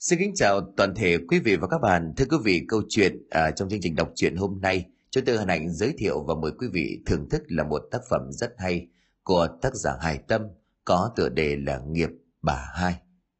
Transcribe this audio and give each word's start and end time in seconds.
Xin 0.00 0.18
kính 0.18 0.34
chào 0.34 0.60
toàn 0.76 0.94
thể 0.94 1.18
quý 1.28 1.38
vị 1.38 1.56
và 1.56 1.68
các 1.68 1.78
bạn. 1.78 2.12
Thưa 2.16 2.24
quý 2.30 2.36
vị, 2.44 2.64
câu 2.68 2.82
chuyện 2.88 3.26
à, 3.30 3.50
trong 3.50 3.68
chương 3.68 3.80
trình 3.82 3.94
đọc 3.94 4.12
truyện 4.14 4.36
hôm 4.36 4.60
nay, 4.60 4.84
chúng 5.10 5.24
tôi 5.24 5.36
hân 5.36 5.48
hạnh 5.48 5.70
giới 5.70 5.94
thiệu 5.98 6.24
và 6.28 6.34
mời 6.34 6.52
quý 6.58 6.66
vị 6.72 7.02
thưởng 7.06 7.28
thức 7.30 7.42
là 7.48 7.64
một 7.64 7.82
tác 7.90 7.98
phẩm 8.10 8.32
rất 8.32 8.54
hay 8.58 8.86
của 9.22 9.48
tác 9.62 9.74
giả 9.74 9.92
Hải 10.00 10.18
Tâm 10.18 10.42
có 10.84 11.12
tựa 11.16 11.28
đề 11.28 11.56
là 11.56 11.80
Nghiệp 11.86 12.10
Bà 12.42 12.70
Hai. 12.74 12.94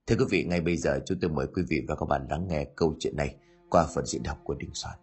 Thưa 0.07 0.17
quý 0.19 0.25
vị, 0.31 0.45
ngay 0.45 0.61
bây 0.61 0.77
giờ 0.77 1.01
chúng 1.07 1.19
tôi 1.21 1.31
mời 1.31 1.47
quý 1.55 1.63
vị 1.69 1.83
và 1.89 1.97
các 1.97 2.07
bạn 2.09 2.27
lắng 2.31 2.47
nghe 2.49 2.67
câu 2.77 2.95
chuyện 2.99 3.17
này 3.17 3.35
qua 3.71 3.87
phần 3.95 4.07
diễn 4.07 4.23
đọc 4.23 4.39
của 4.45 4.55
Đinh 4.55 4.75
Soạn. 4.75 4.99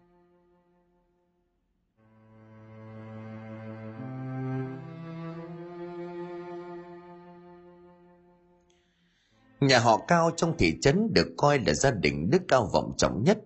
Nhà 9.66 9.78
họ 9.78 10.00
Cao 10.08 10.30
trong 10.36 10.56
thị 10.58 10.74
trấn 10.80 11.12
được 11.12 11.26
coi 11.36 11.58
là 11.58 11.74
gia 11.74 11.90
đình 11.90 12.30
đức 12.30 12.42
cao 12.48 12.70
vọng 12.72 12.92
trọng 12.96 13.22
nhất 13.24 13.38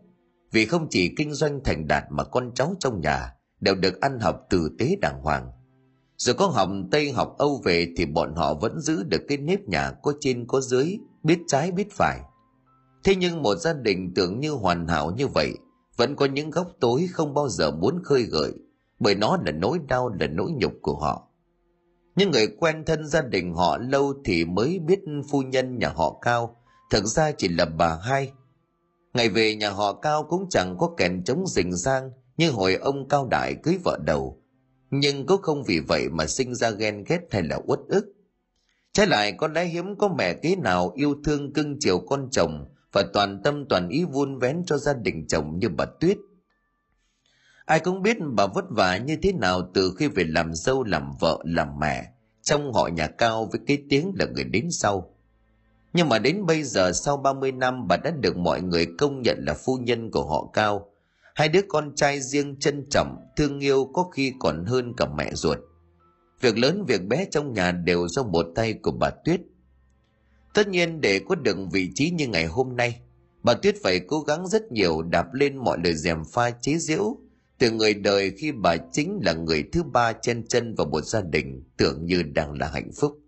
vì 0.52 0.66
không 0.66 0.86
chỉ 0.90 1.14
kinh 1.16 1.32
doanh 1.32 1.60
thành 1.64 1.86
đạt 1.88 2.04
mà 2.10 2.24
con 2.24 2.50
cháu 2.54 2.74
trong 2.80 3.00
nhà 3.00 3.34
đều 3.60 3.74
được 3.74 4.00
ăn 4.00 4.20
học 4.20 4.40
tử 4.50 4.70
tế 4.78 4.96
đàng 5.00 5.20
hoàng. 5.22 5.50
Dù 6.16 6.32
có 6.32 6.46
học 6.46 6.68
Tây 6.90 7.12
học 7.12 7.34
Âu 7.38 7.60
về 7.64 7.92
thì 7.96 8.06
bọn 8.06 8.34
họ 8.34 8.54
vẫn 8.54 8.80
giữ 8.80 9.02
được 9.02 9.22
cái 9.28 9.38
nếp 9.38 9.68
nhà 9.68 9.92
có 10.02 10.12
trên 10.20 10.46
có 10.46 10.60
dưới, 10.60 10.98
biết 11.22 11.38
trái 11.46 11.72
biết 11.72 11.92
phải. 11.92 12.20
Thế 13.04 13.14
nhưng 13.16 13.42
một 13.42 13.56
gia 13.56 13.72
đình 13.72 14.12
tưởng 14.14 14.40
như 14.40 14.50
hoàn 14.50 14.88
hảo 14.88 15.10
như 15.10 15.26
vậy 15.26 15.52
vẫn 15.96 16.16
có 16.16 16.26
những 16.26 16.50
góc 16.50 16.68
tối 16.80 17.08
không 17.12 17.34
bao 17.34 17.48
giờ 17.48 17.70
muốn 17.70 18.02
khơi 18.04 18.22
gợi 18.22 18.52
bởi 18.98 19.14
nó 19.14 19.38
là 19.46 19.52
nỗi 19.52 19.78
đau 19.88 20.08
là 20.08 20.26
nỗi 20.26 20.50
nhục 20.52 20.72
của 20.82 20.96
họ 20.96 21.29
những 22.16 22.30
người 22.30 22.46
quen 22.58 22.84
thân 22.86 23.06
gia 23.06 23.22
đình 23.22 23.54
họ 23.54 23.78
lâu 23.78 24.14
thì 24.24 24.44
mới 24.44 24.78
biết 24.78 25.00
phu 25.30 25.42
nhân 25.42 25.78
nhà 25.78 25.88
họ 25.88 26.18
cao. 26.22 26.56
Thực 26.90 27.04
ra 27.04 27.32
chỉ 27.32 27.48
là 27.48 27.64
bà 27.64 27.98
hai. 28.02 28.32
Ngày 29.14 29.28
về 29.28 29.54
nhà 29.54 29.70
họ 29.70 29.92
cao 29.92 30.26
cũng 30.28 30.48
chẳng 30.50 30.78
có 30.78 30.94
kèn 30.96 31.24
chống 31.24 31.46
rình 31.46 31.76
rang 31.76 32.10
như 32.36 32.50
hồi 32.50 32.74
ông 32.74 33.08
cao 33.08 33.26
đại 33.30 33.54
cưới 33.62 33.78
vợ 33.84 33.98
đầu. 34.04 34.42
Nhưng 34.90 35.26
cũng 35.26 35.42
không 35.42 35.64
vì 35.64 35.80
vậy 35.80 36.08
mà 36.08 36.26
sinh 36.26 36.54
ra 36.54 36.70
ghen 36.70 37.04
ghét 37.08 37.20
hay 37.30 37.42
là 37.42 37.58
uất 37.66 37.78
ức. 37.88 38.04
Trái 38.92 39.06
lại 39.06 39.32
con 39.32 39.52
lẽ 39.52 39.64
hiếm 39.64 39.98
có 39.98 40.08
mẹ 40.08 40.34
kế 40.34 40.56
nào 40.56 40.92
yêu 40.94 41.14
thương 41.24 41.52
cưng 41.52 41.76
chiều 41.80 41.98
con 41.98 42.28
chồng 42.30 42.66
và 42.92 43.04
toàn 43.12 43.40
tâm 43.44 43.64
toàn 43.68 43.88
ý 43.88 44.04
vun 44.04 44.38
vén 44.38 44.62
cho 44.66 44.76
gia 44.76 44.92
đình 44.94 45.26
chồng 45.28 45.58
như 45.58 45.68
bà 45.68 45.84
tuyết 46.00 46.16
ai 47.70 47.80
cũng 47.80 48.02
biết 48.02 48.16
bà 48.20 48.46
vất 48.46 48.64
vả 48.70 48.96
như 48.96 49.16
thế 49.22 49.32
nào 49.32 49.70
từ 49.74 49.94
khi 49.96 50.08
về 50.08 50.24
làm 50.24 50.54
dâu, 50.54 50.84
làm 50.84 51.12
vợ, 51.20 51.38
làm 51.44 51.78
mẹ. 51.78 52.12
Trong 52.42 52.72
họ 52.72 52.88
nhà 52.88 53.06
cao 53.06 53.48
với 53.52 53.60
cái 53.66 53.78
tiếng 53.88 54.12
là 54.14 54.26
người 54.34 54.44
đến 54.44 54.70
sau. 54.70 55.14
Nhưng 55.92 56.08
mà 56.08 56.18
đến 56.18 56.46
bây 56.46 56.62
giờ, 56.62 56.92
sau 56.92 57.16
30 57.16 57.52
năm, 57.52 57.88
bà 57.88 57.96
đã 57.96 58.10
được 58.10 58.36
mọi 58.36 58.62
người 58.62 58.86
công 58.98 59.22
nhận 59.22 59.44
là 59.46 59.54
phu 59.54 59.76
nhân 59.76 60.10
của 60.10 60.26
họ 60.26 60.50
cao. 60.52 60.90
Hai 61.34 61.48
đứa 61.48 61.60
con 61.68 61.94
trai 61.94 62.20
riêng 62.20 62.56
trân 62.60 62.86
trọng, 62.90 63.16
thương 63.36 63.60
yêu 63.60 63.90
có 63.94 64.02
khi 64.02 64.32
còn 64.38 64.64
hơn 64.64 64.94
cả 64.96 65.06
mẹ 65.16 65.34
ruột. 65.34 65.58
Việc 66.40 66.58
lớn, 66.58 66.84
việc 66.88 67.04
bé 67.04 67.26
trong 67.30 67.52
nhà 67.52 67.72
đều 67.72 68.08
do 68.08 68.22
một 68.22 68.46
tay 68.54 68.72
của 68.72 68.92
bà 68.92 69.10
tuyết. 69.10 69.40
Tất 70.54 70.68
nhiên 70.68 71.00
để 71.00 71.20
có 71.28 71.34
được 71.34 71.56
vị 71.72 71.90
trí 71.94 72.10
như 72.10 72.28
ngày 72.28 72.46
hôm 72.46 72.76
nay, 72.76 73.00
bà 73.42 73.54
tuyết 73.54 73.74
phải 73.82 74.00
cố 74.00 74.20
gắng 74.20 74.48
rất 74.48 74.72
nhiều 74.72 75.02
đạp 75.02 75.34
lên 75.34 75.56
mọi 75.56 75.78
lời 75.84 75.94
dèm 75.94 76.24
pha 76.32 76.50
chế 76.50 76.76
giễu 76.78 77.16
từ 77.60 77.70
người 77.70 77.94
đời 77.94 78.32
khi 78.36 78.52
bà 78.52 78.76
chính 78.92 79.20
là 79.22 79.32
người 79.32 79.64
thứ 79.72 79.82
ba 79.82 80.12
chen 80.12 80.46
chân 80.48 80.74
vào 80.74 80.86
một 80.86 81.00
gia 81.00 81.20
đình, 81.20 81.64
tưởng 81.76 82.06
như 82.06 82.22
đang 82.22 82.52
là 82.52 82.68
hạnh 82.68 82.90
phúc. 82.92 83.18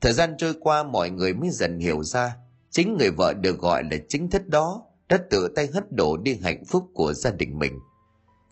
Thời 0.00 0.12
gian 0.12 0.34
trôi 0.38 0.54
qua, 0.60 0.82
mọi 0.82 1.10
người 1.10 1.34
mới 1.34 1.50
dần 1.50 1.78
hiểu 1.78 2.02
ra, 2.02 2.36
chính 2.70 2.96
người 2.96 3.10
vợ 3.10 3.34
được 3.40 3.58
gọi 3.58 3.82
là 3.90 3.96
chính 4.08 4.30
thất 4.30 4.48
đó 4.48 4.82
đã 5.08 5.18
tự 5.30 5.48
tay 5.56 5.66
hất 5.66 5.92
đổ 5.92 6.16
đi 6.16 6.38
hạnh 6.42 6.64
phúc 6.64 6.90
của 6.94 7.12
gia 7.12 7.30
đình 7.30 7.58
mình. 7.58 7.72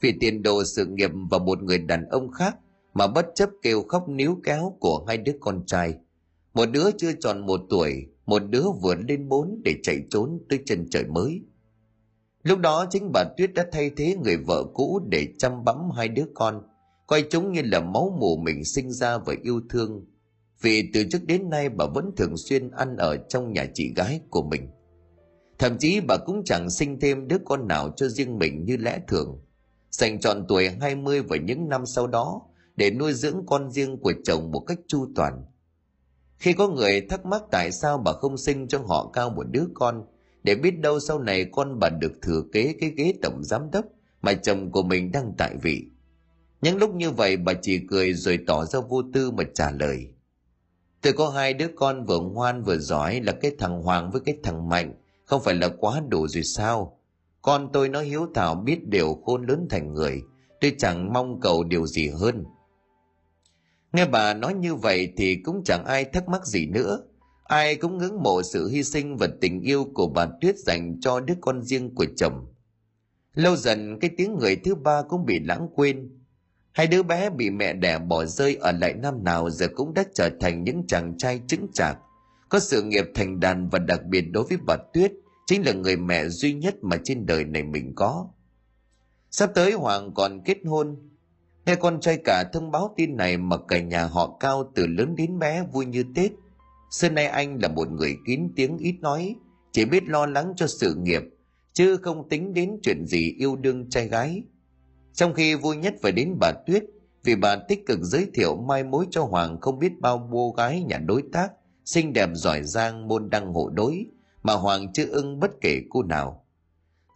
Vì 0.00 0.14
tiền 0.20 0.42
đồ, 0.42 0.64
sự 0.64 0.86
nghiệp 0.86 1.10
và 1.30 1.38
một 1.38 1.62
người 1.62 1.78
đàn 1.78 2.08
ông 2.08 2.30
khác 2.32 2.56
mà 2.94 3.06
bất 3.06 3.26
chấp 3.34 3.50
kêu 3.62 3.82
khóc 3.82 4.08
níu 4.08 4.40
kéo 4.44 4.76
của 4.80 5.04
hai 5.08 5.16
đứa 5.16 5.32
con 5.40 5.66
trai. 5.66 5.94
Một 6.54 6.66
đứa 6.66 6.90
chưa 6.98 7.12
tròn 7.12 7.46
một 7.46 7.60
tuổi, 7.70 8.06
một 8.26 8.42
đứa 8.50 8.64
vừa 8.82 8.94
lên 8.94 9.28
bốn 9.28 9.60
để 9.64 9.74
chạy 9.82 10.02
trốn 10.10 10.38
tới 10.48 10.60
chân 10.66 10.86
trời 10.90 11.04
mới. 11.04 11.42
Lúc 12.46 12.58
đó 12.58 12.86
chính 12.90 13.10
bà 13.12 13.24
Tuyết 13.36 13.54
đã 13.54 13.66
thay 13.72 13.90
thế 13.96 14.16
người 14.24 14.36
vợ 14.36 14.64
cũ 14.74 15.00
để 15.08 15.28
chăm 15.38 15.64
bẵm 15.64 15.90
hai 15.90 16.08
đứa 16.08 16.24
con, 16.34 16.62
coi 17.06 17.24
chúng 17.30 17.52
như 17.52 17.62
là 17.64 17.80
máu 17.80 18.16
mù 18.20 18.36
mình 18.36 18.64
sinh 18.64 18.92
ra 18.92 19.18
và 19.18 19.34
yêu 19.42 19.60
thương. 19.70 20.04
Vì 20.60 20.90
từ 20.94 21.04
trước 21.10 21.24
đến 21.24 21.50
nay 21.50 21.68
bà 21.68 21.86
vẫn 21.94 22.10
thường 22.16 22.36
xuyên 22.36 22.70
ăn 22.70 22.96
ở 22.96 23.16
trong 23.28 23.52
nhà 23.52 23.66
chị 23.74 23.92
gái 23.96 24.20
của 24.30 24.42
mình. 24.42 24.68
Thậm 25.58 25.78
chí 25.78 26.00
bà 26.08 26.16
cũng 26.26 26.44
chẳng 26.44 26.70
sinh 26.70 27.00
thêm 27.00 27.28
đứa 27.28 27.38
con 27.44 27.68
nào 27.68 27.90
cho 27.96 28.08
riêng 28.08 28.38
mình 28.38 28.64
như 28.64 28.76
lẽ 28.76 29.00
thường. 29.08 29.40
Dành 29.90 30.20
trọn 30.20 30.44
tuổi 30.48 30.70
20 30.80 31.22
và 31.22 31.36
những 31.36 31.68
năm 31.68 31.86
sau 31.86 32.06
đó 32.06 32.42
để 32.76 32.90
nuôi 32.90 33.12
dưỡng 33.12 33.46
con 33.46 33.70
riêng 33.70 33.98
của 33.98 34.12
chồng 34.24 34.50
một 34.50 34.60
cách 34.60 34.78
chu 34.88 35.06
toàn. 35.16 35.44
Khi 36.38 36.52
có 36.52 36.68
người 36.68 37.00
thắc 37.00 37.26
mắc 37.26 37.42
tại 37.50 37.72
sao 37.72 37.98
bà 37.98 38.12
không 38.12 38.36
sinh 38.36 38.68
cho 38.68 38.78
họ 38.78 39.10
cao 39.12 39.30
một 39.30 39.46
đứa 39.50 39.64
con, 39.74 40.04
để 40.46 40.54
biết 40.54 40.80
đâu 40.80 41.00
sau 41.00 41.18
này 41.18 41.44
con 41.52 41.78
bà 41.78 41.88
được 41.88 42.12
thừa 42.22 42.42
kế 42.52 42.74
cái 42.80 42.90
ghế 42.96 43.14
tổng 43.22 43.44
giám 43.44 43.70
đốc 43.70 43.84
mà 44.22 44.32
chồng 44.32 44.70
của 44.72 44.82
mình 44.82 45.12
đang 45.12 45.32
tại 45.38 45.56
vị. 45.62 45.86
Những 46.60 46.76
lúc 46.76 46.94
như 46.94 47.10
vậy 47.10 47.36
bà 47.36 47.52
chỉ 47.62 47.86
cười 47.90 48.14
rồi 48.14 48.38
tỏ 48.46 48.64
ra 48.64 48.80
vô 48.88 49.02
tư 49.12 49.30
mà 49.30 49.44
trả 49.54 49.70
lời. 49.70 50.08
Tôi 51.00 51.12
có 51.12 51.28
hai 51.30 51.54
đứa 51.54 51.68
con 51.76 52.04
vừa 52.04 52.20
ngoan 52.20 52.62
vừa 52.62 52.78
giỏi 52.78 53.20
là 53.20 53.32
cái 53.32 53.52
thằng 53.58 53.82
Hoàng 53.82 54.10
với 54.10 54.20
cái 54.24 54.36
thằng 54.42 54.68
Mạnh, 54.68 54.94
không 55.24 55.42
phải 55.42 55.54
là 55.54 55.68
quá 55.68 56.02
đủ 56.08 56.28
rồi 56.28 56.42
sao? 56.42 56.98
Con 57.42 57.68
tôi 57.72 57.88
nó 57.88 58.00
hiếu 58.00 58.26
thảo 58.34 58.54
biết 58.54 58.88
điều 58.88 59.14
khôn 59.24 59.46
lớn 59.46 59.66
thành 59.70 59.94
người, 59.94 60.22
tôi 60.60 60.74
chẳng 60.78 61.12
mong 61.12 61.40
cầu 61.40 61.64
điều 61.64 61.86
gì 61.86 62.08
hơn. 62.08 62.44
Nghe 63.92 64.06
bà 64.06 64.34
nói 64.34 64.54
như 64.54 64.74
vậy 64.74 65.12
thì 65.16 65.36
cũng 65.44 65.62
chẳng 65.64 65.84
ai 65.84 66.04
thắc 66.04 66.28
mắc 66.28 66.46
gì 66.46 66.66
nữa, 66.66 67.00
ai 67.48 67.76
cũng 67.76 67.98
ngưỡng 67.98 68.22
mộ 68.22 68.42
sự 68.42 68.68
hy 68.68 68.82
sinh 68.82 69.16
và 69.16 69.28
tình 69.40 69.60
yêu 69.60 69.84
của 69.94 70.06
bà 70.06 70.26
tuyết 70.40 70.58
dành 70.58 71.00
cho 71.00 71.20
đứa 71.20 71.34
con 71.40 71.62
riêng 71.62 71.94
của 71.94 72.06
chồng. 72.16 72.46
Lâu 73.34 73.56
dần, 73.56 73.98
cái 74.00 74.10
tiếng 74.16 74.38
người 74.38 74.56
thứ 74.56 74.74
ba 74.74 75.02
cũng 75.08 75.26
bị 75.26 75.38
lãng 75.38 75.68
quên. 75.74 76.10
Hai 76.72 76.86
đứa 76.86 77.02
bé 77.02 77.30
bị 77.30 77.50
mẹ 77.50 77.72
đẻ 77.72 77.98
bỏ 77.98 78.24
rơi 78.24 78.56
ở 78.56 78.72
lại 78.72 78.94
năm 78.94 79.24
nào 79.24 79.50
giờ 79.50 79.68
cũng 79.74 79.94
đã 79.94 80.04
trở 80.14 80.30
thành 80.40 80.64
những 80.64 80.86
chàng 80.86 81.18
trai 81.18 81.40
chứng 81.46 81.66
chạc. 81.72 81.98
Có 82.48 82.58
sự 82.58 82.82
nghiệp 82.82 83.04
thành 83.14 83.40
đàn 83.40 83.68
và 83.68 83.78
đặc 83.78 84.00
biệt 84.04 84.20
đối 84.20 84.44
với 84.44 84.58
bà 84.66 84.76
tuyết 84.92 85.12
chính 85.46 85.66
là 85.66 85.72
người 85.72 85.96
mẹ 85.96 86.28
duy 86.28 86.54
nhất 86.54 86.74
mà 86.82 86.96
trên 87.04 87.26
đời 87.26 87.44
này 87.44 87.62
mình 87.62 87.92
có. 87.94 88.28
Sắp 89.30 89.50
tới 89.54 89.72
hoàng 89.72 90.14
còn 90.14 90.40
kết 90.44 90.58
hôn. 90.64 90.96
Nghe 91.66 91.74
con 91.74 92.00
trai 92.00 92.18
cả 92.24 92.44
thông 92.52 92.70
báo 92.70 92.94
tin 92.96 93.16
này 93.16 93.36
mà 93.36 93.56
cả 93.68 93.80
nhà 93.80 94.04
họ 94.04 94.36
cao 94.40 94.72
từ 94.74 94.86
lớn 94.86 95.16
đến 95.16 95.38
bé 95.38 95.64
vui 95.72 95.86
như 95.86 96.04
tết. 96.14 96.32
Xưa 96.96 97.08
nay 97.08 97.26
anh 97.26 97.58
là 97.62 97.68
một 97.68 97.90
người 97.90 98.16
kín 98.26 98.48
tiếng 98.56 98.78
ít 98.78 98.94
nói, 99.00 99.34
chỉ 99.72 99.84
biết 99.84 100.02
lo 100.06 100.26
lắng 100.26 100.52
cho 100.56 100.66
sự 100.66 100.94
nghiệp, 100.94 101.22
chứ 101.72 101.96
không 101.96 102.28
tính 102.28 102.54
đến 102.54 102.78
chuyện 102.82 103.06
gì 103.06 103.34
yêu 103.38 103.56
đương 103.56 103.90
trai 103.90 104.08
gái. 104.08 104.42
Trong 105.12 105.34
khi 105.34 105.54
vui 105.54 105.76
nhất 105.76 105.94
phải 106.02 106.12
đến 106.12 106.36
bà 106.40 106.52
Tuyết, 106.66 106.84
vì 107.24 107.36
bà 107.36 107.56
tích 107.56 107.86
cực 107.86 107.98
giới 108.02 108.26
thiệu 108.34 108.56
mai 108.56 108.84
mối 108.84 109.06
cho 109.10 109.24
Hoàng 109.24 109.60
không 109.60 109.78
biết 109.78 110.00
bao 110.00 110.28
cô 110.32 110.54
gái 110.56 110.82
nhà 110.82 110.98
đối 110.98 111.22
tác, 111.32 111.52
xinh 111.84 112.12
đẹp 112.12 112.30
giỏi 112.32 112.62
giang 112.62 113.08
môn 113.08 113.30
đăng 113.30 113.52
hộ 113.52 113.68
đối, 113.68 114.06
mà 114.42 114.52
Hoàng 114.52 114.92
chưa 114.92 115.06
ưng 115.06 115.40
bất 115.40 115.50
kể 115.60 115.80
cô 115.90 116.02
nào. 116.02 116.44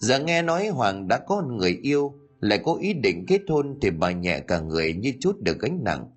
Giờ 0.01 0.19
nghe 0.19 0.43
nói 0.43 0.69
Hoàng 0.69 1.09
đã 1.09 1.19
có 1.19 1.43
người 1.43 1.79
yêu, 1.83 2.15
lại 2.41 2.61
có 2.65 2.75
ý 2.75 2.95
định 2.95 3.25
kết 3.29 3.41
hôn 3.49 3.79
thì 3.83 3.91
bà 3.91 4.11
nhẹ 4.11 4.41
cả 4.41 4.61
người 4.61 4.93
như 4.93 5.13
chút 5.21 5.37
được 5.41 5.59
gánh 5.61 5.85
nặng 5.85 6.11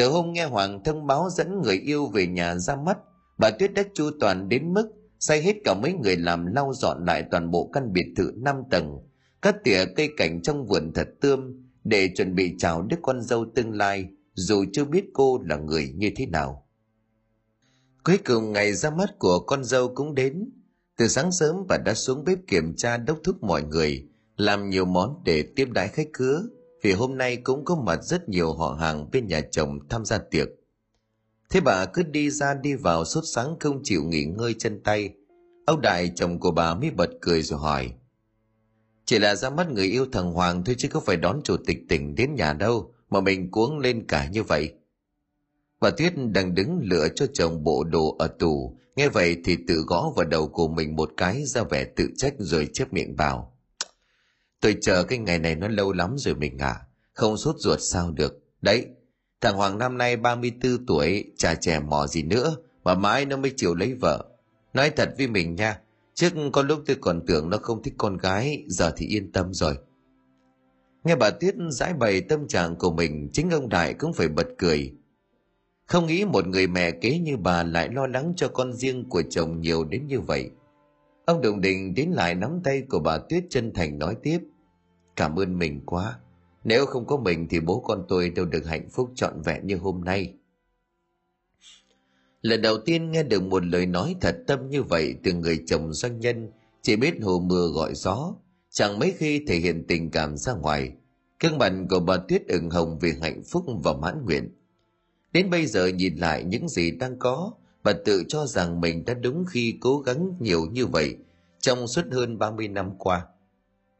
từ 0.00 0.08
hôm 0.08 0.32
nghe 0.32 0.44
Hoàng 0.44 0.84
thông 0.84 1.06
báo 1.06 1.28
dẫn 1.30 1.62
người 1.62 1.76
yêu 1.78 2.06
về 2.06 2.26
nhà 2.26 2.54
ra 2.56 2.76
mắt, 2.76 2.98
bà 3.38 3.50
Tuyết 3.50 3.74
đã 3.74 3.82
chu 3.94 4.10
toàn 4.20 4.48
đến 4.48 4.72
mức 4.72 4.90
say 5.18 5.42
hết 5.42 5.56
cả 5.64 5.74
mấy 5.74 5.92
người 5.92 6.16
làm 6.16 6.46
lau 6.46 6.72
dọn 6.74 7.04
lại 7.04 7.24
toàn 7.30 7.50
bộ 7.50 7.70
căn 7.72 7.92
biệt 7.92 8.14
thự 8.16 8.32
5 8.36 8.56
tầng, 8.70 8.98
cắt 9.42 9.56
tỉa 9.64 9.84
cây 9.96 10.08
cảnh 10.16 10.42
trong 10.42 10.66
vườn 10.66 10.92
thật 10.94 11.08
tươm 11.20 11.68
để 11.84 12.10
chuẩn 12.16 12.34
bị 12.34 12.54
chào 12.58 12.82
đứa 12.82 12.96
con 13.02 13.22
dâu 13.22 13.46
tương 13.54 13.72
lai, 13.72 14.08
dù 14.34 14.64
chưa 14.72 14.84
biết 14.84 15.04
cô 15.12 15.40
là 15.44 15.56
người 15.56 15.92
như 15.96 16.10
thế 16.16 16.26
nào. 16.26 16.66
Cuối 18.04 18.18
cùng 18.18 18.52
ngày 18.52 18.72
ra 18.72 18.90
mắt 18.90 19.18
của 19.18 19.40
con 19.46 19.64
dâu 19.64 19.88
cũng 19.94 20.14
đến. 20.14 20.50
Từ 20.96 21.08
sáng 21.08 21.32
sớm 21.32 21.56
bà 21.68 21.78
đã 21.78 21.94
xuống 21.94 22.24
bếp 22.24 22.38
kiểm 22.46 22.76
tra 22.76 22.96
đốc 22.96 23.18
thúc 23.24 23.42
mọi 23.42 23.62
người, 23.62 24.08
làm 24.36 24.70
nhiều 24.70 24.84
món 24.84 25.22
để 25.24 25.44
tiếp 25.56 25.68
đái 25.72 25.88
khách 25.88 26.08
khứa 26.12 26.42
vì 26.82 26.92
hôm 26.92 27.18
nay 27.18 27.36
cũng 27.36 27.64
có 27.64 27.76
mặt 27.76 28.04
rất 28.04 28.28
nhiều 28.28 28.52
họ 28.52 28.76
hàng 28.80 29.10
bên 29.12 29.26
nhà 29.26 29.40
chồng 29.50 29.78
tham 29.88 30.04
gia 30.04 30.18
tiệc. 30.18 30.48
Thế 31.50 31.60
bà 31.60 31.86
cứ 31.86 32.02
đi 32.02 32.30
ra 32.30 32.54
đi 32.54 32.74
vào 32.74 33.04
suốt 33.04 33.20
sáng 33.24 33.56
không 33.60 33.80
chịu 33.84 34.04
nghỉ 34.04 34.24
ngơi 34.24 34.54
chân 34.58 34.82
tay. 34.82 35.10
Ông 35.66 35.80
Đại 35.80 36.12
chồng 36.16 36.40
của 36.40 36.50
bà 36.50 36.74
mới 36.74 36.90
bật 36.90 37.10
cười 37.20 37.42
rồi 37.42 37.58
hỏi. 37.58 37.92
Chỉ 39.04 39.18
là 39.18 39.34
ra 39.34 39.50
mắt 39.50 39.70
người 39.70 39.86
yêu 39.86 40.06
thằng 40.12 40.32
Hoàng 40.32 40.64
thôi 40.64 40.74
chứ 40.78 40.88
có 40.88 41.00
phải 41.00 41.16
đón 41.16 41.40
chủ 41.44 41.56
tịch 41.66 41.78
tỉnh 41.88 42.14
đến 42.14 42.34
nhà 42.34 42.52
đâu 42.52 42.94
mà 43.10 43.20
mình 43.20 43.50
cuống 43.50 43.78
lên 43.78 44.06
cả 44.06 44.28
như 44.32 44.42
vậy. 44.42 44.72
Bà 45.80 45.90
Tuyết 45.90 46.12
đang 46.16 46.54
đứng 46.54 46.80
lựa 46.82 47.08
cho 47.14 47.26
chồng 47.32 47.64
bộ 47.64 47.84
đồ 47.84 48.16
ở 48.18 48.26
tủ, 48.26 48.80
Nghe 48.96 49.08
vậy 49.08 49.36
thì 49.44 49.56
tự 49.68 49.84
gõ 49.86 50.12
vào 50.16 50.26
đầu 50.26 50.48
của 50.48 50.68
mình 50.68 50.96
một 50.96 51.10
cái 51.16 51.44
ra 51.44 51.62
vẻ 51.62 51.84
tự 51.84 52.08
trách 52.16 52.34
rồi 52.38 52.68
chép 52.72 52.92
miệng 52.92 53.16
vào. 53.16 53.56
Tôi 54.60 54.76
chờ 54.80 55.04
cái 55.04 55.18
ngày 55.18 55.38
này 55.38 55.56
nó 55.56 55.68
lâu 55.68 55.92
lắm 55.92 56.14
rồi 56.18 56.34
mình 56.34 56.58
à. 56.58 56.76
Không 57.12 57.36
sốt 57.36 57.56
ruột 57.58 57.78
sao 57.82 58.10
được. 58.10 58.42
Đấy, 58.62 58.86
thằng 59.40 59.56
Hoàng 59.56 59.78
năm 59.78 59.98
nay 59.98 60.16
34 60.16 60.86
tuổi, 60.86 61.24
chả 61.36 61.54
trẻ 61.54 61.80
mò 61.80 62.06
gì 62.06 62.22
nữa, 62.22 62.56
mà 62.84 62.94
mãi 62.94 63.24
nó 63.24 63.36
mới 63.36 63.52
chịu 63.56 63.74
lấy 63.74 63.94
vợ. 63.94 64.24
Nói 64.74 64.90
thật 64.90 65.14
với 65.18 65.26
mình 65.28 65.54
nha, 65.54 65.80
trước 66.14 66.32
có 66.52 66.62
lúc 66.62 66.82
tôi 66.86 66.96
còn 67.00 67.26
tưởng 67.26 67.50
nó 67.50 67.56
không 67.56 67.82
thích 67.82 67.94
con 67.98 68.16
gái, 68.16 68.64
giờ 68.66 68.92
thì 68.96 69.06
yên 69.06 69.32
tâm 69.32 69.54
rồi. 69.54 69.78
Nghe 71.04 71.16
bà 71.16 71.30
Tuyết 71.30 71.54
giải 71.70 71.92
bày 71.94 72.20
tâm 72.20 72.48
trạng 72.48 72.76
của 72.76 72.92
mình, 72.92 73.28
chính 73.32 73.50
ông 73.50 73.68
Đại 73.68 73.94
cũng 73.94 74.12
phải 74.12 74.28
bật 74.28 74.46
cười. 74.58 74.92
Không 75.86 76.06
nghĩ 76.06 76.24
một 76.24 76.46
người 76.46 76.66
mẹ 76.66 76.90
kế 76.90 77.18
như 77.18 77.36
bà 77.36 77.62
lại 77.62 77.88
lo 77.88 78.06
lắng 78.06 78.32
cho 78.36 78.48
con 78.48 78.72
riêng 78.72 79.08
của 79.08 79.22
chồng 79.30 79.60
nhiều 79.60 79.84
đến 79.84 80.06
như 80.06 80.20
vậy. 80.20 80.50
Ông 81.30 81.40
Đồng 81.40 81.60
Đình 81.60 81.94
đến 81.94 82.10
lại 82.10 82.34
nắm 82.34 82.60
tay 82.64 82.82
của 82.88 82.98
bà 82.98 83.18
Tuyết 83.18 83.44
chân 83.50 83.72
thành 83.74 83.98
nói 83.98 84.16
tiếp. 84.22 84.38
Cảm 85.16 85.36
ơn 85.36 85.58
mình 85.58 85.80
quá. 85.86 86.18
Nếu 86.64 86.86
không 86.86 87.06
có 87.06 87.16
mình 87.16 87.46
thì 87.50 87.60
bố 87.60 87.80
con 87.80 88.04
tôi 88.08 88.30
đâu 88.30 88.46
được 88.46 88.66
hạnh 88.66 88.88
phúc 88.90 89.12
trọn 89.14 89.42
vẹn 89.42 89.66
như 89.66 89.76
hôm 89.76 90.04
nay. 90.04 90.34
Lần 92.42 92.62
đầu 92.62 92.78
tiên 92.78 93.10
nghe 93.10 93.22
được 93.22 93.42
một 93.42 93.64
lời 93.64 93.86
nói 93.86 94.16
thật 94.20 94.36
tâm 94.46 94.70
như 94.70 94.82
vậy 94.82 95.14
từ 95.22 95.32
người 95.32 95.62
chồng 95.66 95.92
doanh 95.92 96.20
nhân, 96.20 96.50
chỉ 96.82 96.96
biết 96.96 97.14
hồ 97.22 97.40
mưa 97.40 97.66
gọi 97.74 97.94
gió, 97.94 98.34
chẳng 98.70 98.98
mấy 98.98 99.14
khi 99.16 99.44
thể 99.46 99.56
hiện 99.56 99.84
tình 99.88 100.10
cảm 100.10 100.36
ra 100.36 100.52
ngoài. 100.52 100.92
Cương 101.40 101.58
mặt 101.58 101.72
của 101.90 102.00
bà 102.00 102.16
Tuyết 102.16 102.46
ửng 102.48 102.70
hồng 102.70 102.98
vì 103.00 103.12
hạnh 103.22 103.42
phúc 103.42 103.64
và 103.84 103.92
mãn 103.92 104.24
nguyện. 104.24 104.48
Đến 105.32 105.50
bây 105.50 105.66
giờ 105.66 105.86
nhìn 105.86 106.16
lại 106.16 106.44
những 106.44 106.68
gì 106.68 106.90
đang 106.90 107.18
có, 107.18 107.52
bà 107.82 107.92
tự 108.04 108.24
cho 108.28 108.46
rằng 108.46 108.80
mình 108.80 109.04
đã 109.04 109.14
đúng 109.14 109.44
khi 109.48 109.78
cố 109.80 109.98
gắng 109.98 110.36
nhiều 110.40 110.66
như 110.72 110.86
vậy 110.86 111.16
trong 111.60 111.86
suốt 111.86 112.02
hơn 112.12 112.38
30 112.38 112.68
năm 112.68 112.90
qua. 112.98 113.26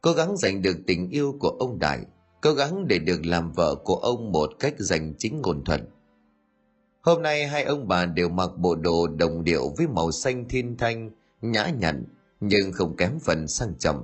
Cố 0.01 0.13
gắng 0.13 0.37
giành 0.37 0.61
được 0.61 0.77
tình 0.87 1.09
yêu 1.09 1.37
của 1.39 1.49
ông 1.49 1.79
Đại, 1.79 1.99
cố 2.41 2.53
gắng 2.53 2.87
để 2.87 2.99
được 2.99 3.25
làm 3.25 3.51
vợ 3.51 3.75
của 3.75 3.95
ông 3.95 4.31
một 4.31 4.51
cách 4.59 4.73
giành 4.77 5.13
chính 5.17 5.41
ngôn 5.41 5.63
thuận. 5.65 5.81
Hôm 7.01 7.21
nay 7.21 7.47
hai 7.47 7.63
ông 7.63 7.87
bà 7.87 8.05
đều 8.05 8.29
mặc 8.29 8.49
bộ 8.57 8.75
đồ 8.75 9.07
đồng 9.07 9.43
điệu 9.43 9.73
với 9.77 9.87
màu 9.87 10.11
xanh 10.11 10.49
thiên 10.49 10.77
thanh, 10.77 11.11
nhã 11.41 11.67
nhặn, 11.79 12.05
nhưng 12.39 12.71
không 12.71 12.95
kém 12.95 13.19
phần 13.19 13.47
sang 13.47 13.73
trọng. 13.79 14.03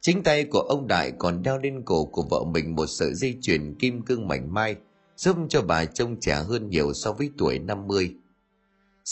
Chính 0.00 0.22
tay 0.22 0.44
của 0.44 0.60
ông 0.60 0.86
Đại 0.86 1.12
còn 1.18 1.42
đeo 1.42 1.58
lên 1.58 1.82
cổ 1.84 2.04
của 2.04 2.22
vợ 2.30 2.44
mình 2.44 2.74
một 2.74 2.86
sợi 2.86 3.14
dây 3.14 3.38
chuyền 3.40 3.74
kim 3.74 4.02
cương 4.02 4.28
mảnh 4.28 4.54
mai, 4.54 4.76
giúp 5.16 5.36
cho 5.48 5.62
bà 5.62 5.84
trông 5.84 6.20
trẻ 6.20 6.34
hơn 6.34 6.70
nhiều 6.70 6.92
so 6.92 7.12
với 7.12 7.30
tuổi 7.38 7.58
50. 7.58 8.14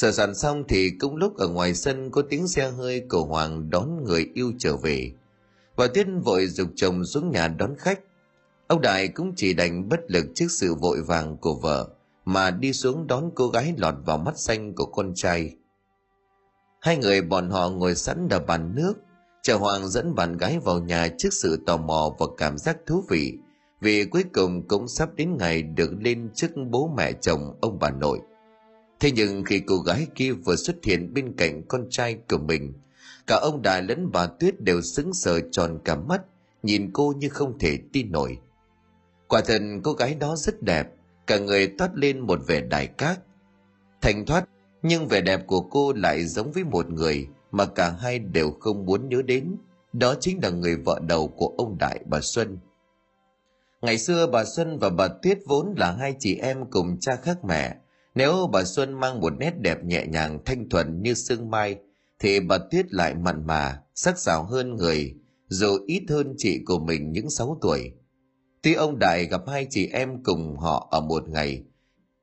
Sửa 0.00 0.10
sản 0.10 0.34
xong 0.34 0.64
thì 0.68 0.90
cũng 1.00 1.16
lúc 1.16 1.36
ở 1.36 1.48
ngoài 1.48 1.74
sân 1.74 2.10
có 2.10 2.22
tiếng 2.30 2.48
xe 2.48 2.70
hơi 2.70 3.02
cầu 3.08 3.24
Hoàng 3.24 3.70
đón 3.70 4.04
người 4.04 4.30
yêu 4.34 4.52
trở 4.58 4.76
về. 4.76 5.12
Bà 5.76 5.86
Tuyết 5.86 6.06
vội 6.24 6.46
dục 6.46 6.68
chồng 6.76 7.04
xuống 7.04 7.30
nhà 7.30 7.48
đón 7.48 7.74
khách. 7.78 8.00
Ông 8.66 8.80
Đại 8.80 9.08
cũng 9.08 9.32
chỉ 9.36 9.54
đành 9.54 9.88
bất 9.88 10.00
lực 10.08 10.26
trước 10.34 10.46
sự 10.50 10.74
vội 10.74 11.02
vàng 11.02 11.36
của 11.36 11.54
vợ 11.54 11.88
mà 12.24 12.50
đi 12.50 12.72
xuống 12.72 13.06
đón 13.06 13.30
cô 13.34 13.48
gái 13.48 13.74
lọt 13.76 13.94
vào 14.04 14.18
mắt 14.18 14.38
xanh 14.38 14.74
của 14.74 14.86
con 14.86 15.12
trai. 15.14 15.56
Hai 16.80 16.96
người 16.96 17.22
bọn 17.22 17.50
họ 17.50 17.68
ngồi 17.68 17.94
sẵn 17.94 18.28
ở 18.30 18.38
bàn 18.38 18.74
nước, 18.74 18.94
chờ 19.42 19.56
Hoàng 19.56 19.88
dẫn 19.88 20.14
bạn 20.14 20.36
gái 20.36 20.58
vào 20.58 20.80
nhà 20.80 21.08
trước 21.18 21.32
sự 21.32 21.62
tò 21.66 21.76
mò 21.76 22.16
và 22.18 22.26
cảm 22.36 22.58
giác 22.58 22.76
thú 22.86 23.04
vị 23.08 23.38
vì 23.80 24.04
cuối 24.04 24.24
cùng 24.32 24.68
cũng 24.68 24.88
sắp 24.88 25.14
đến 25.16 25.36
ngày 25.38 25.62
được 25.62 25.90
lên 25.98 26.30
trước 26.34 26.50
bố 26.70 26.92
mẹ 26.96 27.12
chồng 27.12 27.58
ông 27.60 27.78
bà 27.78 27.90
nội. 27.90 28.20
Thế 29.00 29.10
nhưng 29.10 29.44
khi 29.44 29.60
cô 29.66 29.78
gái 29.78 30.06
kia 30.14 30.32
vừa 30.32 30.56
xuất 30.56 30.76
hiện 30.84 31.14
bên 31.14 31.36
cạnh 31.36 31.62
con 31.68 31.86
trai 31.90 32.18
của 32.28 32.38
mình, 32.38 32.72
cả 33.26 33.36
ông 33.42 33.62
Đại 33.62 33.82
lẫn 33.82 34.12
bà 34.12 34.26
Tuyết 34.26 34.60
đều 34.60 34.82
sững 34.82 35.14
sờ 35.14 35.40
tròn 35.52 35.78
cả 35.84 35.96
mắt, 35.96 36.22
nhìn 36.62 36.90
cô 36.92 37.14
như 37.16 37.28
không 37.28 37.58
thể 37.58 37.78
tin 37.92 38.12
nổi. 38.12 38.38
Quả 39.28 39.40
thật 39.40 39.62
cô 39.82 39.92
gái 39.92 40.14
đó 40.14 40.36
rất 40.36 40.62
đẹp, 40.62 40.88
cả 41.26 41.38
người 41.38 41.68
toát 41.78 41.90
lên 41.94 42.20
một 42.20 42.38
vẻ 42.46 42.60
đại 42.60 42.86
cát. 42.86 43.18
Thành 44.00 44.26
thoát, 44.26 44.44
nhưng 44.82 45.08
vẻ 45.08 45.20
đẹp 45.20 45.46
của 45.46 45.60
cô 45.60 45.92
lại 45.92 46.24
giống 46.24 46.52
với 46.52 46.64
một 46.64 46.90
người 46.90 47.28
mà 47.50 47.66
cả 47.66 47.90
hai 47.90 48.18
đều 48.18 48.50
không 48.60 48.86
muốn 48.86 49.08
nhớ 49.08 49.22
đến. 49.22 49.56
Đó 49.92 50.14
chính 50.20 50.38
là 50.42 50.50
người 50.50 50.76
vợ 50.76 51.00
đầu 51.08 51.28
của 51.28 51.54
ông 51.58 51.78
Đại 51.78 52.00
bà 52.06 52.20
Xuân. 52.20 52.58
Ngày 53.82 53.98
xưa 53.98 54.26
bà 54.26 54.44
Xuân 54.44 54.78
và 54.78 54.90
bà 54.90 55.08
Tuyết 55.08 55.38
vốn 55.46 55.74
là 55.76 55.92
hai 55.92 56.14
chị 56.18 56.36
em 56.36 56.64
cùng 56.70 56.96
cha 57.00 57.16
khác 57.16 57.44
mẹ, 57.44 57.76
nếu 58.14 58.48
bà 58.52 58.64
Xuân 58.64 59.00
mang 59.00 59.20
một 59.20 59.32
nét 59.38 59.52
đẹp 59.60 59.84
nhẹ 59.84 60.06
nhàng 60.06 60.38
thanh 60.44 60.68
thuần 60.68 61.02
như 61.02 61.14
sương 61.14 61.50
mai, 61.50 61.76
thì 62.18 62.40
bà 62.40 62.58
Tuyết 62.70 62.92
lại 62.92 63.14
mặn 63.14 63.46
mà, 63.46 63.80
sắc 63.94 64.18
sảo 64.18 64.44
hơn 64.44 64.76
người, 64.76 65.14
dù 65.48 65.78
ít 65.86 66.02
hơn 66.08 66.34
chị 66.36 66.60
của 66.66 66.78
mình 66.78 67.12
những 67.12 67.30
6 67.30 67.58
tuổi. 67.60 67.92
Tuy 68.62 68.74
ông 68.74 68.98
Đại 68.98 69.24
gặp 69.24 69.40
hai 69.46 69.66
chị 69.70 69.86
em 69.86 70.22
cùng 70.22 70.56
họ 70.56 70.88
ở 70.90 71.00
một 71.00 71.28
ngày, 71.28 71.64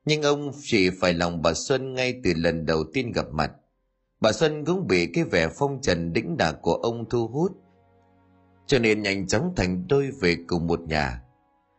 nhưng 0.04 0.22
ông 0.22 0.52
chỉ 0.62 0.90
phải 0.90 1.14
lòng 1.14 1.42
bà 1.42 1.52
Xuân 1.54 1.94
ngay 1.94 2.20
từ 2.24 2.32
lần 2.36 2.66
đầu 2.66 2.84
tiên 2.92 3.12
gặp 3.12 3.26
mặt. 3.32 3.52
Bà 4.20 4.32
Xuân 4.32 4.64
cũng 4.64 4.86
bị 4.86 5.06
cái 5.14 5.24
vẻ 5.24 5.48
phong 5.58 5.80
trần 5.82 6.12
đĩnh 6.12 6.36
đạc 6.36 6.56
của 6.62 6.74
ông 6.74 7.08
thu 7.10 7.28
hút, 7.28 7.52
cho 8.66 8.78
nên 8.78 9.02
nhanh 9.02 9.26
chóng 9.26 9.52
thành 9.56 9.84
đôi 9.88 10.10
về 10.20 10.36
cùng 10.46 10.66
một 10.66 10.80
nhà. 10.80 11.22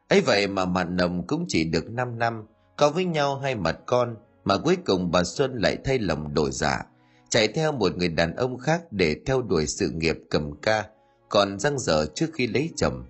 ấy 0.08 0.22
vậy 0.22 0.48
mà 0.48 0.66
mặn 0.66 0.96
nồng 0.96 1.28
cũng 1.28 1.46
chỉ 1.48 1.64
được 1.64 1.92
5 1.92 2.20
năm, 2.20 2.48
có 2.80 2.90
với 2.90 3.06
nhau 3.06 3.40
hai 3.40 3.56
mặt 3.56 3.78
con 3.86 4.16
mà 4.46 4.58
cuối 4.58 4.78
cùng 4.86 5.12
bà 5.12 5.24
Xuân 5.24 5.58
lại 5.58 5.78
thay 5.86 6.00
lòng 6.00 6.34
đổi 6.34 6.52
giả, 6.52 6.86
chạy 7.30 7.48
theo 7.48 7.72
một 7.72 7.98
người 7.98 8.08
đàn 8.08 8.36
ông 8.36 8.58
khác 8.58 8.82
để 8.92 9.16
theo 9.26 9.42
đuổi 9.42 9.68
sự 9.68 9.90
nghiệp 9.90 10.18
cầm 10.30 10.52
ca, 10.62 10.86
còn 11.30 11.60
răng 11.60 11.80
dở 11.80 12.06
trước 12.16 12.28
khi 12.34 12.48
lấy 12.48 12.70
chồng. 12.76 13.06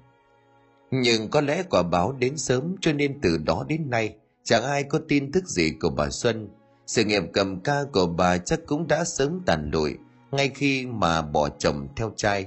Nhưng 0.92 1.30
có 1.30 1.42
lẽ 1.42 1.64
quả 1.70 1.84
báo 1.84 2.12
đến 2.12 2.38
sớm 2.38 2.76
cho 2.82 2.94
nên 2.94 3.22
từ 3.22 3.38
đó 3.38 3.66
đến 3.68 3.90
nay 3.90 4.16
chẳng 4.44 4.64
ai 4.64 4.84
có 4.84 5.00
tin 5.08 5.32
tức 5.32 5.48
gì 5.48 5.72
của 5.82 5.90
bà 5.90 6.10
Xuân. 6.10 6.50
Sự 6.88 7.04
nghiệp 7.04 7.24
cầm 7.34 7.60
ca 7.60 7.84
của 7.94 8.06
bà 8.08 8.38
chắc 8.38 8.60
cũng 8.66 8.88
đã 8.88 9.04
sớm 9.04 9.42
tàn 9.46 9.70
lụi 9.74 9.96
ngay 10.32 10.52
khi 10.56 10.86
mà 10.86 11.22
bỏ 11.22 11.50
chồng 11.50 11.88
theo 11.96 12.12
trai, 12.16 12.46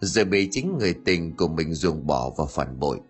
rồi 0.00 0.24
bị 0.24 0.48
chính 0.50 0.78
người 0.78 0.94
tình 1.04 1.36
của 1.36 1.48
mình 1.48 1.74
ruồng 1.74 2.06
bỏ 2.06 2.30
và 2.38 2.44
phản 2.50 2.80
bội. 2.80 3.00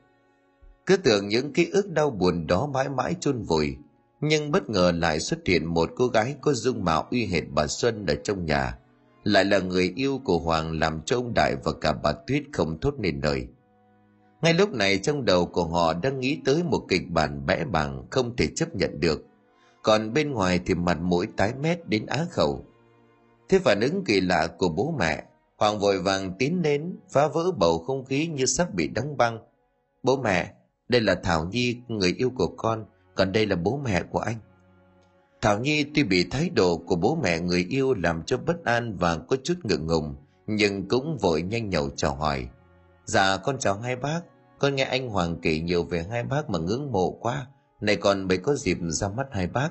Cứ 0.87 0.97
tưởng 0.97 1.29
những 1.29 1.53
ký 1.53 1.71
ức 1.73 1.91
đau 1.91 2.11
buồn 2.11 2.47
đó 2.47 2.67
mãi 2.67 2.89
mãi 2.89 3.15
chôn 3.21 3.43
vùi, 3.43 3.77
nhưng 4.21 4.51
bất 4.51 4.71
ngờ 4.71 4.93
lại 4.95 5.21
xuất 5.21 5.39
hiện 5.47 5.67
một 5.67 5.91
cô 5.97 6.07
gái 6.07 6.35
có 6.41 6.53
dung 6.53 6.85
mạo 6.85 7.07
uy 7.11 7.27
hệt 7.27 7.45
bà 7.51 7.67
Xuân 7.67 8.07
ở 8.07 8.15
trong 8.25 8.47
nhà, 8.47 8.79
lại 9.25 9.45
là 9.45 9.59
người 9.59 9.93
yêu 9.97 10.21
của 10.25 10.39
Hoàng 10.39 10.79
làm 10.79 11.01
cho 11.07 11.17
ông 11.17 11.35
Đại 11.35 11.57
và 11.65 11.73
cả 11.81 11.93
bà 11.93 12.13
Tuyết 12.27 12.43
không 12.53 12.81
thốt 12.81 12.95
nên 12.99 13.21
lời. 13.23 13.47
Ngay 14.43 14.55
lúc 14.55 14.73
này 14.73 14.99
trong 14.99 15.25
đầu 15.25 15.47
của 15.47 15.65
họ 15.65 15.95
đang 15.95 16.21
nghĩ 16.21 16.39
tới 16.45 16.63
một 16.63 16.85
kịch 16.89 17.11
bản 17.11 17.47
bẽ 17.47 17.65
bàng 17.65 18.07
không 18.11 18.37
thể 18.37 18.47
chấp 18.57 18.77
nhận 18.77 19.01
được, 19.01 19.27
còn 19.83 20.13
bên 20.13 20.33
ngoài 20.33 20.61
thì 20.67 20.75
mặt 20.75 20.99
mũi 21.01 21.27
tái 21.37 21.53
mét 21.63 21.89
đến 21.89 22.07
á 22.07 22.27
khẩu. 22.31 22.65
Thế 23.49 23.59
phản 23.59 23.81
ứng 23.81 24.05
kỳ 24.05 24.21
lạ 24.21 24.47
của 24.59 24.69
bố 24.69 24.95
mẹ, 24.99 25.25
Hoàng 25.57 25.79
vội 25.79 26.03
vàng 26.03 26.33
tiến 26.39 26.63
đến, 26.63 26.97
phá 27.11 27.29
vỡ 27.29 27.53
bầu 27.53 27.79
không 27.79 28.05
khí 28.05 28.27
như 28.27 28.47
sắp 28.47 28.75
bị 28.75 28.89
đóng 28.89 29.17
băng. 29.17 29.39
Bố 30.03 30.17
mẹ, 30.17 30.53
đây 30.89 31.01
là 31.01 31.15
Thảo 31.15 31.45
Nhi, 31.45 31.77
người 31.89 32.15
yêu 32.19 32.33
của 32.37 32.47
con, 32.47 32.85
còn 33.15 33.33
đây 33.33 33.47
là 33.47 33.57
bố 33.57 33.81
mẹ 33.85 34.03
của 34.03 34.19
anh. 34.19 34.37
Thảo 35.41 35.59
Nhi 35.59 35.85
tuy 35.95 36.03
bị 36.03 36.25
thái 36.31 36.51
độ 36.51 36.77
của 36.77 36.97
bố 36.97 37.19
mẹ 37.23 37.41
người 37.41 37.67
yêu 37.69 37.95
làm 37.95 38.23
cho 38.23 38.37
bất 38.37 38.65
an 38.65 38.97
và 38.97 39.17
có 39.17 39.37
chút 39.45 39.55
ngượng 39.65 39.87
ngùng, 39.87 40.17
nhưng 40.47 40.89
cũng 40.89 41.19
vội 41.21 41.43
nhanh 41.43 41.71
nhậu 41.71 41.91
chào 41.97 42.15
hỏi. 42.15 42.49
Dạ 43.05 43.37
con 43.37 43.59
chào 43.59 43.79
hai 43.79 43.97
bác, 43.97 44.21
con 44.59 44.75
nghe 44.75 44.85
anh 44.85 45.09
Hoàng 45.09 45.37
kể 45.43 45.59
nhiều 45.59 45.85
về 45.85 46.07
hai 46.11 46.23
bác 46.23 46.51
mà 46.51 46.59
ngưỡng 46.59 46.93
mộ 46.93 47.11
quá, 47.11 47.47
này 47.81 47.97
còn 47.97 48.29
mới 48.29 48.39
có 48.39 48.55
dịp 48.55 48.79
ra 48.81 49.09
mắt 49.09 49.27
hai 49.31 49.47
bác. 49.47 49.71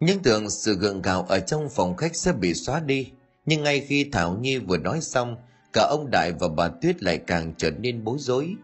những 0.00 0.22
tưởng 0.22 0.50
sự 0.50 0.74
gượng 0.74 1.02
gạo 1.02 1.26
ở 1.28 1.40
trong 1.40 1.68
phòng 1.70 1.96
khách 1.96 2.16
sẽ 2.16 2.32
bị 2.32 2.54
xóa 2.54 2.80
đi, 2.80 3.12
nhưng 3.46 3.62
ngay 3.62 3.80
khi 3.80 4.08
Thảo 4.12 4.36
Nhi 4.40 4.58
vừa 4.58 4.78
nói 4.78 5.00
xong, 5.00 5.36
cả 5.72 5.86
ông 5.90 6.10
Đại 6.10 6.32
và 6.32 6.48
bà 6.48 6.68
Tuyết 6.68 7.02
lại 7.02 7.18
càng 7.18 7.54
trở 7.56 7.70
nên 7.70 8.04
bối 8.04 8.16
rối, 8.20 8.54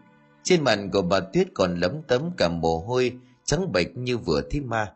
trên 0.43 0.63
mặt 0.63 0.79
của 0.93 1.01
bà 1.01 1.19
Tuyết 1.19 1.47
còn 1.53 1.79
lấm 1.79 2.01
tấm 2.07 2.31
cả 2.37 2.49
mồ 2.49 2.79
hôi, 2.79 3.13
trắng 3.45 3.71
bệch 3.71 3.97
như 3.97 4.17
vừa 4.17 4.41
thi 4.49 4.59
ma. 4.59 4.93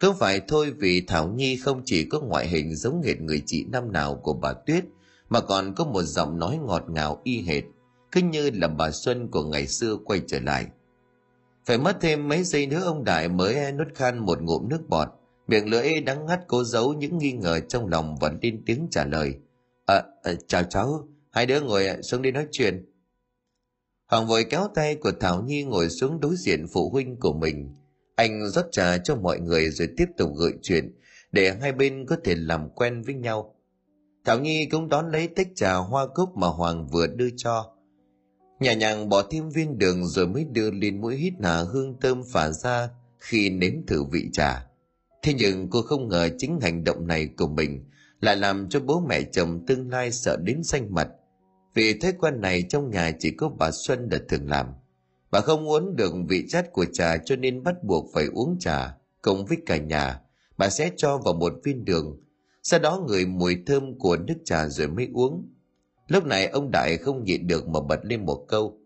Không 0.00 0.16
phải 0.18 0.40
thôi 0.48 0.72
vì 0.78 1.04
Thảo 1.06 1.28
Nhi 1.28 1.56
không 1.56 1.82
chỉ 1.84 2.04
có 2.04 2.20
ngoại 2.20 2.48
hình 2.48 2.74
giống 2.74 3.02
hệt 3.02 3.20
người 3.20 3.42
chị 3.46 3.64
năm 3.72 3.92
nào 3.92 4.14
của 4.14 4.32
bà 4.32 4.52
Tuyết, 4.52 4.84
mà 5.28 5.40
còn 5.40 5.74
có 5.74 5.84
một 5.84 6.02
giọng 6.02 6.38
nói 6.38 6.58
ngọt 6.66 6.84
ngào 6.88 7.20
y 7.24 7.42
hệt, 7.42 7.64
cứ 8.12 8.20
như 8.20 8.50
là 8.54 8.68
bà 8.68 8.90
Xuân 8.90 9.28
của 9.28 9.44
ngày 9.44 9.66
xưa 9.66 9.96
quay 10.04 10.20
trở 10.26 10.40
lại. 10.40 10.66
Phải 11.66 11.78
mất 11.78 11.96
thêm 12.00 12.28
mấy 12.28 12.44
giây 12.44 12.66
nữa 12.66 12.82
ông 12.84 13.04
Đại 13.04 13.28
mới 13.28 13.72
nuốt 13.72 13.86
khan 13.94 14.18
một 14.18 14.42
ngụm 14.42 14.68
nước 14.68 14.88
bọt, 14.88 15.08
miệng 15.48 15.70
lưỡi 15.70 16.00
đắng 16.00 16.26
ngắt 16.26 16.40
cố 16.46 16.64
giấu 16.64 16.92
những 16.92 17.18
nghi 17.18 17.32
ngờ 17.32 17.60
trong 17.60 17.86
lòng 17.86 18.16
vẫn 18.16 18.38
tin 18.40 18.62
tiếng 18.66 18.88
trả 18.90 19.04
lời. 19.04 19.34
À, 19.86 20.02
à, 20.22 20.32
chào 20.46 20.62
cháu, 20.62 21.08
hai 21.30 21.46
đứa 21.46 21.60
ngồi 21.60 22.02
xuống 22.02 22.22
đi 22.22 22.30
nói 22.30 22.46
chuyện. 22.50 22.91
Hoàng 24.12 24.26
vội 24.26 24.44
kéo 24.44 24.68
tay 24.74 24.94
của 24.94 25.12
Thảo 25.20 25.42
Nhi 25.42 25.64
ngồi 25.64 25.88
xuống 25.88 26.20
đối 26.20 26.36
diện 26.36 26.66
phụ 26.72 26.90
huynh 26.90 27.16
của 27.20 27.32
mình. 27.32 27.74
Anh 28.14 28.50
rót 28.50 28.64
trà 28.72 28.98
cho 28.98 29.16
mọi 29.16 29.40
người 29.40 29.70
rồi 29.70 29.88
tiếp 29.96 30.06
tục 30.16 30.30
gợi 30.36 30.52
chuyện, 30.62 30.98
để 31.32 31.56
hai 31.60 31.72
bên 31.72 32.06
có 32.06 32.16
thể 32.24 32.34
làm 32.34 32.68
quen 32.74 33.02
với 33.02 33.14
nhau. 33.14 33.54
Thảo 34.24 34.40
Nhi 34.40 34.66
cũng 34.66 34.88
đón 34.88 35.10
lấy 35.10 35.28
tách 35.28 35.48
trà 35.54 35.74
hoa 35.74 36.06
cúc 36.14 36.36
mà 36.36 36.46
Hoàng 36.46 36.86
vừa 36.86 37.06
đưa 37.06 37.28
cho. 37.36 37.72
Nhà 38.60 38.72
nhàng 38.72 39.08
bỏ 39.08 39.22
thêm 39.30 39.50
viên 39.50 39.78
đường 39.78 40.06
rồi 40.06 40.26
mới 40.26 40.44
đưa 40.44 40.70
lên 40.70 41.00
mũi 41.00 41.16
hít 41.16 41.32
hà 41.42 41.62
hương 41.62 42.00
thơm 42.00 42.22
phả 42.32 42.50
ra 42.50 42.88
khi 43.18 43.50
nếm 43.50 43.86
thử 43.86 44.04
vị 44.04 44.28
trà. 44.32 44.66
Thế 45.22 45.34
nhưng 45.34 45.70
cô 45.70 45.82
không 45.82 46.08
ngờ 46.08 46.28
chính 46.38 46.60
hành 46.60 46.84
động 46.84 47.06
này 47.06 47.28
của 47.36 47.48
mình 47.48 47.84
lại 48.20 48.36
làm 48.36 48.68
cho 48.68 48.80
bố 48.80 49.00
mẹ 49.08 49.22
chồng 49.22 49.66
tương 49.66 49.90
lai 49.90 50.12
sợ 50.12 50.36
đến 50.36 50.62
xanh 50.62 50.94
mặt. 50.94 51.08
Vì 51.74 51.98
thói 51.98 52.12
quen 52.12 52.40
này 52.40 52.62
trong 52.68 52.90
nhà 52.90 53.12
chỉ 53.18 53.30
có 53.30 53.48
bà 53.48 53.70
Xuân 53.70 54.08
đã 54.08 54.18
thường 54.28 54.48
làm. 54.48 54.66
Bà 55.30 55.40
không 55.40 55.68
uống 55.68 55.96
được 55.96 56.12
vị 56.28 56.44
chát 56.48 56.72
của 56.72 56.84
trà 56.92 57.16
cho 57.16 57.36
nên 57.36 57.62
bắt 57.62 57.84
buộc 57.84 58.06
phải 58.14 58.26
uống 58.26 58.56
trà 58.60 58.96
cùng 59.22 59.46
với 59.46 59.58
cả 59.66 59.76
nhà. 59.76 60.20
Bà 60.56 60.68
sẽ 60.68 60.90
cho 60.96 61.18
vào 61.18 61.34
một 61.34 61.52
viên 61.64 61.84
đường, 61.84 62.20
sau 62.62 62.80
đó 62.80 63.04
ngửi 63.08 63.26
mùi 63.26 63.58
thơm 63.66 63.98
của 63.98 64.16
nước 64.16 64.34
trà 64.44 64.68
rồi 64.68 64.88
mới 64.88 65.08
uống. 65.14 65.48
Lúc 66.08 66.26
này 66.26 66.46
ông 66.46 66.70
Đại 66.70 66.96
không 66.96 67.24
nhịn 67.24 67.46
được 67.46 67.68
mà 67.68 67.80
bật 67.80 68.00
lên 68.02 68.26
một 68.26 68.44
câu. 68.48 68.78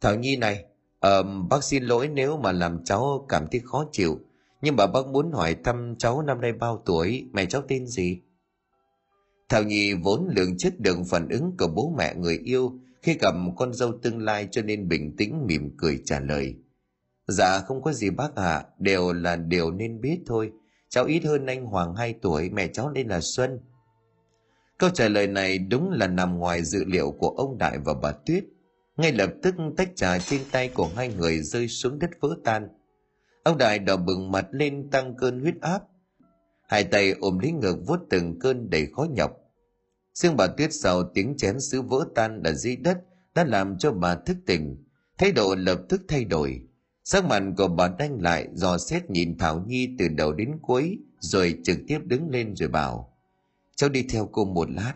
Thảo 0.00 0.14
Nhi 0.14 0.36
này, 0.36 0.64
um, 1.00 1.48
bác 1.48 1.64
xin 1.64 1.84
lỗi 1.84 2.08
nếu 2.08 2.36
mà 2.36 2.52
làm 2.52 2.84
cháu 2.84 3.26
cảm 3.28 3.46
thấy 3.50 3.60
khó 3.64 3.84
chịu. 3.92 4.18
Nhưng 4.62 4.76
mà 4.76 4.86
bác 4.86 5.06
muốn 5.06 5.32
hỏi 5.32 5.56
thăm 5.64 5.94
cháu 5.98 6.22
năm 6.22 6.40
nay 6.40 6.52
bao 6.52 6.82
tuổi, 6.86 7.28
mẹ 7.32 7.46
cháu 7.46 7.62
tên 7.68 7.86
gì? 7.86 8.20
Thảo 9.48 9.62
Nhi 9.62 9.94
vốn 9.94 10.28
lượng 10.36 10.56
chất 10.58 10.80
được 10.80 10.98
phản 11.10 11.28
ứng 11.28 11.56
của 11.58 11.68
bố 11.68 11.94
mẹ 11.98 12.14
người 12.14 12.38
yêu 12.44 12.72
khi 13.02 13.18
gặp 13.20 13.34
con 13.56 13.74
dâu 13.74 13.92
tương 14.02 14.18
lai 14.18 14.48
cho 14.50 14.62
nên 14.62 14.88
bình 14.88 15.16
tĩnh 15.16 15.46
mỉm 15.46 15.76
cười 15.78 16.02
trả 16.04 16.20
lời. 16.20 16.54
Dạ 17.28 17.60
không 17.60 17.82
có 17.82 17.92
gì 17.92 18.10
bác 18.10 18.34
ạ, 18.34 18.52
à, 18.52 18.64
đều 18.78 19.12
là 19.12 19.36
điều 19.36 19.70
nên 19.70 20.00
biết 20.00 20.20
thôi. 20.26 20.52
Cháu 20.88 21.04
ít 21.04 21.24
hơn 21.24 21.46
anh 21.46 21.64
Hoàng 21.64 21.94
2 21.94 22.14
tuổi, 22.22 22.50
mẹ 22.50 22.68
cháu 22.68 22.90
nên 22.90 23.08
là 23.08 23.20
Xuân. 23.20 23.60
Câu 24.78 24.90
trả 24.90 25.08
lời 25.08 25.26
này 25.26 25.58
đúng 25.58 25.90
là 25.90 26.06
nằm 26.06 26.38
ngoài 26.38 26.62
dự 26.62 26.84
liệu 26.84 27.10
của 27.10 27.28
ông 27.28 27.58
Đại 27.58 27.78
và 27.78 27.94
bà 27.94 28.12
Tuyết. 28.12 28.44
Ngay 28.96 29.12
lập 29.12 29.30
tức 29.42 29.54
tách 29.76 29.90
trà 29.96 30.18
trên 30.18 30.40
tay 30.52 30.68
của 30.68 30.88
hai 30.96 31.08
người 31.08 31.38
rơi 31.38 31.68
xuống 31.68 31.98
đất 31.98 32.10
vỡ 32.20 32.36
tan. 32.44 32.68
Ông 33.42 33.58
Đại 33.58 33.78
đỏ 33.78 33.96
bừng 33.96 34.32
mặt 34.32 34.46
lên 34.50 34.90
tăng 34.90 35.14
cơn 35.16 35.40
huyết 35.40 35.54
áp. 35.60 35.82
Hai 36.68 36.84
tay 36.84 37.10
ôm 37.10 37.38
lấy 37.38 37.52
ngực 37.52 37.76
vuốt 37.86 37.98
từng 38.10 38.38
cơn 38.38 38.70
đầy 38.70 38.86
khó 38.86 39.06
nhọc. 39.10 39.32
Xương 40.14 40.36
bà 40.36 40.46
Tuyết 40.46 40.74
sau 40.74 41.02
tiếng 41.14 41.36
chén 41.36 41.60
sứ 41.60 41.82
vỡ 41.82 42.06
tan 42.14 42.42
ở 42.42 42.52
dưới 42.52 42.76
đất 42.76 42.98
đã 43.34 43.44
làm 43.44 43.78
cho 43.78 43.92
bà 43.92 44.14
thức 44.14 44.36
tỉnh. 44.46 44.84
Thái 45.18 45.32
độ 45.32 45.54
lập 45.54 45.80
tức 45.88 46.02
thay 46.08 46.24
đổi. 46.24 46.60
Sắc 47.04 47.24
mặt 47.24 47.42
của 47.56 47.68
bà 47.68 47.88
đanh 47.98 48.22
lại, 48.22 48.48
dò 48.54 48.78
xét 48.78 49.10
nhìn 49.10 49.38
Thảo 49.38 49.64
Nhi 49.66 49.88
từ 49.98 50.08
đầu 50.08 50.32
đến 50.32 50.58
cuối, 50.62 50.98
rồi 51.20 51.58
trực 51.64 51.78
tiếp 51.88 51.98
đứng 52.04 52.30
lên 52.30 52.56
rồi 52.56 52.68
bảo, 52.68 53.12
cháu 53.76 53.90
đi 53.90 54.02
theo 54.02 54.28
cô 54.32 54.44
một 54.44 54.70
lát 54.70 54.94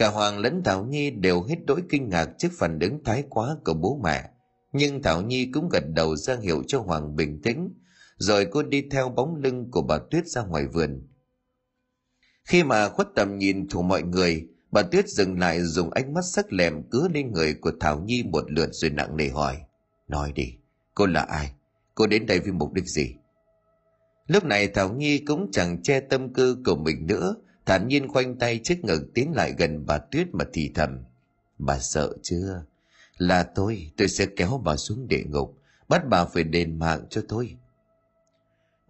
cả 0.00 0.08
hoàng 0.08 0.38
lẫn 0.38 0.62
thảo 0.64 0.84
nhi 0.84 1.10
đều 1.10 1.42
hết 1.42 1.56
đỗi 1.66 1.82
kinh 1.88 2.08
ngạc 2.08 2.28
trước 2.38 2.48
phản 2.58 2.78
ứng 2.78 3.04
thái 3.04 3.24
quá 3.30 3.56
của 3.64 3.74
bố 3.74 4.00
mẹ, 4.04 4.30
nhưng 4.72 5.02
thảo 5.02 5.22
nhi 5.22 5.50
cũng 5.54 5.68
gật 5.68 5.84
đầu 5.94 6.16
ra 6.16 6.36
hiệu 6.42 6.62
cho 6.66 6.80
hoàng 6.80 7.16
bình 7.16 7.42
tĩnh 7.42 7.68
rồi 8.20 8.46
cô 8.50 8.62
đi 8.62 8.82
theo 8.90 9.08
bóng 9.08 9.36
lưng 9.36 9.70
của 9.70 9.82
bà 9.82 9.98
tuyết 10.10 10.26
ra 10.26 10.42
ngoài 10.42 10.66
vườn. 10.66 11.02
Khi 12.44 12.64
mà 12.64 12.88
khuất 12.88 13.08
tầm 13.14 13.38
nhìn 13.38 13.68
thủ 13.68 13.82
mọi 13.82 14.02
người, 14.02 14.48
bà 14.70 14.82
tuyết 14.82 15.08
dừng 15.08 15.38
lại 15.38 15.62
dùng 15.62 15.90
ánh 15.90 16.14
mắt 16.14 16.24
sắc 16.24 16.52
lẹm 16.52 16.82
cứa 16.90 17.08
lên 17.14 17.32
người 17.32 17.54
của 17.54 17.72
thảo 17.80 18.00
nhi 18.00 18.22
một 18.22 18.44
lượt 18.50 18.68
rồi 18.72 18.90
nặng 18.90 19.16
nề 19.16 19.28
hỏi. 19.28 19.56
Nói 20.08 20.32
đi, 20.32 20.54
cô 20.94 21.06
là 21.06 21.20
ai? 21.22 21.52
Cô 21.94 22.06
đến 22.06 22.26
đây 22.26 22.40
vì 22.40 22.52
mục 22.52 22.72
đích 22.72 22.86
gì? 22.86 23.14
Lúc 24.26 24.44
này 24.44 24.68
thảo 24.68 24.92
nhi 24.92 25.18
cũng 25.18 25.50
chẳng 25.52 25.82
che 25.82 26.00
tâm 26.00 26.34
tư 26.34 26.58
của 26.64 26.76
mình 26.76 27.06
nữa, 27.06 27.34
thản 27.66 27.88
nhiên 27.88 28.08
khoanh 28.08 28.38
tay 28.38 28.60
trước 28.64 28.84
ngực 28.84 29.02
tiến 29.14 29.32
lại 29.34 29.54
gần 29.58 29.86
bà 29.86 29.98
tuyết 29.98 30.26
mà 30.32 30.44
thì 30.52 30.70
thầm. 30.74 31.04
Bà 31.58 31.78
sợ 31.78 32.12
chưa? 32.22 32.62
Là 33.18 33.42
tôi 33.42 33.90
tôi 33.96 34.08
sẽ 34.08 34.26
kéo 34.36 34.60
bà 34.64 34.76
xuống 34.76 35.08
địa 35.08 35.22
ngục, 35.28 35.58
bắt 35.88 36.02
bà 36.08 36.24
phải 36.24 36.44
đền 36.44 36.78
mạng 36.78 37.04
cho 37.10 37.22
tôi 37.28 37.56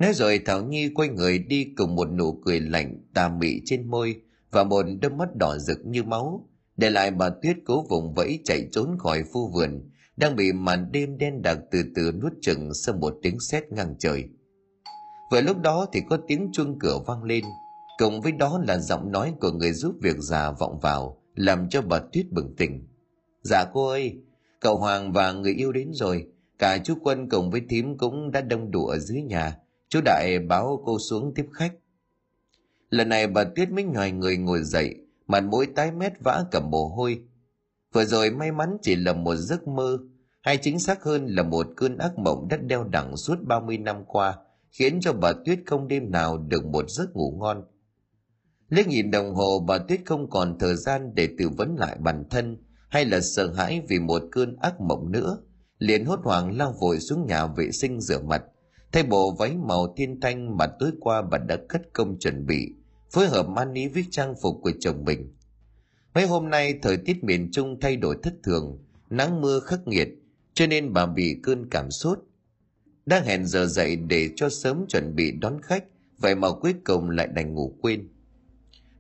nói 0.01 0.13
rồi 0.15 0.41
thảo 0.47 0.63
nhi 0.65 0.89
quay 0.95 1.09
người 1.09 1.39
đi 1.39 1.67
cùng 1.77 1.95
một 1.95 2.09
nụ 2.13 2.41
cười 2.45 2.61
lạnh 2.61 3.05
tà 3.15 3.29
mị 3.29 3.61
trên 3.65 3.91
môi 3.91 4.21
và 4.51 4.65
một 4.65 4.87
đôi 5.03 5.11
mắt 5.11 5.37
đỏ 5.37 5.59
rực 5.59 5.79
như 5.87 6.03
máu 6.03 6.49
để 6.77 6.91
lại 6.91 7.11
bà 7.11 7.31
tuyết 7.43 7.57
cố 7.67 7.87
vùng 7.89 8.15
vẫy 8.15 8.39
chạy 8.45 8.69
trốn 8.73 8.97
khỏi 8.99 9.25
phu 9.33 9.49
vườn 9.49 9.91
đang 10.17 10.37
bị 10.37 10.53
màn 10.53 10.93
đêm 10.93 11.19
đen 11.19 11.43
đặc 11.43 11.59
từ 11.71 11.83
từ 11.95 12.13
nuốt 12.13 12.33
chừng 12.41 12.75
sau 12.75 12.95
một 12.95 13.15
tiếng 13.23 13.41
sét 13.41 13.73
ngang 13.73 13.95
trời 13.99 14.25
vừa 15.33 15.41
lúc 15.41 15.61
đó 15.63 15.87
thì 15.93 16.01
có 16.11 16.19
tiếng 16.29 16.49
chuông 16.53 16.79
cửa 16.79 16.99
vang 17.07 17.25
lên 17.25 17.45
Cộng 18.01 18.21
với 18.21 18.33
đó 18.33 18.61
là 18.67 18.79
giọng 18.79 19.13
nói 19.13 19.35
của 19.41 19.51
người 19.51 19.73
giúp 19.73 19.95
việc 20.03 20.17
già 20.19 20.51
vọng 20.51 20.79
vào, 20.83 21.23
làm 21.35 21.69
cho 21.69 21.83
bà 21.83 21.99
Tuyết 22.13 22.27
bừng 22.31 22.55
tỉnh. 22.57 22.89
Dạ 23.43 23.65
cô 23.73 23.89
ơi, 23.89 24.19
cậu 24.61 24.77
Hoàng 24.77 25.13
và 25.13 25.33
người 25.33 25.53
yêu 25.53 25.73
đến 25.73 25.91
rồi, 25.93 26.27
cả 26.59 26.79
chú 26.79 26.95
Quân 27.03 27.29
cùng 27.29 27.51
với 27.51 27.63
thím 27.69 27.99
cũng 27.99 28.31
đã 28.31 28.41
đông 28.41 28.71
đủ 28.71 28.87
ở 28.87 28.99
dưới 28.99 29.23
nhà. 29.23 29.57
Chú 29.91 30.01
Đại 30.05 30.39
báo 30.39 30.83
cô 30.85 30.99
xuống 30.99 31.33
tiếp 31.35 31.47
khách. 31.53 31.73
Lần 32.91 33.09
này 33.09 33.27
bà 33.27 33.45
Tuyết 33.45 33.71
mới 33.71 33.85
nhòi 33.85 34.11
người 34.11 34.37
ngồi 34.37 34.63
dậy, 34.63 34.95
mặt 35.27 35.41
mũi 35.41 35.67
tái 35.67 35.93
mét 35.93 36.13
vã 36.25 36.45
cầm 36.51 36.71
mồ 36.71 36.89
hôi. 36.89 37.23
Vừa 37.93 38.05
rồi 38.05 38.31
may 38.31 38.53
mắn 38.53 38.77
chỉ 38.83 38.97
là 38.97 39.13
một 39.13 39.37
giấc 39.37 39.69
mơ, 39.69 39.99
hay 40.43 40.57
chính 40.57 40.79
xác 40.79 41.03
hơn 41.03 41.27
là 41.27 41.43
một 41.43 41.67
cơn 41.77 41.99
ác 41.99 42.19
mộng 42.19 42.49
đất 42.49 42.63
đeo 42.63 42.85
đẳng 42.85 43.17
suốt 43.17 43.39
30 43.47 43.79
năm 43.79 44.05
qua, 44.07 44.37
khiến 44.71 45.01
cho 45.01 45.13
bà 45.13 45.33
Tuyết 45.45 45.59
không 45.67 45.89
đêm 45.89 46.11
nào 46.11 46.39
được 46.39 46.67
một 46.67 46.91
giấc 46.91 47.17
ngủ 47.17 47.37
ngon 47.39 47.65
liếc 48.71 48.89
nhìn 48.89 49.11
đồng 49.11 49.35
hồ 49.35 49.61
bà 49.69 49.79
tuyết 49.79 50.01
không 50.07 50.31
còn 50.31 50.59
thời 50.59 50.77
gian 50.77 51.15
để 51.15 51.29
tư 51.39 51.49
vấn 51.49 51.77
lại 51.77 51.97
bản 52.01 52.25
thân 52.31 52.57
hay 52.89 53.05
là 53.05 53.21
sợ 53.21 53.53
hãi 53.53 53.83
vì 53.89 53.99
một 53.99 54.23
cơn 54.33 54.57
ác 54.57 54.81
mộng 54.81 55.13
nữa 55.13 55.39
liền 55.79 56.05
hốt 56.05 56.21
hoảng 56.23 56.57
lao 56.57 56.75
vội 56.81 57.01
xuống 57.01 57.27
nhà 57.27 57.47
vệ 57.47 57.71
sinh 57.71 58.01
rửa 58.01 58.19
mặt 58.19 58.43
thay 58.93 59.03
bộ 59.03 59.31
váy 59.39 59.57
màu 59.57 59.95
thiên 59.97 60.21
thanh 60.21 60.57
mà 60.57 60.67
tối 60.67 60.91
qua 61.01 61.23
bà 61.23 61.39
đã 61.39 61.57
cất 61.69 61.83
công 61.93 62.19
chuẩn 62.19 62.47
bị 62.47 62.75
phối 63.11 63.29
hợp 63.29 63.49
man 63.49 63.75
ý 63.75 63.89
với 63.89 64.05
trang 64.11 64.35
phục 64.43 64.57
của 64.63 64.73
chồng 64.81 65.05
mình. 65.05 65.33
Mấy 66.15 66.27
hôm 66.27 66.51
nay 66.51 66.79
thời 66.83 66.97
tiết 66.97 67.25
miền 67.25 67.51
trung 67.53 67.81
thay 67.81 67.97
đổi 67.97 68.17
thất 68.23 68.35
thường 68.43 68.79
nắng 69.11 69.41
mưa 69.41 69.61
khắc 69.61 69.89
nghiệt 69.89 70.09
cho 70.55 70.67
nên 70.67 70.93
bà 70.93 71.07
bị 71.07 71.37
cơn 71.43 71.71
cảm 71.71 71.91
sốt. 71.91 72.19
Đang 73.07 73.25
hẹn 73.25 73.47
giờ 73.47 73.67
dậy 73.67 73.97
để 73.97 74.31
cho 74.37 74.49
sớm 74.49 74.85
chuẩn 74.89 75.17
bị 75.17 75.33
đón 75.33 75.61
khách 75.63 75.85
vậy 76.19 76.35
mà 76.35 76.49
cuối 76.61 76.75
cùng 76.85 77.11
lại 77.11 77.27
đành 77.27 77.55
ngủ 77.55 77.75
quên. 77.81 78.09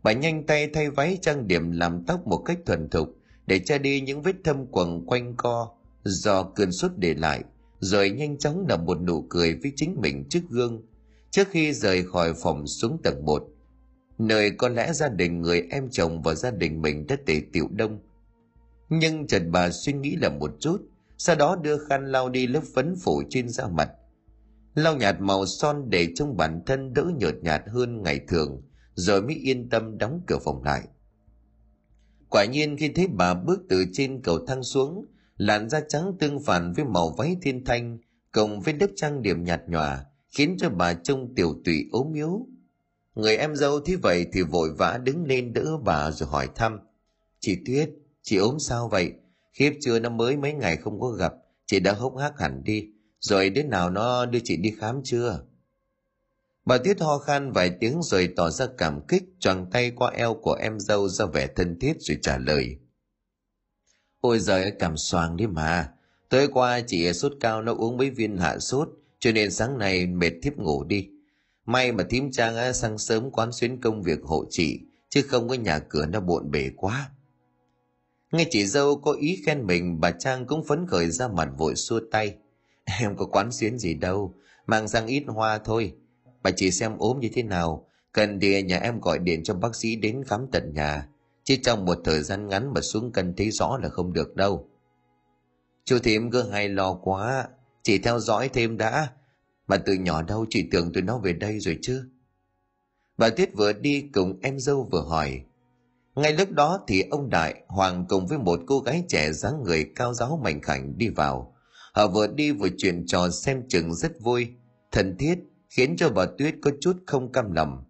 Bà 0.02 0.12
nhanh 0.12 0.46
tay 0.46 0.70
thay 0.72 0.90
váy 0.90 1.18
trang 1.22 1.46
điểm 1.46 1.70
làm 1.70 2.04
tóc 2.04 2.26
một 2.26 2.36
cách 2.36 2.58
thuần 2.66 2.88
thục 2.88 3.16
để 3.46 3.58
che 3.58 3.78
đi 3.78 4.00
những 4.00 4.22
vết 4.22 4.36
thâm 4.44 4.66
quầng 4.66 5.06
quanh 5.06 5.34
co 5.36 5.70
do 6.04 6.42
cơn 6.42 6.72
sốt 6.72 6.90
để 6.96 7.14
lại, 7.14 7.44
rồi 7.80 8.10
nhanh 8.10 8.38
chóng 8.38 8.66
nở 8.66 8.76
một 8.76 9.00
nụ 9.00 9.22
cười 9.22 9.54
với 9.54 9.72
chính 9.76 9.96
mình 10.00 10.24
trước 10.28 10.40
gương 10.48 10.82
trước 11.30 11.48
khi 11.50 11.72
rời 11.72 12.04
khỏi 12.04 12.34
phòng 12.34 12.66
xuống 12.66 12.98
tầng 13.02 13.24
1, 13.24 13.48
nơi 14.18 14.50
có 14.50 14.68
lẽ 14.68 14.92
gia 14.92 15.08
đình 15.08 15.42
người 15.42 15.66
em 15.70 15.88
chồng 15.90 16.22
và 16.22 16.34
gia 16.34 16.50
đình 16.50 16.82
mình 16.82 17.06
đã 17.06 17.16
tề 17.26 17.42
tiểu 17.52 17.68
đông. 17.70 17.98
Nhưng 18.88 19.26
Trần 19.26 19.52
bà 19.52 19.70
suy 19.70 19.92
nghĩ 19.92 20.16
là 20.16 20.28
một 20.28 20.50
chút, 20.60 20.82
sau 21.18 21.36
đó 21.36 21.56
đưa 21.56 21.78
khăn 21.78 22.06
lau 22.06 22.28
đi 22.28 22.46
lớp 22.46 22.62
phấn 22.74 22.96
phủ 22.96 23.22
trên 23.30 23.48
da 23.48 23.68
mặt. 23.68 23.90
Lau 24.74 24.96
nhạt 24.96 25.16
màu 25.20 25.46
son 25.46 25.90
để 25.90 26.08
trong 26.14 26.36
bản 26.36 26.62
thân 26.66 26.94
đỡ 26.94 27.04
nhợt 27.18 27.34
nhạt 27.42 27.62
hơn 27.66 28.02
ngày 28.02 28.20
thường, 28.28 28.62
rồi 28.94 29.22
mới 29.22 29.34
yên 29.34 29.68
tâm 29.70 29.98
đóng 29.98 30.20
cửa 30.26 30.38
phòng 30.44 30.62
lại. 30.64 30.82
Quả 32.30 32.44
nhiên 32.44 32.76
khi 32.76 32.88
thấy 32.88 33.06
bà 33.06 33.34
bước 33.34 33.60
từ 33.68 33.84
trên 33.92 34.22
cầu 34.22 34.46
thang 34.46 34.62
xuống, 34.62 35.06
làn 35.40 35.68
da 35.68 35.80
trắng 35.88 36.12
tương 36.18 36.40
phản 36.40 36.72
với 36.72 36.84
màu 36.84 37.10
váy 37.18 37.36
thiên 37.42 37.64
thanh, 37.64 37.98
cộng 38.32 38.60
với 38.60 38.74
đức 38.74 38.90
trang 38.96 39.22
điểm 39.22 39.44
nhạt 39.44 39.60
nhòa, 39.68 40.04
khiến 40.28 40.56
cho 40.58 40.70
bà 40.70 40.94
trông 40.94 41.34
tiểu 41.34 41.54
tụy 41.64 41.84
ốm 41.92 42.12
yếu. 42.12 42.46
Người 43.14 43.36
em 43.36 43.56
dâu 43.56 43.80
thế 43.80 43.96
vậy 43.96 44.26
thì 44.32 44.42
vội 44.42 44.70
vã 44.78 44.98
đứng 45.04 45.24
lên 45.24 45.52
đỡ 45.52 45.76
bà 45.84 46.10
rồi 46.10 46.28
hỏi 46.28 46.48
thăm. 46.54 46.78
Chị 47.38 47.56
Tuyết, 47.66 47.90
chị 48.22 48.36
ốm 48.36 48.58
sao 48.58 48.88
vậy? 48.88 49.12
Khiếp 49.52 49.72
chưa 49.80 49.98
năm 49.98 50.16
mới 50.16 50.36
mấy 50.36 50.52
ngày 50.52 50.76
không 50.76 51.00
có 51.00 51.08
gặp, 51.08 51.32
chị 51.66 51.80
đã 51.80 51.92
hốc 51.92 52.16
hác 52.16 52.38
hẳn 52.38 52.64
đi. 52.64 52.88
Rồi 53.20 53.50
đến 53.50 53.70
nào 53.70 53.90
nó 53.90 54.26
đưa 54.26 54.40
chị 54.44 54.56
đi 54.56 54.74
khám 54.78 55.00
chưa? 55.04 55.44
Bà 56.64 56.78
Tuyết 56.78 57.00
ho 57.00 57.18
khan 57.18 57.52
vài 57.52 57.70
tiếng 57.80 58.02
rồi 58.02 58.28
tỏ 58.36 58.50
ra 58.50 58.66
cảm 58.78 59.00
kích, 59.08 59.22
choàng 59.38 59.66
tay 59.72 59.90
qua 59.90 60.10
eo 60.10 60.34
của 60.34 60.54
em 60.54 60.80
dâu 60.80 61.08
ra 61.08 61.26
vẻ 61.26 61.46
thân 61.56 61.78
thiết 61.80 61.96
rồi 62.00 62.18
trả 62.22 62.38
lời. 62.38 62.76
Ôi 64.20 64.38
giời 64.38 64.72
cảm 64.78 64.96
xoàng 64.96 65.36
đi 65.36 65.46
mà. 65.46 65.92
Tối 66.28 66.48
qua 66.48 66.80
chị 66.86 67.12
sốt 67.12 67.32
cao 67.40 67.62
nó 67.62 67.74
uống 67.74 67.96
mấy 67.96 68.10
viên 68.10 68.36
hạ 68.36 68.58
sốt, 68.58 68.88
cho 69.18 69.32
nên 69.32 69.50
sáng 69.50 69.78
nay 69.78 70.06
mệt 70.06 70.32
thiếp 70.42 70.56
ngủ 70.56 70.84
đi. 70.84 71.08
May 71.66 71.92
mà 71.92 72.04
thím 72.10 72.30
trang 72.30 72.74
sang 72.74 72.98
sớm 72.98 73.30
quán 73.30 73.52
xuyến 73.52 73.80
công 73.80 74.02
việc 74.02 74.18
hộ 74.22 74.44
chị, 74.50 74.80
chứ 75.08 75.22
không 75.22 75.48
có 75.48 75.54
nhà 75.54 75.78
cửa 75.78 76.06
nó 76.06 76.20
bộn 76.20 76.50
bề 76.50 76.70
quá. 76.76 77.10
Nghe 78.32 78.46
chị 78.50 78.66
dâu 78.66 78.96
có 78.96 79.12
ý 79.12 79.42
khen 79.46 79.66
mình, 79.66 80.00
bà 80.00 80.10
Trang 80.10 80.46
cũng 80.46 80.64
phấn 80.64 80.86
khởi 80.86 81.10
ra 81.10 81.28
mặt 81.28 81.48
vội 81.58 81.74
xua 81.74 82.00
tay. 82.10 82.34
Em 83.00 83.16
có 83.16 83.24
quán 83.26 83.52
xuyến 83.52 83.78
gì 83.78 83.94
đâu, 83.94 84.34
mang 84.66 84.88
sang 84.88 85.06
ít 85.06 85.24
hoa 85.26 85.58
thôi, 85.58 85.94
bà 86.42 86.50
chị 86.50 86.70
xem 86.70 86.98
ốm 86.98 87.20
như 87.20 87.28
thế 87.32 87.42
nào, 87.42 87.86
cần 88.12 88.40
thì 88.40 88.62
nhà 88.62 88.78
em 88.78 89.00
gọi 89.00 89.18
điện 89.18 89.42
cho 89.44 89.54
bác 89.54 89.76
sĩ 89.76 89.96
đến 89.96 90.24
khám 90.24 90.46
tận 90.52 90.72
nhà. 90.74 91.08
Chỉ 91.50 91.56
trong 91.56 91.84
một 91.84 91.98
thời 92.04 92.22
gian 92.22 92.48
ngắn 92.48 92.74
mà 92.74 92.80
xuống 92.80 93.12
cân 93.12 93.34
thấy 93.36 93.50
rõ 93.50 93.78
là 93.82 93.88
không 93.88 94.12
được 94.12 94.36
đâu. 94.36 94.68
Chú 95.84 95.98
thím 95.98 96.30
cứ 96.30 96.50
hay 96.50 96.68
lo 96.68 96.94
quá, 96.94 97.48
chỉ 97.82 97.98
theo 97.98 98.18
dõi 98.18 98.48
thêm 98.48 98.76
đã. 98.76 99.08
Mà 99.66 99.76
từ 99.76 99.94
nhỏ 99.94 100.22
đâu 100.22 100.46
chị 100.50 100.68
tưởng 100.70 100.92
tụi 100.92 101.02
nó 101.02 101.18
về 101.18 101.32
đây 101.32 101.60
rồi 101.60 101.78
chứ. 101.82 102.04
Bà 103.18 103.30
Tuyết 103.30 103.54
vừa 103.54 103.72
đi 103.72 104.10
cùng 104.14 104.38
em 104.42 104.58
dâu 104.58 104.88
vừa 104.92 105.00
hỏi. 105.00 105.40
Ngay 106.14 106.32
lúc 106.32 106.50
đó 106.50 106.84
thì 106.88 107.02
ông 107.10 107.30
Đại, 107.30 107.62
Hoàng 107.66 108.04
cùng 108.08 108.26
với 108.26 108.38
một 108.38 108.60
cô 108.66 108.80
gái 108.80 109.04
trẻ 109.08 109.32
dáng 109.32 109.62
người 109.62 109.90
cao 109.96 110.14
giáo 110.14 110.40
mảnh 110.44 110.60
khảnh 110.60 110.98
đi 110.98 111.08
vào. 111.08 111.54
Họ 111.92 112.08
vừa 112.08 112.26
đi 112.26 112.52
vừa 112.52 112.68
chuyện 112.78 113.06
trò 113.06 113.30
xem 113.30 113.62
chừng 113.68 113.94
rất 113.94 114.20
vui, 114.20 114.48
thân 114.92 115.16
thiết, 115.18 115.38
khiến 115.70 115.96
cho 115.96 116.10
bà 116.10 116.26
Tuyết 116.38 116.54
có 116.62 116.70
chút 116.80 116.96
không 117.06 117.32
cam 117.32 117.52
lòng. 117.52 117.84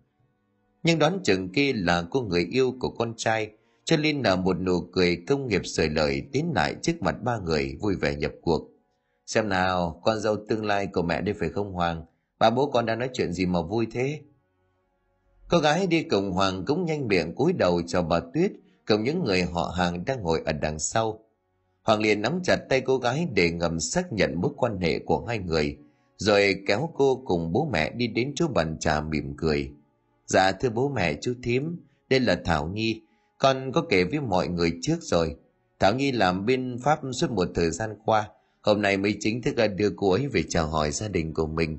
Nhưng 0.82 0.99
đoán 0.99 1.20
chừng 1.25 1.49
kia 1.49 1.72
là 1.72 2.04
cô 2.10 2.22
người 2.22 2.49
yêu 2.50 2.75
của 2.80 2.90
con 2.90 3.14
trai, 3.16 3.50
cho 3.84 3.96
nên 3.96 4.22
nở 4.22 4.37
một 4.37 4.60
nụ 4.60 4.80
cười 4.92 5.25
công 5.26 5.49
nghiệp 5.49 5.62
sởi 5.64 5.88
lời 5.88 6.22
tiến 6.32 6.52
lại 6.54 6.75
trước 6.82 7.02
mặt 7.02 7.16
ba 7.22 7.38
người 7.38 7.76
vui 7.80 7.96
vẻ 7.96 8.14
nhập 8.16 8.32
cuộc. 8.42 8.70
Xem 9.26 9.49
nào, 9.49 10.00
con 10.04 10.20
dâu 10.20 10.37
tương 10.49 10.64
lai 10.64 10.87
của 10.87 11.02
mẹ 11.02 11.20
đây 11.20 11.34
phải 11.34 11.49
không 11.49 11.72
Hoàng? 11.72 12.04
Ba 12.38 12.50
bố 12.50 12.70
con 12.70 12.87
đang 12.87 12.99
nói 12.99 13.10
chuyện 13.12 13.32
gì 13.32 13.46
mà 13.46 13.62
vui 13.62 13.87
thế? 13.92 14.20
Cô 15.49 15.58
gái 15.58 15.87
đi 15.87 16.02
cùng 16.02 16.30
Hoàng 16.30 16.64
cũng 16.66 16.84
nhanh 16.84 17.08
miệng 17.08 17.34
cúi 17.34 17.52
đầu 17.52 17.82
chào 17.87 18.02
bà 18.02 18.20
Tuyết 18.34 18.52
cùng 18.87 19.04
những 19.04 19.25
người 19.25 19.42
họ 19.42 19.75
hàng 19.76 20.04
đang 20.04 20.22
ngồi 20.22 20.42
ở 20.46 20.52
đằng 20.52 20.78
sau. 20.78 21.20
Hoàng 21.82 22.00
liền 22.00 22.22
nắm 22.22 22.40
chặt 22.44 22.56
tay 22.68 22.80
cô 22.80 22.99
gái 22.99 23.28
để 23.34 23.50
ngầm 23.50 23.80
xác 23.80 24.12
nhận 24.12 24.40
mối 24.40 24.50
quan 24.56 24.80
hệ 24.80 24.99
của 24.99 25.25
hai 25.26 25.38
người, 25.38 25.78
rồi 26.16 26.62
kéo 26.66 26.90
cô 26.94 27.22
cùng 27.25 27.52
bố 27.52 27.68
mẹ 27.72 27.90
đi 27.90 28.06
đến 28.06 28.32
chỗ 28.34 28.46
bàn 28.49 28.76
trà 28.80 29.00
mỉm 29.00 29.34
cười. 29.37 29.70
Dạ 30.30 30.52
thưa 30.52 30.70
bố 30.70 30.88
mẹ 30.88 31.14
chú 31.22 31.34
thím, 31.42 31.76
đây 32.10 32.20
là 32.20 32.40
Thảo 32.44 32.68
Nhi, 32.68 33.02
con 33.38 33.72
có 33.72 33.82
kể 33.88 34.04
với 34.04 34.20
mọi 34.20 34.49
người 34.49 34.78
trước 34.82 34.96
rồi. 35.00 35.37
Thảo 35.78 35.94
Nhi 35.94 36.12
làm 36.12 36.46
bên 36.46 36.78
Pháp 36.84 37.00
suốt 37.12 37.30
một 37.30 37.49
thời 37.54 37.70
gian 37.70 37.90
qua, 38.04 38.28
hôm 38.62 38.82
nay 38.82 38.96
mới 38.96 39.16
chính 39.20 39.42
thức 39.42 39.54
đưa 39.76 39.90
cô 39.96 40.10
ấy 40.10 40.28
về 40.28 40.42
chào 40.49 40.66
hỏi 40.66 40.90
gia 40.90 41.08
đình 41.08 41.34
của 41.34 41.46
mình. 41.46 41.78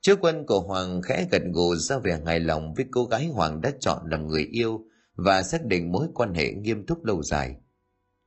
Trước 0.00 0.18
quân 0.20 0.46
của 0.46 0.60
Hoàng 0.60 1.02
khẽ 1.02 1.26
gật 1.30 1.42
gù 1.52 1.74
ra 1.74 1.98
vẻ 1.98 2.20
hài 2.26 2.40
lòng 2.40 2.74
với 2.74 2.86
cô 2.90 3.04
gái 3.04 3.26
Hoàng 3.26 3.60
đã 3.60 3.72
chọn 3.80 4.02
làm 4.10 4.28
người 4.28 4.48
yêu 4.50 4.84
và 5.14 5.42
xác 5.42 5.64
định 5.64 5.92
mối 5.92 6.06
quan 6.14 6.34
hệ 6.34 6.52
nghiêm 6.52 6.86
túc 6.86 7.04
lâu 7.04 7.22
dài. 7.22 7.56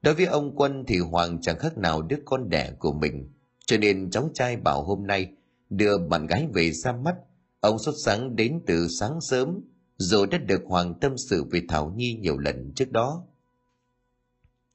Đối 0.02 0.14
với 0.14 0.26
ông 0.26 0.56
Quân 0.56 0.84
thì 0.88 0.98
Hoàng 0.98 1.42
chẳng 1.42 1.60
khác 1.60 1.78
nào 1.78 2.02
đứa 2.02 2.18
con 2.26 2.50
đẻ 2.50 2.72
của 2.80 2.94
mình, 2.94 3.34
cho 3.66 3.78
nên 3.78 4.10
cháu 4.10 4.30
trai 4.34 4.58
bảo 4.58 4.84
hôm 4.84 5.08
nay 5.08 5.32
đưa 5.70 5.98
bạn 5.98 6.28
gái 6.28 6.48
về 6.54 6.72
ra 6.72 6.92
mắt. 6.92 7.16
Ông 7.60 7.80
xuất 7.80 7.96
sáng 8.06 8.36
đến 8.36 8.62
từ 8.68 8.88
sáng 8.88 9.22
sớm, 9.22 9.60
rồi 9.98 10.28
đã 10.28 10.38
được 10.38 10.62
Hoàng 10.66 10.94
tâm 11.02 11.18
sự 11.18 11.44
về 11.52 11.62
Thảo 11.70 11.94
Nhi 11.96 12.14
nhiều 12.14 12.38
lần 12.38 12.74
trước 12.76 12.92
đó. 12.92 13.24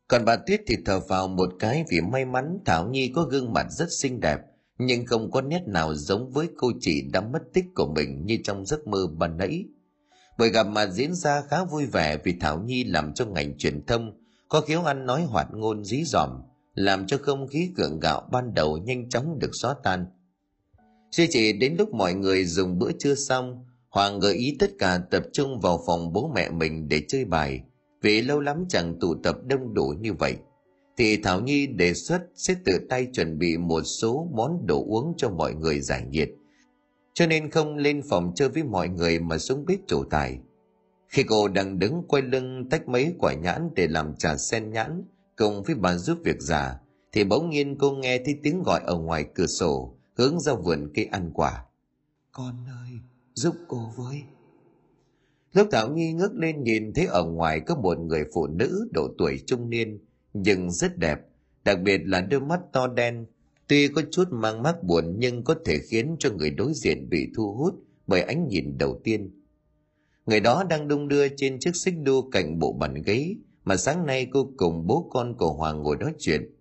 Còn 0.08 0.24
bà 0.24 0.36
Tuyết 0.36 0.60
thì 0.66 0.76
thở 0.84 1.00
vào 1.00 1.28
một 1.28 1.52
cái 1.58 1.84
vì 1.90 2.00
may 2.00 2.24
mắn 2.24 2.58
Thảo 2.64 2.88
Nhi 2.88 3.12
có 3.14 3.22
gương 3.22 3.52
mặt 3.52 3.66
rất 3.70 3.88
xinh 3.92 4.20
đẹp, 4.20 4.38
nhưng 4.78 5.06
không 5.06 5.30
có 5.30 5.40
nét 5.40 5.62
nào 5.66 5.94
giống 5.94 6.30
với 6.30 6.48
cô 6.56 6.72
chị 6.80 7.02
đã 7.12 7.20
mất 7.20 7.42
tích 7.52 7.64
của 7.74 7.92
mình 7.94 8.26
như 8.26 8.38
trong 8.44 8.66
giấc 8.66 8.86
mơ 8.86 9.06
ban 9.18 9.36
nãy. 9.36 9.64
Buổi 10.38 10.48
gặp 10.48 10.66
mặt 10.66 10.86
diễn 10.86 11.14
ra 11.14 11.42
khá 11.48 11.64
vui 11.64 11.86
vẻ 11.86 12.18
vì 12.24 12.36
Thảo 12.40 12.60
Nhi 12.60 12.84
làm 12.84 13.14
cho 13.14 13.26
ngành 13.26 13.58
truyền 13.58 13.86
thông, 13.86 14.12
có 14.48 14.60
khiếu 14.60 14.82
ăn 14.82 15.06
nói 15.06 15.22
hoạt 15.22 15.48
ngôn 15.52 15.84
dí 15.84 16.04
dỏm, 16.04 16.30
làm 16.74 17.06
cho 17.06 17.18
không 17.22 17.46
khí 17.46 17.70
gượng 17.76 18.00
gạo 18.00 18.28
ban 18.32 18.54
đầu 18.54 18.78
nhanh 18.78 19.08
chóng 19.08 19.38
được 19.38 19.50
xóa 19.52 19.74
tan. 19.82 20.06
Duy 21.12 21.26
chỉ 21.30 21.52
đến 21.52 21.76
lúc 21.78 21.94
mọi 21.94 22.14
người 22.14 22.44
dùng 22.44 22.78
bữa 22.78 22.90
trưa 22.98 23.14
xong, 23.14 23.64
Hoàng 23.88 24.20
gợi 24.20 24.34
ý 24.34 24.56
tất 24.58 24.70
cả 24.78 25.00
tập 25.10 25.22
trung 25.32 25.60
vào 25.60 25.82
phòng 25.86 26.12
bố 26.12 26.32
mẹ 26.34 26.50
mình 26.50 26.88
để 26.88 27.02
chơi 27.08 27.24
bài, 27.24 27.60
vì 28.02 28.22
lâu 28.22 28.40
lắm 28.40 28.64
chẳng 28.68 28.98
tụ 29.00 29.14
tập 29.22 29.36
đông 29.46 29.74
đủ 29.74 29.94
như 30.00 30.12
vậy– 30.12 30.36
thì 30.96 31.16
Thảo 31.16 31.40
Nhi 31.40 31.66
đề 31.66 31.94
xuất 31.94 32.22
sẽ 32.34 32.54
tự 32.64 32.72
tay 32.88 33.06
chuẩn 33.12 33.38
bị 33.38 33.56
một 33.56 33.82
số 33.82 34.28
món 34.34 34.66
đồ 34.66 34.84
uống 34.88 35.14
cho 35.16 35.30
mọi 35.30 35.54
người 35.54 35.80
giải 35.80 36.04
nhiệt. 36.10 36.30
Cho 37.14 37.26
nên 37.26 37.50
không 37.50 37.76
lên 37.76 38.02
phòng 38.10 38.32
chơi 38.34 38.48
với 38.48 38.64
mọi 38.64 38.88
người 38.88 39.18
mà 39.18 39.38
xuống 39.38 39.64
bếp 39.66 39.78
chủ 39.86 40.04
tài. 40.04 40.38
Khi 41.08 41.22
cô 41.22 41.48
đang 41.48 41.78
đứng 41.78 42.02
quay 42.08 42.22
lưng 42.22 42.68
tách 42.70 42.88
mấy 42.88 43.14
quả 43.18 43.34
nhãn 43.34 43.70
để 43.74 43.88
làm 43.88 44.16
trà 44.16 44.36
sen 44.36 44.72
nhãn 44.72 45.04
cùng 45.36 45.62
với 45.62 45.74
bà 45.74 45.94
giúp 45.94 46.18
việc 46.24 46.40
giả, 46.40 46.80
thì 47.12 47.24
bỗng 47.24 47.50
nhiên 47.50 47.76
cô 47.78 47.90
nghe 47.92 48.18
thấy 48.24 48.38
tiếng 48.42 48.62
gọi 48.62 48.80
ở 48.84 48.98
ngoài 48.98 49.24
cửa 49.34 49.46
sổ 49.46 49.94
hướng 50.14 50.40
ra 50.40 50.54
vườn 50.54 50.90
cây 50.94 51.04
ăn 51.04 51.30
quả. 51.34 51.64
Con 52.32 52.54
ơi, 52.66 52.90
giúp 53.34 53.54
cô 53.68 53.90
với. 53.96 54.22
Lúc 55.52 55.68
Thảo 55.70 55.90
Nhi 55.94 56.12
ngước 56.12 56.34
lên 56.34 56.62
nhìn 56.62 56.92
thấy 56.92 57.06
ở 57.06 57.24
ngoài 57.24 57.60
có 57.60 57.76
một 57.76 57.98
người 57.98 58.24
phụ 58.34 58.46
nữ 58.46 58.88
độ 58.92 59.08
tuổi 59.18 59.40
trung 59.46 59.70
niên, 59.70 59.98
nhưng 60.32 60.70
rất 60.70 60.98
đẹp, 60.98 61.18
đặc 61.64 61.78
biệt 61.82 62.00
là 62.04 62.20
đôi 62.20 62.40
mắt 62.40 62.60
to 62.72 62.86
đen. 62.86 63.26
Tuy 63.66 63.88
có 63.88 64.02
chút 64.10 64.24
mang 64.30 64.62
mát 64.62 64.82
buồn 64.82 65.14
nhưng 65.18 65.44
có 65.44 65.54
thể 65.64 65.78
khiến 65.78 66.16
cho 66.18 66.30
người 66.30 66.50
đối 66.50 66.72
diện 66.74 67.08
bị 67.08 67.28
thu 67.36 67.54
hút 67.54 67.74
bởi 68.06 68.22
ánh 68.22 68.48
nhìn 68.48 68.78
đầu 68.78 69.00
tiên. 69.04 69.30
Người 70.26 70.40
đó 70.40 70.64
đang 70.70 70.88
đung 70.88 71.08
đưa 71.08 71.28
trên 71.28 71.60
chiếc 71.60 71.76
xích 71.76 71.94
đu 72.02 72.30
cạnh 72.30 72.58
bộ 72.58 72.72
bàn 72.72 73.02
ghế 73.06 73.34
mà 73.64 73.76
sáng 73.76 74.06
nay 74.06 74.26
cô 74.32 74.52
cùng 74.56 74.86
bố 74.86 75.08
con 75.10 75.36
của 75.36 75.52
Hoàng 75.52 75.82
ngồi 75.82 75.96
nói 75.96 76.14
chuyện. 76.18 76.54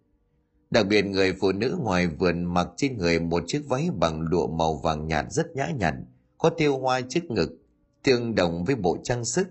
Đặc 0.71 0.87
biệt 0.87 1.01
người 1.01 1.33
phụ 1.33 1.51
nữ 1.51 1.77
ngoài 1.81 2.07
vườn 2.07 2.43
mặc 2.43 2.67
trên 2.77 2.97
người 2.97 3.19
một 3.19 3.43
chiếc 3.47 3.63
váy 3.67 3.89
bằng 3.99 4.21
lụa 4.21 4.47
màu 4.47 4.73
vàng 4.77 5.07
nhạt 5.07 5.25
rất 5.29 5.55
nhã 5.55 5.67
nhặn, 5.79 6.05
có 6.37 6.49
tiêu 6.49 6.77
hoa 6.77 7.01
trước 7.09 7.23
ngực, 7.31 7.57
tương 8.03 8.35
đồng 8.35 8.63
với 8.63 8.75
bộ 8.75 8.97
trang 9.03 9.25
sức. 9.25 9.47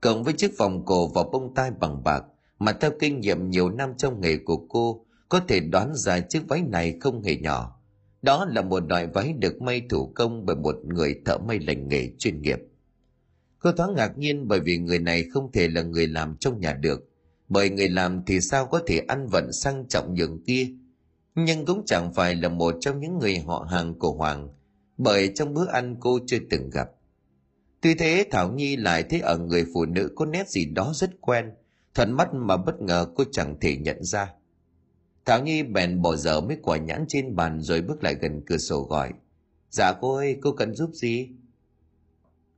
Cộng 0.00 0.24
với 0.24 0.34
chiếc 0.34 0.58
vòng 0.58 0.84
cổ 0.84 1.08
và 1.08 1.22
bông 1.32 1.54
tai 1.54 1.70
bằng 1.70 2.04
bạc, 2.04 2.24
mà 2.58 2.72
theo 2.72 2.90
kinh 3.00 3.20
nghiệm 3.20 3.50
nhiều 3.50 3.70
năm 3.70 3.92
trong 3.96 4.20
nghề 4.20 4.36
của 4.36 4.66
cô 4.68 5.04
có 5.28 5.40
thể 5.48 5.60
đoán 5.60 5.94
ra 5.94 6.20
chiếc 6.20 6.48
váy 6.48 6.62
này 6.62 6.98
không 7.00 7.22
hề 7.22 7.36
nhỏ. 7.36 7.80
Đó 8.22 8.44
là 8.44 8.62
một 8.62 8.88
loại 8.88 9.06
váy 9.06 9.32
được 9.32 9.62
may 9.62 9.82
thủ 9.88 10.12
công 10.14 10.46
bởi 10.46 10.56
một 10.56 10.76
người 10.84 11.20
thợ 11.24 11.38
may 11.38 11.58
lành 11.58 11.88
nghề 11.88 12.10
chuyên 12.18 12.42
nghiệp. 12.42 12.58
Cô 13.58 13.72
thoáng 13.72 13.94
ngạc 13.94 14.18
nhiên 14.18 14.48
bởi 14.48 14.60
vì 14.60 14.78
người 14.78 14.98
này 14.98 15.24
không 15.32 15.52
thể 15.52 15.68
là 15.68 15.82
người 15.82 16.06
làm 16.06 16.36
trong 16.36 16.60
nhà 16.60 16.72
được 16.72 17.11
bởi 17.52 17.70
người 17.70 17.88
làm 17.88 18.22
thì 18.26 18.40
sao 18.40 18.66
có 18.66 18.80
thể 18.86 18.98
ăn 19.08 19.26
vận 19.26 19.52
sang 19.52 19.88
trọng 19.88 20.14
nhường 20.14 20.44
kia? 20.44 20.68
Nhưng 21.34 21.66
cũng 21.66 21.82
chẳng 21.86 22.14
phải 22.14 22.34
là 22.34 22.48
một 22.48 22.74
trong 22.80 23.00
những 23.00 23.18
người 23.18 23.38
họ 23.38 23.66
hàng 23.70 23.94
của 23.98 24.12
hoàng, 24.12 24.48
bởi 24.96 25.32
trong 25.34 25.54
bữa 25.54 25.66
ăn 25.66 25.96
cô 26.00 26.18
chưa 26.26 26.38
từng 26.50 26.70
gặp. 26.70 26.90
Tuy 27.80 27.94
thế, 27.94 28.26
thảo 28.30 28.52
nhi 28.52 28.76
lại 28.76 29.02
thấy 29.02 29.20
ở 29.20 29.38
người 29.38 29.64
phụ 29.74 29.84
nữ 29.84 30.12
có 30.16 30.26
nét 30.26 30.48
gì 30.48 30.64
đó 30.64 30.92
rất 30.94 31.20
quen, 31.20 31.50
thuận 31.94 32.12
mắt 32.12 32.28
mà 32.34 32.56
bất 32.56 32.80
ngờ 32.80 33.06
cô 33.14 33.24
chẳng 33.32 33.56
thể 33.60 33.76
nhận 33.76 34.04
ra. 34.04 34.32
Thảo 35.24 35.42
nhi 35.42 35.62
bèn 35.62 36.02
bỏ 36.02 36.16
dở 36.16 36.40
mấy 36.40 36.56
quả 36.62 36.76
nhãn 36.76 37.04
trên 37.08 37.36
bàn 37.36 37.60
rồi 37.60 37.82
bước 37.82 38.04
lại 38.04 38.14
gần 38.14 38.42
cửa 38.46 38.58
sổ 38.58 38.82
gọi 38.82 39.12
dạ 39.72 39.92
cô 40.00 40.14
ơi, 40.14 40.38
cô 40.40 40.52
cần 40.52 40.74
giúp 40.74 40.90
gì? 40.94 41.28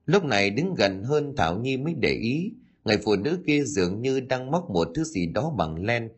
Lúc 0.06 0.24
này 0.24 0.50
đứng 0.50 0.74
gần 0.74 1.02
hơn 1.02 1.34
thảo 1.36 1.58
nhi 1.58 1.76
mới 1.76 1.94
để 1.94 2.12
ý 2.12 2.52
người 2.84 2.98
phụ 3.04 3.16
nữ 3.16 3.38
kia 3.46 3.62
dường 3.64 4.02
như 4.02 4.20
đang 4.20 4.50
móc 4.50 4.70
một 4.70 4.88
thứ 4.94 5.04
gì 5.04 5.26
đó 5.26 5.50
bằng 5.58 5.84
len 5.84 6.08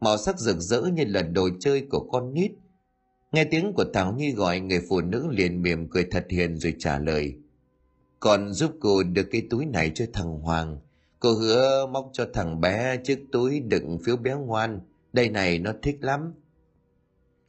màu 0.00 0.16
sắc 0.18 0.38
rực 0.38 0.56
rỡ 0.58 0.82
như 0.82 1.04
là 1.06 1.22
đồ 1.22 1.48
chơi 1.60 1.86
của 1.90 2.08
con 2.12 2.34
nít 2.34 2.52
nghe 3.32 3.44
tiếng 3.44 3.72
của 3.72 3.84
thảo 3.94 4.12
nhi 4.12 4.32
gọi, 4.32 4.60
người 4.60 4.80
phụ 4.88 5.00
nữ 5.00 5.26
liền 5.30 5.62
mỉm 5.62 5.88
cười 5.90 6.06
thật 6.10 6.26
hiền 6.30 6.56
rồi 6.56 6.74
trả 6.78 6.98
lời 6.98 7.34
còn 8.20 8.52
giúp 8.52 8.72
cô 8.80 9.02
được 9.02 9.26
cái 9.30 9.42
túi 9.50 9.66
này 9.66 9.92
cho 9.94 10.04
thằng 10.12 10.40
hoàng 10.40 10.78
Cô 11.20 11.32
hứa 11.32 11.86
móc 11.86 12.10
cho 12.12 12.26
thằng 12.34 12.60
bé 12.60 12.96
chiếc 13.04 13.24
túi 13.32 13.60
đựng 13.60 13.98
phiếu 14.04 14.16
bé 14.16 14.34
ngoan. 14.34 14.80
Đây 15.12 15.30
này 15.30 15.58
nó 15.58 15.72
thích 15.82 15.98
lắm. 16.00 16.34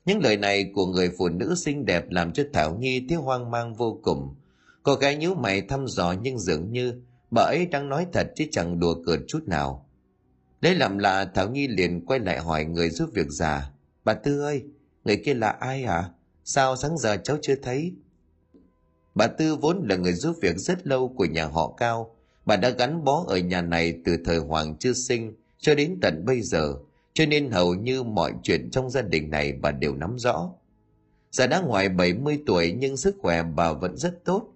Những 0.06 0.20
lời 0.20 0.38
này 0.38 0.72
của 0.76 0.86
người 0.86 1.12
phụ 1.18 1.30
nữ 1.30 1.56
xinh 1.58 1.86
đẹp 1.86 2.10
làm 2.10 2.34
cho 2.34 2.44
Thảo 2.54 2.76
Nhi 2.76 3.06
thấy 3.10 3.18
hoang 3.18 3.52
mang 3.52 3.74
vô 3.74 4.00
cùng. 4.04 4.36
Cô 4.84 4.96
gái 4.96 5.16
nhíu 5.16 5.36
mày 5.36 5.62
thăm 5.62 5.88
dò 5.88 6.16
nhưng 6.22 6.40
dường 6.40 6.72
như 6.72 7.02
bà 7.32 7.41
ấy 7.41 7.65
đang 7.65 7.89
nói 7.89 8.08
thật 8.13 8.28
chứ 8.36 8.46
chẳng 8.52 8.80
đùa 8.80 8.96
cợt 9.06 9.20
chút 9.28 9.44
nào. 9.48 9.89
Lấy 10.62 10.76
làm 10.76 10.98
lạ 10.98 11.32
Thảo 11.36 11.50
Nhi 11.50 11.67
liền 11.67 12.06
quay 12.06 12.20
lại 12.20 12.39
hỏi 12.39 12.65
người 12.65 12.89
giúp 12.89 13.10
việc 13.13 13.28
già. 13.30 13.72
Bà 14.04 14.13
Tư 14.13 14.41
ơi, 14.41 14.63
người 15.04 15.22
kia 15.26 15.34
là 15.34 15.50
ai 15.50 15.82
hả? 15.84 16.10
Sao 16.44 16.76
sáng 16.76 16.98
giờ 16.98 17.17
cháu 17.24 17.38
chưa 17.41 17.56
thấy? 17.56 17.94
Bà 19.15 19.28
Tư 19.28 19.56
vốn 19.56 19.86
là 19.89 19.96
người 19.96 20.13
giúp 20.13 20.36
việc 20.41 20.58
rất 20.58 20.88
lâu 20.88 21.13
của 21.17 21.26
nhà 21.26 21.46
họ 21.46 21.74
Cao, 21.78 22.15
Bà 22.46 22.56
đã 22.56 22.70
gắn 22.70 23.04
bó 23.04 23.26
ở 23.28 23.38
nhà 23.38 23.62
này 23.62 24.02
từ 24.06 24.17
thời 24.26 24.38
Hoàng 24.38 24.76
chưa 24.80 24.94
sinh 24.94 25.34
cho 25.58 25.76
đến 25.76 25.98
tận 26.02 26.26
bây 26.26 26.41
giờ, 26.41 26.76
cho 27.13 27.26
nên 27.26 27.52
hầu 27.52 27.76
như 27.76 28.04
mọi 28.04 28.34
chuyện 28.44 28.70
trong 28.72 28.89
gia 28.89 29.02
đình 29.02 29.30
này 29.30 29.54
bà 29.54 29.72
đều 29.72 29.96
nắm 29.96 30.17
rõ. 30.17 30.52
Già 31.32 31.48
đã 31.48 31.62
ngoài 31.62 31.89
70 31.89 32.39
tuổi 32.46 32.76
nhưng 32.78 32.98
sức 32.98 33.15
khỏe 33.22 33.44
bà 33.44 33.74
vẫn 33.74 33.98
rất 33.98 34.26
tốt, 34.26 34.48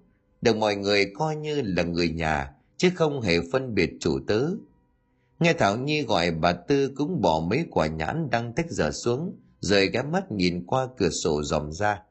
được 0.41 0.55
mọi 0.57 0.75
người 0.75 1.11
coi 1.15 1.35
như 1.35 1.61
là 1.61 1.83
người 1.83 2.09
nhà, 2.09 2.51
chứ 2.77 2.89
không 2.95 3.21
hề 3.21 3.39
phân 3.51 3.75
biệt 3.75 3.97
chủ 3.99 4.19
tớ. 4.27 4.47
Nghe 5.39 5.53
Thảo 5.53 5.77
Nhi 5.77 6.01
gọi 6.01 6.31
bà 6.31 6.53
Tư 6.53 6.91
cũng 6.95 7.21
bỏ 7.21 7.39
mấy 7.49 7.65
quả 7.71 7.87
nhãn 7.87 8.29
đang 8.29 8.53
tách 8.53 8.71
dở 8.71 8.91
xuống, 8.91 9.35
rồi 9.59 9.89
ghé 9.93 10.01
mắt 10.01 10.31
nhìn 10.31 10.65
qua 10.65 10.87
cửa 10.97 11.09
sổ 11.09 11.43
dòm 11.43 11.71
ra. 11.71 12.01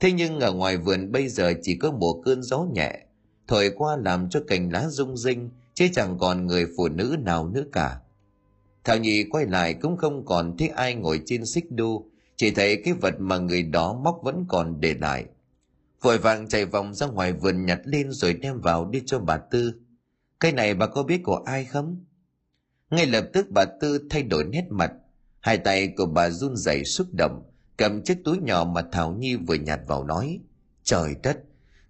Thế 0.00 0.12
nhưng 0.12 0.40
ở 0.40 0.52
ngoài 0.52 0.76
vườn 0.76 1.12
bây 1.12 1.28
giờ 1.28 1.52
chỉ 1.62 1.76
có 1.76 1.90
một 1.90 2.22
cơn 2.24 2.42
gió 2.42 2.66
nhẹ, 2.74 3.06
thổi 3.46 3.70
qua 3.76 3.96
làm 3.96 4.28
cho 4.30 4.40
cành 4.46 4.72
lá 4.72 4.88
rung 4.88 5.16
rinh, 5.16 5.50
chứ 5.74 5.88
chẳng 5.94 6.18
còn 6.18 6.46
người 6.46 6.66
phụ 6.76 6.88
nữ 6.88 7.16
nào 7.24 7.48
nữa 7.48 7.64
cả. 7.72 8.00
Thảo 8.84 8.98
Nhi 8.98 9.24
quay 9.30 9.46
lại 9.46 9.74
cũng 9.74 9.96
không 9.96 10.24
còn 10.24 10.56
thấy 10.56 10.68
ai 10.68 10.94
ngồi 10.94 11.22
trên 11.26 11.46
xích 11.46 11.72
đu, 11.72 12.10
chỉ 12.36 12.50
thấy 12.50 12.82
cái 12.84 12.94
vật 12.94 13.14
mà 13.18 13.38
người 13.38 13.62
đó 13.62 14.00
móc 14.04 14.20
vẫn 14.22 14.44
còn 14.48 14.80
để 14.80 14.94
lại. 15.00 15.24
Vội 16.02 16.18
vàng 16.18 16.48
chạy 16.48 16.64
vòng 16.64 16.94
ra 16.94 17.06
ngoài 17.06 17.32
vườn 17.32 17.66
nhặt 17.66 17.80
lên 17.84 18.12
rồi 18.12 18.34
đem 18.34 18.60
vào 18.60 18.84
đi 18.84 19.02
cho 19.06 19.18
bà 19.18 19.36
Tư. 19.36 19.72
Cái 20.40 20.52
này 20.52 20.74
bà 20.74 20.86
có 20.86 21.02
biết 21.02 21.20
của 21.24 21.42
ai 21.46 21.64
không? 21.64 22.04
Ngay 22.90 23.06
lập 23.06 23.24
tức 23.32 23.46
bà 23.50 23.64
Tư 23.80 24.08
thay 24.10 24.22
đổi 24.22 24.44
nét 24.44 24.64
mặt, 24.70 24.92
hai 25.40 25.58
tay 25.58 25.88
của 25.96 26.06
bà 26.06 26.30
run 26.30 26.56
rẩy 26.56 26.84
xúc 26.84 27.06
động, 27.12 27.42
cầm 27.76 28.02
chiếc 28.02 28.18
túi 28.24 28.38
nhỏ 28.38 28.64
mà 28.64 28.82
Thảo 28.92 29.12
Nhi 29.12 29.36
vừa 29.36 29.54
nhặt 29.54 29.80
vào 29.86 30.04
nói. 30.04 30.40
Trời 30.82 31.14
đất, 31.22 31.38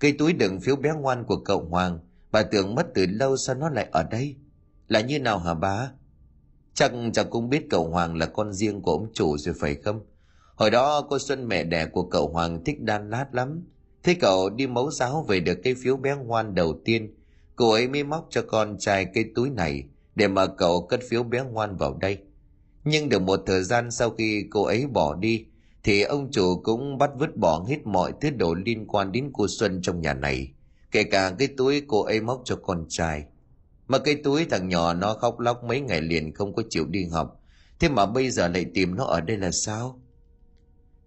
cái 0.00 0.12
túi 0.12 0.32
đựng 0.32 0.60
phiếu 0.60 0.76
bé 0.76 0.92
ngoan 0.92 1.24
của 1.24 1.36
cậu 1.36 1.68
Hoàng, 1.70 1.98
bà 2.30 2.42
tưởng 2.42 2.74
mất 2.74 2.86
từ 2.94 3.06
lâu 3.06 3.36
sao 3.36 3.54
nó 3.54 3.68
lại 3.68 3.88
ở 3.92 4.02
đây? 4.02 4.36
Là 4.88 5.00
như 5.00 5.18
nào 5.20 5.38
hả 5.38 5.54
bà? 5.54 5.90
Chắc 6.74 6.92
chẳng 7.12 7.30
cũng 7.30 7.48
biết 7.48 7.66
cậu 7.70 7.90
Hoàng 7.90 8.16
là 8.16 8.26
con 8.26 8.52
riêng 8.52 8.82
của 8.82 8.92
ông 8.92 9.12
chủ 9.12 9.38
rồi 9.38 9.54
phải 9.60 9.74
không? 9.74 10.00
Hồi 10.54 10.70
đó 10.70 11.06
cô 11.10 11.18
Xuân 11.18 11.48
mẹ 11.48 11.64
đẻ 11.64 11.86
của 11.86 12.02
cậu 12.02 12.28
Hoàng 12.28 12.64
thích 12.64 12.80
đan 12.80 13.10
lát 13.10 13.34
lắm. 13.34 13.64
Thế 14.02 14.14
cậu 14.20 14.50
đi 14.50 14.66
mẫu 14.66 14.90
giáo 14.90 15.24
về 15.28 15.40
được 15.40 15.58
cái 15.64 15.74
phiếu 15.74 15.96
bé 15.96 16.16
ngoan 16.16 16.54
đầu 16.54 16.80
tiên. 16.84 17.14
Cô 17.56 17.70
ấy 17.70 17.88
mới 17.88 18.04
móc 18.04 18.26
cho 18.30 18.42
con 18.42 18.76
trai 18.78 19.06
cái 19.14 19.24
túi 19.34 19.50
này 19.50 19.84
để 20.14 20.28
mà 20.28 20.46
cậu 20.46 20.86
cất 20.86 21.00
phiếu 21.08 21.22
bé 21.22 21.42
ngoan 21.42 21.76
vào 21.76 21.98
đây. 22.00 22.18
Nhưng 22.84 23.08
được 23.08 23.22
một 23.22 23.40
thời 23.46 23.64
gian 23.64 23.90
sau 23.90 24.10
khi 24.10 24.44
cô 24.50 24.62
ấy 24.62 24.86
bỏ 24.86 25.14
đi, 25.14 25.46
thì 25.82 26.02
ông 26.02 26.30
chủ 26.30 26.60
cũng 26.64 26.98
bắt 26.98 27.10
vứt 27.18 27.36
bỏ 27.36 27.64
hết 27.68 27.86
mọi 27.86 28.12
thứ 28.20 28.30
đồ 28.30 28.54
liên 28.54 28.86
quan 28.86 29.12
đến 29.12 29.30
cô 29.32 29.46
Xuân 29.48 29.82
trong 29.82 30.00
nhà 30.00 30.14
này, 30.14 30.52
kể 30.90 31.04
cả 31.04 31.34
cái 31.38 31.48
túi 31.48 31.82
cô 31.88 32.02
ấy 32.02 32.20
móc 32.20 32.42
cho 32.44 32.56
con 32.56 32.86
trai. 32.88 33.24
Mà 33.88 33.98
cái 33.98 34.14
túi 34.14 34.44
thằng 34.44 34.68
nhỏ 34.68 34.94
nó 34.94 35.14
khóc 35.14 35.40
lóc 35.40 35.64
mấy 35.64 35.80
ngày 35.80 36.00
liền 36.00 36.34
không 36.34 36.54
có 36.54 36.62
chịu 36.70 36.86
đi 36.86 37.04
học, 37.04 37.40
thế 37.80 37.88
mà 37.88 38.06
bây 38.06 38.30
giờ 38.30 38.48
lại 38.48 38.66
tìm 38.74 38.94
nó 38.94 39.04
ở 39.04 39.20
đây 39.20 39.36
là 39.36 39.50
sao? 39.50 40.00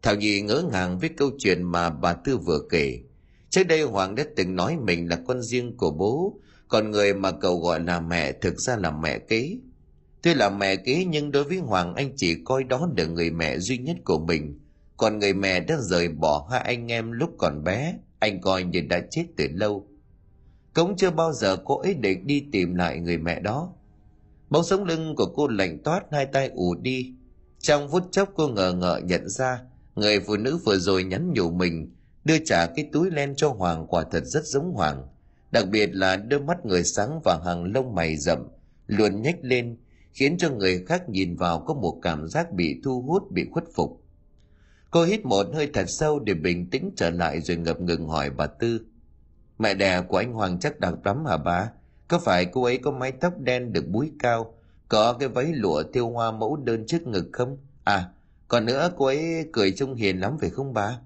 Thảo 0.01 0.15
Nhi 0.15 0.41
ngỡ 0.41 0.63
ngàng 0.71 0.99
với 0.99 1.09
câu 1.09 1.31
chuyện 1.37 1.63
mà 1.63 1.89
bà 1.89 2.13
Tư 2.13 2.37
vừa 2.37 2.59
kể. 2.69 2.99
Trước 3.49 3.63
đây 3.63 3.81
Hoàng 3.81 4.15
đã 4.15 4.25
từng 4.35 4.55
nói 4.55 4.77
mình 4.77 5.09
là 5.09 5.19
con 5.27 5.41
riêng 5.41 5.77
của 5.77 5.91
bố, 5.91 6.39
còn 6.67 6.91
người 6.91 7.13
mà 7.13 7.31
cậu 7.31 7.59
gọi 7.59 7.79
là 7.79 7.99
mẹ 7.99 8.31
thực 8.31 8.59
ra 8.59 8.75
là 8.77 8.91
mẹ 8.91 9.19
kế. 9.19 9.57
Tuy 10.21 10.33
là 10.33 10.49
mẹ 10.49 10.75
kế 10.75 11.05
nhưng 11.05 11.31
đối 11.31 11.43
với 11.43 11.57
Hoàng 11.57 11.95
anh 11.95 12.11
chỉ 12.15 12.35
coi 12.45 12.63
đó 12.63 12.89
là 12.97 13.05
người 13.05 13.31
mẹ 13.31 13.59
duy 13.59 13.77
nhất 13.77 13.97
của 14.05 14.19
mình. 14.19 14.59
Còn 14.97 15.19
người 15.19 15.33
mẹ 15.33 15.59
đã 15.59 15.77
rời 15.81 16.09
bỏ 16.09 16.47
hai 16.51 16.61
anh 16.61 16.91
em 16.91 17.11
lúc 17.11 17.29
còn 17.37 17.63
bé, 17.63 17.95
anh 18.19 18.41
coi 18.41 18.63
như 18.63 18.81
đã 18.81 19.01
chết 19.11 19.25
từ 19.37 19.47
lâu. 19.51 19.87
Cũng 20.73 20.97
chưa 20.97 21.11
bao 21.11 21.33
giờ 21.33 21.57
cô 21.65 21.79
ấy 21.79 21.93
định 21.93 22.27
đi 22.27 22.43
tìm 22.51 22.75
lại 22.75 22.99
người 22.99 23.17
mẹ 23.17 23.39
đó. 23.39 23.73
Bóng 24.49 24.63
sống 24.63 24.83
lưng 24.83 25.15
của 25.15 25.33
cô 25.35 25.47
lạnh 25.47 25.83
toát 25.83 26.03
hai 26.11 26.25
tay 26.25 26.49
ù 26.55 26.75
đi. 26.75 27.13
Trong 27.59 27.89
phút 27.91 28.03
chốc 28.11 28.29
cô 28.35 28.47
ngờ 28.47 28.73
ngợ 28.73 29.01
nhận 29.03 29.29
ra 29.29 29.59
người 29.95 30.19
phụ 30.19 30.37
nữ 30.37 30.59
vừa 30.65 30.77
rồi 30.77 31.03
nhắn 31.03 31.33
nhủ 31.33 31.51
mình 31.51 31.91
đưa 32.29 32.37
trả 32.45 32.65
cái 32.65 32.89
túi 32.91 33.11
len 33.11 33.35
cho 33.35 33.49
Hoàng 33.49 33.87
quả 33.87 34.03
thật 34.11 34.23
rất 34.25 34.45
giống 34.45 34.73
Hoàng. 34.73 35.07
Đặc 35.51 35.65
biệt 35.71 35.89
là 35.93 36.15
đôi 36.15 36.39
mắt 36.39 36.65
người 36.65 36.83
sáng 36.83 37.19
và 37.23 37.39
hàng 37.45 37.63
lông 37.63 37.95
mày 37.95 38.17
rậm, 38.17 38.47
luôn 38.87 39.21
nhếch 39.21 39.35
lên, 39.41 39.77
khiến 40.13 40.37
cho 40.37 40.49
người 40.49 40.85
khác 40.85 41.09
nhìn 41.09 41.35
vào 41.35 41.59
có 41.59 41.73
một 41.73 41.99
cảm 42.01 42.27
giác 42.27 42.51
bị 42.51 42.81
thu 42.83 43.01
hút, 43.01 43.31
bị 43.31 43.45
khuất 43.51 43.63
phục. 43.75 44.03
Cô 44.91 45.03
hít 45.03 45.25
một 45.25 45.47
hơi 45.53 45.69
thật 45.73 45.85
sâu 45.87 46.19
để 46.19 46.33
bình 46.33 46.69
tĩnh 46.69 46.91
trở 46.95 47.09
lại 47.09 47.41
rồi 47.41 47.57
ngập 47.57 47.81
ngừng 47.81 48.07
hỏi 48.07 48.29
bà 48.29 48.47
Tư. 48.47 48.81
Mẹ 49.59 49.73
đẻ 49.73 50.01
của 50.01 50.17
anh 50.17 50.33
Hoàng 50.33 50.59
chắc 50.59 50.79
đặc 50.79 50.93
lắm 51.03 51.25
hả 51.25 51.37
bà? 51.37 51.71
Có 52.07 52.19
phải 52.19 52.45
cô 52.45 52.63
ấy 52.63 52.77
có 52.77 52.91
mái 52.91 53.11
tóc 53.11 53.39
đen 53.39 53.73
được 53.73 53.87
búi 53.87 54.11
cao, 54.19 54.53
có 54.87 55.13
cái 55.13 55.29
váy 55.29 55.45
lụa 55.53 55.83
tiêu 55.83 56.09
hoa 56.09 56.31
mẫu 56.31 56.55
đơn 56.55 56.83
trước 56.87 57.07
ngực 57.07 57.29
không? 57.33 57.57
À, 57.83 58.05
còn 58.47 58.65
nữa 58.65 58.91
cô 58.97 59.05
ấy 59.05 59.45
cười 59.51 59.71
trông 59.71 59.95
hiền 59.95 60.19
lắm 60.19 60.37
phải 60.39 60.49
không 60.49 60.73
bà? 60.73 60.99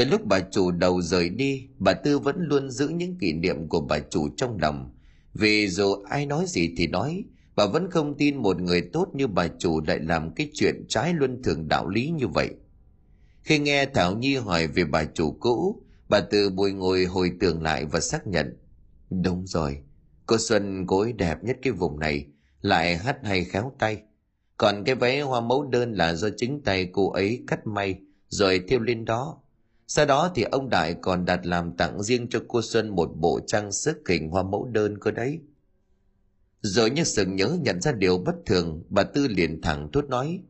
Từ 0.00 0.06
lúc 0.06 0.26
bà 0.26 0.40
chủ 0.40 0.70
đầu 0.70 1.02
rời 1.02 1.28
đi, 1.28 1.68
bà 1.78 1.92
Tư 1.92 2.18
vẫn 2.18 2.36
luôn 2.38 2.70
giữ 2.70 2.88
những 2.88 3.18
kỷ 3.18 3.32
niệm 3.32 3.68
của 3.68 3.80
bà 3.80 3.98
chủ 3.98 4.28
trong 4.36 4.58
lòng. 4.60 4.90
Vì 5.34 5.68
dù 5.68 5.94
ai 6.10 6.26
nói 6.26 6.44
gì 6.48 6.74
thì 6.76 6.86
nói, 6.86 7.24
bà 7.56 7.66
vẫn 7.66 7.90
không 7.90 8.16
tin 8.18 8.36
một 8.36 8.60
người 8.60 8.82
tốt 8.92 9.08
như 9.14 9.26
bà 9.26 9.48
chủ 9.58 9.80
lại 9.86 9.98
làm 9.98 10.34
cái 10.34 10.50
chuyện 10.54 10.84
trái 10.88 11.14
luân 11.14 11.42
thường 11.42 11.68
đạo 11.68 11.88
lý 11.88 12.10
như 12.10 12.28
vậy. 12.28 12.50
Khi 13.42 13.58
nghe 13.58 13.86
Thảo 13.86 14.16
Nhi 14.16 14.34
hỏi 14.34 14.66
về 14.66 14.84
bà 14.84 15.04
chủ 15.04 15.36
cũ, 15.40 15.82
bà 16.08 16.20
Tư 16.20 16.50
bùi 16.50 16.72
ngồi 16.72 17.04
hồi 17.04 17.32
tưởng 17.40 17.62
lại 17.62 17.84
và 17.84 18.00
xác 18.00 18.26
nhận. 18.26 18.56
Đúng 19.10 19.46
rồi, 19.46 19.78
cô 20.26 20.36
Xuân 20.38 20.86
cô 20.86 21.00
ấy 21.00 21.12
đẹp 21.12 21.44
nhất 21.44 21.56
cái 21.62 21.72
vùng 21.72 21.98
này, 21.98 22.26
lại 22.60 22.96
hát 22.96 23.16
hay 23.24 23.44
khéo 23.44 23.72
tay. 23.78 24.02
Còn 24.56 24.84
cái 24.84 24.94
váy 24.94 25.20
hoa 25.20 25.40
mẫu 25.40 25.64
đơn 25.64 25.92
là 25.92 26.14
do 26.14 26.28
chính 26.36 26.62
tay 26.62 26.88
cô 26.92 27.10
ấy 27.10 27.44
cắt 27.46 27.66
may, 27.66 27.98
rồi 28.28 28.64
thêu 28.68 28.80
lên 28.80 29.04
đó 29.04 29.40
sau 29.90 30.06
đó 30.06 30.32
thì 30.34 30.42
ông 30.42 30.68
Đại 30.68 30.94
còn 30.94 31.24
đặt 31.24 31.46
làm 31.46 31.76
tặng 31.76 32.02
riêng 32.02 32.26
cho 32.30 32.40
cô 32.48 32.62
Xuân 32.62 32.88
một 32.88 33.10
bộ 33.16 33.40
trang 33.46 33.72
sức 33.72 34.08
hình 34.08 34.30
hoa 34.30 34.42
mẫu 34.42 34.64
đơn 34.64 34.98
cơ 34.98 35.10
đấy. 35.10 35.40
Rồi 36.60 36.90
như 36.90 37.04
sừng 37.04 37.36
nhớ 37.36 37.56
nhận 37.60 37.80
ra 37.80 37.92
điều 37.92 38.18
bất 38.18 38.34
thường, 38.46 38.82
bà 38.88 39.02
Tư 39.02 39.28
liền 39.28 39.62
thẳng 39.62 39.92
thốt 39.92 40.04
nói. 40.08 40.42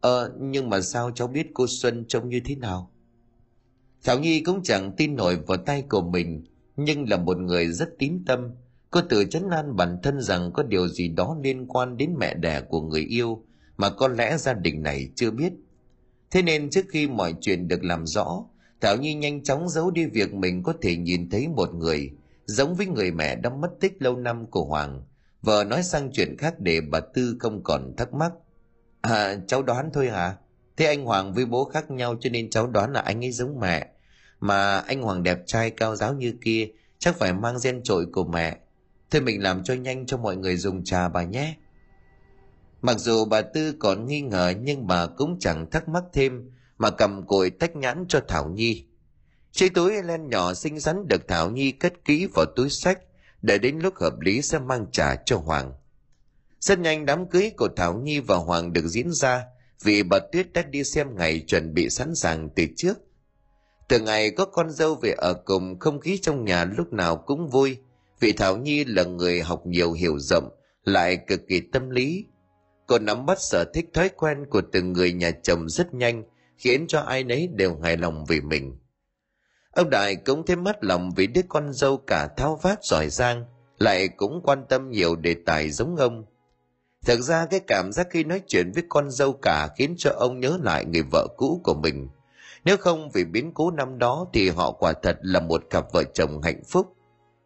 Ờ, 0.00 0.32
nhưng 0.40 0.70
mà 0.70 0.80
sao 0.80 1.10
cháu 1.10 1.28
biết 1.28 1.46
cô 1.54 1.66
Xuân 1.68 2.04
trông 2.08 2.28
như 2.28 2.40
thế 2.44 2.56
nào? 2.56 2.90
Thảo 4.04 4.18
Nhi 4.18 4.40
cũng 4.40 4.62
chẳng 4.62 4.92
tin 4.96 5.16
nổi 5.16 5.36
vào 5.46 5.56
tay 5.56 5.82
của 5.88 6.02
mình, 6.02 6.44
nhưng 6.76 7.08
là 7.08 7.16
một 7.16 7.38
người 7.38 7.66
rất 7.72 7.88
tín 7.98 8.24
tâm. 8.26 8.50
Cô 8.90 9.00
tự 9.08 9.24
chấn 9.24 9.50
an 9.50 9.76
bản 9.76 9.98
thân 10.02 10.20
rằng 10.20 10.52
có 10.52 10.62
điều 10.62 10.88
gì 10.88 11.08
đó 11.08 11.36
liên 11.44 11.66
quan 11.66 11.96
đến 11.96 12.14
mẹ 12.18 12.34
đẻ 12.34 12.60
của 12.60 12.80
người 12.80 13.02
yêu 13.02 13.44
mà 13.76 13.90
có 13.90 14.08
lẽ 14.08 14.36
gia 14.38 14.52
đình 14.54 14.82
này 14.82 15.10
chưa 15.16 15.30
biết. 15.30 15.52
Thế 16.30 16.42
nên 16.42 16.70
trước 16.70 16.84
khi 16.88 17.08
mọi 17.08 17.34
chuyện 17.40 17.68
được 17.68 17.84
làm 17.84 18.06
rõ, 18.06 18.44
Thảo 18.80 18.96
Nhi 18.96 19.14
nhanh 19.14 19.42
chóng 19.42 19.68
giấu 19.68 19.90
đi 19.90 20.06
việc 20.06 20.34
mình 20.34 20.62
có 20.62 20.74
thể 20.82 20.96
nhìn 20.96 21.30
thấy 21.30 21.48
một 21.48 21.74
người, 21.74 22.10
giống 22.46 22.74
với 22.74 22.86
người 22.86 23.10
mẹ 23.10 23.36
đã 23.36 23.50
mất 23.50 23.70
tích 23.80 24.02
lâu 24.02 24.16
năm 24.16 24.46
của 24.46 24.64
Hoàng. 24.64 25.02
Vợ 25.42 25.64
nói 25.64 25.82
sang 25.82 26.10
chuyện 26.12 26.36
khác 26.38 26.54
để 26.58 26.80
bà 26.80 27.00
Tư 27.00 27.36
không 27.40 27.62
còn 27.62 27.94
thắc 27.96 28.14
mắc. 28.14 28.32
À, 29.00 29.36
cháu 29.46 29.62
đoán 29.62 29.90
thôi 29.92 30.10
hả? 30.10 30.36
Thế 30.76 30.86
anh 30.86 31.04
Hoàng 31.04 31.34
với 31.34 31.46
bố 31.46 31.64
khác 31.64 31.90
nhau 31.90 32.16
cho 32.20 32.30
nên 32.30 32.50
cháu 32.50 32.66
đoán 32.66 32.92
là 32.92 33.00
anh 33.00 33.24
ấy 33.24 33.32
giống 33.32 33.60
mẹ. 33.60 33.86
Mà 34.40 34.78
anh 34.78 35.02
Hoàng 35.02 35.22
đẹp 35.22 35.38
trai 35.46 35.70
cao 35.70 35.96
giáo 35.96 36.14
như 36.14 36.34
kia, 36.44 36.68
chắc 36.98 37.18
phải 37.18 37.32
mang 37.32 37.56
gen 37.64 37.82
trội 37.82 38.06
của 38.12 38.24
mẹ. 38.24 38.56
Thôi 39.10 39.22
mình 39.22 39.42
làm 39.42 39.64
cho 39.64 39.74
nhanh 39.74 40.06
cho 40.06 40.16
mọi 40.16 40.36
người 40.36 40.56
dùng 40.56 40.84
trà 40.84 41.08
bà 41.08 41.24
nhé. 41.24 41.56
Mặc 42.82 42.98
dù 42.98 43.24
bà 43.24 43.40
Tư 43.40 43.74
còn 43.78 44.06
nghi 44.06 44.20
ngờ 44.20 44.52
nhưng 44.62 44.86
bà 44.86 45.06
cũng 45.06 45.38
chẳng 45.40 45.70
thắc 45.70 45.88
mắc 45.88 46.04
thêm 46.12 46.50
mà 46.78 46.90
cầm 46.90 47.26
cội 47.26 47.50
tách 47.50 47.76
nhãn 47.76 48.04
cho 48.08 48.20
Thảo 48.28 48.48
Nhi. 48.48 48.86
Chiếc 49.52 49.74
túi 49.74 50.02
len 50.02 50.28
nhỏ 50.28 50.54
xinh 50.54 50.80
xắn 50.80 51.08
được 51.08 51.28
Thảo 51.28 51.50
Nhi 51.50 51.72
cất 51.72 52.04
kỹ 52.04 52.28
vào 52.34 52.46
túi 52.56 52.70
sách, 52.70 52.98
để 53.42 53.58
đến 53.58 53.78
lúc 53.78 53.94
hợp 53.96 54.20
lý 54.20 54.42
sẽ 54.42 54.58
mang 54.58 54.86
trả 54.92 55.16
cho 55.16 55.36
Hoàng. 55.36 55.72
Rất 56.60 56.78
nhanh 56.78 57.06
đám 57.06 57.28
cưới 57.28 57.50
của 57.56 57.68
Thảo 57.76 57.94
Nhi 57.94 58.20
và 58.20 58.36
Hoàng 58.36 58.72
được 58.72 58.86
diễn 58.86 59.12
ra 59.12 59.44
vì 59.82 60.02
bà 60.02 60.18
Tuyết 60.32 60.52
đã 60.52 60.62
đi 60.62 60.84
xem 60.84 61.16
ngày 61.16 61.44
chuẩn 61.46 61.74
bị 61.74 61.90
sẵn 61.90 62.14
sàng 62.14 62.48
từ 62.56 62.66
trước. 62.76 62.98
Từ 63.88 64.00
ngày 64.00 64.30
có 64.30 64.44
con 64.44 64.70
dâu 64.70 64.94
về 64.94 65.14
ở 65.16 65.34
cùng, 65.34 65.78
không 65.78 66.00
khí 66.00 66.18
trong 66.22 66.44
nhà 66.44 66.64
lúc 66.64 66.92
nào 66.92 67.16
cũng 67.16 67.48
vui, 67.48 67.76
vì 68.20 68.32
Thảo 68.32 68.56
Nhi 68.56 68.84
là 68.84 69.04
người 69.04 69.40
học 69.40 69.66
nhiều 69.66 69.92
hiểu 69.92 70.18
rộng, 70.18 70.50
lại 70.84 71.18
cực 71.26 71.40
kỳ 71.48 71.60
tâm 71.60 71.90
lý. 71.90 72.26
Cô 72.86 72.98
nắm 72.98 73.26
bắt 73.26 73.38
sở 73.40 73.64
thích 73.74 73.86
thói 73.94 74.08
quen 74.08 74.46
của 74.50 74.62
từng 74.72 74.92
người 74.92 75.12
nhà 75.12 75.30
chồng 75.42 75.68
rất 75.68 75.94
nhanh, 75.94 76.24
khiến 76.58 76.86
cho 76.88 77.00
ai 77.00 77.24
nấy 77.24 77.48
đều 77.52 77.78
hài 77.82 77.96
lòng 77.96 78.24
vì 78.28 78.40
mình. 78.40 78.76
Ông 79.70 79.90
Đại 79.90 80.16
cũng 80.16 80.46
thêm 80.46 80.64
mất 80.64 80.84
lòng 80.84 81.10
vì 81.16 81.26
đứa 81.26 81.40
con 81.48 81.72
dâu 81.72 81.96
cả 81.96 82.28
thao 82.36 82.56
vát 82.62 82.84
giỏi 82.84 83.08
giang, 83.08 83.44
lại 83.78 84.08
cũng 84.08 84.40
quan 84.44 84.64
tâm 84.68 84.90
nhiều 84.90 85.16
đề 85.16 85.36
tài 85.46 85.70
giống 85.70 85.96
ông. 85.96 86.24
Thực 87.06 87.20
ra 87.20 87.46
cái 87.46 87.60
cảm 87.60 87.92
giác 87.92 88.06
khi 88.10 88.24
nói 88.24 88.40
chuyện 88.46 88.72
với 88.72 88.82
con 88.88 89.10
dâu 89.10 89.32
cả 89.32 89.68
khiến 89.76 89.94
cho 89.98 90.10
ông 90.10 90.40
nhớ 90.40 90.58
lại 90.62 90.84
người 90.84 91.02
vợ 91.12 91.26
cũ 91.36 91.60
của 91.64 91.74
mình. 91.74 92.08
Nếu 92.64 92.76
không 92.76 93.10
vì 93.10 93.24
biến 93.24 93.52
cố 93.54 93.70
năm 93.70 93.98
đó 93.98 94.26
thì 94.32 94.48
họ 94.48 94.70
quả 94.70 94.92
thật 95.02 95.18
là 95.22 95.40
một 95.40 95.62
cặp 95.70 95.92
vợ 95.92 96.04
chồng 96.04 96.42
hạnh 96.42 96.62
phúc. 96.68 96.92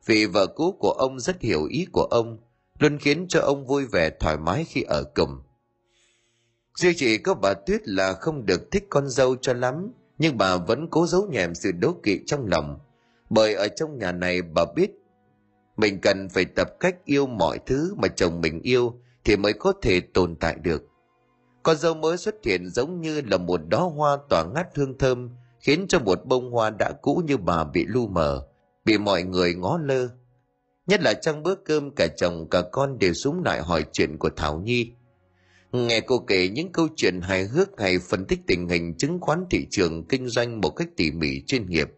Vì 0.07 0.27
vợ 0.27 0.47
cũ 0.47 0.77
của 0.79 0.91
ông 0.91 1.21
rất 1.21 1.41
hiểu 1.41 1.65
ý 1.65 1.87
của 1.93 2.05
ông, 2.11 2.39
luôn 2.79 2.99
khiến 2.99 3.27
cho 3.29 3.41
ông 3.41 3.67
vui 3.67 3.87
vẻ 3.87 4.11
thoải 4.21 4.37
mái 4.37 4.65
khi 4.69 4.83
ở 4.83 5.05
cùng. 5.15 5.43
Duy 6.81 6.95
chỉ 6.97 7.19
có 7.19 7.35
bà 7.35 7.55
Tuyết 7.55 7.89
là 7.89 8.13
không 8.13 8.47
được 8.47 8.71
thích 8.71 8.87
con 8.91 9.09
dâu 9.09 9.37
cho 9.37 9.53
lắm, 9.53 9.93
nhưng 10.19 10.39
bà 10.39 10.57
vẫn 10.57 10.89
cố 10.91 11.07
giấu 11.07 11.27
nhẹm 11.31 11.55
sự 11.55 11.73
đố 11.73 11.95
kỵ 12.03 12.21
trong 12.27 12.47
lòng. 12.47 12.79
Bởi 13.31 13.55
ở 13.55 13.69
trong 13.69 13.99
nhà 13.99 14.13
này 14.13 14.43
bà 14.43 14.65
biết 14.77 14.91
mình 15.77 16.01
cần 16.01 16.29
phải 16.29 16.45
tập 16.45 16.69
cách 16.81 17.05
yêu 17.05 17.27
mọi 17.27 17.59
thứ 17.67 17.95
mà 17.97 18.09
chồng 18.09 18.41
mình 18.41 18.61
yêu 18.63 18.95
thì 19.25 19.37
mới 19.37 19.53
có 19.53 19.73
thể 19.83 20.01
tồn 20.01 20.37
tại 20.37 20.57
được. 20.63 20.83
Con 21.63 21.77
dâu 21.77 21.95
mới 21.95 22.17
xuất 22.17 22.35
hiện 22.45 22.71
giống 22.71 23.01
như 23.01 23.21
là 23.21 23.37
một 23.37 23.61
đóa 23.69 23.81
hoa 23.81 24.19
tỏa 24.29 24.45
ngát 24.55 24.67
hương 24.75 24.99
thơm 24.99 25.31
khiến 25.61 25.87
cho 25.89 25.99
một 25.99 26.27
bông 26.27 26.51
hoa 26.51 26.71
đã 26.71 26.93
cũ 27.03 27.23
như 27.27 27.37
bà 27.37 27.65
bị 27.65 27.85
lu 27.89 28.07
mờ, 28.07 28.47
bị 28.85 28.99
mọi 28.99 29.23
người 29.23 29.55
ngó 29.55 29.79
lơ. 29.85 30.09
Nhất 30.87 31.01
là 31.03 31.15
trong 31.15 31.43
bữa 31.43 31.55
cơm 31.55 31.91
cả 31.97 32.07
chồng 32.17 32.49
cả 32.51 32.63
con 32.73 32.99
đều 32.99 33.13
súng 33.15 33.43
lại 33.45 33.61
hỏi 33.63 33.85
chuyện 33.93 34.19
của 34.19 34.31
Thảo 34.37 34.59
Nhi. 34.59 34.93
Nghe 35.73 36.01
cô 36.01 36.19
kể 36.19 36.49
những 36.49 36.73
câu 36.73 36.89
chuyện 36.97 37.21
hài 37.21 37.45
hước 37.45 37.81
hay 37.81 37.99
phân 37.99 38.25
tích 38.25 38.41
tình 38.47 38.69
hình 38.69 38.95
chứng 38.95 39.21
khoán 39.21 39.45
thị 39.51 39.67
trường 39.71 40.05
kinh 40.09 40.29
doanh 40.29 40.61
một 40.61 40.71
cách 40.71 40.89
tỉ 40.97 41.11
mỉ 41.11 41.43
chuyên 41.47 41.67
nghiệp. 41.67 41.91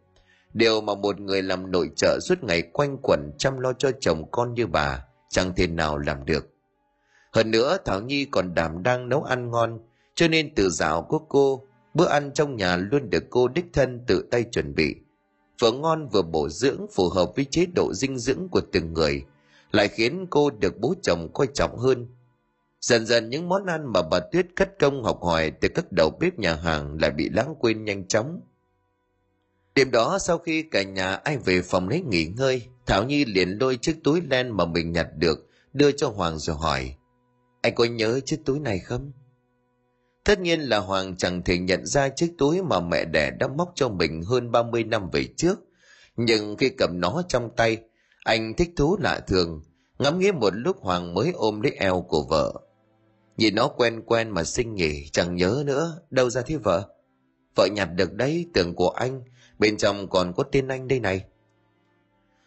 Điều 0.55 0.81
mà 0.81 0.95
một 0.95 1.21
người 1.21 1.43
làm 1.43 1.71
nội 1.71 1.91
trợ 1.97 2.19
suốt 2.23 2.45
ngày 2.45 2.63
quanh 2.63 2.99
quẩn 3.03 3.33
chăm 3.39 3.59
lo 3.59 3.73
cho 3.73 3.91
chồng 4.01 4.31
con 4.31 4.55
như 4.55 4.67
bà 4.67 5.05
chẳng 5.31 5.53
thể 5.57 5.67
nào 5.67 5.99
làm 5.99 6.25
được. 6.25 6.49
Hơn 7.33 7.51
nữa 7.51 7.77
Thảo 7.85 8.01
Nhi 8.01 8.25
còn 8.25 8.55
đảm 8.55 8.83
đang 8.83 9.09
nấu 9.09 9.23
ăn 9.23 9.51
ngon, 9.51 9.79
cho 10.15 10.29
nên 10.29 10.55
từ 10.55 10.71
dạo 10.71 11.03
của 11.03 11.19
cô, 11.19 11.67
bữa 11.95 12.09
ăn 12.09 12.31
trong 12.35 12.57
nhà 12.57 12.77
luôn 12.77 13.11
được 13.11 13.25
cô 13.31 13.49
đích 13.49 13.67
thân 13.73 14.01
tự 14.07 14.29
tay 14.31 14.45
chuẩn 14.53 14.75
bị. 14.75 14.95
Vừa 15.61 15.73
ngon 15.73 16.09
vừa 16.09 16.23
bổ 16.23 16.49
dưỡng 16.49 16.87
phù 16.95 17.09
hợp 17.09 17.31
với 17.37 17.45
chế 17.45 17.67
độ 17.75 17.95
dinh 17.95 18.19
dưỡng 18.19 18.49
của 18.51 18.61
từng 18.73 18.93
người, 18.93 19.25
lại 19.73 19.89
khiến 19.89 20.27
cô 20.31 20.51
được 20.51 20.79
bố 20.81 20.95
chồng 21.03 21.33
coi 21.33 21.47
trọng 21.55 21.79
hơn. 21.79 22.09
Dần 22.83 23.07
dần 23.07 23.31
những 23.31 23.49
món 23.49 23.67
ăn 23.67 23.93
mà 23.93 24.03
bà 24.11 24.21
Tuyết 24.21 24.47
cất 24.57 24.79
công 24.79 25.05
học 25.05 25.23
hỏi 25.23 25.53
từ 25.61 25.69
các 25.69 25.93
đầu 25.93 26.11
bếp 26.21 26.39
nhà 26.39 26.55
hàng 26.55 26.99
lại 27.01 27.11
bị 27.11 27.29
lãng 27.29 27.55
quên 27.59 27.85
nhanh 27.85 28.09
chóng. 28.09 28.41
Đêm 29.75 29.91
đó 29.91 30.19
sau 30.19 30.39
khi 30.39 30.63
cả 30.63 30.83
nhà 30.83 31.15
ai 31.15 31.39
về 31.39 31.63
phòng 31.63 31.89
lấy 31.89 32.01
nghỉ 32.01 32.27
ngơi, 32.27 32.63
Thảo 32.87 33.05
Nhi 33.05 33.25
liền 33.25 33.49
lôi 33.61 33.77
chiếc 33.77 33.97
túi 34.05 34.21
len 34.31 34.51
mà 34.51 34.65
mình 34.65 34.93
nhặt 34.93 35.07
được, 35.17 35.49
đưa 35.73 35.93
cho 35.93 36.09
Hoàng 36.09 36.39
rồi 36.39 36.57
hỏi. 36.57 36.95
Anh 37.63 37.75
có 37.75 37.85
nhớ 37.85 38.21
chiếc 38.25 38.41
túi 38.45 38.61
này 38.61 38.79
không? 38.79 39.13
Tất 40.25 40.41
nhiên 40.41 40.61
là 40.61 40.79
Hoàng 40.79 41.17
chẳng 41.17 41.43
thể 41.43 41.59
nhận 41.59 41.87
ra 41.87 42.09
chiếc 42.09 42.35
túi 42.39 42.63
mà 42.63 42.81
mẹ 42.81 43.05
đẻ 43.05 43.31
đã 43.31 43.49
móc 43.49 43.73
cho 43.75 43.89
mình 43.89 44.23
hơn 44.23 44.51
30 44.51 44.85
năm 44.85 45.11
về 45.13 45.25
trước. 45.37 45.59
Nhưng 46.17 46.57
khi 46.57 46.69
cầm 46.69 47.01
nó 47.01 47.23
trong 47.29 47.51
tay, 47.57 47.79
anh 48.25 48.55
thích 48.57 48.71
thú 48.77 48.97
lạ 49.01 49.21
thường, 49.27 49.63
ngắm 49.99 50.19
nghía 50.19 50.33
một 50.33 50.51
lúc 50.57 50.77
Hoàng 50.81 51.15
mới 51.15 51.33
ôm 51.35 51.61
lấy 51.61 51.73
eo 51.73 52.05
của 52.09 52.27
vợ. 52.31 52.53
Nhìn 53.37 53.55
nó 53.55 53.69
quen 53.69 54.03
quen 54.07 54.31
mà 54.31 54.45
sinh 54.45 54.75
nghỉ 54.75 55.09
chẳng 55.13 55.37
nhớ 55.37 55.63
nữa, 55.67 56.01
đâu 56.11 56.31
ra 56.31 56.43
thế 56.43 56.57
vợ? 56.57 56.89
Vợ 57.57 57.67
nhặt 57.73 57.89
được 57.95 58.13
đấy, 58.13 58.47
tưởng 58.55 58.75
của 58.75 58.89
anh, 58.89 59.23
bên 59.59 59.77
trong 59.77 60.09
còn 60.09 60.33
có 60.33 60.43
tên 60.43 60.69
anh 60.69 60.89
đây 60.89 61.01
này. 61.01 61.25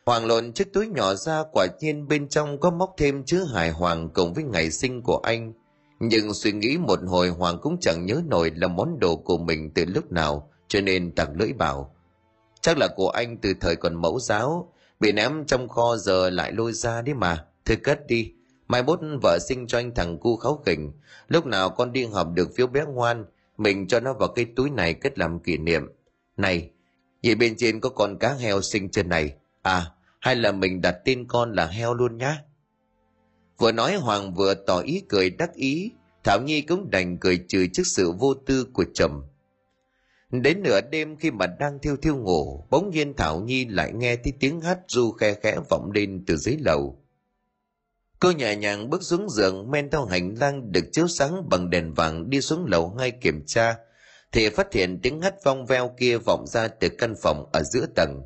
Hoàng 0.05 0.25
lộn 0.25 0.53
chiếc 0.53 0.73
túi 0.73 0.87
nhỏ 0.87 1.15
ra 1.15 1.43
quả 1.51 1.67
nhiên 1.79 2.07
bên 2.07 2.27
trong 2.29 2.59
có 2.59 2.71
móc 2.71 2.93
thêm 2.97 3.23
chữ 3.23 3.45
hài 3.53 3.69
hoàng 3.69 4.09
cùng 4.13 4.33
với 4.33 4.43
ngày 4.43 4.71
sinh 4.71 5.01
của 5.01 5.17
anh. 5.17 5.53
Nhưng 5.99 6.33
suy 6.33 6.51
nghĩ 6.51 6.77
một 6.77 6.99
hồi 7.07 7.29
Hoàng 7.29 7.57
cũng 7.61 7.77
chẳng 7.81 8.05
nhớ 8.05 8.21
nổi 8.27 8.51
là 8.55 8.67
món 8.67 8.99
đồ 8.99 9.15
của 9.15 9.37
mình 9.37 9.71
từ 9.71 9.85
lúc 9.85 10.11
nào 10.11 10.51
cho 10.67 10.81
nên 10.81 11.11
tặng 11.11 11.35
lưỡi 11.39 11.53
bảo. 11.53 11.95
Chắc 12.61 12.77
là 12.77 12.87
của 12.95 13.09
anh 13.09 13.37
từ 13.37 13.53
thời 13.61 13.75
còn 13.75 14.01
mẫu 14.01 14.19
giáo, 14.19 14.73
bị 14.99 15.11
ném 15.11 15.45
trong 15.45 15.69
kho 15.69 15.97
giờ 15.97 16.29
lại 16.29 16.51
lôi 16.51 16.73
ra 16.73 17.01
đấy 17.01 17.15
mà. 17.15 17.45
Thôi 17.65 17.77
cất 17.83 18.07
đi, 18.07 18.31
mai 18.67 18.83
mốt 18.83 18.99
vợ 19.21 19.39
sinh 19.47 19.67
cho 19.67 19.79
anh 19.79 19.95
thằng 19.95 20.17
cu 20.19 20.37
kháu 20.37 20.61
khỉnh. 20.65 20.91
Lúc 21.27 21.45
nào 21.45 21.69
con 21.69 21.91
đi 21.91 22.05
học 22.05 22.27
được 22.33 22.49
phiếu 22.55 22.67
bé 22.67 22.85
ngoan, 22.85 23.25
mình 23.57 23.87
cho 23.87 23.99
nó 23.99 24.13
vào 24.13 24.29
cái 24.35 24.45
túi 24.55 24.69
này 24.69 24.93
kết 24.93 25.19
làm 25.19 25.39
kỷ 25.39 25.57
niệm. 25.57 25.83
Này, 26.37 26.71
vậy 27.23 27.35
bên 27.35 27.55
trên 27.57 27.79
có 27.79 27.89
con 27.89 28.17
cá 28.19 28.33
heo 28.33 28.61
sinh 28.61 28.89
trên 28.89 29.09
này. 29.09 29.35
À, 29.61 29.91
hay 30.25 30.35
là 30.35 30.51
mình 30.51 30.81
đặt 30.81 30.95
tên 31.05 31.25
con 31.27 31.53
là 31.53 31.67
heo 31.67 31.93
luôn 31.93 32.17
nhá 32.17 32.41
vừa 33.57 33.71
nói 33.71 33.95
hoàng 33.95 34.33
vừa 34.33 34.53
tỏ 34.53 34.79
ý 34.79 35.03
cười 35.09 35.29
đắc 35.29 35.53
ý 35.53 35.91
thảo 36.23 36.41
nhi 36.41 36.61
cũng 36.61 36.91
đành 36.91 37.17
cười 37.17 37.45
trừ 37.47 37.67
trước 37.73 37.83
sự 37.85 38.11
vô 38.11 38.33
tư 38.33 38.67
của 38.73 38.85
chồng 38.93 39.23
đến 40.31 40.63
nửa 40.63 40.81
đêm 40.81 41.17
khi 41.17 41.31
mà 41.31 41.47
đang 41.47 41.79
thiêu 41.79 41.97
thiêu 41.97 42.15
ngủ 42.15 42.65
bỗng 42.69 42.89
nhiên 42.89 43.13
thảo 43.17 43.39
nhi 43.39 43.65
lại 43.65 43.93
nghe 43.93 44.15
thấy 44.15 44.33
tiếng 44.39 44.61
hát 44.61 44.79
du 44.87 45.11
khe 45.11 45.33
khẽ 45.33 45.57
vọng 45.69 45.91
lên 45.91 46.23
từ 46.27 46.37
dưới 46.37 46.57
lầu 46.59 47.01
cô 48.25 48.31
nhẹ 48.31 48.55
nhàng 48.55 48.89
bước 48.89 49.03
xuống 49.03 49.29
giường 49.29 49.71
men 49.71 49.89
theo 49.89 50.05
hành 50.05 50.35
lang 50.39 50.71
được 50.71 50.85
chiếu 50.91 51.07
sáng 51.07 51.49
bằng 51.49 51.69
đèn 51.69 51.93
vàng 51.93 52.29
đi 52.29 52.41
xuống 52.41 52.65
lầu 52.65 52.93
ngay 52.97 53.11
kiểm 53.11 53.43
tra 53.45 53.77
thì 54.31 54.49
phát 54.49 54.73
hiện 54.73 54.99
tiếng 55.01 55.21
hắt 55.21 55.43
vong 55.43 55.65
veo 55.65 55.95
kia 55.99 56.17
vọng 56.17 56.47
ra 56.47 56.67
từ 56.67 56.89
căn 56.89 57.15
phòng 57.21 57.49
ở 57.53 57.63
giữa 57.63 57.85
tầng 57.95 58.21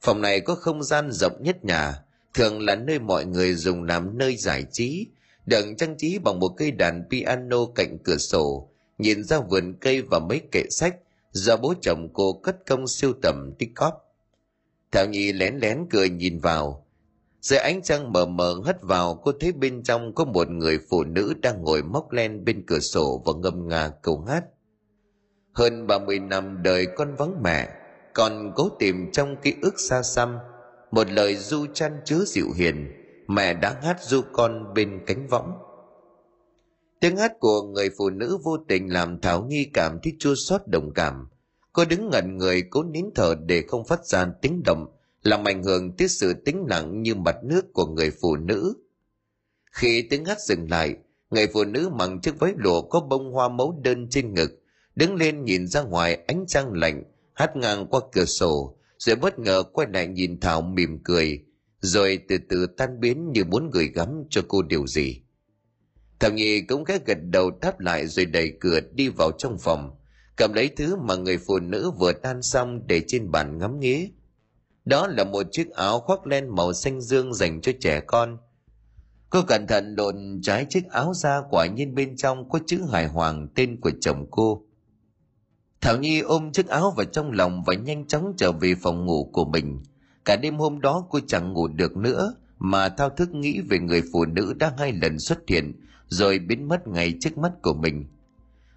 Phòng 0.00 0.20
này 0.20 0.40
có 0.40 0.54
không 0.54 0.82
gian 0.82 1.12
rộng 1.12 1.42
nhất 1.42 1.64
nhà, 1.64 2.02
thường 2.34 2.60
là 2.60 2.74
nơi 2.74 2.98
mọi 2.98 3.24
người 3.24 3.54
dùng 3.54 3.82
làm 3.84 4.18
nơi 4.18 4.36
giải 4.36 4.64
trí, 4.72 5.06
được 5.46 5.66
trang 5.78 5.96
trí 5.98 6.18
bằng 6.18 6.38
một 6.40 6.54
cây 6.56 6.70
đàn 6.70 7.04
piano 7.10 7.66
cạnh 7.74 7.98
cửa 8.04 8.16
sổ, 8.16 8.70
nhìn 8.98 9.24
ra 9.24 9.38
vườn 9.50 9.74
cây 9.80 10.02
và 10.02 10.18
mấy 10.18 10.40
kệ 10.52 10.62
sách 10.70 10.96
do 11.32 11.56
bố 11.56 11.74
chồng 11.82 12.08
cô 12.12 12.32
cất 12.32 12.56
công 12.66 12.88
siêu 12.88 13.12
tầm 13.22 13.52
tích 13.58 13.70
cóp. 13.74 13.94
Thảo 14.92 15.06
Nhi 15.06 15.32
lén 15.32 15.58
lén 15.58 15.86
cười 15.90 16.08
nhìn 16.08 16.38
vào. 16.38 16.85
Dưới 17.48 17.58
ánh 17.58 17.82
trăng 17.82 18.12
mờ 18.12 18.26
mờ 18.26 18.54
hất 18.64 18.82
vào, 18.82 19.14
cô 19.14 19.32
thấy 19.40 19.52
bên 19.52 19.82
trong 19.82 20.14
có 20.14 20.24
một 20.24 20.50
người 20.50 20.78
phụ 20.90 21.04
nữ 21.04 21.34
đang 21.42 21.62
ngồi 21.62 21.82
móc 21.82 22.12
len 22.12 22.44
bên 22.44 22.64
cửa 22.66 22.80
sổ 22.80 23.22
và 23.26 23.32
ngâm 23.42 23.68
nga 23.68 23.90
câu 24.02 24.24
hát. 24.28 24.44
Hơn 25.52 25.86
ba 25.86 25.98
mươi 25.98 26.18
năm 26.18 26.62
đời 26.62 26.86
con 26.96 27.14
vắng 27.14 27.42
mẹ, 27.42 27.68
còn 28.16 28.52
cố 28.56 28.68
tìm 28.78 29.12
trong 29.12 29.36
ký 29.42 29.54
ức 29.62 29.74
xa 29.80 30.02
xăm 30.02 30.38
một 30.90 31.10
lời 31.10 31.36
du 31.36 31.66
chăn 31.74 32.00
chứa 32.04 32.24
dịu 32.26 32.46
hiền 32.56 32.92
mẹ 33.28 33.54
đã 33.54 33.76
hát 33.82 34.02
du 34.02 34.22
con 34.32 34.74
bên 34.74 35.00
cánh 35.06 35.26
võng 35.28 35.52
tiếng 37.00 37.16
hát 37.16 37.32
của 37.40 37.62
người 37.62 37.90
phụ 37.98 38.10
nữ 38.10 38.38
vô 38.44 38.56
tình 38.68 38.92
làm 38.92 39.20
thảo 39.20 39.44
nhi 39.44 39.70
cảm 39.74 39.98
thấy 40.02 40.12
chua 40.18 40.34
xót 40.34 40.60
đồng 40.66 40.92
cảm 40.94 41.28
cô 41.72 41.84
đứng 41.84 42.10
ngẩn 42.10 42.36
người 42.36 42.62
cố 42.70 42.82
nín 42.82 43.04
thở 43.14 43.34
để 43.46 43.64
không 43.68 43.84
phát 43.84 44.04
ra 44.04 44.26
tiếng 44.42 44.62
động 44.64 44.86
làm 45.26 45.48
ảnh 45.48 45.62
hưởng 45.62 45.96
tới 45.96 46.08
sự 46.08 46.34
tĩnh 46.44 46.64
lặng 46.68 47.02
như 47.02 47.14
mặt 47.14 47.36
nước 47.44 47.72
của 47.72 47.86
người 47.86 48.10
phụ 48.20 48.36
nữ 48.36 48.74
khi 49.72 50.06
tiếng 50.10 50.24
hát 50.24 50.40
dừng 50.40 50.70
lại 50.70 50.96
người 51.30 51.46
phụ 51.46 51.64
nữ 51.64 51.88
mặc 51.88 52.10
chiếc 52.22 52.38
váy 52.38 52.52
lụa 52.56 52.82
có 52.82 53.00
bông 53.00 53.32
hoa 53.32 53.48
mẫu 53.48 53.80
đơn 53.84 54.06
trên 54.10 54.34
ngực 54.34 54.62
đứng 54.94 55.14
lên 55.14 55.44
nhìn 55.44 55.66
ra 55.66 55.82
ngoài 55.82 56.14
ánh 56.26 56.44
trăng 56.48 56.72
lạnh 56.72 57.02
hát 57.36 57.56
ngang 57.56 57.86
qua 57.86 58.00
cửa 58.12 58.24
sổ, 58.24 58.78
rồi 58.98 59.16
bất 59.16 59.38
ngờ 59.38 59.62
quay 59.72 59.88
lại 59.92 60.06
nhìn 60.06 60.40
Thảo 60.40 60.62
mỉm 60.62 60.98
cười, 61.04 61.44
rồi 61.80 62.18
từ 62.28 62.38
từ 62.48 62.66
tan 62.66 63.00
biến 63.00 63.32
như 63.32 63.44
muốn 63.44 63.70
gửi 63.70 63.88
gắm 63.94 64.22
cho 64.30 64.42
cô 64.48 64.62
điều 64.62 64.86
gì. 64.86 65.22
Thảo 66.18 66.30
Nhi 66.30 66.60
cũng 66.60 66.84
khẽ 66.84 66.98
gật 67.06 67.18
đầu 67.22 67.50
đáp 67.50 67.80
lại 67.80 68.06
rồi 68.06 68.26
đẩy 68.26 68.52
cửa 68.60 68.80
đi 68.94 69.08
vào 69.08 69.30
trong 69.38 69.58
phòng, 69.58 69.96
cầm 70.36 70.52
lấy 70.52 70.68
thứ 70.68 70.96
mà 70.96 71.16
người 71.16 71.38
phụ 71.38 71.58
nữ 71.58 71.90
vừa 71.98 72.12
tan 72.12 72.42
xong 72.42 72.86
để 72.86 73.02
trên 73.06 73.30
bàn 73.30 73.58
ngắm 73.58 73.80
nghía. 73.80 74.08
Đó 74.86 75.06
là 75.06 75.24
một 75.24 75.46
chiếc 75.52 75.70
áo 75.70 76.00
khoác 76.00 76.26
len 76.26 76.48
màu 76.56 76.72
xanh 76.72 77.00
dương 77.00 77.34
dành 77.34 77.60
cho 77.60 77.72
trẻ 77.80 78.00
con. 78.00 78.38
Cô 79.30 79.42
cẩn 79.42 79.66
thận 79.66 79.94
lộn 79.98 80.40
trái 80.42 80.66
chiếc 80.70 80.90
áo 80.90 81.14
ra 81.14 81.42
quả 81.50 81.66
nhiên 81.66 81.94
bên 81.94 82.16
trong 82.16 82.48
có 82.48 82.58
chữ 82.66 82.80
hài 82.92 83.06
hoàng 83.06 83.48
tên 83.54 83.80
của 83.80 83.90
chồng 84.00 84.26
cô. 84.30 84.62
Thảo 85.80 85.98
Nhi 85.98 86.20
ôm 86.20 86.52
chiếc 86.52 86.68
áo 86.68 86.90
vào 86.96 87.04
trong 87.04 87.32
lòng 87.32 87.62
và 87.66 87.74
nhanh 87.74 88.06
chóng 88.06 88.32
trở 88.36 88.52
về 88.52 88.74
phòng 88.82 89.06
ngủ 89.06 89.30
của 89.32 89.44
mình. 89.44 89.82
Cả 90.24 90.36
đêm 90.36 90.56
hôm 90.56 90.80
đó 90.80 91.06
cô 91.10 91.20
chẳng 91.26 91.52
ngủ 91.52 91.68
được 91.68 91.96
nữa, 91.96 92.34
mà 92.58 92.88
thao 92.88 93.10
thức 93.10 93.34
nghĩ 93.34 93.60
về 93.60 93.78
người 93.78 94.02
phụ 94.12 94.24
nữ 94.24 94.54
đã 94.58 94.72
hai 94.78 94.92
lần 94.92 95.18
xuất 95.18 95.38
hiện, 95.48 95.72
rồi 96.08 96.38
biến 96.38 96.68
mất 96.68 96.88
ngay 96.88 97.14
trước 97.20 97.38
mắt 97.38 97.52
của 97.62 97.74
mình. 97.74 98.04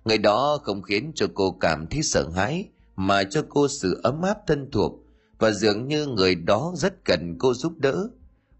Người 0.06 0.18
đó 0.18 0.60
không 0.64 0.82
khiến 0.82 1.12
cho 1.16 1.26
cô 1.34 1.52
cảm 1.52 1.88
thấy 1.88 2.04
sợ 2.04 2.30
hãi, 2.30 2.70
mà 2.96 3.24
cho 3.24 3.46
cô 3.50 3.68
sự 3.68 4.00
ấm 4.04 4.22
áp 4.22 4.38
thân 4.48 4.72
thuộc, 4.72 5.06
và 5.40 5.52
dường 5.52 5.88
như 5.88 6.06
người 6.06 6.36
đó 6.36 6.74
rất 6.76 7.06
cần 7.06 7.36
cô 7.40 7.54
giúp 7.54 7.74
đỡ, 7.78 8.10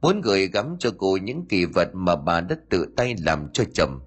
muốn 0.02 0.22
gửi 0.22 0.48
gắm 0.48 0.76
cho 0.80 0.92
cô 0.98 1.18
những 1.18 1.46
kỳ 1.50 1.66
vật 1.66 1.90
mà 1.94 2.16
bà 2.16 2.42
đã 2.42 2.56
tự 2.70 2.86
tay 2.98 3.16
làm 3.26 3.48
cho 3.54 3.64
chồng. 3.74 4.00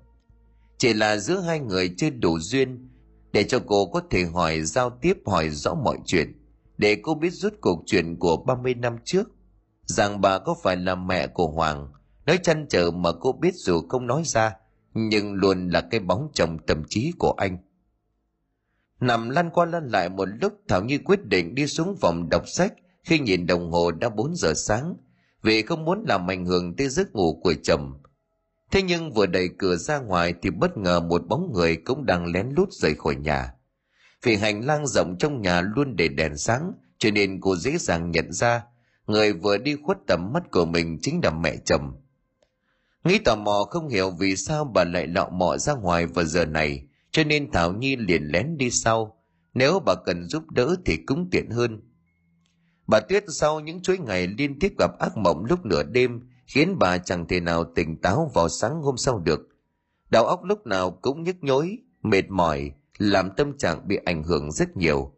Chỉ 0.79 0.93
là 0.93 1.17
giữa 1.17 1.41
hai 1.41 1.61
người 1.61 1.95
chưa 1.97 2.11
đủ 2.11 2.39
duyên, 2.39 2.89
để 3.33 3.45
cho 3.45 3.61
cô 3.67 3.87
có 3.87 4.03
thể 4.11 4.25
hỏi 4.25 4.61
giao 4.63 4.91
tiếp 4.91 5.17
hỏi 5.27 5.51
rõ 5.51 5.75
mọi 5.75 5.99
chuyện. 6.07 6.39
Để 6.79 6.97
cô 7.03 7.15
biết 7.15 7.31
rút 7.31 7.55
cuộc 7.61 7.83
chuyện 7.87 8.17
của 8.19 8.37
30 8.37 8.75
năm 8.75 8.97
trước 9.05 9.29
rằng 9.87 10.21
bà 10.21 10.39
có 10.39 10.55
phải 10.63 10.77
là 10.77 10.95
mẹ 10.95 11.27
của 11.27 11.47
Hoàng. 11.47 11.89
Nói 12.27 12.39
chăn 12.43 12.67
trở 12.71 12.91
mà 12.91 13.13
cô 13.21 13.33
biết 13.33 13.55
dù 13.55 13.81
không 13.89 14.07
nói 14.07 14.23
ra 14.25 14.53
nhưng 14.95 15.35
luôn 15.35 15.69
là 15.69 15.81
cái 15.81 16.01
bóng 16.01 16.29
chồng 16.35 16.59
tâm 16.67 16.83
trí 16.89 17.13
của 17.19 17.35
anh 17.37 17.59
nằm 19.03 19.31
lăn 19.31 19.51
qua 19.51 19.67
lăn 19.67 19.89
lại 19.89 20.09
một 20.09 20.29
lúc 20.41 20.53
Thảo 20.69 20.85
Nhi 20.85 20.99
quyết 20.99 21.25
định 21.25 21.55
đi 21.55 21.67
xuống 21.67 21.97
phòng 22.01 22.29
đọc 22.29 22.49
sách 22.49 22.73
khi 23.05 23.19
nhìn 23.19 23.47
đồng 23.47 23.71
hồ 23.71 23.91
đã 23.91 24.09
4 24.09 24.37
giờ 24.37 24.53
sáng 24.57 24.97
vì 25.43 25.63
không 25.63 25.85
muốn 25.85 26.05
làm 26.09 26.31
ảnh 26.31 26.47
hưởng 26.47 26.77
tới 26.77 26.89
giấc 26.89 27.15
ngủ 27.15 27.41
của 27.43 27.55
chồng 27.63 28.03
Thế 28.73 28.83
nhưng 28.83 29.13
vừa 29.13 29.27
đẩy 29.27 29.49
cửa 29.59 29.77
ra 29.77 29.99
ngoài 29.99 30.35
thì 30.43 30.51
bất 30.51 30.77
ngờ 30.77 31.01
một 31.01 31.27
bóng 31.29 31.53
người 31.53 31.77
cũng 31.77 32.07
đang 32.07 32.27
lén 32.27 32.49
lút 32.57 32.73
rời 32.73 32.95
khỏi 32.95 33.15
nhà. 33.15 33.55
Vì 34.23 34.37
hành 34.37 34.67
lang 34.67 34.87
rộng 34.87 35.17
trong 35.19 35.43
nhà 35.43 35.61
luôn 35.61 35.97
để 35.97 36.09
đèn 36.09 36.37
sáng, 36.37 36.73
cho 36.99 37.11
nên 37.11 37.41
cô 37.41 37.57
dễ 37.57 37.79
dàng 37.79 38.11
nhận 38.11 38.33
ra 38.33 38.63
người 39.07 39.33
vừa 39.33 39.59
đi 39.59 39.77
khuất 39.83 39.99
tầm 40.07 40.33
mắt 40.33 40.43
của 40.51 40.65
mình 40.65 40.99
chính 41.03 41.21
là 41.25 41.31
mẹ 41.31 41.57
chồng. 41.65 41.93
Nghĩ 43.05 43.19
tò 43.19 43.37
mò 43.37 43.65
không 43.71 43.89
hiểu 43.89 44.11
vì 44.11 44.37
sao 44.37 44.65
bà 44.65 44.85
lại 44.85 45.07
lọ 45.07 45.29
mọ 45.29 45.57
ra 45.57 45.75
ngoài 45.75 46.07
vào 46.07 46.25
giờ 46.25 46.45
này, 46.45 46.87
cho 47.13 47.25
nên 47.25 47.51
Thảo 47.51 47.73
Nhi 47.73 47.97
liền 47.97 48.23
lén 48.23 48.57
đi 48.57 48.71
sau, 48.71 49.17
Nếu 49.55 49.81
bà 49.87 49.95
cần 49.95 50.29
giúp 50.29 50.51
đỡ 50.51 50.77
thì 50.85 50.97
cũng 50.97 51.29
tiện 51.31 51.51
hơn. 51.51 51.81
Bà 52.87 53.01
Tuyết 53.01 53.25
sau 53.29 53.61
những 53.61 53.83
chuỗi 53.83 53.99
ngày 53.99 54.27
liên 54.27 54.59
tiếp 54.59 54.73
gặp 54.79 54.99
ác 54.99 55.17
mộng 55.17 55.45
lúc 55.45 55.67
nửa 55.67 55.83
đêm 55.83 56.21
khiến 56.47 56.79
bà 56.79 56.99
chẳng 56.99 57.27
thể 57.29 57.41
nào 57.41 57.65
tỉnh 57.75 57.97
táo 57.97 58.31
vào 58.35 58.49
sáng 58.49 58.83
hôm 58.83 58.97
sau 58.97 59.19
được. 59.19 59.41
Đầu 60.11 60.27
óc 60.27 60.45
lúc 60.45 60.67
nào 60.67 60.91
cũng 60.91 61.23
nhức 61.23 61.37
nhối, 61.41 61.79
mệt 62.03 62.31
mỏi, 62.31 62.71
làm 62.99 63.31
tâm 63.37 63.59
trạng 63.59 63.89
bị 63.89 63.97
ảnh 64.05 64.23
hưởng 64.23 64.53
rất 64.53 64.77
nhiều. 64.77 65.13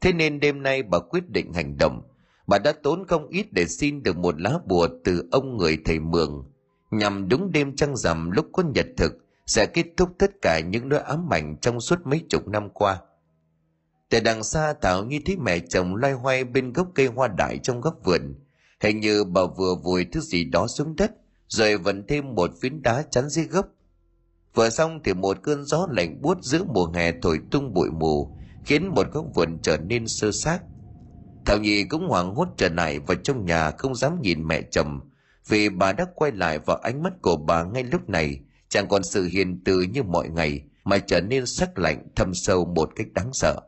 Thế 0.00 0.12
nên 0.12 0.40
đêm 0.40 0.62
nay 0.62 0.82
bà 0.82 0.98
quyết 0.98 1.28
định 1.28 1.52
hành 1.52 1.76
động. 1.78 2.02
Bà 2.46 2.58
đã 2.58 2.72
tốn 2.82 3.06
không 3.06 3.28
ít 3.28 3.46
để 3.52 3.66
xin 3.66 4.02
được 4.02 4.16
một 4.18 4.40
lá 4.40 4.58
bùa 4.66 4.88
từ 5.04 5.28
ông 5.30 5.56
người 5.56 5.78
thầy 5.84 5.98
Mường, 5.98 6.44
nhằm 6.90 7.28
đúng 7.28 7.52
đêm 7.52 7.76
trăng 7.76 7.96
rằm 7.96 8.30
lúc 8.30 8.46
có 8.52 8.62
nhật 8.62 8.86
thực 8.96 9.23
sẽ 9.46 9.66
kết 9.66 9.86
thúc 9.96 10.10
tất 10.18 10.30
cả 10.42 10.60
những 10.60 10.88
nỗi 10.88 11.00
ám 11.00 11.32
ảnh 11.32 11.56
trong 11.60 11.80
suốt 11.80 12.06
mấy 12.06 12.24
chục 12.28 12.48
năm 12.48 12.70
qua. 12.70 13.00
Tại 14.10 14.20
đằng 14.20 14.42
xa 14.42 14.74
Thảo 14.82 15.04
như 15.04 15.20
thấy 15.26 15.36
mẹ 15.36 15.58
chồng 15.58 15.96
loay 15.96 16.12
hoay 16.12 16.44
bên 16.44 16.72
gốc 16.72 16.88
cây 16.94 17.06
hoa 17.06 17.28
đại 17.28 17.58
trong 17.58 17.80
góc 17.80 17.94
vườn. 18.04 18.34
Hình 18.80 19.00
như 19.00 19.24
bà 19.24 19.42
vừa 19.56 19.74
vùi 19.74 20.04
thứ 20.12 20.20
gì 20.20 20.44
đó 20.44 20.66
xuống 20.66 20.96
đất, 20.96 21.12
rồi 21.48 21.76
vẫn 21.76 22.06
thêm 22.08 22.34
một 22.34 22.50
phiến 22.60 22.82
đá 22.82 23.04
chắn 23.10 23.28
dưới 23.28 23.44
gốc. 23.44 23.66
Vừa 24.54 24.70
xong 24.70 25.00
thì 25.04 25.14
một 25.14 25.38
cơn 25.42 25.64
gió 25.64 25.86
lạnh 25.90 26.22
buốt 26.22 26.38
giữa 26.42 26.64
mùa 26.64 26.86
hè 26.94 27.12
thổi 27.22 27.40
tung 27.50 27.74
bụi 27.74 27.90
mù, 27.90 28.36
khiến 28.64 28.88
một 28.88 29.06
góc 29.12 29.24
vườn 29.34 29.58
trở 29.62 29.76
nên 29.76 30.08
sơ 30.08 30.32
xác. 30.32 30.58
Thảo 31.46 31.58
Nhi 31.58 31.84
cũng 31.84 32.08
hoảng 32.08 32.34
hốt 32.34 32.48
trở 32.56 32.68
lại 32.68 32.98
vào 32.98 33.16
trong 33.16 33.44
nhà 33.44 33.70
không 33.70 33.94
dám 33.94 34.20
nhìn 34.20 34.46
mẹ 34.46 34.62
chồng, 34.70 35.00
vì 35.48 35.68
bà 35.68 35.92
đã 35.92 36.06
quay 36.14 36.32
lại 36.32 36.58
vào 36.58 36.76
ánh 36.76 37.02
mắt 37.02 37.12
của 37.22 37.36
bà 37.36 37.64
ngay 37.64 37.84
lúc 37.84 38.08
này, 38.08 38.40
chẳng 38.74 38.88
còn 38.88 39.04
sự 39.04 39.24
hiền 39.32 39.60
từ 39.64 39.80
như 39.80 40.02
mọi 40.02 40.28
ngày, 40.28 40.60
mà 40.84 40.98
trở 40.98 41.20
nên 41.20 41.46
sắc 41.46 41.78
lạnh 41.78 42.06
thâm 42.16 42.34
sâu 42.34 42.64
một 42.64 42.90
cách 42.96 43.06
đáng 43.14 43.30
sợ. 43.32 43.60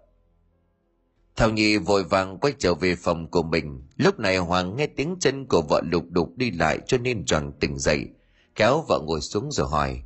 Thảo 1.37 1.51
Nhi 1.51 1.77
vội 1.77 2.05
vàng 2.05 2.39
quay 2.39 2.55
trở 2.59 2.75
về 2.75 2.95
phòng 2.95 3.31
của 3.31 3.43
mình. 3.43 3.83
Lúc 3.97 4.19
này 4.19 4.37
Hoàng 4.37 4.77
nghe 4.77 4.87
tiếng 4.87 5.17
chân 5.21 5.47
của 5.47 5.63
vợ 5.63 5.83
lục 5.93 6.05
đục 6.11 6.29
đi 6.37 6.51
lại 6.51 6.79
cho 6.87 6.99
nên 6.99 7.25
tròn 7.25 7.53
tỉnh 7.61 7.79
dậy. 7.79 8.09
Kéo 8.55 8.85
vợ 8.89 9.01
ngồi 9.07 9.21
xuống 9.21 9.53
rồi 9.53 9.69
hỏi. 9.69 10.03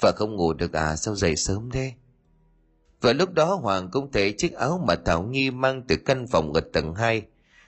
Vợ 0.00 0.12
không 0.16 0.36
ngủ 0.36 0.52
được 0.52 0.72
à 0.72 0.96
sao 0.96 1.16
dậy 1.16 1.36
sớm 1.36 1.70
thế? 1.70 1.92
Và 3.00 3.12
lúc 3.12 3.32
đó 3.32 3.54
Hoàng 3.54 3.88
cũng 3.92 4.12
thấy 4.12 4.32
chiếc 4.32 4.52
áo 4.52 4.84
mà 4.86 4.94
Thảo 5.04 5.22
Nhi 5.22 5.50
mang 5.50 5.82
từ 5.88 5.96
căn 6.06 6.26
phòng 6.26 6.52
ở 6.52 6.60
tầng 6.72 6.94
2. 6.94 7.22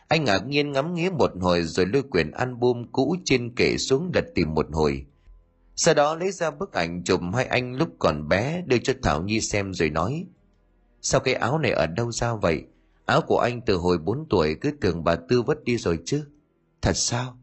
Anh 0.08 0.24
ngạc 0.24 0.46
nhiên 0.46 0.72
ngắm 0.72 0.94
nghía 0.94 1.10
một 1.10 1.30
hồi 1.40 1.62
rồi 1.62 1.86
lôi 1.86 2.02
quyển 2.02 2.30
album 2.30 2.84
cũ 2.92 3.16
trên 3.24 3.54
kệ 3.54 3.76
xuống 3.78 4.12
đặt 4.12 4.24
tìm 4.34 4.54
một 4.54 4.66
hồi. 4.72 5.06
Sau 5.76 5.94
đó 5.94 6.14
lấy 6.14 6.32
ra 6.32 6.50
bức 6.50 6.72
ảnh 6.72 7.02
chụp 7.04 7.20
hai 7.34 7.44
anh 7.44 7.76
lúc 7.76 7.88
còn 7.98 8.28
bé 8.28 8.62
đưa 8.66 8.78
cho 8.78 8.92
Thảo 9.02 9.22
Nhi 9.22 9.40
xem 9.40 9.74
rồi 9.74 9.90
nói. 9.90 10.26
Sao 11.00 11.20
cái 11.20 11.34
áo 11.34 11.58
này 11.58 11.72
ở 11.72 11.86
đâu 11.86 12.12
ra 12.12 12.34
vậy? 12.34 12.62
Áo 13.06 13.20
của 13.20 13.38
anh 13.38 13.60
từ 13.66 13.76
hồi 13.76 13.98
4 13.98 14.26
tuổi 14.30 14.54
cứ 14.60 14.70
tưởng 14.80 15.04
bà 15.04 15.16
Tư 15.28 15.42
vất 15.42 15.64
đi 15.64 15.76
rồi 15.76 15.98
chứ. 16.04 16.24
Thật 16.82 16.96
sao? 16.96 17.38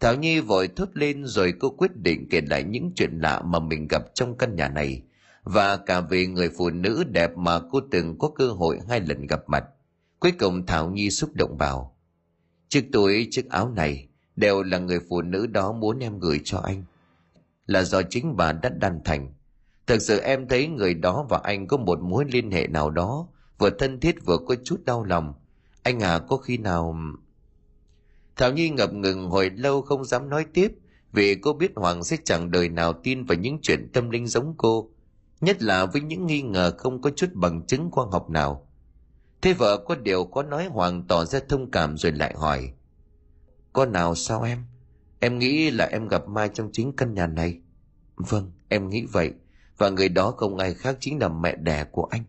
Thảo 0.00 0.16
Nhi 0.16 0.40
vội 0.40 0.68
thốt 0.68 0.88
lên 0.94 1.26
rồi 1.26 1.54
cô 1.60 1.70
quyết 1.70 1.96
định 1.96 2.28
kể 2.30 2.40
lại 2.40 2.64
những 2.64 2.92
chuyện 2.96 3.18
lạ 3.18 3.42
mà 3.44 3.58
mình 3.58 3.88
gặp 3.88 4.02
trong 4.14 4.38
căn 4.38 4.56
nhà 4.56 4.68
này 4.68 5.02
và 5.42 5.76
cả 5.76 6.00
về 6.00 6.26
người 6.26 6.50
phụ 6.58 6.70
nữ 6.70 7.04
đẹp 7.04 7.36
mà 7.36 7.60
cô 7.70 7.80
từng 7.90 8.18
có 8.18 8.28
cơ 8.28 8.48
hội 8.48 8.78
hai 8.88 9.00
lần 9.00 9.26
gặp 9.26 9.40
mặt. 9.46 9.64
Cuối 10.18 10.32
cùng 10.32 10.66
Thảo 10.66 10.90
Nhi 10.90 11.10
xúc 11.10 11.30
động 11.34 11.58
bảo 11.58 11.96
Chiếc 12.68 12.88
túi, 12.92 13.28
chiếc 13.30 13.50
áo 13.50 13.70
này 13.70 14.08
đều 14.36 14.62
là 14.62 14.78
người 14.78 15.00
phụ 15.08 15.22
nữ 15.22 15.46
đó 15.46 15.72
muốn 15.72 15.98
em 15.98 16.18
gửi 16.18 16.40
cho 16.44 16.58
anh. 16.58 16.84
Là 17.70 17.82
do 17.82 18.02
chính 18.02 18.36
bà 18.36 18.52
đã 18.52 18.68
đan 18.68 19.00
thành. 19.04 19.32
Thực 19.86 20.02
sự 20.02 20.20
em 20.20 20.48
thấy 20.48 20.68
người 20.68 20.94
đó 20.94 21.26
và 21.28 21.40
anh 21.42 21.66
có 21.66 21.76
một 21.76 22.00
mối 22.00 22.24
liên 22.28 22.50
hệ 22.50 22.66
nào 22.66 22.90
đó, 22.90 23.28
vừa 23.58 23.70
thân 23.70 24.00
thiết 24.00 24.26
vừa 24.26 24.38
có 24.46 24.54
chút 24.64 24.84
đau 24.84 25.04
lòng. 25.04 25.34
Anh 25.82 26.02
à 26.02 26.18
có 26.18 26.36
khi 26.36 26.58
nào 26.58 26.96
thảo 28.36 28.52
nhi 28.52 28.70
ngập 28.70 28.92
ngừng 28.92 29.30
hồi 29.30 29.50
lâu 29.50 29.82
không 29.82 30.04
dám 30.04 30.28
nói 30.28 30.46
tiếp, 30.54 30.72
vì 31.12 31.34
cô 31.34 31.52
biết 31.52 31.72
hoàng 31.76 32.04
sẽ 32.04 32.16
chẳng 32.24 32.50
đời 32.50 32.68
nào 32.68 32.92
tin 32.92 33.24
vào 33.24 33.38
những 33.38 33.58
chuyện 33.62 33.90
tâm 33.92 34.10
linh 34.10 34.26
giống 34.26 34.54
cô, 34.56 34.90
nhất 35.40 35.62
là 35.62 35.86
với 35.86 36.02
những 36.02 36.26
nghi 36.26 36.42
ngờ 36.42 36.72
không 36.78 37.00
có 37.00 37.10
chút 37.10 37.30
bằng 37.34 37.66
chứng 37.66 37.90
khoa 37.90 38.06
học 38.12 38.30
nào. 38.30 38.68
Thế 39.42 39.52
vợ 39.52 39.84
có 39.88 39.94
điều 39.94 40.24
có 40.24 40.42
nói 40.42 40.66
hoàng 40.66 41.02
tỏ 41.08 41.24
ra 41.24 41.40
thông 41.48 41.70
cảm 41.70 41.96
rồi 41.96 42.12
lại 42.12 42.34
hỏi 42.36 42.72
có 43.72 43.86
nào 43.86 44.14
sao 44.14 44.42
em? 44.42 44.64
Em 45.20 45.38
nghĩ 45.38 45.70
là 45.70 45.84
em 45.84 46.08
gặp 46.08 46.28
mai 46.28 46.50
trong 46.54 46.70
chính 46.72 46.92
căn 46.96 47.14
nhà 47.14 47.26
này 47.26 47.60
vâng 48.16 48.52
em 48.68 48.88
nghĩ 48.88 49.06
vậy 49.12 49.32
và 49.78 49.88
người 49.90 50.08
đó 50.08 50.30
không 50.30 50.58
ai 50.58 50.74
khác 50.74 50.96
chính 51.00 51.18
là 51.18 51.28
mẹ 51.28 51.56
đẻ 51.56 51.84
của 51.84 52.04
anh 52.04 52.24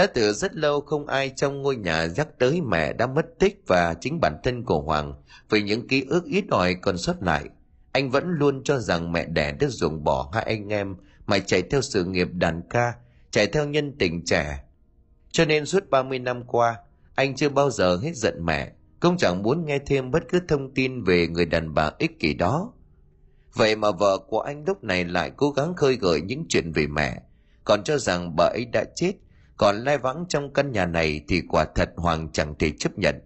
đã 0.00 0.06
từ 0.06 0.32
rất 0.32 0.56
lâu 0.56 0.80
không 0.80 1.06
ai 1.06 1.32
trong 1.36 1.62
ngôi 1.62 1.76
nhà 1.76 2.06
nhắc 2.16 2.28
tới 2.38 2.60
mẹ 2.60 2.92
đã 2.92 3.06
mất 3.06 3.26
tích 3.38 3.62
và 3.66 3.94
chính 4.00 4.20
bản 4.20 4.36
thân 4.42 4.64
của 4.64 4.80
Hoàng 4.80 5.14
vì 5.50 5.62
những 5.62 5.88
ký 5.88 6.04
ức 6.08 6.24
ít 6.24 6.44
ỏi 6.50 6.74
còn 6.74 6.98
sót 6.98 7.22
lại. 7.22 7.44
Anh 7.92 8.10
vẫn 8.10 8.24
luôn 8.28 8.64
cho 8.64 8.78
rằng 8.78 9.12
mẹ 9.12 9.24
đẻ 9.24 9.52
đã 9.52 9.66
ruồng 9.68 10.04
bỏ 10.04 10.30
hai 10.34 10.42
anh 10.42 10.68
em 10.68 10.96
mà 11.26 11.38
chạy 11.38 11.62
theo 11.62 11.82
sự 11.82 12.04
nghiệp 12.04 12.28
đàn 12.32 12.62
ca, 12.70 12.92
chạy 13.30 13.46
theo 13.46 13.66
nhân 13.66 13.98
tình 13.98 14.24
trẻ. 14.24 14.64
Cho 15.30 15.44
nên 15.44 15.66
suốt 15.66 15.90
30 15.90 16.18
năm 16.18 16.44
qua, 16.46 16.76
anh 17.14 17.36
chưa 17.36 17.48
bao 17.48 17.70
giờ 17.70 17.96
hết 18.02 18.16
giận 18.16 18.34
mẹ, 18.46 18.72
cũng 19.00 19.16
chẳng 19.16 19.42
muốn 19.42 19.66
nghe 19.66 19.78
thêm 19.78 20.10
bất 20.10 20.22
cứ 20.28 20.40
thông 20.48 20.74
tin 20.74 21.04
về 21.04 21.26
người 21.26 21.44
đàn 21.44 21.74
bà 21.74 21.90
ích 21.98 22.18
kỷ 22.18 22.34
đó. 22.34 22.72
Vậy 23.54 23.76
mà 23.76 23.90
vợ 23.90 24.18
của 24.28 24.40
anh 24.40 24.64
lúc 24.66 24.84
này 24.84 25.04
lại 25.04 25.30
cố 25.36 25.50
gắng 25.50 25.74
khơi 25.74 25.96
gợi 25.96 26.20
những 26.20 26.44
chuyện 26.48 26.72
về 26.72 26.86
mẹ, 26.86 27.22
còn 27.64 27.84
cho 27.84 27.98
rằng 27.98 28.36
bà 28.36 28.44
ấy 28.44 28.64
đã 28.72 28.84
chết 28.94 29.12
còn 29.60 29.76
lai 29.76 29.98
vắng 29.98 30.24
trong 30.28 30.52
căn 30.52 30.72
nhà 30.72 30.86
này 30.86 31.20
thì 31.28 31.42
quả 31.48 31.64
thật 31.74 31.90
Hoàng 31.96 32.28
chẳng 32.32 32.54
thể 32.58 32.72
chấp 32.78 32.98
nhận. 32.98 33.20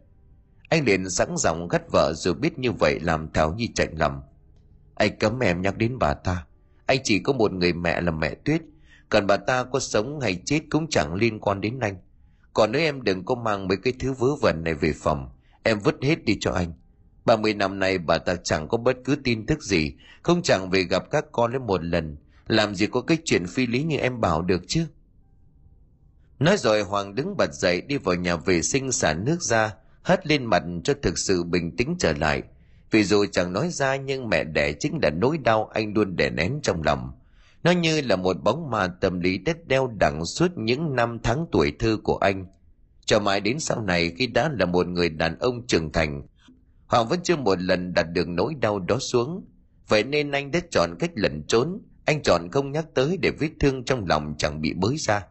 Anh 0.68 0.84
liền 0.84 1.10
sẵn 1.10 1.28
giọng 1.37 1.68
gắt 1.68 1.82
vợ 1.92 2.12
dù 2.16 2.34
biết 2.34 2.58
như 2.58 2.72
vậy 2.72 3.00
làm 3.00 3.28
Thảo 3.32 3.54
Nhi 3.54 3.68
chạy 3.74 3.88
lầm. 3.92 4.20
Anh 4.94 5.18
cấm 5.18 5.38
em 5.38 5.62
nhắc 5.62 5.76
đến 5.76 5.98
bà 5.98 6.14
ta. 6.14 6.46
Anh 6.87 6.98
chỉ 7.04 7.18
có 7.18 7.32
một 7.32 7.52
người 7.52 7.72
mẹ 7.72 8.00
là 8.00 8.10
mẹ 8.10 8.34
Tuyết. 8.34 8.62
Còn 9.08 9.26
bà 9.26 9.37
ta 9.37 9.64
có 9.64 9.80
sống 9.80 10.20
hay 10.20 10.42
chết 10.44 10.60
cũng 10.70 10.87
chẳng 10.90 11.14
liên 11.14 11.40
quan 11.40 11.60
đến 11.60 11.80
anh. 11.80 11.96
Còn 12.52 12.72
nếu 12.72 12.82
em 12.82 13.02
đừng 13.02 13.24
có 13.24 13.34
mang 13.34 13.68
mấy 13.68 13.76
cái 13.82 13.92
thứ 14.00 14.12
vớ 14.12 14.28
vẩn 14.42 14.64
này 14.64 14.74
về 14.74 14.92
phòng, 14.96 15.28
em 15.64 15.79
vứt 15.79 15.94
hết 16.03 16.24
đi 16.24 16.37
cho 16.40 16.50
anh. 16.50 16.72
ba 17.24 17.37
mươi 17.37 17.55
năm 17.55 17.79
nay 17.79 17.98
bà 17.98 18.18
ta 18.18 18.37
chẳng 18.37 18.68
có 18.68 18.79
bất 18.79 18.96
cứ 19.05 19.16
tin 19.24 19.46
tức 19.46 19.62
gì, 19.62 19.92
không 20.22 20.42
chẳng 20.42 20.70
về 20.70 20.83
gặp 20.83 21.11
các 21.11 21.24
con 21.33 21.53
đến 21.53 21.66
một 21.66 21.85
lần. 21.85 22.16
Làm 22.46 22.74
gì 22.74 22.87
có 22.87 23.00
cái 23.00 23.18
chuyện 23.24 23.46
phi 23.46 23.66
lý 23.66 23.83
như 23.83 23.96
em 23.96 24.20
bảo 24.20 24.42
được 24.42 24.62
chứ? 24.68 24.87
Nói 26.38 26.57
rồi 26.57 26.83
Hoàng 26.83 27.14
đứng 27.14 27.37
bật 27.38 27.50
dậy 27.53 27.81
đi 27.81 27.96
vào 27.96 28.14
nhà 28.14 28.37
vệ 28.37 28.62
sinh 28.62 28.92
xả 28.92 29.14
nước 29.14 29.42
ra, 29.42 29.74
hất 30.03 30.27
lên 30.27 30.44
mặt 30.44 30.62
cho 30.85 30.94
thực 31.03 31.18
sự 31.18 31.44
bình 31.44 31.77
tĩnh 31.77 31.96
trở 31.98 32.12
lại. 32.12 32.42
Vì 32.90 33.05
dù 33.05 33.27
chẳng 33.33 33.53
nói 33.53 33.68
ra 33.70 33.96
nhưng 33.96 34.29
mẹ 34.29 34.44
đẻ 34.44 34.72
chính 34.72 34.98
là 35.03 35.11
nỗi 35.11 35.38
đau 35.38 35.70
anh 35.74 35.94
luôn 35.94 36.16
đè 36.16 36.31
nén 36.31 36.61
trong 36.62 36.83
lòng. 36.83 37.12
Nó 37.62 37.70
như 37.70 38.00
là 38.00 38.16
một 38.16 38.37
bóng 38.44 38.70
ma 38.70 38.88
tâm 39.00 39.20
lý 39.20 39.38
đất 39.38 39.66
đeo 39.66 39.87
đẳng 40.00 40.24
suốt 40.24 40.48
những 40.57 40.96
năm 40.96 41.18
tháng 41.22 41.46
tuổi 41.53 41.72
thơ 41.79 41.96
của 42.03 42.16
anh. 42.16 42.46
Cho 43.06 43.20
mãi 43.20 43.40
đến 43.40 43.60
sau 43.60 43.82
này 43.82 44.12
khi 44.18 44.26
đã 44.26 44.50
là 44.58 44.66
một 44.66 44.86
người 44.86 45.08
đàn 45.08 45.38
ông 45.38 45.66
trưởng 45.66 45.92
thành, 45.92 46.22
Hoàng 46.86 47.08
vẫn 47.08 47.20
chưa 47.22 47.36
một 47.36 47.60
lần 47.62 47.94
đặt 47.94 48.02
được 48.02 48.28
nỗi 48.28 48.54
đau 48.60 48.78
đó 48.78 48.98
xuống. 48.98 49.44
Vậy 49.88 50.04
nên 50.04 50.30
anh 50.30 50.50
đã 50.50 50.60
chọn 50.70 50.96
cách 50.98 51.10
lẩn 51.14 51.42
trốn, 51.48 51.80
anh 52.04 52.22
chọn 52.22 52.48
không 52.52 52.72
nhắc 52.72 52.86
tới 52.94 53.18
để 53.22 53.30
vết 53.30 53.50
thương 53.60 53.84
trong 53.84 54.06
lòng 54.06 54.34
chẳng 54.38 54.60
bị 54.60 54.72
bới 54.72 54.96
ra. 54.96 55.22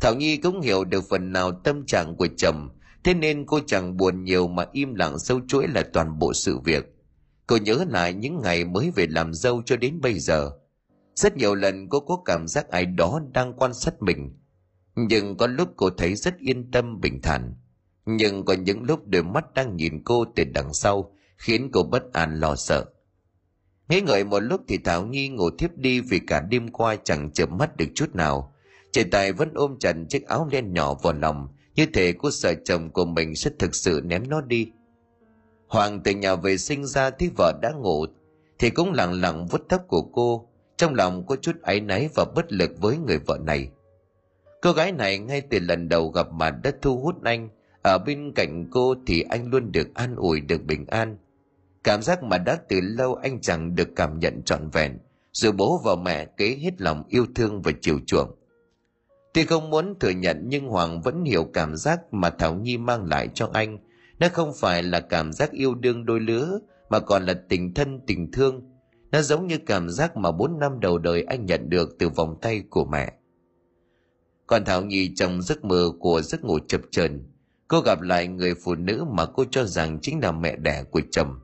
Thảo 0.00 0.14
Nhi 0.14 0.36
cũng 0.36 0.60
hiểu 0.60 0.84
được 0.84 1.04
phần 1.10 1.32
nào 1.32 1.52
tâm 1.64 1.86
trạng 1.86 2.16
của 2.16 2.28
chồng, 2.36 2.68
thế 3.04 3.14
nên 3.14 3.46
cô 3.46 3.60
chẳng 3.66 3.96
buồn 3.96 4.24
nhiều 4.24 4.48
mà 4.48 4.66
im 4.72 4.94
lặng 4.94 5.18
sâu 5.18 5.40
chuỗi 5.48 5.68
là 5.68 5.82
toàn 5.92 6.18
bộ 6.18 6.32
sự 6.32 6.58
việc. 6.58 6.84
Cô 7.46 7.56
nhớ 7.56 7.84
lại 7.88 8.14
những 8.14 8.40
ngày 8.42 8.64
mới 8.64 8.90
về 8.90 9.06
làm 9.10 9.34
dâu 9.34 9.62
cho 9.66 9.76
đến 9.76 10.00
bây 10.00 10.18
giờ. 10.18 10.50
Rất 11.14 11.36
nhiều 11.36 11.54
lần 11.54 11.88
cô 11.88 12.00
có 12.00 12.22
cảm 12.24 12.48
giác 12.48 12.68
ai 12.68 12.86
đó 12.86 13.20
đang 13.32 13.54
quan 13.54 13.74
sát 13.74 14.02
mình. 14.02 14.36
Nhưng 14.96 15.36
có 15.36 15.46
lúc 15.46 15.68
cô 15.76 15.90
thấy 15.90 16.14
rất 16.14 16.38
yên 16.38 16.70
tâm 16.70 17.00
bình 17.00 17.22
thản. 17.22 17.54
Nhưng 18.06 18.44
có 18.44 18.54
những 18.54 18.82
lúc 18.82 19.08
đôi 19.08 19.22
mắt 19.22 19.54
đang 19.54 19.76
nhìn 19.76 20.02
cô 20.04 20.24
từ 20.36 20.44
đằng 20.44 20.74
sau 20.74 21.12
khiến 21.36 21.70
cô 21.72 21.82
bất 21.82 22.12
an 22.12 22.40
lo 22.40 22.56
sợ. 22.56 22.84
Nghĩ 23.88 24.00
ngợi 24.00 24.24
một 24.24 24.40
lúc 24.40 24.60
thì 24.68 24.78
Thảo 24.78 25.06
Nhi 25.06 25.28
ngủ 25.28 25.50
thiếp 25.50 25.76
đi 25.76 26.00
vì 26.00 26.18
cả 26.18 26.40
đêm 26.40 26.68
qua 26.68 26.96
chẳng 26.96 27.30
chợp 27.30 27.50
mắt 27.50 27.76
được 27.76 27.88
chút 27.94 28.14
nào 28.14 28.52
Chị 28.92 29.04
Tài 29.04 29.32
vẫn 29.32 29.50
ôm 29.54 29.76
chặt 29.78 29.96
chiếc 30.08 30.26
áo 30.26 30.48
len 30.52 30.72
nhỏ 30.72 30.94
vào 30.94 31.12
lòng, 31.12 31.48
như 31.74 31.86
thể 31.86 32.12
cô 32.12 32.30
sợ 32.30 32.54
chồng 32.64 32.90
của 32.90 33.04
mình 33.04 33.36
sẽ 33.36 33.50
thực 33.58 33.74
sự 33.74 34.00
ném 34.04 34.28
nó 34.28 34.40
đi. 34.40 34.70
Hoàng 35.68 36.00
từ 36.04 36.10
nhà 36.10 36.34
vệ 36.34 36.56
sinh 36.56 36.86
ra 36.86 37.10
thấy 37.10 37.30
vợ 37.36 37.52
đã 37.62 37.70
ngủ, 37.70 38.06
thì 38.58 38.70
cũng 38.70 38.92
lặng 38.92 39.20
lặng 39.20 39.46
vuốt 39.46 39.68
tóc 39.68 39.82
của 39.88 40.02
cô, 40.02 40.48
trong 40.76 40.94
lòng 40.94 41.26
có 41.26 41.36
chút 41.36 41.62
áy 41.62 41.80
náy 41.80 42.08
và 42.14 42.24
bất 42.34 42.52
lực 42.52 42.70
với 42.80 42.96
người 42.98 43.18
vợ 43.18 43.38
này. 43.42 43.68
Cô 44.62 44.72
gái 44.72 44.92
này 44.92 45.18
ngay 45.18 45.40
từ 45.40 45.58
lần 45.60 45.88
đầu 45.88 46.08
gặp 46.08 46.32
mặt 46.32 46.54
đã 46.62 46.72
thu 46.82 46.96
hút 46.96 47.24
anh, 47.24 47.48
ở 47.82 47.98
bên 47.98 48.32
cạnh 48.34 48.68
cô 48.70 48.94
thì 49.06 49.22
anh 49.22 49.50
luôn 49.50 49.72
được 49.72 49.94
an 49.94 50.16
ủi 50.16 50.40
được 50.40 50.64
bình 50.64 50.86
an. 50.86 51.16
Cảm 51.84 52.02
giác 52.02 52.22
mà 52.22 52.38
đã 52.38 52.58
từ 52.68 52.80
lâu 52.82 53.14
anh 53.14 53.40
chẳng 53.40 53.74
được 53.74 53.88
cảm 53.96 54.18
nhận 54.18 54.42
trọn 54.42 54.68
vẹn, 54.68 54.98
dù 55.32 55.52
bố 55.52 55.80
và 55.84 55.94
mẹ 55.94 56.24
kế 56.24 56.56
hết 56.62 56.80
lòng 56.80 57.04
yêu 57.08 57.26
thương 57.34 57.62
và 57.62 57.72
chiều 57.80 57.98
chuộng. 58.06 58.30
Tuy 59.34 59.44
không 59.44 59.70
muốn 59.70 59.94
thừa 60.00 60.10
nhận 60.10 60.42
nhưng 60.44 60.66
Hoàng 60.66 61.02
vẫn 61.02 61.24
hiểu 61.24 61.44
cảm 61.44 61.76
giác 61.76 62.14
mà 62.14 62.30
Thảo 62.30 62.54
Nhi 62.54 62.78
mang 62.78 63.04
lại 63.04 63.28
cho 63.34 63.50
anh. 63.52 63.78
Nó 64.18 64.28
không 64.32 64.52
phải 64.60 64.82
là 64.82 65.00
cảm 65.00 65.32
giác 65.32 65.50
yêu 65.50 65.74
đương 65.74 66.06
đôi 66.06 66.20
lứa 66.20 66.58
mà 66.90 67.00
còn 67.00 67.26
là 67.26 67.34
tình 67.48 67.74
thân 67.74 68.00
tình 68.06 68.32
thương. 68.32 68.62
Nó 69.12 69.22
giống 69.22 69.46
như 69.46 69.58
cảm 69.66 69.90
giác 69.90 70.16
mà 70.16 70.32
bốn 70.32 70.58
năm 70.58 70.80
đầu 70.80 70.98
đời 70.98 71.24
anh 71.28 71.46
nhận 71.46 71.70
được 71.70 71.96
từ 71.98 72.08
vòng 72.08 72.38
tay 72.42 72.62
của 72.70 72.84
mẹ. 72.84 73.12
Còn 74.52 74.64
Thảo 74.64 74.82
Nhi 74.82 75.12
trong 75.16 75.42
giấc 75.42 75.64
mơ 75.64 75.90
của 76.00 76.22
giấc 76.22 76.44
ngủ 76.44 76.58
chập 76.68 76.80
chờn 76.90 77.24
cô 77.68 77.80
gặp 77.80 78.00
lại 78.00 78.26
người 78.26 78.54
phụ 78.54 78.74
nữ 78.74 79.04
mà 79.10 79.26
cô 79.26 79.44
cho 79.50 79.64
rằng 79.64 79.98
chính 80.02 80.20
là 80.22 80.32
mẹ 80.32 80.56
đẻ 80.56 80.84
của 80.90 81.00
chồng. 81.10 81.40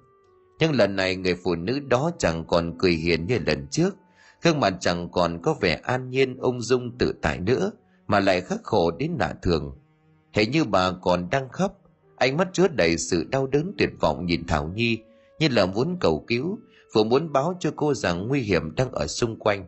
Nhưng 0.61 0.73
lần 0.73 0.97
này 0.97 1.17
người 1.17 1.35
phụ 1.45 1.55
nữ 1.55 1.81
đó 1.81 2.11
chẳng 2.19 2.45
còn 2.45 2.79
cười 2.79 2.93
hiền 2.93 3.27
như 3.27 3.39
lần 3.47 3.67
trước, 3.71 3.97
gương 4.43 4.61
mặt 4.61 4.75
chẳng 4.81 5.09
còn 5.13 5.43
có 5.43 5.55
vẻ 5.61 5.81
an 5.83 6.11
nhiên 6.11 6.37
ung 6.37 6.61
dung 6.61 6.99
tự 6.99 7.15
tại 7.23 7.41
nữa, 7.41 7.71
mà 8.07 8.21
lại 8.21 8.41
khắc 8.41 8.61
khổ 8.63 8.91
đến 8.91 9.17
lạ 9.21 9.35
thường. 9.43 9.77
hệ 10.33 10.47
như 10.47 10.65
bà 10.65 10.93
còn 11.03 11.31
đang 11.31 11.49
khóc, 11.49 11.79
ánh 12.17 12.37
mắt 12.37 12.49
chứa 12.53 12.69
đầy 12.69 12.99
sự 12.99 13.25
đau 13.31 13.47
đớn 13.47 13.75
tuyệt 13.79 13.91
vọng 14.01 14.27
nhìn 14.27 14.47
Thảo 14.47 14.73
Nhi 14.75 14.99
như 15.39 15.49
là 15.49 15.67
muốn 15.67 15.97
cầu 16.01 16.25
cứu, 16.27 16.59
vừa 16.95 17.05
muốn 17.05 17.33
báo 17.33 17.57
cho 17.61 17.71
cô 17.77 17.95
rằng 17.95 18.29
nguy 18.29 18.41
hiểm 18.41 18.75
đang 18.75 18.93
ở 18.93 19.07
xung 19.07 19.39
quanh. 19.39 19.67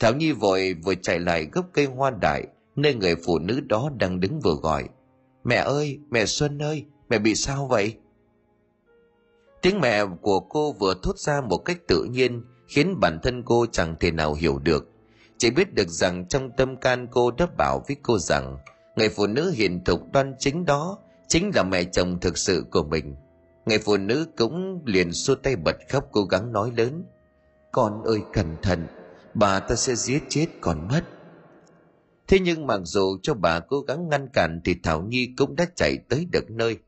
Thảo 0.00 0.14
Nhi 0.14 0.32
vội 0.32 0.74
vừa 0.84 0.94
chạy 0.94 1.18
lại 1.18 1.48
gốc 1.52 1.66
cây 1.72 1.84
hoa 1.84 2.10
đại, 2.10 2.46
nơi 2.76 2.94
người 2.94 3.16
phụ 3.26 3.38
nữ 3.38 3.60
đó 3.60 3.90
đang 3.98 4.20
đứng 4.20 4.40
vừa 4.40 4.54
gọi. 4.54 4.88
Mẹ 5.44 5.56
ơi, 5.56 5.98
mẹ 6.10 6.26
Xuân 6.26 6.62
ơi, 6.62 6.84
mẹ 7.08 7.18
bị 7.18 7.34
sao 7.34 7.66
vậy? 7.66 7.94
Tiếng 9.62 9.80
mẹ 9.80 10.04
của 10.20 10.40
cô 10.40 10.72
vừa 10.72 10.94
thốt 11.02 11.18
ra 11.18 11.40
một 11.40 11.58
cách 11.58 11.78
tự 11.88 12.04
nhiên 12.04 12.42
khiến 12.68 13.00
bản 13.00 13.18
thân 13.22 13.42
cô 13.42 13.66
chẳng 13.72 13.94
thể 14.00 14.10
nào 14.10 14.34
hiểu 14.34 14.58
được. 14.58 14.90
Chỉ 15.38 15.50
biết 15.50 15.74
được 15.74 15.88
rằng 15.88 16.28
trong 16.28 16.50
tâm 16.56 16.76
can 16.76 17.06
cô 17.10 17.30
đã 17.30 17.46
bảo 17.58 17.84
với 17.88 17.96
cô 18.02 18.18
rằng 18.18 18.58
người 18.96 19.08
phụ 19.08 19.26
nữ 19.26 19.50
hiền 19.50 19.84
thục 19.84 20.12
đoan 20.12 20.34
chính 20.38 20.64
đó 20.64 20.98
chính 21.28 21.50
là 21.54 21.62
mẹ 21.62 21.84
chồng 21.84 22.20
thực 22.20 22.38
sự 22.38 22.64
của 22.70 22.82
mình. 22.82 23.14
Người 23.66 23.78
phụ 23.78 23.96
nữ 23.96 24.26
cũng 24.36 24.82
liền 24.84 25.12
xua 25.12 25.34
tay 25.34 25.56
bật 25.56 25.76
khóc 25.88 26.08
cố 26.12 26.22
gắng 26.24 26.52
nói 26.52 26.72
lớn. 26.76 27.04
Con 27.72 28.02
ơi 28.04 28.20
cẩn 28.32 28.56
thận, 28.62 28.86
bà 29.38 29.60
ta 29.60 29.74
sẽ 29.74 29.94
giết 29.94 30.22
chết 30.28 30.46
còn 30.60 30.88
mất. 30.88 31.04
Thế 32.28 32.38
nhưng 32.38 32.66
mặc 32.66 32.80
dù 32.84 33.18
cho 33.22 33.34
bà 33.34 33.60
cố 33.60 33.80
gắng 33.80 34.08
ngăn 34.08 34.28
cản 34.32 34.60
thì 34.64 34.74
Thảo 34.82 35.02
Nhi 35.02 35.28
cũng 35.36 35.56
đã 35.56 35.66
chạy 35.76 35.98
tới 36.08 36.26
được 36.32 36.50
nơi. 36.50 36.78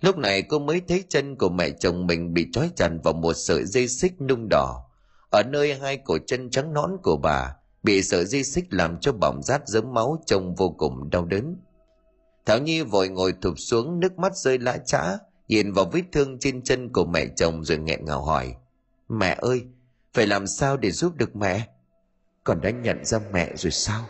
Lúc 0.00 0.18
này 0.18 0.42
cô 0.42 0.58
mới 0.58 0.82
thấy 0.88 1.04
chân 1.08 1.36
của 1.36 1.48
mẹ 1.48 1.70
chồng 1.70 2.06
mình 2.06 2.34
bị 2.34 2.46
trói 2.52 2.70
chặt 2.76 2.90
vào 3.04 3.14
một 3.14 3.32
sợi 3.32 3.64
dây 3.64 3.88
xích 3.88 4.20
nung 4.20 4.48
đỏ. 4.50 4.84
Ở 5.30 5.42
nơi 5.42 5.74
hai 5.74 5.96
cổ 5.96 6.18
chân 6.26 6.50
trắng 6.50 6.72
nõn 6.72 6.90
của 7.02 7.16
bà 7.16 7.54
bị 7.82 8.02
sợi 8.02 8.24
dây 8.24 8.44
xích 8.44 8.64
làm 8.70 9.00
cho 9.00 9.12
bỏng 9.12 9.42
rát 9.42 9.68
dớm 9.68 9.94
máu 9.94 10.22
trông 10.26 10.54
vô 10.54 10.70
cùng 10.78 11.10
đau 11.10 11.24
đớn. 11.24 11.56
Thảo 12.46 12.58
Nhi 12.58 12.82
vội 12.82 13.08
ngồi 13.08 13.34
thụp 13.42 13.54
xuống 13.58 14.00
nước 14.00 14.18
mắt 14.18 14.36
rơi 14.36 14.58
lã 14.58 14.78
chã, 14.78 15.18
nhìn 15.48 15.72
vào 15.72 15.84
vết 15.84 16.02
thương 16.12 16.38
trên 16.38 16.62
chân 16.62 16.92
của 16.92 17.04
mẹ 17.04 17.26
chồng 17.36 17.64
rồi 17.64 17.78
nghẹn 17.78 18.04
ngào 18.04 18.22
hỏi. 18.22 18.54
Mẹ 19.08 19.36
ơi, 19.40 19.62
phải 20.14 20.26
làm 20.26 20.46
sao 20.46 20.76
để 20.76 20.90
giúp 20.90 21.16
được 21.16 21.36
mẹ? 21.36 21.68
Còn 22.48 22.60
đã 22.60 22.70
nhận 22.70 23.04
ra 23.04 23.18
mẹ 23.32 23.52
rồi 23.56 23.70
sao? 23.70 24.08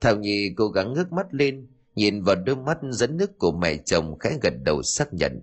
Thảo 0.00 0.16
Nhi 0.16 0.52
cố 0.56 0.68
gắng 0.68 0.92
ngước 0.92 1.12
mắt 1.12 1.26
lên, 1.34 1.66
nhìn 1.94 2.22
vào 2.22 2.36
đôi 2.36 2.56
mắt 2.56 2.78
dẫn 2.90 3.16
nước 3.16 3.38
của 3.38 3.52
mẹ 3.52 3.76
chồng 3.76 4.18
khẽ 4.18 4.38
gật 4.42 4.54
đầu 4.64 4.82
xác 4.82 5.14
nhận. 5.14 5.42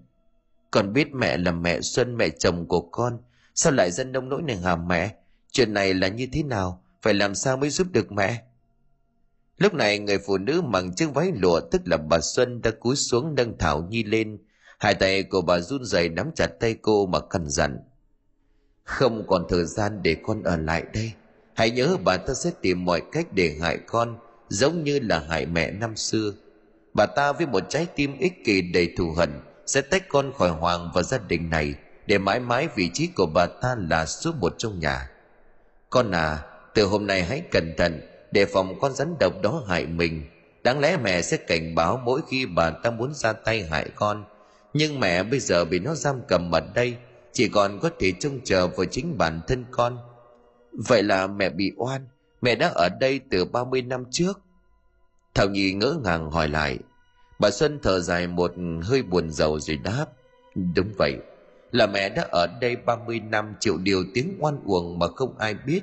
Con 0.71 0.93
biết 0.93 1.07
mẹ 1.13 1.37
là 1.37 1.51
mẹ 1.51 1.81
Xuân 1.81 2.17
mẹ 2.17 2.29
chồng 2.29 2.67
của 2.67 2.81
con, 2.81 3.17
sao 3.55 3.73
lại 3.73 3.91
dân 3.91 4.11
nông 4.11 4.29
nỗi 4.29 4.41
này 4.41 4.55
hả 4.57 4.75
mẹ? 4.75 5.15
Chuyện 5.51 5.73
này 5.73 5.93
là 5.93 6.07
như 6.07 6.27
thế 6.31 6.43
nào? 6.43 6.83
Phải 7.01 7.13
làm 7.13 7.35
sao 7.35 7.57
mới 7.57 7.69
giúp 7.69 7.87
được 7.91 8.11
mẹ? 8.11 8.43
Lúc 9.57 9.73
này 9.73 9.99
người 9.99 10.17
phụ 10.17 10.37
nữ 10.37 10.61
mặc 10.61 10.83
chiếc 10.95 11.13
váy 11.13 11.31
lụa 11.35 11.59
tức 11.71 11.81
là 11.85 11.97
bà 11.97 12.19
Xuân 12.19 12.61
đã 12.61 12.71
cúi 12.79 12.95
xuống 12.95 13.35
nâng 13.35 13.57
Thảo 13.57 13.87
Nhi 13.89 14.03
lên. 14.03 14.37
Hai 14.79 14.93
tay 14.93 15.23
của 15.23 15.41
bà 15.41 15.59
run 15.59 15.85
rẩy 15.85 16.09
nắm 16.09 16.31
chặt 16.35 16.47
tay 16.59 16.75
cô 16.81 17.05
mà 17.05 17.19
cằn 17.29 17.49
dặn. 17.49 17.79
Không 18.83 19.23
còn 19.27 19.45
thời 19.49 19.65
gian 19.65 20.03
để 20.03 20.17
con 20.23 20.43
ở 20.43 20.57
lại 20.57 20.83
đây. 20.93 21.13
Hãy 21.55 21.71
nhớ 21.71 21.97
bà 22.03 22.17
ta 22.17 22.33
sẽ 22.33 22.51
tìm 22.61 22.85
mọi 22.85 23.01
cách 23.11 23.27
để 23.31 23.57
hại 23.61 23.77
con, 23.87 24.17
giống 24.49 24.83
như 24.83 24.99
là 24.99 25.19
hại 25.29 25.45
mẹ 25.45 25.71
năm 25.71 25.95
xưa. 25.95 26.31
Bà 26.93 27.05
ta 27.05 27.31
với 27.31 27.47
một 27.47 27.63
trái 27.69 27.87
tim 27.95 28.17
ích 28.17 28.45
kỷ 28.45 28.61
đầy 28.61 28.93
thù 28.97 29.11
hận 29.11 29.29
sẽ 29.65 29.81
tách 29.81 30.03
con 30.09 30.31
khỏi 30.37 30.49
Hoàng 30.49 30.91
và 30.93 31.03
gia 31.03 31.17
đình 31.17 31.49
này 31.49 31.73
để 32.05 32.17
mãi 32.17 32.39
mãi 32.39 32.67
vị 32.75 32.89
trí 32.93 33.07
của 33.07 33.25
bà 33.25 33.45
ta 33.45 33.75
là 33.89 34.05
số 34.05 34.31
một 34.39 34.55
trong 34.57 34.79
nhà. 34.79 35.09
Con 35.89 36.11
à, 36.11 36.39
từ 36.73 36.85
hôm 36.85 37.07
nay 37.07 37.23
hãy 37.23 37.41
cẩn 37.51 37.73
thận 37.77 38.01
để 38.31 38.45
phòng 38.45 38.79
con 38.79 38.93
rắn 38.93 39.15
độc 39.19 39.41
đó 39.41 39.63
hại 39.67 39.85
mình. 39.85 40.23
Đáng 40.63 40.79
lẽ 40.79 40.97
mẹ 40.97 41.21
sẽ 41.21 41.37
cảnh 41.37 41.75
báo 41.75 42.01
mỗi 42.05 42.21
khi 42.29 42.45
bà 42.45 42.69
ta 42.69 42.91
muốn 42.91 43.13
ra 43.13 43.33
tay 43.33 43.63
hại 43.63 43.89
con. 43.95 44.25
Nhưng 44.73 44.99
mẹ 44.99 45.23
bây 45.23 45.39
giờ 45.39 45.65
bị 45.65 45.79
nó 45.79 45.95
giam 45.95 46.21
cầm 46.27 46.51
ở 46.51 46.59
đây, 46.73 46.95
chỉ 47.33 47.49
còn 47.49 47.79
có 47.79 47.89
thể 47.99 48.11
trông 48.19 48.39
chờ 48.43 48.67
vào 48.67 48.85
chính 48.85 49.17
bản 49.17 49.41
thân 49.47 49.65
con. 49.71 49.97
Vậy 50.87 51.03
là 51.03 51.27
mẹ 51.27 51.49
bị 51.49 51.71
oan, 51.77 52.01
mẹ 52.41 52.55
đã 52.55 52.67
ở 52.75 52.89
đây 52.99 53.19
từ 53.29 53.45
30 53.45 53.81
năm 53.81 54.03
trước. 54.11 54.41
Thảo 55.33 55.49
Nhi 55.49 55.73
ngỡ 55.73 55.99
ngàng 56.03 56.31
hỏi 56.31 56.47
lại. 56.47 56.79
Bà 57.39 57.51
Xuân 57.51 57.79
thở 57.83 57.99
dài 57.99 58.27
một 58.27 58.53
hơi 58.83 59.03
buồn 59.03 59.31
rầu 59.31 59.59
rồi 59.59 59.77
đáp. 59.77 60.05
Đúng 60.75 60.93
vậy, 60.97 61.17
là 61.71 61.87
mẹ 61.87 62.09
đã 62.09 62.27
ở 62.31 62.47
đây 62.61 62.75
30 62.75 63.19
năm 63.19 63.53
chịu 63.59 63.77
điều 63.77 64.03
tiếng 64.13 64.37
oan 64.39 64.59
uổng 64.65 64.99
mà 64.99 65.07
không 65.07 65.37
ai 65.37 65.53
biết 65.53 65.81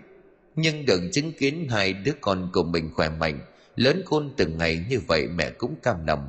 nhưng 0.57 0.86
được 0.86 1.01
chứng 1.12 1.32
kiến 1.32 1.66
hai 1.70 1.93
đứa 1.93 2.12
con 2.20 2.51
của 2.53 2.62
mình 2.62 2.90
khỏe 2.95 3.09
mạnh 3.09 3.40
lớn 3.76 4.03
khôn 4.07 4.30
từng 4.36 4.59
ngày 4.59 4.84
như 4.88 5.01
vậy 5.07 5.28
mẹ 5.28 5.51
cũng 5.51 5.74
cam 5.82 6.07
lòng 6.07 6.28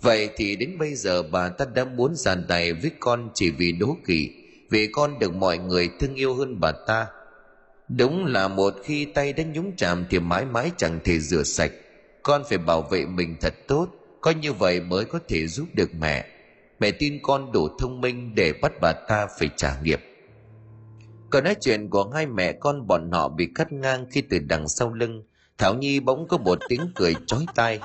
vậy 0.00 0.30
thì 0.36 0.56
đến 0.56 0.78
bây 0.78 0.94
giờ 0.94 1.22
bà 1.22 1.48
ta 1.48 1.64
đã 1.74 1.84
muốn 1.84 2.14
giàn 2.14 2.44
tay 2.48 2.72
với 2.72 2.90
con 3.00 3.30
chỉ 3.34 3.50
vì 3.50 3.72
đố 3.72 3.96
kỵ 4.06 4.30
vì 4.70 4.88
con 4.92 5.18
được 5.18 5.34
mọi 5.34 5.58
người 5.58 5.90
thương 6.00 6.14
yêu 6.14 6.34
hơn 6.34 6.60
bà 6.60 6.72
ta 6.86 7.06
đúng 7.88 8.24
là 8.24 8.48
một 8.48 8.74
khi 8.84 9.04
tay 9.04 9.32
đã 9.32 9.44
nhúng 9.44 9.76
chạm 9.76 10.04
thì 10.10 10.18
mãi 10.18 10.44
mãi 10.44 10.70
chẳng 10.76 11.00
thể 11.04 11.18
rửa 11.18 11.42
sạch. 11.42 11.70
Con 12.22 12.42
phải 12.48 12.58
bảo 12.58 12.82
vệ 12.82 13.06
mình 13.06 13.36
thật 13.40 13.54
tốt 13.68 13.88
có 14.20 14.30
như 14.30 14.52
vậy 14.52 14.80
mới 14.80 15.04
có 15.04 15.18
thể 15.28 15.46
giúp 15.46 15.68
được 15.74 15.90
mẹ. 15.98 16.26
Mẹ 16.80 16.90
tin 16.90 17.18
con 17.22 17.52
đủ 17.52 17.68
thông 17.78 18.00
minh 18.00 18.34
để 18.34 18.52
bắt 18.62 18.72
bà 18.80 18.92
ta 18.92 19.26
phải 19.38 19.50
trả 19.56 19.80
nghiệp. 19.80 20.00
Còn 21.30 21.44
nói 21.44 21.56
chuyện 21.60 21.90
của 21.90 22.10
hai 22.14 22.26
mẹ 22.26 22.52
con 22.52 22.86
bọn 22.86 23.10
họ 23.12 23.28
bị 23.28 23.48
cắt 23.54 23.72
ngang 23.72 24.06
khi 24.10 24.20
từ 24.30 24.38
đằng 24.38 24.68
sau 24.68 24.92
lưng. 24.92 25.22
Thảo 25.58 25.74
nhi 25.74 26.00
bỗng 26.00 26.28
có 26.28 26.38
một 26.38 26.58
tiếng 26.68 26.90
cười 26.94 27.14
chói 27.26 27.46
tai. 27.54 27.80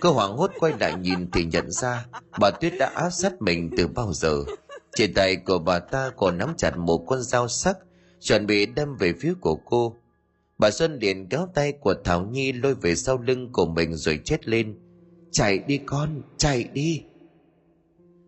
Cô 0.00 0.12
hoảng 0.12 0.36
hốt 0.36 0.50
quay 0.58 0.72
lại 0.80 0.94
nhìn 0.94 1.30
thì 1.30 1.44
nhận 1.44 1.70
ra 1.70 2.06
bà 2.38 2.50
tuyết 2.50 2.72
đã 2.78 2.92
áp 2.94 3.10
sát 3.10 3.42
mình 3.42 3.70
từ 3.76 3.86
bao 3.86 4.12
giờ. 4.12 4.44
Trên 4.94 5.14
tay 5.14 5.36
của 5.36 5.58
bà 5.58 5.78
ta 5.78 6.10
còn 6.16 6.38
nắm 6.38 6.54
chặt 6.56 6.76
một 6.76 7.04
con 7.08 7.22
dao 7.22 7.48
sắc 7.48 7.76
chuẩn 8.20 8.46
bị 8.46 8.66
đâm 8.66 8.96
về 8.96 9.12
phía 9.12 9.34
của 9.40 9.56
cô. 9.56 9.96
Bà 10.58 10.70
xuân 10.70 10.98
liền 10.98 11.28
kéo 11.28 11.48
tay 11.54 11.72
của 11.72 11.94
thảo 12.04 12.26
nhi 12.26 12.52
lôi 12.52 12.74
về 12.74 12.94
sau 12.94 13.18
lưng 13.18 13.52
của 13.52 13.66
mình 13.66 13.94
rồi 13.94 14.20
chết 14.24 14.48
lên. 14.48 14.78
Chạy 15.30 15.58
đi 15.58 15.78
con, 15.86 16.22
chạy 16.36 16.64
đi. 16.64 17.02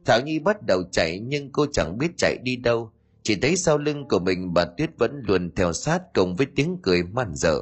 Thảo 0.05 0.21
nhi 0.25 0.39
bắt 0.39 0.57
đầu 0.67 0.83
chạy 0.93 1.19
nhưng 1.19 1.53
cô 1.53 1.67
chẳng 1.73 1.99
biết 1.99 2.11
chạy 2.17 2.37
đi 2.43 2.57
đâu. 2.57 2.91
Chỉ 3.23 3.35
thấy 3.35 3.57
sau 3.57 3.79
lưng 3.79 4.09
của 4.09 4.19
mình 4.19 4.55
bà 4.55 4.65
tuyết 4.65 4.91
vẫn 4.99 5.23
luôn 5.27 5.51
theo 5.57 5.73
sát 5.73 6.03
cùng 6.15 6.37
với 6.37 6.47
tiếng 6.57 6.79
cười 6.83 7.03
man 7.03 7.35
dở 7.35 7.61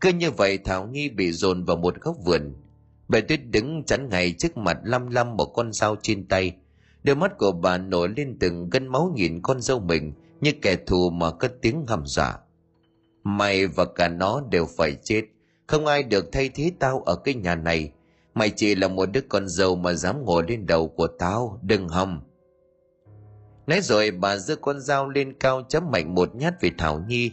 cứ 0.00 0.12
như 0.12 0.30
vậy 0.30 0.58
thảo 0.58 0.86
nhi 0.86 1.08
bị 1.08 1.32
dồn 1.32 1.64
vào 1.64 1.76
một 1.76 2.00
góc 2.00 2.16
vườn. 2.24 2.54
Bà 3.08 3.20
tuyết 3.20 3.40
đứng 3.50 3.84
chắn 3.84 4.08
ngay 4.08 4.32
trước 4.38 4.56
mặt 4.56 4.78
lăm 4.84 5.08
lăm 5.10 5.36
một 5.36 5.44
con 5.44 5.72
dao 5.72 5.96
trên 6.02 6.28
tay. 6.28 6.56
Đôi 7.04 7.16
mắt 7.16 7.38
của 7.38 7.52
bà 7.52 7.78
nổi 7.78 8.08
lên 8.16 8.36
từng 8.40 8.70
gân 8.70 8.88
máu 8.88 9.12
nhìn 9.16 9.42
con 9.42 9.60
dâu 9.60 9.80
mình 9.80 10.12
như 10.46 10.52
kẻ 10.62 10.76
thù 10.86 11.10
mà 11.10 11.30
cất 11.30 11.52
tiếng 11.62 11.86
hầm 11.86 12.06
dọa 12.06 12.38
mày 13.24 13.66
và 13.66 13.84
cả 13.84 14.08
nó 14.08 14.42
đều 14.50 14.66
phải 14.76 14.96
chết 15.02 15.22
không 15.66 15.86
ai 15.86 16.02
được 16.02 16.32
thay 16.32 16.48
thế 16.48 16.72
tao 16.78 17.00
ở 17.00 17.16
cái 17.16 17.34
nhà 17.34 17.54
này 17.54 17.92
mày 18.34 18.50
chỉ 18.56 18.74
là 18.74 18.88
một 18.88 19.06
đứa 19.06 19.20
con 19.28 19.48
dâu 19.48 19.76
mà 19.76 19.92
dám 19.92 20.24
ngồi 20.24 20.44
lên 20.48 20.66
đầu 20.66 20.88
của 20.88 21.06
tao 21.06 21.60
đừng 21.62 21.88
hòng 21.88 22.20
Nói 23.66 23.80
rồi 23.80 24.10
bà 24.10 24.36
giơ 24.36 24.56
con 24.56 24.80
dao 24.80 25.08
lên 25.08 25.32
cao 25.40 25.62
chấm 25.68 25.90
mạnh 25.90 26.14
một 26.14 26.34
nhát 26.34 26.60
về 26.60 26.70
Thảo 26.78 27.04
Nhi, 27.08 27.30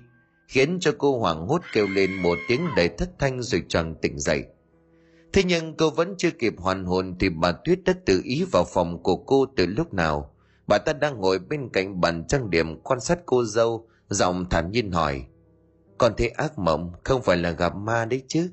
khiến 0.47 0.77
cho 0.81 0.91
cô 0.97 1.19
hoảng 1.19 1.47
hốt 1.47 1.61
kêu 1.73 1.87
lên 1.87 2.11
một 2.13 2.37
tiếng 2.47 2.61
đầy 2.75 2.89
thất 2.89 3.09
thanh 3.19 3.41
rồi 3.41 3.63
choàng 3.69 3.95
tỉnh 4.01 4.19
dậy. 4.19 4.43
Thế 5.33 5.43
nhưng 5.43 5.77
cô 5.77 5.89
vẫn 5.89 6.15
chưa 6.17 6.31
kịp 6.31 6.53
hoàn 6.57 6.85
hồn 6.85 7.15
thì 7.19 7.29
bà 7.29 7.51
Tuyết 7.51 7.79
đã 7.83 7.93
tự 8.05 8.21
ý 8.23 8.45
vào 8.51 8.65
phòng 8.73 9.03
của 9.03 9.15
cô 9.15 9.45
từ 9.55 9.65
lúc 9.65 9.93
nào. 9.93 10.32
Bà 10.67 10.77
ta 10.77 10.93
đang 10.93 11.19
ngồi 11.19 11.39
bên 11.39 11.69
cạnh 11.73 12.01
bàn 12.01 12.27
trang 12.27 12.49
điểm 12.49 12.81
quan 12.81 12.99
sát 12.99 13.19
cô 13.25 13.43
dâu, 13.43 13.87
giọng 14.09 14.49
thản 14.49 14.71
nhiên 14.71 14.91
hỏi. 14.91 15.25
Con 15.97 16.13
thấy 16.17 16.29
ác 16.29 16.59
mộng 16.59 16.91
không 17.03 17.21
phải 17.21 17.37
là 17.37 17.51
gặp 17.51 17.75
ma 17.75 18.05
đấy 18.05 18.23
chứ? 18.27 18.49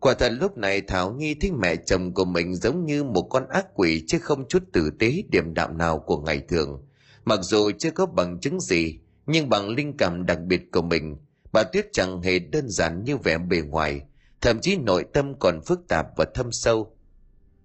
Quả 0.00 0.14
thật 0.14 0.32
lúc 0.40 0.56
này 0.56 0.80
Thảo 0.80 1.12
Nhi 1.12 1.34
thích 1.34 1.52
mẹ 1.52 1.76
chồng 1.76 2.14
của 2.14 2.24
mình 2.24 2.54
giống 2.54 2.84
như 2.84 3.04
một 3.04 3.22
con 3.30 3.48
ác 3.48 3.66
quỷ 3.74 4.04
chứ 4.06 4.18
không 4.18 4.48
chút 4.48 4.62
tử 4.72 4.90
tế 4.98 5.22
điểm 5.28 5.54
đạm 5.54 5.78
nào 5.78 5.98
của 5.98 6.20
ngày 6.20 6.42
thường. 6.48 6.86
Mặc 7.24 7.40
dù 7.42 7.70
chưa 7.78 7.90
có 7.90 8.06
bằng 8.06 8.40
chứng 8.40 8.60
gì, 8.60 8.98
nhưng 9.26 9.48
bằng 9.48 9.68
linh 9.68 9.96
cảm 9.96 10.26
đặc 10.26 10.38
biệt 10.40 10.72
của 10.72 10.82
mình, 10.82 11.16
Bà 11.52 11.62
Tuyết 11.62 11.86
chẳng 11.92 12.22
hề 12.22 12.38
đơn 12.38 12.68
giản 12.68 13.04
như 13.04 13.16
vẻ 13.16 13.38
bề 13.38 13.60
ngoài, 13.60 14.02
thậm 14.40 14.60
chí 14.60 14.76
nội 14.76 15.04
tâm 15.12 15.38
còn 15.38 15.60
phức 15.66 15.88
tạp 15.88 16.06
và 16.16 16.24
thâm 16.34 16.52
sâu. 16.52 16.96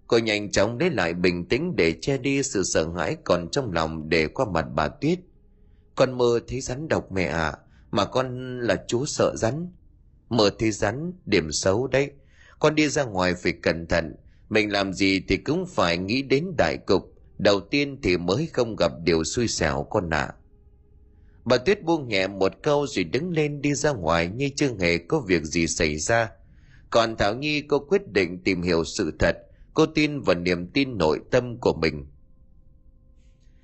Cô 0.06 0.18
nhanh 0.18 0.50
chóng 0.50 0.78
lấy 0.78 0.90
lại 0.90 1.14
bình 1.14 1.48
tĩnh 1.48 1.76
để 1.76 1.94
che 2.00 2.18
đi 2.18 2.42
sự 2.42 2.62
sợ 2.64 2.88
hãi 2.96 3.16
còn 3.24 3.48
trong 3.48 3.72
lòng 3.72 4.08
để 4.08 4.26
qua 4.26 4.46
mặt 4.52 4.66
bà 4.74 4.88
Tuyết. 4.88 5.18
Con 5.94 6.18
mơ 6.18 6.40
thấy 6.48 6.60
rắn 6.60 6.88
độc 6.88 7.12
mẹ 7.12 7.24
ạ, 7.24 7.48
à, 7.48 7.58
mà 7.90 8.04
con 8.04 8.58
là 8.60 8.84
chú 8.88 9.06
sợ 9.06 9.36
rắn. 9.36 9.68
Mơ 10.28 10.50
thấy 10.58 10.70
rắn, 10.70 11.12
điểm 11.26 11.52
xấu 11.52 11.86
đấy. 11.86 12.10
Con 12.58 12.74
đi 12.74 12.88
ra 12.88 13.04
ngoài 13.04 13.34
phải 13.34 13.52
cẩn 13.52 13.86
thận, 13.86 14.14
mình 14.48 14.72
làm 14.72 14.92
gì 14.92 15.20
thì 15.28 15.36
cũng 15.36 15.66
phải 15.66 15.98
nghĩ 15.98 16.22
đến 16.22 16.52
đại 16.58 16.76
cục, 16.86 17.14
đầu 17.38 17.60
tiên 17.60 17.98
thì 18.02 18.16
mới 18.16 18.48
không 18.52 18.76
gặp 18.76 18.92
điều 19.04 19.24
xui 19.24 19.48
xẻo 19.48 19.86
con 19.90 20.10
ạ. 20.10 20.20
À. 20.20 20.34
Bà 21.44 21.58
Tuyết 21.58 21.82
buông 21.82 22.08
nhẹ 22.08 22.26
một 22.26 22.52
câu 22.62 22.86
rồi 22.86 23.04
đứng 23.04 23.30
lên 23.30 23.62
đi 23.62 23.74
ra 23.74 23.92
ngoài 23.92 24.28
như 24.28 24.48
chưa 24.56 24.70
hề 24.80 24.98
có 24.98 25.20
việc 25.20 25.44
gì 25.44 25.66
xảy 25.66 25.96
ra. 25.96 26.30
Còn 26.90 27.16
Thảo 27.16 27.34
Nhi 27.34 27.60
cô 27.60 27.78
quyết 27.78 28.12
định 28.12 28.42
tìm 28.44 28.62
hiểu 28.62 28.84
sự 28.84 29.12
thật, 29.18 29.36
cô 29.76 29.86
tin 29.86 30.20
vào 30.20 30.36
niềm 30.36 30.66
tin 30.66 30.98
nội 30.98 31.20
tâm 31.30 31.60
của 31.60 31.74
mình. 31.74 32.06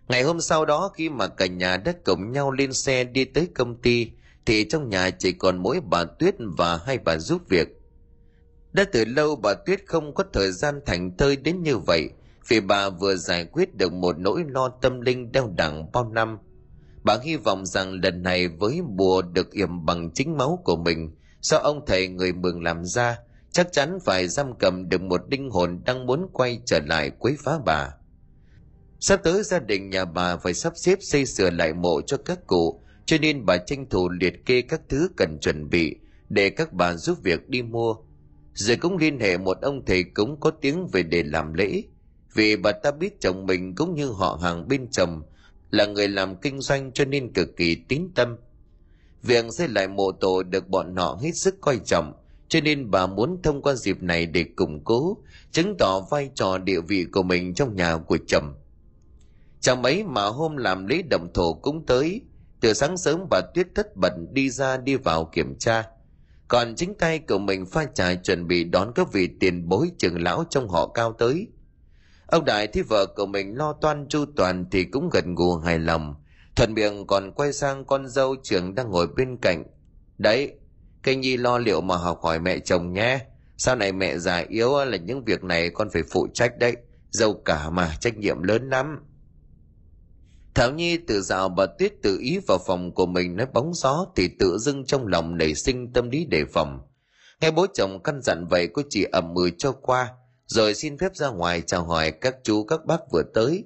Ngày 0.09 0.23
hôm 0.23 0.41
sau 0.41 0.65
đó 0.65 0.91
khi 0.95 1.09
mà 1.09 1.27
cả 1.27 1.47
nhà 1.47 1.77
đã 1.77 1.93
cùng 2.05 2.33
nhau 2.33 2.51
lên 2.51 2.73
xe 2.73 3.05
đi 3.05 3.25
tới 3.25 3.49
công 3.55 3.83
ty, 3.83 4.11
thì 4.47 4.65
trong 4.65 4.89
nhà 4.89 5.11
chỉ 5.11 5.33
còn 5.33 5.63
mỗi 5.63 5.81
bà 5.91 6.05
Tuyết 6.05 6.35
và 6.39 6.77
hai 6.77 6.99
bà 6.99 7.19
giúp 7.19 7.43
việc. 7.49 7.69
Đã 8.73 8.85
từ 8.93 9.05
lâu 9.05 9.37
bà 9.37 9.55
Tuyết 9.55 9.81
không 9.87 10.15
có 10.15 10.25
thời 10.33 10.53
gian 10.53 10.81
thành 10.87 11.17
thơi 11.17 11.37
đến 11.37 11.63
như 11.63 11.79
vậy, 11.79 12.11
vì 12.49 12.61
bà 12.61 12.89
vừa 12.89 13.17
giải 13.17 13.45
quyết 13.45 13.75
được 13.75 13.93
một 13.93 14.19
nỗi 14.19 14.45
lo 14.49 14.69
tâm 14.69 15.01
linh 15.01 15.33
đeo 15.33 15.53
đẳng 15.57 15.93
bao 15.93 16.11
năm– 16.11 16.39
Bà 17.05 17.19
hy 17.25 17.37
vọng 17.37 17.67
rằng 17.67 18.01
lần 18.03 18.23
này 18.23 18.49
với 18.49 18.83
bùa 18.87 19.23
được 19.23 19.53
yểm 19.53 19.87
bằng 19.87 20.11
chính 20.15 20.39
máu 20.39 20.59
của 20.65 20.77
mình, 20.77 21.17
do 21.41 21.59
ông 21.59 21.87
thầy 21.87 22.09
người 22.09 22.33
mường 22.33 22.63
làm 22.63 22.85
ra, 22.85 23.19
chắc 23.53 23.73
chắn 23.73 23.99
phải 24.05 24.29
giam 24.29 24.59
cầm 24.59 24.89
được 24.89 25.03
một 25.03 25.21
linh 25.31 25.51
hồn 25.51 25.81
đang 25.85 26.07
muốn 26.07 26.29
quay 26.33 26.61
trở 26.67 26.81
lại 26.87 27.11
quấy 27.19 27.37
phá 27.45 27.59
bà. 27.67 27.91
Sắp 29.01 29.21
tới 29.25 29.43
gia 29.43 29.59
đình 29.59 29.91
nhà 29.91 30.05
bà 30.05 30.37
phải 30.37 30.55
sắp 30.55 30.73
xếp 30.77 30.99
xây 31.01 31.27
sửa 31.27 31.51
lại 31.51 31.75
mộ 31.75 32.01
cho 32.01 32.17
các 32.17 32.47
cụ, 32.47 32.83
cho 33.07 33.17
nên 33.19 33.47
bà 33.47 33.57
tranh 33.57 33.89
thủ 33.89 34.09
liệt 34.09 34.47
kê 34.47 34.63
các 34.63 34.81
thứ 34.89 35.09
cần 35.17 35.39
chuẩn 35.41 35.71
bị 35.71 35.97
để 36.29 36.51
các 36.51 36.73
bà 36.73 36.95
giúp 36.95 37.19
việc 37.23 37.49
đi 37.49 37.63
mua. 37.63 37.95
Rồi 38.55 38.77
cũng 38.77 38.97
liên 38.97 39.21
hệ 39.21 39.39
một 39.39 39.61
ông 39.63 39.85
thầy 39.85 40.05
cúng 40.05 40.41
có 40.41 40.51
tiếng 40.51 40.87
về 40.87 41.03
để 41.03 41.23
làm 41.23 41.55
lễ, 41.55 41.83
vì 42.35 42.57
bà 42.57 42.73
ta 42.73 42.91
biết 42.91 43.21
chồng 43.21 43.47
mình 43.47 43.75
cũng 43.75 43.95
như 43.95 44.07
họ 44.07 44.39
hàng 44.43 44.69
bên 44.69 44.89
chồng 44.91 45.23
là 45.71 45.87
người 45.87 46.09
làm 46.09 46.37
kinh 46.37 46.61
doanh 46.61 46.93
cho 46.93 47.05
nên 47.05 47.33
cực 47.33 47.57
kỳ 47.57 47.75
tín 47.89 48.09
tâm. 48.15 48.37
Việc 49.23 49.45
xây 49.51 49.69
lại 49.69 49.89
mộ 49.89 50.13
tổ 50.13 50.43
được 50.43 50.69
bọn 50.69 50.97
họ 50.97 51.19
hết 51.23 51.33
sức 51.35 51.55
coi 51.61 51.81
trọng, 51.85 52.13
cho 52.53 52.61
nên 52.61 52.91
bà 52.91 53.07
muốn 53.07 53.43
thông 53.43 53.63
qua 53.63 53.75
dịp 53.75 54.03
này 54.03 54.27
để 54.27 54.45
củng 54.57 54.85
cố, 54.85 55.17
chứng 55.53 55.77
tỏ 55.79 56.01
vai 56.11 56.31
trò 56.35 56.59
địa 56.59 56.81
vị 56.81 57.07
của 57.13 57.23
mình 57.23 57.55
trong 57.55 57.77
nhà 57.77 57.97
của 57.97 58.19
chồng. 58.27 58.55
Chẳng 59.61 59.83
mấy 59.83 60.05
mà 60.05 60.25
hôm 60.25 60.57
làm 60.57 60.87
lễ 60.87 61.03
động 61.11 61.29
thổ 61.35 61.55
cũng 61.55 61.87
tới, 61.87 62.21
từ 62.61 62.73
sáng 62.73 62.97
sớm 62.97 63.27
bà 63.31 63.41
Tuyết 63.55 63.67
thất 63.75 63.97
bận 63.97 64.27
đi 64.33 64.51
ra 64.51 64.77
đi 64.77 64.97
vào 64.97 65.25
kiểm 65.25 65.59
tra. 65.59 65.85
Còn 66.49 66.75
chính 66.77 66.95
tay 66.95 67.19
của 67.19 67.39
mình 67.39 67.67
pha 67.67 67.85
trà 67.95 68.15
chuẩn 68.15 68.47
bị 68.49 68.65
đón 68.65 68.93
các 68.95 69.13
vị 69.13 69.29
tiền 69.41 69.69
bối 69.69 69.91
trưởng 69.99 70.23
lão 70.23 70.45
trong 70.51 70.69
họ 70.69 70.87
cao 70.87 71.13
tới– 71.13 71.47
Ông 72.33 72.45
Đại 72.45 72.67
thấy 72.67 72.83
vợ 72.83 73.07
của 73.07 73.27
mình 73.27 73.57
lo 73.59 73.73
toan 73.73 74.07
chu 74.09 74.25
toàn 74.37 74.65
thì 74.71 74.85
cũng 74.85 75.11
gần 75.11 75.35
gù 75.35 75.57
hài 75.57 75.79
lòng. 75.79 76.15
Thuận 76.57 76.75
miệng 76.75 77.07
còn 77.07 77.33
quay 77.33 77.53
sang 77.53 77.85
con 77.85 78.09
dâu 78.09 78.37
trưởng 78.43 78.75
đang 78.75 78.91
ngồi 78.91 79.07
bên 79.07 79.37
cạnh. 79.37 79.65
Đấy, 80.19 80.53
cây 81.03 81.17
nhi 81.17 81.37
lo 81.37 81.59
liệu 81.59 81.81
mà 81.81 81.97
học 81.97 82.21
hỏi 82.23 82.39
mẹ 82.39 82.59
chồng 82.59 82.93
nhé. 82.93 83.19
Sau 83.57 83.77
này 83.77 83.93
mẹ 83.93 84.19
già 84.19 84.37
yếu 84.49 84.85
là 84.85 84.97
những 84.97 85.25
việc 85.25 85.45
này 85.45 85.71
con 85.71 85.91
phải 85.91 86.03
phụ 86.11 86.29
trách 86.35 86.59
đấy. 86.59 86.77
Dâu 87.11 87.35
cả 87.35 87.71
mà, 87.71 87.97
trách 88.01 88.17
nhiệm 88.17 88.43
lớn 88.43 88.71
lắm. 88.71 88.99
Thảo 90.55 90.71
Nhi 90.71 90.97
tự 90.97 91.21
dạo 91.23 91.49
bà 91.49 91.67
Tuyết 91.67 91.93
tự 92.03 92.19
ý 92.21 92.39
vào 92.47 92.59
phòng 92.67 92.95
của 92.95 93.07
mình 93.07 93.37
nói 93.37 93.47
bóng 93.53 93.75
gió 93.75 94.07
thì 94.17 94.29
tự 94.39 94.59
dưng 94.59 94.85
trong 94.85 95.07
lòng 95.07 95.39
nảy 95.39 95.55
sinh 95.55 95.93
tâm 95.93 96.11
lý 96.11 96.25
đề 96.25 96.45
phòng. 96.45 96.81
Nghe 97.41 97.51
bố 97.51 97.67
chồng 97.75 98.03
căn 98.03 98.21
dặn 98.23 98.47
vậy 98.51 98.69
cô 98.73 98.83
chỉ 98.91 99.05
ẩm 99.13 99.35
mừ 99.35 99.51
cho 99.59 99.73
qua, 99.73 100.09
rồi 100.47 100.75
xin 100.75 100.99
phép 100.99 101.17
ra 101.17 101.29
ngoài 101.29 101.63
chào 101.67 101.85
hỏi 101.85 102.11
các 102.11 102.37
chú, 102.43 102.65
các 102.65 102.85
bác 102.87 103.01
vừa 103.13 103.23
tới. 103.35 103.65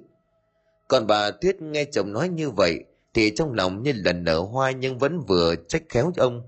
Còn 0.87 1.07
bà 1.07 1.31
Tuyết 1.31 1.61
nghe 1.61 1.85
chồng 1.85 2.13
nói 2.13 2.29
như 2.29 2.49
vậy 2.49 2.79
thì 3.13 3.31
trong 3.35 3.53
lòng 3.53 3.83
như 3.83 3.91
lần 3.95 4.23
nở 4.23 4.39
hoa 4.39 4.71
nhưng 4.71 4.97
vẫn 4.99 5.19
vừa 5.19 5.55
trách 5.67 5.83
khéo 5.89 6.11
ông. 6.17 6.41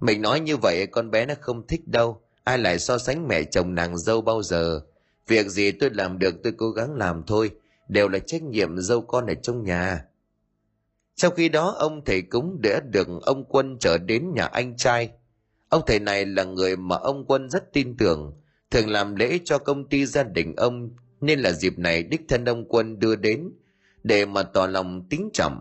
Mình 0.00 0.22
nói 0.22 0.40
như 0.40 0.56
vậy 0.56 0.86
con 0.86 1.10
bé 1.10 1.26
nó 1.26 1.34
không 1.40 1.66
thích 1.66 1.88
đâu, 1.88 2.22
ai 2.44 2.58
lại 2.58 2.78
so 2.78 2.98
sánh 2.98 3.28
mẹ 3.28 3.42
chồng 3.42 3.74
nàng 3.74 3.98
dâu 3.98 4.20
bao 4.20 4.42
giờ. 4.42 4.80
Việc 5.26 5.46
gì 5.46 5.72
tôi 5.72 5.90
làm 5.90 6.18
được 6.18 6.34
tôi 6.42 6.52
cố 6.56 6.70
gắng 6.70 6.94
làm 6.94 7.22
thôi, 7.26 7.50
đều 7.88 8.08
là 8.08 8.18
trách 8.18 8.42
nhiệm 8.42 8.78
dâu 8.78 9.00
con 9.00 9.26
ở 9.26 9.34
trong 9.34 9.64
nhà. 9.64 10.04
trong 11.14 11.34
khi 11.34 11.48
đó 11.48 11.74
ông 11.78 12.04
thầy 12.04 12.22
cúng 12.22 12.58
đã 12.62 12.80
được 12.80 13.08
ông 13.22 13.44
Quân 13.44 13.76
trở 13.80 13.98
đến 13.98 14.32
nhà 14.34 14.44
anh 14.44 14.76
trai. 14.76 15.10
Ông 15.68 15.82
thầy 15.86 15.98
này 15.98 16.26
là 16.26 16.44
người 16.44 16.76
mà 16.76 16.96
ông 16.96 17.24
Quân 17.26 17.50
rất 17.50 17.72
tin 17.72 17.96
tưởng, 17.96 18.40
thường 18.70 18.90
làm 18.90 19.14
lễ 19.14 19.38
cho 19.44 19.58
công 19.58 19.88
ty 19.88 20.06
gia 20.06 20.22
đình 20.22 20.56
ông 20.56 20.90
nên 21.20 21.40
là 21.40 21.52
dịp 21.52 21.78
này 21.78 22.02
đích 22.02 22.20
thân 22.28 22.44
ông 22.44 22.68
quân 22.68 22.98
đưa 22.98 23.16
đến 23.16 23.50
để 24.02 24.26
mà 24.26 24.42
tỏ 24.42 24.66
lòng 24.66 25.06
tính 25.10 25.30
trọng 25.32 25.60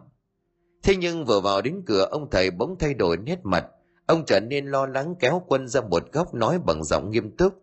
thế 0.84 0.96
nhưng 0.96 1.26
vừa 1.26 1.42
vào 1.42 1.62
đến 1.62 1.82
cửa 1.86 2.08
ông 2.12 2.30
thầy 2.30 2.52
bỗng 2.52 2.76
thay 2.80 2.94
đổi 2.94 3.18
nét 3.18 3.40
mặt 3.44 3.66
ông 4.10 4.26
trở 4.26 4.40
nên 4.40 4.66
lo 4.66 4.86
lắng 4.86 5.16
kéo 5.20 5.42
quân 5.48 5.68
ra 5.68 5.82
một 5.82 6.12
góc 6.12 6.34
nói 6.34 6.60
bằng 6.66 6.84
giọng 6.84 7.12
nghiêm 7.12 7.38
túc. 7.38 7.54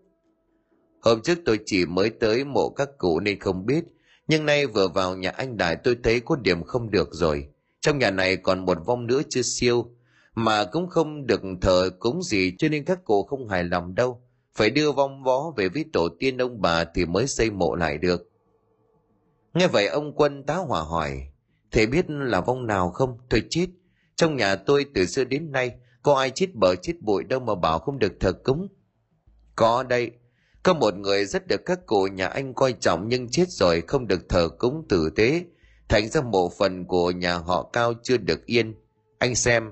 Hôm 1.01 1.22
trước 1.22 1.38
tôi 1.44 1.59
chỉ 1.66 1.86
mới 1.86 2.11
tới 2.11 2.44
mộ 2.44 2.68
các 2.70 2.88
cụ 2.99 3.20
nên 3.20 3.40
không 3.40 3.66
biết, 3.66 3.84
nhưng 4.28 4.47
nay 4.47 4.66
vừa 4.66 4.88
vào 4.88 5.16
nhà 5.16 5.30
anh 5.30 5.57
đại 5.57 5.76
tôi 5.84 5.97
thấy 6.03 6.20
có 6.20 6.36
điểm 6.36 6.62
không 6.62 6.90
được 6.90 7.09
rồi. 7.12 7.49
Trong 7.80 7.99
nhà 7.99 8.11
này 8.11 8.36
còn 8.36 8.64
một 8.64 8.78
vong 8.86 9.07
nữa 9.07 9.22
chưa 9.28 9.42
siêu, 9.42 9.90
mà 10.34 10.64
cũng 10.64 10.88
không 10.88 11.26
được 11.26 11.40
thờ 11.61 11.90
cúng 11.99 12.22
gì 12.22 12.55
cho 12.59 12.68
nên 12.68 12.84
các 12.84 13.05
cụ 13.05 13.24
không 13.24 13.49
hài 13.49 13.64
lòng 13.64 13.94
đâu. 13.94 14.22
Phải 14.55 14.70
đưa 14.70 14.92
vong 14.92 15.22
vó 15.22 15.53
về 15.57 15.68
với 15.68 15.84
tổ 15.92 16.09
tiên 16.18 16.38
ông 16.38 16.61
bà 16.61 16.84
thì 16.84 17.07
mới 17.07 17.26
xây 17.26 17.51
mộ 17.51 17.74
lại 17.74 17.99
được. 17.99 18.30
Nghe 19.55 19.66
vậy 19.66 19.86
ông 19.86 20.12
quân 20.16 20.44
tá 20.47 20.57
hỏa 20.57 20.82
hỏi 20.82 21.28
thầy 21.70 21.86
biết 21.86 22.05
là 22.09 22.40
vong 22.40 22.66
nào 22.66 22.90
không? 22.90 23.18
Tôi 23.28 23.42
chết 23.51 23.66
trong 24.16 24.36
nhà 24.36 24.57
tôi 24.57 24.86
từ 24.94 25.07
xưa 25.07 25.24
đến 25.24 25.53
nay 25.53 25.74
có 26.07 26.14
ai 26.14 26.30
chết 26.30 26.54
bờ 26.54 26.76
chết 26.76 26.92
bụi 27.00 27.24
đâu 27.24 27.40
mà 27.40 27.54
bảo 27.54 27.78
không 27.78 27.98
được 27.98 28.12
thờ 28.20 28.32
cúng? 28.32 28.68
Có 29.57 29.82
đây. 29.82 30.11
Có 30.62 30.74
một 30.74 30.94
người 30.96 31.24
rất 31.24 31.46
được 31.46 31.61
các 31.66 31.86
cụ 31.86 32.07
nhà 32.07 32.26
anh 32.26 32.54
coi 32.54 32.72
trọng 32.72 33.09
nhưng 33.09 33.28
chết 33.28 33.48
rồi 33.48 33.80
không 33.80 34.07
được 34.07 34.28
thờ 34.28 34.48
cúng 34.59 34.84
tử 34.88 35.11
tế. 35.16 35.44
Thành 35.88 36.09
ra 36.09 36.20
mộ 36.20 36.48
phần 36.59 36.84
của 36.84 37.11
nhà 37.11 37.34
họ 37.34 37.70
cao 37.72 37.92
chưa 38.02 38.16
được 38.16 38.46
yên. 38.46 38.74
Anh 39.18 39.34
xem 39.34 39.70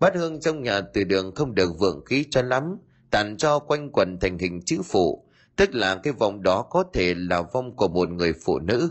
bát 0.00 0.14
hương 0.14 0.40
trong 0.40 0.62
nhà 0.62 0.80
từ 0.80 1.04
đường 1.04 1.34
không 1.34 1.54
được 1.54 1.78
vượng 1.78 2.04
khí 2.04 2.24
cho 2.30 2.42
lắm 2.42 2.76
tàn 3.10 3.36
cho 3.36 3.58
quanh 3.58 3.90
quần 3.92 4.18
thành 4.20 4.38
hình 4.38 4.60
chữ 4.66 4.80
phụ, 4.84 5.24
tức 5.56 5.74
là 5.74 6.00
cái 6.02 6.12
vòng 6.12 6.42
đó 6.42 6.62
có 6.62 6.84
thể 6.92 7.14
là 7.16 7.42
vong 7.42 7.76
của 7.76 7.88
một 7.88 8.10
người 8.10 8.32
phụ 8.44 8.58
nữ. 8.58 8.90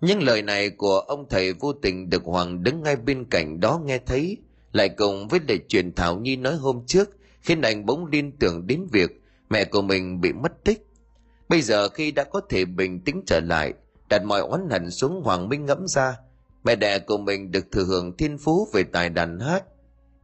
Những 0.00 0.22
lời 0.22 0.42
này 0.42 0.70
của 0.70 0.98
ông 0.98 1.28
thầy 1.28 1.52
vô 1.52 1.72
tình 1.72 2.10
được 2.10 2.24
Hoàng 2.24 2.62
đứng 2.62 2.82
ngay 2.82 2.96
bên 2.96 3.24
cạnh 3.30 3.60
đó 3.60 3.80
nghe 3.84 3.98
thấy, 3.98 4.38
lại 4.74 4.88
cùng 4.88 5.28
với 5.28 5.40
lời 5.48 5.60
truyền 5.68 5.94
Thảo 5.94 6.18
Nhi 6.18 6.36
nói 6.36 6.56
hôm 6.56 6.86
trước, 6.86 7.10
khiến 7.40 7.62
anh 7.62 7.86
bỗng 7.86 8.06
liên 8.06 8.32
tưởng 8.38 8.66
đến 8.66 8.86
việc 8.92 9.22
mẹ 9.50 9.64
của 9.64 9.82
mình 9.82 10.20
bị 10.20 10.32
mất 10.32 10.64
tích. 10.64 10.86
Bây 11.48 11.62
giờ 11.62 11.88
khi 11.88 12.10
đã 12.10 12.24
có 12.24 12.40
thể 12.48 12.64
bình 12.64 13.00
tĩnh 13.00 13.22
trở 13.26 13.40
lại, 13.40 13.72
đặt 14.08 14.24
mọi 14.24 14.40
oán 14.40 14.70
hận 14.70 14.90
xuống 14.90 15.22
Hoàng 15.24 15.48
Minh 15.48 15.66
ngẫm 15.66 15.86
ra, 15.86 16.16
mẹ 16.64 16.76
đẻ 16.76 16.98
của 16.98 17.18
mình 17.18 17.50
được 17.50 17.72
thừa 17.72 17.84
hưởng 17.84 18.16
thiên 18.16 18.38
phú 18.38 18.68
về 18.72 18.82
tài 18.82 19.08
đàn 19.08 19.40
hát, 19.40 19.64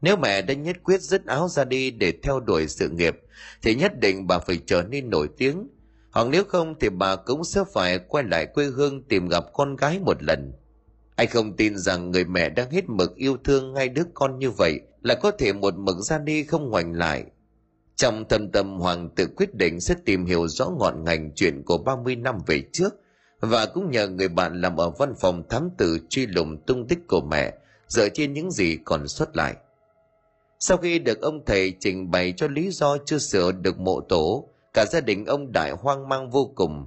nếu 0.03 0.17
mẹ 0.17 0.43
đã 0.43 0.55
nhất 0.55 0.77
quyết 0.85 1.01
dứt 1.01 1.27
áo 1.27 1.49
ra 1.49 1.65
đi 1.65 1.91
để 1.91 2.13
theo 2.23 2.41
đuổi 2.41 2.69
sự 2.69 2.89
nghiệp, 2.89 3.17
thì 3.63 3.75
nhất 3.75 4.01
định 4.01 4.27
bà 4.27 4.39
phải 4.39 4.61
trở 4.67 4.83
nên 4.83 5.11
nổi 5.11 5.29
tiếng. 5.37 5.69
Hoặc 6.13 6.29
nếu 6.31 6.45
không 6.45 6.75
thì 6.81 6.89
bà 6.89 7.17
cũng 7.17 7.45
sẽ 7.45 7.61
phải 7.73 7.99
quay 7.99 8.25
lại 8.25 8.47
quê 8.47 8.65
hương 8.65 9.03
tìm 9.03 9.29
gặp 9.29 9.45
con 9.53 9.77
gái 9.77 9.99
một 9.99 10.23
lần. 10.23 10.53
Anh 11.21 11.29
không 11.29 11.57
tin 11.57 11.79
rằng 11.79 12.11
người 12.11 12.25
mẹ 12.25 12.49
đang 12.49 12.71
hết 12.71 12.89
mực 12.89 13.17
yêu 13.17 13.37
thương 13.45 13.75
hai 13.75 13.89
đứa 13.89 14.03
con 14.15 14.39
như 14.39 14.51
vậy 14.51 14.81
là 15.03 15.15
có 15.15 15.31
thể 15.31 15.53
một 15.53 15.75
mực 15.75 15.97
ra 15.97 16.19
đi 16.19 16.45
không 16.45 16.71
ngoảnh 16.71 16.93
lại. 16.93 17.25
Trong 17.97 18.29
thâm 18.29 18.53
tâm 18.53 18.79
Hoàng 18.79 19.11
tự 19.17 19.27
quyết 19.37 19.55
định 19.55 19.81
sẽ 19.81 19.95
tìm 20.05 20.27
hiểu 20.27 20.49
rõ 20.49 20.71
ngọn 20.79 21.05
ngành 21.05 21.31
chuyện 21.35 21.63
của 21.63 21.79
30 21.79 22.17
năm 22.17 22.39
về 22.47 22.63
trước 22.73 22.95
và 23.41 23.67
cũng 23.67 23.91
nhờ 23.91 24.09
người 24.09 24.29
bạn 24.29 24.61
làm 24.61 24.77
ở 24.77 24.91
văn 24.91 25.15
phòng 25.21 25.43
thám 25.49 25.71
tử 25.79 25.99
truy 26.09 26.27
lùng 26.27 26.63
tung 26.67 26.89
tích 26.89 26.99
của 27.09 27.21
mẹ 27.21 27.55
dựa 27.89 28.09
trên 28.09 28.33
những 28.33 28.51
gì 28.51 28.79
còn 28.85 29.09
xuất 29.09 29.37
lại. 29.37 29.55
Sau 30.61 30.77
khi 30.77 30.99
được 30.99 31.21
ông 31.21 31.45
thầy 31.45 31.75
trình 31.81 32.11
bày 32.11 32.35
cho 32.37 32.49
lý 32.49 32.71
do 32.71 32.97
chưa 33.07 33.19
sửa 33.19 33.53
được 33.53 33.79
mộ 33.79 34.01
tổ, 34.01 34.49
cả 34.75 34.85
gia 34.91 35.01
đình 35.01 35.27
ông 35.27 35.53
Đại 35.53 35.71
hoang 35.71 36.09
mang 36.09 36.31
vô 36.31 36.53
cùng. 36.55 36.87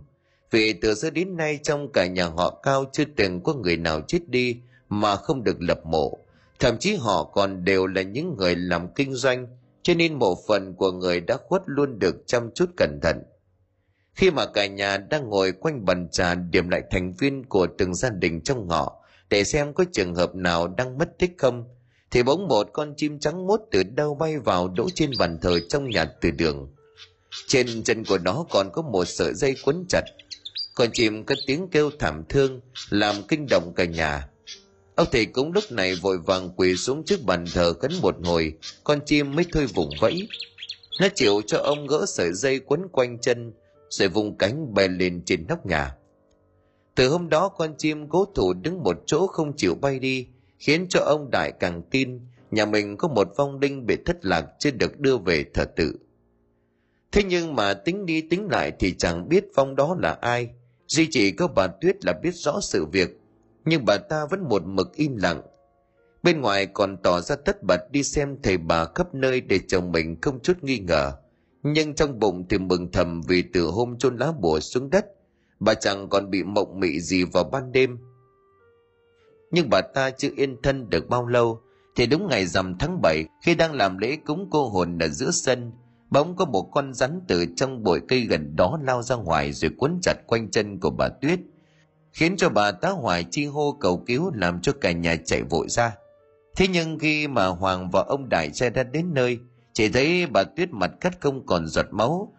Vì 0.54 0.74
từ 0.74 0.96
xưa 0.96 1.10
đến 1.10 1.38
nay 1.38 1.60
trong 1.64 1.92
cả 1.92 2.06
nhà 2.06 2.26
họ 2.26 2.60
Cao 2.64 2.86
chưa 2.94 3.04
từng 3.16 3.42
có 3.42 3.54
người 3.54 3.78
nào 3.78 4.02
chết 4.08 4.20
đi 4.28 4.58
mà 4.90 5.16
không 5.16 5.44
được 5.44 5.62
lập 5.62 5.86
mộ. 5.86 6.18
thậm 6.60 6.78
chí 6.80 6.96
họ 6.96 7.24
còn 7.24 7.64
đều 7.66 7.88
là 7.88 8.02
những 8.02 8.36
người 8.38 8.56
làm 8.56 8.88
kinh 8.96 9.14
doanh, 9.14 9.48
cho 9.84 9.94
nên 9.94 10.14
mộ 10.14 10.38
phần 10.48 10.74
của 10.74 10.92
người 10.92 11.20
đã 11.20 11.38
khuất 11.48 11.62
luôn 11.66 12.00
được 12.00 12.16
chăm 12.26 12.52
chút 12.56 12.70
cẩn 12.78 13.00
thận 13.02 13.24
khi 14.16 14.32
mà 14.32 14.46
cả 14.46 14.66
nhà 14.66 14.98
đang 14.98 15.30
ngồi 15.30 15.52
quanh 15.52 15.86
bàn 15.86 16.08
trà 16.12 16.36
điểm 16.36 16.70
lại 16.70 16.82
thành 16.92 17.14
viên 17.14 17.46
của 17.46 17.68
từng 17.78 17.96
gia 17.96 18.10
đình 18.10 18.42
trong 18.42 18.68
ngõ, 18.68 18.92
để 19.30 19.44
xem 19.44 19.74
có 19.74 19.86
trường 19.92 20.16
hợp 20.16 20.36
nào 20.36 20.68
đang 20.68 20.98
mất 20.98 21.18
tích 21.20 21.32
không, 21.38 21.66
thì 22.12 22.24
bỗng 22.24 22.48
một 22.48 22.70
con 22.74 22.94
chim 22.98 23.20
trắng 23.20 23.48
mốt 23.48 23.60
từ 23.72 23.84
đâu 23.84 24.16
bay 24.16 24.40
vào 24.40 24.68
đỗ 24.68 24.90
trên 24.96 25.12
bàn 25.20 25.38
thờ 25.42 25.60
trong 25.70 25.90
nhà 25.90 26.06
từ 26.06 26.32
đường 26.32 26.74
trên 27.48 27.84
chân 27.84 28.04
của 28.06 28.18
nó 28.18 28.46
còn 28.50 28.70
có 28.74 28.82
một 28.82 29.06
sợi 29.06 29.34
dây 29.34 29.56
quấn 29.66 29.86
chặt 29.90 30.04
con 30.74 30.90
chim 30.94 31.24
có 31.24 31.36
tiếng 31.48 31.68
kêu 31.72 31.90
thảm 32.00 32.24
thương, 32.30 32.62
làm 32.90 33.16
kinh 33.28 33.48
động 33.50 33.74
cả 33.76 33.86
nhà. 33.86 34.30
Ông 34.96 35.08
thầy 35.12 35.26
cũng 35.26 35.52
lúc 35.52 35.64
này 35.72 35.96
vội 35.96 36.18
vàng 36.18 36.50
quỳ 36.56 36.76
xuống 36.76 37.04
trước 37.06 37.24
bàn 37.24 37.46
thờ 37.54 37.74
khấn 37.74 37.92
một 38.02 38.16
hồi, 38.24 38.54
con 38.84 39.00
chim 39.06 39.36
mới 39.36 39.46
thôi 39.52 39.66
vùng 39.66 39.90
vẫy. 40.02 40.28
Nó 41.02 41.08
chịu 41.16 41.42
cho 41.48 41.58
ông 41.58 41.88
gỡ 41.88 42.06
sợi 42.08 42.34
dây 42.34 42.60
quấn 42.60 42.88
quanh 42.92 43.20
chân, 43.20 43.54
rồi 43.90 44.08
vùng 44.10 44.38
cánh 44.38 44.74
bay 44.74 44.88
lên 44.88 45.22
trên 45.26 45.46
nóc 45.48 45.66
nhà. 45.66 45.96
Từ 46.96 47.10
hôm 47.10 47.30
đó 47.30 47.50
con 47.50 47.76
chim 47.78 48.10
cố 48.10 48.26
thủ 48.36 48.54
đứng 48.54 48.84
một 48.84 48.98
chỗ 49.06 49.28
không 49.28 49.54
chịu 49.58 49.76
bay 49.76 50.00
đi, 50.00 50.28
khiến 50.60 50.86
cho 50.90 51.00
ông 51.00 51.32
đại 51.32 51.52
càng 51.60 51.82
tin 51.92 52.20
nhà 52.52 52.66
mình 52.66 52.98
có 52.98 53.08
một 53.08 53.28
vong 53.38 53.60
linh 53.60 53.86
bị 53.86 53.96
thất 54.06 54.26
lạc 54.26 54.46
chưa 54.60 54.72
được 54.72 55.00
đưa 55.00 55.18
về 55.18 55.46
thờ 55.54 55.66
tự. 55.76 55.96
Thế 57.12 57.24
nhưng 57.24 57.56
mà 57.56 57.74
tính 57.74 58.06
đi 58.06 58.22
tính 58.22 58.48
lại 58.52 58.72
thì 58.80 58.94
chẳng 58.98 59.30
biết 59.30 59.46
vong 59.56 59.76
đó 59.76 59.98
là 60.00 60.18
ai 60.22 60.50
duy 60.94 61.08
chỉ 61.12 61.32
có 61.32 61.48
bà 61.48 61.68
tuyết 61.68 62.06
là 62.06 62.14
biết 62.24 62.36
rõ 62.36 62.60
sự 62.62 62.86
việc, 62.86 63.20
nhưng 63.66 63.86
bà 63.86 63.98
ta 63.98 64.26
vẫn 64.30 64.50
một 64.50 64.66
mực 64.66 64.96
im 64.96 65.18
lặng. 65.18 65.42
Bên 66.24 66.42
ngoài 66.42 66.66
còn 66.66 66.98
tỏ 67.04 67.22
ra 67.22 67.36
tất 67.36 67.64
bật 67.68 67.92
đi 67.92 68.04
xem 68.04 68.38
thầy 68.44 68.58
bà 68.58 68.86
khắp 68.96 69.16
nơi 69.16 69.42
để 69.42 69.60
chồng 69.68 69.92
mình 69.92 70.22
không 70.22 70.40
chút 70.40 70.64
nghi 70.64 70.80
ngờ. 70.80 71.12
Nhưng 71.64 71.96
trong 71.96 72.20
bụng 72.20 72.46
thì 72.50 72.58
mừng 72.58 72.92
thầm 72.92 73.22
vì 73.22 73.44
từ 73.54 73.62
hôm 73.66 73.98
chôn 73.98 74.18
lá 74.18 74.32
bùa 74.32 74.60
xuống 74.60 74.90
đất, 74.90 75.06
bà 75.60 75.74
chẳng 75.74 76.10
còn 76.10 76.30
bị 76.30 76.44
mộng 76.44 76.80
mị 76.80 77.00
gì 77.00 77.24
vào 77.24 77.44
ban 77.44 77.72
đêm. 77.72 77.98
Nhưng 79.52 79.70
bà 79.70 79.82
ta 79.82 80.10
chưa 80.10 80.30
yên 80.36 80.62
thân 80.64 80.90
được 80.90 81.10
bao 81.10 81.28
lâu, 81.28 81.62
thì 81.96 82.06
đúng 82.06 82.28
ngày 82.28 82.46
rằm 82.46 82.78
tháng 82.80 83.02
7 83.02 83.26
khi 83.46 83.56
đang 83.56 83.74
làm 83.74 83.98
lễ 83.98 84.18
cúng 84.26 84.48
cô 84.52 84.70
hồn 84.70 84.98
ở 85.00 85.08
giữa 85.08 85.32
sân 85.32 85.72
bỗng 86.14 86.36
có 86.36 86.46
một 86.46 86.70
con 86.72 86.94
rắn 86.94 87.22
từ 87.28 87.46
trong 87.56 87.84
bụi 87.84 88.00
cây 88.08 88.22
gần 88.22 88.56
đó 88.56 88.80
lao 88.84 89.02
ra 89.04 89.16
ngoài 89.16 89.52
rồi 89.52 89.72
quấn 89.78 90.00
chặt 90.02 90.14
quanh 90.28 90.52
chân 90.52 90.80
của 90.80 90.90
bà 90.90 91.10
tuyết, 91.10 91.40
khiến 92.12 92.38
cho 92.38 92.50
bà 92.50 92.72
tá 92.72 92.90
hoài 92.90 93.26
chi 93.32 93.46
hô 93.46 93.78
cầu 93.80 94.04
cứu 94.08 94.32
làm 94.36 94.62
cho 94.62 94.72
cả 94.82 94.92
nhà 94.92 95.16
chạy 95.26 95.44
vội 95.44 95.70
ra. 95.70 95.96
Thế 96.56 96.68
nhưng 96.68 97.00
khi 97.00 97.28
mà 97.28 97.48
hoàng 97.48 97.90
và 97.92 98.02
ông 98.02 98.30
đại 98.30 98.54
xe 98.54 98.70
đã 98.70 98.84
đến 98.84 99.14
nơi, 99.14 99.40
chỉ 99.74 99.90
thấy 99.90 100.28
bà 100.28 100.44
tuyết 100.44 100.70
mặt 100.72 100.92
cắt 101.02 101.22
không 101.22 101.46
còn 101.46 101.68
giọt 101.68 101.86
máu, 101.92 102.34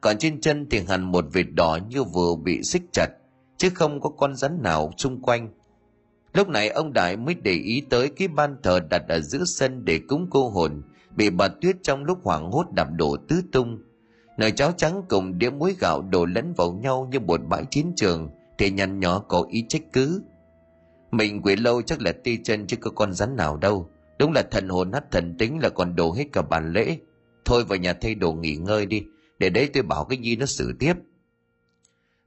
còn 0.00 0.18
trên 0.18 0.40
chân 0.40 0.66
thì 0.70 0.80
hằn 0.88 1.02
một 1.02 1.24
vệt 1.32 1.46
đỏ 1.54 1.78
như 1.88 2.04
vừa 2.04 2.34
bị 2.34 2.62
xích 2.62 2.82
chặt, 2.92 3.08
chứ 3.56 3.70
không 3.74 4.00
có 4.00 4.10
con 4.10 4.36
rắn 4.36 4.62
nào 4.62 4.92
xung 4.96 5.22
quanh. 5.22 5.48
Lúc 6.34 6.48
này 6.48 6.68
ông 6.68 6.92
đại 6.92 7.16
mới 7.16 7.34
để 7.34 7.52
ý 7.52 7.82
tới 7.90 8.08
cái 8.08 8.28
ban 8.28 8.56
thờ 8.62 8.80
đặt 8.90 9.02
ở 9.08 9.20
giữa 9.20 9.44
sân 9.44 9.84
để 9.84 10.00
cúng 10.08 10.26
cô 10.30 10.48
hồn 10.48 10.82
bị 11.16 11.30
bà 11.30 11.48
tuyết 11.48 11.76
trong 11.82 12.04
lúc 12.04 12.18
hoảng 12.24 12.50
hốt 12.50 12.66
đạp 12.72 12.88
đổ 12.96 13.16
tứ 13.28 13.42
tung. 13.52 13.78
Nồi 14.36 14.50
cháo 14.50 14.72
trắng 14.72 15.02
cùng 15.08 15.38
đĩa 15.38 15.50
muối 15.50 15.76
gạo 15.80 16.02
đổ 16.10 16.24
lẫn 16.24 16.54
vào 16.56 16.72
nhau 16.72 17.08
như 17.10 17.20
một 17.20 17.40
bãi 17.48 17.64
chiến 17.70 17.92
trường, 17.96 18.30
thì 18.58 18.70
nhăn 18.70 19.00
nhỏ 19.00 19.18
có 19.18 19.46
ý 19.50 19.64
trách 19.68 19.82
cứ. 19.92 20.22
Mình 21.10 21.42
quỷ 21.42 21.56
lâu 21.56 21.82
chắc 21.82 22.00
là 22.00 22.12
ti 22.24 22.38
chân 22.44 22.66
chứ 22.66 22.76
có 22.76 22.90
con 22.90 23.12
rắn 23.12 23.36
nào 23.36 23.56
đâu. 23.56 23.88
Đúng 24.18 24.32
là 24.32 24.42
thần 24.50 24.68
hồn 24.68 24.90
nát 24.90 25.10
thần 25.10 25.34
tính 25.38 25.58
là 25.62 25.68
còn 25.68 25.96
đổ 25.96 26.12
hết 26.12 26.24
cả 26.32 26.42
bàn 26.42 26.72
lễ. 26.72 26.98
Thôi 27.44 27.64
vào 27.64 27.78
nhà 27.78 27.92
thay 27.92 28.14
đồ 28.14 28.32
nghỉ 28.32 28.56
ngơi 28.56 28.86
đi, 28.86 29.02
để 29.38 29.50
đấy 29.50 29.70
tôi 29.72 29.82
bảo 29.82 30.04
cái 30.04 30.18
gì 30.18 30.36
nó 30.36 30.46
xử 30.46 30.72
tiếp. 30.78 30.94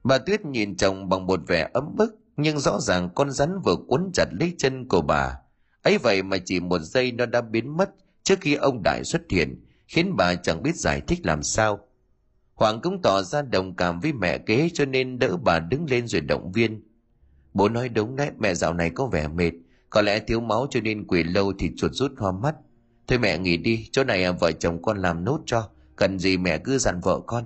Bà 0.04 0.18
tuyết 0.18 0.44
nhìn 0.44 0.76
chồng 0.76 1.08
bằng 1.08 1.26
một 1.26 1.40
vẻ 1.46 1.70
ấm 1.72 1.96
bức, 1.96 2.18
nhưng 2.36 2.58
rõ 2.58 2.80
ràng 2.80 3.10
con 3.14 3.30
rắn 3.30 3.60
vừa 3.64 3.76
quấn 3.88 4.10
chặt 4.14 4.26
lấy 4.40 4.54
chân 4.58 4.88
của 4.88 5.00
bà. 5.00 5.38
Ấy 5.82 5.98
vậy 5.98 6.22
mà 6.22 6.36
chỉ 6.44 6.60
một 6.60 6.78
giây 6.78 7.12
nó 7.12 7.26
đã 7.26 7.40
biến 7.40 7.76
mất 7.76 7.90
trước 8.26 8.40
khi 8.40 8.54
ông 8.54 8.82
đại 8.82 9.04
xuất 9.04 9.22
hiện, 9.30 9.64
khiến 9.88 10.16
bà 10.16 10.34
chẳng 10.34 10.62
biết 10.62 10.76
giải 10.76 11.00
thích 11.00 11.26
làm 11.26 11.42
sao. 11.42 11.78
Hoàng 12.54 12.80
cũng 12.82 13.02
tỏ 13.02 13.22
ra 13.22 13.42
đồng 13.42 13.76
cảm 13.76 14.00
với 14.00 14.12
mẹ 14.12 14.38
kế, 14.38 14.70
cho 14.74 14.84
nên 14.84 15.18
đỡ 15.18 15.36
bà 15.44 15.58
đứng 15.58 15.86
lên 15.90 16.06
rồi 16.06 16.20
động 16.20 16.52
viên. 16.52 16.82
Bố 17.54 17.68
nói 17.68 17.88
đúng 17.88 18.16
đấy, 18.16 18.30
mẹ 18.38 18.54
dạo 18.54 18.74
này 18.74 18.90
có 18.90 19.06
vẻ 19.06 19.28
mệt, 19.28 19.52
có 19.90 20.02
lẽ 20.02 20.18
thiếu 20.18 20.40
máu 20.40 20.66
cho 20.70 20.80
nên 20.80 21.06
quỷ 21.06 21.22
lâu 21.22 21.52
thì 21.58 21.70
chuột 21.76 21.92
rút 21.92 22.12
hoa 22.18 22.32
mắt. 22.32 22.54
Thôi 23.06 23.18
mẹ 23.18 23.38
nghỉ 23.38 23.56
đi, 23.56 23.88
chỗ 23.92 24.04
này 24.04 24.24
à, 24.24 24.32
vợ 24.32 24.52
chồng 24.52 24.82
con 24.82 24.98
làm 24.98 25.24
nốt 25.24 25.40
cho, 25.46 25.68
cần 25.96 26.18
gì 26.18 26.36
mẹ 26.36 26.58
cứ 26.58 26.78
dặn 26.78 27.00
vợ 27.00 27.20
con. 27.26 27.44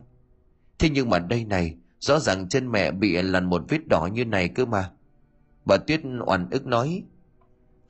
Thế 0.79 0.91
nhưng 0.91 1.11
mà 1.11 1.19
đây 1.19 1.45
này, 1.45 1.75
rõ 1.99 2.19
ràng 2.19 2.49
chân 2.49 2.73
mẹ 2.73 2.91
bị 2.91 3.23
lằn 3.23 3.45
một 3.45 3.63
vết 3.69 3.89
đỏ 3.89 4.09
như 4.13 4.25
này 4.25 4.49
cơ 4.49 4.65
mà. 4.65 4.91
Bà 5.65 5.77
tuyết 5.77 6.01
oằn 6.27 6.51
ức 6.51 6.67
nói 6.67 7.03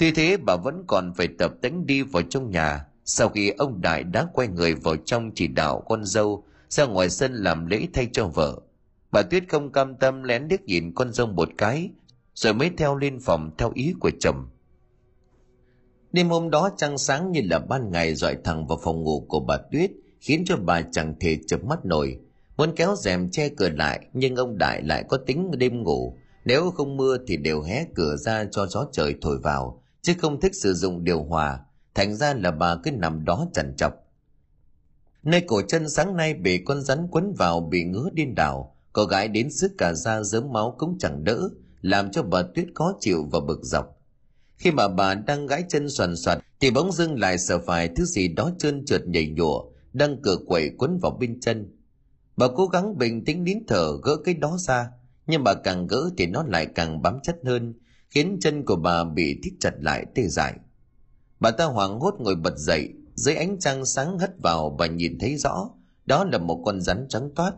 tuy 0.00 0.12
thế 0.12 0.36
bà 0.36 0.56
vẫn 0.56 0.84
còn 0.86 1.12
phải 1.14 1.28
tập 1.38 1.52
tánh 1.62 1.86
đi 1.86 2.02
vào 2.02 2.22
trong 2.22 2.50
nhà. 2.50 2.86
Sau 3.04 3.28
khi 3.28 3.50
ông 3.50 3.80
đại 3.80 4.04
đã 4.04 4.26
quay 4.32 4.48
người 4.48 4.74
vào 4.74 4.96
trong 4.96 5.30
chỉ 5.34 5.48
đạo 5.48 5.82
con 5.88 6.04
dâu, 6.04 6.44
ra 6.68 6.86
ngoài 6.86 7.10
sân 7.10 7.34
làm 7.34 7.66
lễ 7.66 7.86
thay 7.92 8.08
cho 8.12 8.26
vợ. 8.26 8.60
Bà 9.12 9.22
tuyết 9.22 9.44
không 9.48 9.72
cam 9.72 9.94
tâm 9.94 10.22
lén 10.22 10.46
liếc 10.50 10.62
nhìn 10.62 10.92
con 10.94 11.12
dâu 11.12 11.26
một 11.26 11.48
cái, 11.58 11.90
rồi 12.34 12.54
mới 12.54 12.70
theo 12.78 12.96
lên 12.96 13.20
phòng 13.20 13.50
theo 13.58 13.72
ý 13.74 13.94
của 14.00 14.10
chồng. 14.20 14.48
Đêm 16.12 16.28
hôm 16.28 16.50
đó 16.50 16.70
trăng 16.76 16.98
sáng 16.98 17.32
như 17.32 17.40
là 17.44 17.58
ban 17.58 17.90
ngày 17.90 18.14
dọi 18.14 18.36
thẳng 18.44 18.66
vào 18.66 18.78
phòng 18.82 19.02
ngủ 19.02 19.26
của 19.28 19.40
bà 19.40 19.56
tuyết, 19.72 19.90
khiến 20.20 20.44
cho 20.46 20.56
bà 20.56 20.82
chẳng 20.82 21.14
thể 21.20 21.38
chớp 21.46 21.64
mắt 21.64 21.84
nổi. 21.84 22.18
Muốn 22.56 22.72
kéo 22.76 22.96
rèm 22.96 23.30
che 23.30 23.48
cửa 23.48 23.68
lại, 23.68 24.06
nhưng 24.12 24.36
ông 24.36 24.58
đại 24.58 24.82
lại 24.82 25.04
có 25.08 25.16
tính 25.16 25.50
đêm 25.58 25.82
ngủ. 25.82 26.16
Nếu 26.44 26.70
không 26.70 26.96
mưa 26.96 27.16
thì 27.26 27.36
đều 27.36 27.62
hé 27.62 27.84
cửa 27.94 28.16
ra 28.16 28.44
cho 28.50 28.66
gió 28.66 28.86
trời 28.92 29.14
thổi 29.20 29.38
vào 29.38 29.79
chứ 30.02 30.14
không 30.18 30.40
thích 30.40 30.54
sử 30.54 30.74
dụng 30.74 31.04
điều 31.04 31.22
hòa, 31.22 31.60
thành 31.94 32.16
ra 32.16 32.34
là 32.34 32.50
bà 32.50 32.76
cứ 32.76 32.90
nằm 32.90 33.24
đó 33.24 33.46
chằn 33.52 33.76
chọc 33.76 33.94
nơi 35.22 35.40
cổ 35.40 35.62
chân 35.68 35.88
sáng 35.88 36.16
nay 36.16 36.34
bị 36.34 36.58
con 36.58 36.82
rắn 36.82 37.06
quấn 37.10 37.34
vào 37.38 37.60
bị 37.60 37.84
ngứa 37.84 38.08
điên 38.12 38.34
đảo 38.34 38.76
cô 38.92 39.04
gái 39.04 39.28
đến 39.28 39.50
sức 39.50 39.72
cả 39.78 39.92
da 39.92 40.22
dớm 40.22 40.52
máu 40.52 40.74
cũng 40.78 40.98
chẳng 40.98 41.24
đỡ, 41.24 41.48
làm 41.80 42.10
cho 42.10 42.22
bà 42.22 42.42
tuyết 42.54 42.66
khó 42.74 42.96
chịu 43.00 43.28
và 43.32 43.40
bực 43.40 43.60
dọc. 43.62 43.96
Khi 44.56 44.70
mà 44.70 44.88
bà 44.88 45.14
đang 45.14 45.46
gãi 45.46 45.64
chân 45.68 45.90
soàn 45.90 46.16
soạt, 46.16 46.38
thì 46.60 46.70
bỗng 46.70 46.92
dưng 46.92 47.20
lại 47.20 47.38
sợ 47.38 47.58
phải 47.58 47.88
thứ 47.88 48.04
gì 48.04 48.28
đó 48.28 48.50
trơn 48.58 48.84
trượt 48.84 49.06
nhảy 49.06 49.28
nhụa 49.36 49.64
đang 49.92 50.22
cửa 50.22 50.36
quậy 50.46 50.70
quấn 50.78 50.98
vào 50.98 51.16
bên 51.20 51.40
chân. 51.40 51.76
Bà 52.36 52.48
cố 52.56 52.66
gắng 52.66 52.98
bình 52.98 53.24
tĩnh 53.24 53.44
nín 53.44 53.58
thở 53.68 53.92
gỡ 54.02 54.16
cái 54.24 54.34
đó 54.34 54.56
ra, 54.58 54.90
nhưng 55.26 55.44
bà 55.44 55.54
càng 55.54 55.86
gỡ 55.86 56.10
thì 56.18 56.26
nó 56.26 56.42
lại 56.42 56.66
càng 56.66 57.02
bám 57.02 57.18
chất 57.22 57.36
hơn 57.44 57.74
khiến 58.10 58.38
chân 58.40 58.64
của 58.64 58.76
bà 58.76 59.04
bị 59.04 59.40
thít 59.42 59.52
chặt 59.60 59.74
lại 59.80 60.06
tê 60.14 60.22
dại. 60.28 60.54
Bà 61.40 61.50
ta 61.50 61.64
hoảng 61.64 62.00
hốt 62.00 62.14
ngồi 62.18 62.36
bật 62.36 62.56
dậy, 62.56 62.88
dưới 63.14 63.34
ánh 63.34 63.58
trăng 63.58 63.84
sáng 63.84 64.18
hất 64.18 64.40
vào 64.42 64.76
và 64.78 64.86
nhìn 64.86 65.18
thấy 65.18 65.36
rõ, 65.36 65.70
đó 66.06 66.24
là 66.24 66.38
một 66.38 66.62
con 66.66 66.80
rắn 66.80 67.06
trắng 67.08 67.30
toát. 67.34 67.52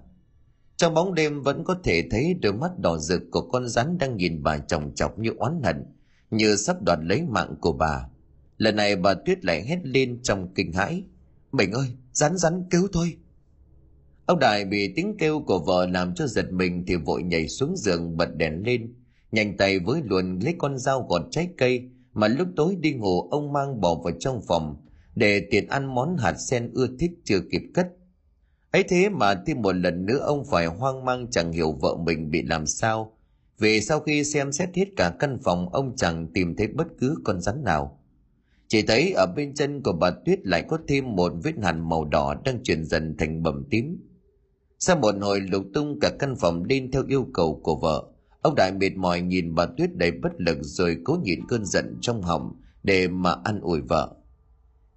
Trong 0.76 0.94
bóng 0.94 1.14
đêm 1.14 1.42
vẫn 1.42 1.64
có 1.64 1.76
thể 1.84 2.08
thấy 2.10 2.34
đôi 2.42 2.52
mắt 2.52 2.78
đỏ 2.78 2.98
rực 2.98 3.22
của 3.30 3.48
con 3.48 3.68
rắn 3.68 3.98
đang 3.98 4.16
nhìn 4.16 4.42
bà 4.42 4.58
chồng 4.58 4.94
chọc 4.94 5.18
như 5.18 5.30
oán 5.36 5.62
hận, 5.62 5.84
như 6.30 6.56
sắp 6.56 6.76
đoạt 6.82 6.98
lấy 7.02 7.22
mạng 7.22 7.54
của 7.60 7.72
bà. 7.72 8.08
Lần 8.58 8.76
này 8.76 8.96
bà 8.96 9.14
tuyết 9.14 9.44
lại 9.44 9.62
hét 9.62 9.78
lên 9.84 10.22
trong 10.22 10.54
kinh 10.54 10.72
hãi, 10.72 11.04
mình 11.52 11.72
ơi, 11.72 11.86
rắn 12.12 12.36
rắn 12.36 12.64
cứu 12.70 12.88
tôi. 12.92 13.16
Ông 14.26 14.38
đại 14.38 14.64
bị 14.64 14.92
tiếng 14.96 15.16
kêu 15.18 15.40
của 15.40 15.58
vợ 15.58 15.86
làm 15.86 16.14
cho 16.14 16.26
giật 16.26 16.52
mình 16.52 16.84
thì 16.86 16.96
vội 16.96 17.22
nhảy 17.22 17.48
xuống 17.48 17.76
giường 17.76 18.16
bật 18.16 18.36
đèn 18.36 18.62
lên 18.66 18.94
nhanh 19.32 19.56
tay 19.56 19.78
với 19.78 20.02
luồn 20.04 20.38
lấy 20.38 20.54
con 20.58 20.78
dao 20.78 21.06
gọt 21.08 21.22
trái 21.30 21.48
cây 21.58 21.90
mà 22.12 22.28
lúc 22.28 22.48
tối 22.56 22.76
đi 22.80 22.92
ngủ, 22.92 23.28
ông 23.30 23.52
mang 23.52 23.80
bỏ 23.80 23.94
vào 23.94 24.12
trong 24.18 24.40
phòng 24.48 24.76
để 25.14 25.46
tiện 25.50 25.68
ăn 25.68 25.94
món 25.94 26.16
hạt 26.16 26.34
sen 26.34 26.70
ưa 26.74 26.86
thích 26.98 27.10
chưa 27.24 27.40
kịp 27.50 27.62
cất. 27.74 27.88
Ấy 28.70 28.82
thế 28.82 29.08
mà 29.08 29.34
thêm 29.46 29.62
một 29.62 29.72
lần 29.72 30.06
nữa, 30.06 30.18
ông 30.18 30.44
phải 30.44 30.66
hoang 30.66 31.04
mang 31.04 31.30
chẳng 31.30 31.52
hiểu 31.52 31.72
vợ 31.72 31.96
mình 31.96 32.30
bị 32.30 32.42
làm 32.42 32.66
sao. 32.66 33.16
Vì 33.58 33.80
sau 33.80 34.00
khi 34.00 34.24
xem 34.24 34.52
xét 34.52 34.68
hết 34.74 34.84
cả 34.96 35.14
căn 35.18 35.38
phòng, 35.44 35.68
ông 35.68 35.96
chẳng 35.96 36.26
tìm 36.34 36.56
thấy 36.56 36.66
bất 36.66 36.86
cứ 37.00 37.16
con 37.24 37.40
rắn 37.40 37.64
nào. 37.64 37.98
Chỉ 38.68 38.82
thấy 38.82 39.12
ở 39.12 39.26
bên 39.36 39.54
chân 39.54 39.82
của 39.82 39.92
bà 39.92 40.10
tuyết 40.10 40.46
lại 40.46 40.64
có 40.68 40.78
thêm 40.88 41.16
một 41.16 41.32
vết 41.42 41.52
hằn 41.62 41.88
màu 41.88 42.04
đỏ 42.04 42.34
đang 42.44 42.62
chuyển 42.62 42.84
dần 42.84 43.16
thành 43.18 43.42
bầm 43.42 43.64
tím. 43.70 43.98
Sau 44.78 44.96
một 44.96 45.14
hồi 45.20 45.40
lục 45.40 45.64
tung, 45.74 46.00
cả 46.00 46.10
căn 46.18 46.36
phòng 46.36 46.64
lên 46.64 46.90
theo 46.90 47.04
yêu 47.08 47.26
cầu 47.34 47.60
của 47.62 47.76
vợ 47.76 48.11
ông 48.42 48.54
đại 48.54 48.72
mệt 48.72 48.96
mỏi 48.96 49.20
nhìn 49.20 49.54
bà 49.54 49.66
tuyết 49.66 49.96
đầy 49.96 50.10
bất 50.10 50.32
lực 50.36 50.58
rồi 50.62 50.96
cố 51.04 51.18
nhịn 51.22 51.46
cơn 51.48 51.64
giận 51.64 51.98
trong 52.00 52.22
họng 52.22 52.60
để 52.82 53.08
mà 53.08 53.34
ăn 53.44 53.60
ủi 53.60 53.80
vợ. 53.80 54.14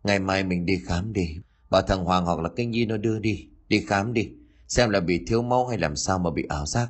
Ngày 0.04 0.20
mai 0.20 0.44
mình 0.44 0.66
đi 0.66 0.80
khám 0.86 1.14
đi. 1.14 1.38
Bà 1.70 1.82
thằng 1.82 2.06
hoàng 2.06 2.26
hoặc 2.26 2.40
là 2.40 2.50
cái 2.56 2.66
nhi 2.66 2.86
nó 2.86 2.98
đưa 2.98 3.20
đi. 3.20 3.48
Đi 3.68 3.80
khám 3.88 4.14
đi. 4.14 4.30
Xem 4.68 4.90
là 4.90 5.00
bị 5.00 5.26
thiếu 5.28 5.42
máu 5.42 5.68
hay 5.68 5.78
làm 5.78 5.96
sao 5.96 6.20
mà 6.20 6.32
bị 6.32 6.46
ảo 6.50 6.66
giác. 6.66 6.90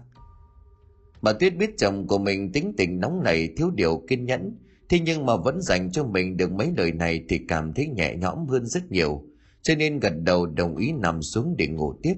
Bà 1.22 1.34
tuyết 1.34 1.58
biết 1.58 1.78
chồng 1.78 2.08
của 2.08 2.18
mình 2.18 2.52
tính 2.52 2.74
tình 2.78 3.00
nóng 3.00 3.24
nảy, 3.24 3.50
thiếu 3.58 3.72
điều 3.76 4.04
kiên 4.08 4.26
nhẫn. 4.26 4.58
Thế 4.90 5.00
nhưng 5.00 5.26
mà 5.26 5.36
vẫn 5.36 5.62
dành 5.62 5.92
cho 5.92 6.04
mình 6.04 6.38
được 6.38 6.52
mấy 6.52 6.72
lời 6.78 6.92
này 6.92 7.24
thì 7.30 7.40
cảm 7.48 7.74
thấy 7.74 7.88
nhẹ 7.88 8.16
nhõm 8.16 8.48
hơn 8.48 8.66
rất 8.66 8.92
nhiều. 8.92 9.24
Cho 9.62 9.76
nên 9.76 10.00
gật 10.00 10.14
đầu 10.24 10.46
đồng 10.46 10.78
ý 10.78 10.92
nằm 10.92 11.22
xuống 11.22 11.56
để 11.58 11.68
ngủ 11.68 11.94
tiếp 12.04 12.16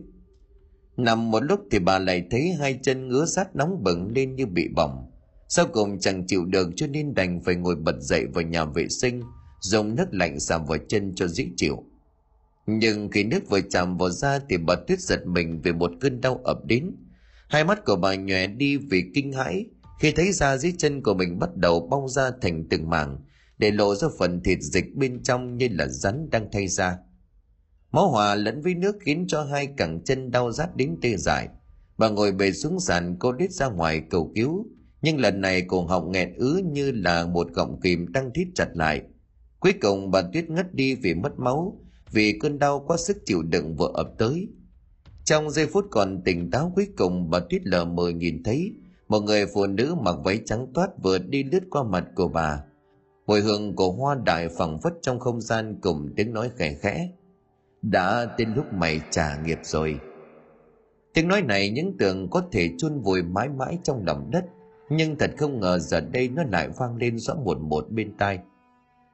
nằm 0.97 1.31
một 1.31 1.39
lúc 1.39 1.59
thì 1.71 1.79
bà 1.79 1.99
lại 1.99 2.23
thấy 2.31 2.53
hai 2.59 2.79
chân 2.83 3.07
ngứa 3.07 3.25
sát 3.25 3.55
nóng 3.55 3.83
bừng 3.83 4.11
lên 4.15 4.35
như 4.35 4.45
bị 4.45 4.67
bỏng. 4.75 5.11
Sau 5.49 5.65
cùng 5.67 5.99
chẳng 5.99 6.27
chịu 6.27 6.45
được 6.45 6.69
cho 6.75 6.87
nên 6.87 7.13
đành 7.13 7.41
phải 7.43 7.55
ngồi 7.55 7.75
bật 7.75 7.95
dậy 7.99 8.25
vào 8.33 8.43
nhà 8.43 8.65
vệ 8.65 8.87
sinh, 8.89 9.21
dùng 9.61 9.95
nước 9.95 10.07
lạnh 10.11 10.39
xả 10.39 10.57
vào 10.57 10.77
chân 10.87 11.15
cho 11.15 11.27
dễ 11.27 11.47
chịu. 11.55 11.83
Nhưng 12.65 13.09
khi 13.09 13.23
nước 13.23 13.49
vừa 13.49 13.61
chạm 13.61 13.97
vào 13.97 14.09
da 14.09 14.39
thì 14.49 14.57
bà 14.57 14.75
tuyết 14.75 14.99
giật 14.99 15.27
mình 15.27 15.61
vì 15.61 15.71
một 15.71 15.91
cơn 16.01 16.21
đau 16.21 16.41
ập 16.43 16.65
đến. 16.65 16.91
Hai 17.49 17.63
mắt 17.63 17.85
của 17.85 17.95
bà 17.95 18.15
nhòe 18.15 18.47
đi 18.47 18.77
vì 18.77 19.03
kinh 19.13 19.33
hãi 19.33 19.65
khi 19.99 20.11
thấy 20.11 20.31
da 20.31 20.57
dưới 20.57 20.73
chân 20.77 21.03
của 21.03 21.13
mình 21.13 21.39
bắt 21.39 21.55
đầu 21.55 21.87
bong 21.91 22.09
ra 22.09 22.31
thành 22.41 22.63
từng 22.69 22.89
mảng, 22.89 23.17
để 23.57 23.71
lộ 23.71 23.95
ra 23.95 24.07
phần 24.19 24.43
thịt 24.43 24.59
dịch 24.61 24.95
bên 24.95 25.23
trong 25.23 25.57
như 25.57 25.67
là 25.71 25.87
rắn 25.87 26.29
đang 26.29 26.47
thay 26.51 26.67
da 26.67 26.97
máu 27.91 28.09
hòa 28.09 28.35
lẫn 28.35 28.61
với 28.61 28.75
nước 28.75 28.95
khiến 28.99 29.25
cho 29.27 29.43
hai 29.43 29.67
cẳng 29.67 30.01
chân 30.05 30.31
đau 30.31 30.51
rát 30.51 30.75
đến 30.75 30.97
tê 31.01 31.15
dại. 31.17 31.47
Bà 31.97 32.09
ngồi 32.09 32.31
bề 32.31 32.51
xuống 32.51 32.79
sàn, 32.79 33.15
cô 33.19 33.31
đít 33.31 33.51
ra 33.51 33.67
ngoài 33.67 34.01
cầu 34.09 34.31
cứu. 34.35 34.65
Nhưng 35.01 35.19
lần 35.19 35.41
này 35.41 35.61
cổ 35.61 35.85
họng 35.85 36.11
nghẹn 36.11 36.33
ứ 36.33 36.61
như 36.71 36.91
là 36.91 37.25
một 37.25 37.47
gọng 37.53 37.79
kìm 37.81 38.11
đang 38.11 38.31
thít 38.33 38.47
chặt 38.55 38.67
lại. 38.73 39.01
Cuối 39.59 39.73
cùng 39.81 40.11
bà 40.11 40.21
tuyết 40.21 40.49
ngất 40.49 40.73
đi 40.73 40.95
vì 40.95 41.13
mất 41.13 41.39
máu, 41.39 41.79
vì 42.11 42.39
cơn 42.39 42.59
đau 42.59 42.83
quá 42.87 42.97
sức 42.97 43.17
chịu 43.25 43.41
đựng 43.41 43.75
vừa 43.75 43.91
ập 43.93 44.07
tới. 44.17 44.47
Trong 45.23 45.49
giây 45.49 45.67
phút 45.67 45.85
còn 45.91 46.21
tỉnh 46.25 46.51
táo 46.51 46.71
cuối 46.75 46.87
cùng, 46.97 47.29
bà 47.29 47.39
tuyết 47.39 47.65
lờ 47.65 47.85
mờ 47.85 48.09
nhìn 48.09 48.43
thấy 48.43 48.73
một 49.07 49.19
người 49.19 49.45
phụ 49.53 49.67
nữ 49.67 49.95
mặc 50.01 50.15
váy 50.23 50.39
trắng 50.45 50.67
toát 50.73 50.89
vừa 51.03 51.17
đi 51.17 51.43
lướt 51.43 51.63
qua 51.69 51.83
mặt 51.83 52.05
của 52.15 52.27
bà. 52.27 52.63
Mùi 53.27 53.41
hương 53.41 53.75
của 53.75 53.91
hoa 53.91 54.15
đại 54.25 54.47
phẳng 54.57 54.81
phất 54.81 54.93
trong 55.01 55.19
không 55.19 55.41
gian 55.41 55.79
cùng 55.81 56.09
tiếng 56.15 56.33
nói 56.33 56.49
khẽ 56.55 56.73
khẽ 56.73 57.09
đã 57.91 58.35
đến 58.37 58.53
lúc 58.55 58.73
mày 58.73 59.01
trả 59.09 59.37
nghiệp 59.45 59.59
rồi. 59.63 59.99
Tiếng 61.13 61.27
nói 61.27 61.41
này 61.41 61.69
những 61.69 61.97
tưởng 61.99 62.29
có 62.29 62.43
thể 62.51 62.69
chôn 62.77 63.01
vùi 63.01 63.23
mãi 63.23 63.49
mãi 63.49 63.77
trong 63.83 64.05
lòng 64.05 64.31
đất, 64.31 64.45
nhưng 64.89 65.15
thật 65.17 65.31
không 65.37 65.59
ngờ 65.59 65.79
giờ 65.79 66.01
đây 66.01 66.29
nó 66.29 66.43
lại 66.51 66.69
vang 66.77 66.95
lên 66.95 67.17
rõ 67.17 67.35
một 67.35 67.59
một 67.61 67.91
bên 67.91 68.17
tai. 68.17 68.39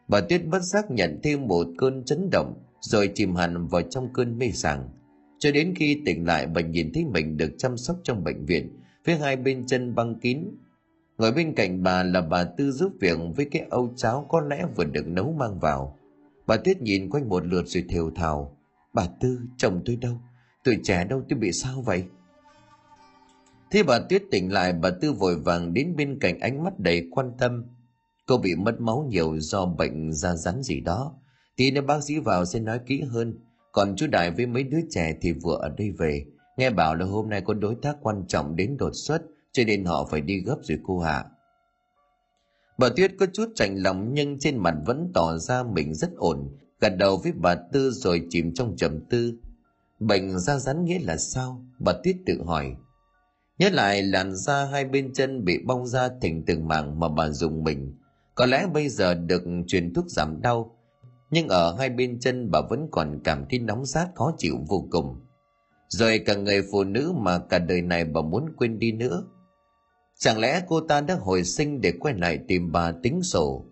Bà 0.07 0.21
tuyết 0.21 0.45
bất 0.45 0.61
giác 0.61 0.91
nhận 0.91 1.19
thêm 1.24 1.47
một 1.47 1.67
cơn 1.78 2.03
chấn 2.05 2.30
động, 2.32 2.53
rồi 2.80 3.11
chìm 3.15 3.36
hẳn 3.36 3.67
vào 3.67 3.82
trong 3.82 4.13
cơn 4.13 4.38
mê 4.38 4.51
sảng. 4.51 4.89
Cho 5.39 5.51
đến 5.51 5.74
khi 5.76 6.01
tỉnh 6.05 6.26
lại, 6.26 6.47
bà 6.47 6.61
nhìn 6.61 6.91
thấy 6.93 7.05
mình 7.05 7.38
được 7.38 7.49
chăm 7.57 7.78
sóc 7.78 7.97
trong 8.03 8.24
bệnh 8.24 8.45
viện 8.45 8.80
với 9.05 9.17
hai 9.17 9.36
bên 9.36 9.65
chân 9.67 9.95
băng 9.95 10.19
kín. 10.19 10.39
Ngồi 11.17 11.32
bên 11.32 11.55
cạnh 11.55 11.84
bà 11.84 12.03
là 12.03 12.21
bà 12.21 12.43
tư 12.43 12.71
giúp 12.71 12.93
việc 12.99 13.17
với 13.36 13.47
cái 13.51 13.67
âu 13.69 13.93
cháo 13.95 14.26
có 14.30 14.41
lẽ 14.41 14.65
vừa 14.76 14.86
được 14.86 15.07
nấu 15.07 15.32
mang 15.32 15.59
vào. 15.59 15.99
Bà 16.47 16.57
tuyết 16.57 16.82
nhìn 16.82 17.09
quanh 17.09 17.30
một 17.30 17.45
lượt 17.45 17.63
rồi 17.67 17.84
thều 17.89 18.11
thào 18.11 18.57
bà 18.94 19.08
tư, 19.20 19.39
chồng 19.58 19.82
tôi 19.86 19.96
đâu? 19.96 20.18
Tuổi 20.64 20.78
trẻ 20.84 21.06
đâu 21.06 21.24
tôi 21.30 21.39
bị 21.39 21.52
sao 21.52 21.82
vậy? 21.82 22.04
Thế 23.72 23.84
bà 23.84 24.00
tuyết 24.00 24.24
tỉnh 24.32 24.54
lại, 24.54 24.74
bà 24.74 24.89
tư 25.02 25.14
vội 25.14 25.39
vàng 25.39 25.74
đến 25.74 25.96
bên 25.96 26.20
cạnh 26.20 26.39
ánh 26.39 26.64
mắt 26.64 26.80
đầy 26.80 27.08
quan 27.12 27.32
tâm. 27.39 27.66
Cô 28.28 28.38
bị 28.38 28.56
mất 28.56 28.82
máu 28.82 29.08
nhiều 29.10 29.39
do 29.39 29.66
bệnh 29.66 30.14
da 30.14 30.36
rắn 30.36 30.64
gì 30.64 30.80
đó. 30.80 31.16
Tí 31.56 31.72
nữa 31.72 31.82
bác 31.82 32.04
sĩ 32.04 32.20
vào 32.20 32.46
sẽ 32.46 32.60
nói 32.60 32.80
kỹ 32.86 33.02
hơn. 33.02 33.39
Còn 33.72 33.96
chú 33.96 34.08
đại 34.08 34.32
với 34.32 34.46
mấy 34.46 34.64
đứa 34.64 34.82
trẻ 34.89 35.16
thì 35.22 35.32
vừa 35.32 35.56
ở 35.56 35.70
đây 35.78 35.91
về. 35.91 36.26
Nghe 36.58 36.70
bảo 36.70 36.96
là 36.96 37.06
hôm 37.06 37.30
nay 37.30 37.41
có 37.41 37.54
đối 37.54 37.76
tác 37.76 37.98
quan 38.02 38.24
trọng 38.28 38.56
đến 38.56 38.78
đột 38.78 38.91
xuất, 38.94 39.22
cho 39.52 39.64
nên 39.68 39.86
họ 39.86 40.08
phải 40.12 40.22
đi 40.22 40.39
gấp 40.39 40.58
rồi 40.64 40.80
cô 40.84 41.00
hạ 41.00 41.26
bà 42.78 42.89
tuyết 42.96 43.12
có 43.20 43.26
chút 43.34 43.50
chạnh 43.56 43.76
lòng 43.76 44.14
nhưng 44.14 44.39
trên 44.39 44.58
mặt 44.58 44.76
vẫn 44.86 45.12
tỏ 45.14 45.38
ra 45.38 45.64
mình 45.64 45.94
rất 45.94 46.16
ổn 46.16 46.58
gật 46.84 46.97
đầu 46.97 47.17
với 47.17 47.31
bà 47.31 47.55
tư 47.55 47.91
rồi 47.91 48.27
chìm 48.29 48.53
trong 48.53 48.75
trầm 48.77 48.99
tư. 49.09 49.34
Bệnh 49.99 50.39
da 50.39 50.57
rắn 50.57 50.86
nghĩa 50.86 50.99
là 50.99 51.17
sao? 51.17 51.65
Bà 51.79 51.93
tuyết 52.03 52.15
tự 52.25 52.43
hỏi. 52.45 52.75
Nhớ 53.59 53.69
lại 53.69 54.03
làn 54.03 54.36
da 54.36 54.65
hai 54.65 54.86
bên 54.86 55.13
chân 55.13 55.45
bị 55.45 55.59
bong 55.65 55.88
ra 55.88 56.09
thành 56.21 56.43
từng 56.47 56.67
mảng 56.67 56.99
mà 56.99 57.09
bà 57.09 57.29
dùng 57.29 57.63
mình. 57.63 57.93
Có 58.36 58.45
lẽ 58.45 58.67
bây 58.73 58.89
giờ 58.89 59.13
được 59.13 59.43
truyền 59.67 59.93
thuốc 59.93 60.05
giảm 60.09 60.41
đau, 60.41 60.77
nhưng 61.31 61.47
ở 61.47 61.75
hai 61.79 61.89
bên 61.89 62.19
chân 62.19 62.51
bà 62.51 62.61
vẫn 62.69 62.88
còn 62.91 63.19
cảm 63.23 63.45
thấy 63.49 63.59
nóng 63.59 63.86
rát 63.86 64.07
khó 64.15 64.36
chịu 64.38 64.55
vô 64.67 64.88
cùng. 64.91 65.19
Rồi 65.88 66.19
cả 66.25 66.36
người 66.36 66.61
phụ 66.71 66.84
nữ 66.84 67.13
mà 67.15 67.39
cả 67.39 67.59
đời 67.59 67.81
này 67.81 68.05
bà 68.05 68.21
muốn 68.21 68.45
quên 68.57 68.79
đi 68.79 68.91
nữa. 68.91 69.23
Chẳng 70.19 70.39
lẽ 70.39 70.61
cô 70.67 70.81
ta 70.81 71.01
đã 71.01 71.15
hồi 71.15 71.43
sinh 71.43 71.81
để 71.81 71.93
quay 71.99 72.13
lại 72.13 72.39
tìm 72.47 72.71
bà 72.71 72.91
tính 73.03 73.23
sổ? 73.23 73.65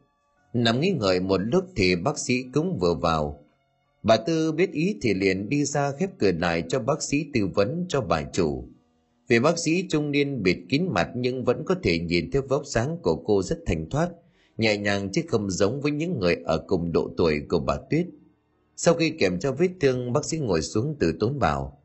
Nằm 0.53 0.79
nghĩ 0.79 0.91
ngợi 0.91 1.19
một 1.19 1.37
lúc 1.37 1.65
thì 1.75 1.95
bác 1.95 2.19
sĩ 2.19 2.43
cũng 2.53 2.77
vừa 2.79 2.93
vào. 2.93 3.43
Bà 4.03 4.17
tư 4.17 4.51
biết 4.51 4.71
ý 4.71 4.97
thì 5.01 5.13
liền 5.13 5.49
đi 5.49 5.65
ra 5.65 5.91
khép 5.91 6.09
cửa 6.19 6.31
lại 6.31 6.63
cho 6.69 6.79
bác 6.79 7.03
sĩ 7.03 7.25
tư 7.33 7.47
vấn 7.53 7.85
cho 7.89 8.01
bà 8.01 8.23
chủ. 8.33 8.67
Vì 9.27 9.39
bác 9.39 9.59
sĩ 9.59 9.85
trung 9.89 10.11
niên 10.11 10.43
bịt 10.43 10.57
kín 10.69 10.87
mặt 10.89 11.09
nhưng 11.15 11.43
vẫn 11.43 11.63
có 11.65 11.75
thể 11.83 11.99
nhìn 11.99 12.31
thấy 12.31 12.41
vóc 12.41 12.65
dáng 12.65 12.97
của 13.01 13.15
cô 13.15 13.43
rất 13.43 13.59
thành 13.65 13.89
thoát, 13.89 14.09
nhẹ 14.57 14.77
nhàng 14.77 15.09
chứ 15.11 15.21
không 15.27 15.49
giống 15.49 15.81
với 15.81 15.91
những 15.91 16.19
người 16.19 16.35
ở 16.45 16.63
cùng 16.67 16.91
độ 16.91 17.11
tuổi 17.17 17.41
của 17.49 17.59
bà 17.59 17.77
tuyết. 17.89 18.07
Sau 18.77 18.93
khi 18.93 19.09
kiểm 19.09 19.39
tra 19.39 19.51
vết 19.51 19.69
thương, 19.79 20.13
bác 20.13 20.25
sĩ 20.25 20.37
ngồi 20.37 20.61
xuống 20.61 20.95
từ 20.99 21.13
tốn 21.19 21.39
bảo, 21.39 21.81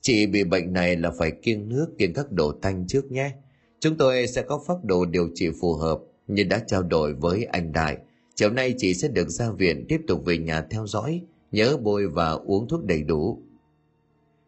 chị 0.00 0.26
bị 0.26 0.44
bệnh 0.44 0.72
này 0.72 0.96
là 0.96 1.10
phải 1.10 1.30
kiêng 1.30 1.68
nước 1.68 1.86
kiêng 1.98 2.12
các 2.12 2.32
đồ 2.32 2.52
thanh 2.62 2.86
trước 2.86 3.12
nhé. 3.12 3.32
Chúng 3.80 3.96
tôi 3.96 4.26
sẽ 4.26 4.42
có 4.42 4.64
phác 4.66 4.84
đồ 4.84 5.04
điều 5.04 5.28
trị 5.34 5.48
phù 5.60 5.74
hợp 5.74 6.00
như 6.26 6.44
đã 6.44 6.58
trao 6.66 6.82
đổi 6.82 7.14
với 7.14 7.44
anh 7.44 7.72
đại. 7.72 7.98
Chiều 8.34 8.50
nay 8.50 8.74
chị 8.78 8.94
sẽ 8.94 9.08
được 9.08 9.28
ra 9.28 9.50
viện 9.50 9.84
tiếp 9.88 10.00
tục 10.08 10.24
về 10.24 10.38
nhà 10.38 10.62
theo 10.70 10.86
dõi, 10.86 11.22
nhớ 11.52 11.76
bôi 11.76 12.06
và 12.06 12.30
uống 12.30 12.68
thuốc 12.68 12.84
đầy 12.84 13.02
đủ. 13.02 13.42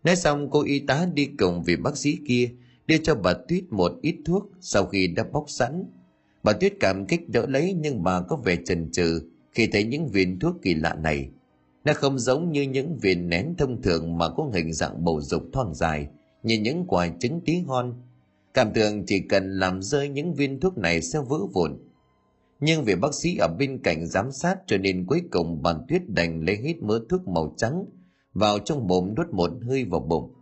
Nói 0.04 0.16
xong, 0.16 0.50
cô 0.50 0.62
y 0.62 0.78
tá 0.78 1.06
đi 1.14 1.28
cùng 1.38 1.62
vị 1.62 1.76
bác 1.76 1.96
sĩ 1.96 2.18
kia, 2.28 2.50
đưa 2.86 2.96
cho 2.98 3.14
bà 3.14 3.34
tuyết 3.48 3.64
một 3.70 3.92
ít 4.02 4.16
thuốc 4.24 4.50
sau 4.60 4.86
khi 4.86 5.06
đã 5.06 5.24
bóc 5.32 5.44
sẵn. 5.48 5.84
Bà 6.42 6.52
tuyết 6.52 6.74
cảm 6.80 7.06
kích 7.06 7.28
đỡ 7.28 7.46
lấy, 7.46 7.76
nhưng 7.80 8.02
bà 8.02 8.20
có 8.20 8.36
vẻ 8.36 8.56
chần 8.66 8.90
chừ 8.92 9.20
khi 9.52 9.66
thấy 9.66 9.84
những 9.84 10.08
viên 10.08 10.38
thuốc 10.38 10.56
kỳ 10.62 10.74
lạ 10.74 10.94
này. 10.94 11.28
Nó 11.84 11.92
không 11.94 12.18
giống 12.18 12.52
như 12.52 12.62
những 12.62 12.98
viên 12.98 13.28
nén 13.28 13.54
thông 13.58 13.82
thường 13.82 14.18
mà 14.18 14.28
có 14.28 14.50
hình 14.54 14.72
dạng 14.72 15.04
bầu 15.04 15.20
dục 15.20 15.42
thon 15.52 15.74
dài, 15.74 16.08
như 16.42 16.58
những 16.58 16.84
quả 16.86 17.08
trứng 17.20 17.40
tí 17.40 17.58
hon 17.58 17.94
cảm 18.56 18.72
tưởng 18.72 19.06
chỉ 19.06 19.20
cần 19.20 19.58
làm 19.58 19.82
rơi 19.82 20.08
những 20.08 20.34
viên 20.34 20.60
thuốc 20.60 20.78
này 20.78 21.02
sẽ 21.02 21.18
vỡ 21.28 21.38
vụn. 21.54 21.78
Nhưng 22.60 22.84
vì 22.84 22.94
bác 22.94 23.14
sĩ 23.14 23.36
ở 23.36 23.48
bên 23.58 23.78
cạnh 23.82 24.06
giám 24.06 24.32
sát 24.32 24.58
cho 24.66 24.76
nên 24.78 25.06
cuối 25.06 25.22
cùng 25.30 25.62
bàn 25.62 25.76
tuyết 25.88 26.02
đành 26.08 26.44
lấy 26.44 26.56
hết 26.56 26.82
mớ 26.82 27.00
thuốc 27.08 27.28
màu 27.28 27.54
trắng 27.56 27.84
vào 28.34 28.58
trong 28.58 28.86
mồm 28.86 29.14
nuốt 29.14 29.28
một 29.28 29.50
hơi 29.68 29.84
vào 29.84 30.00
bụng. 30.00 30.34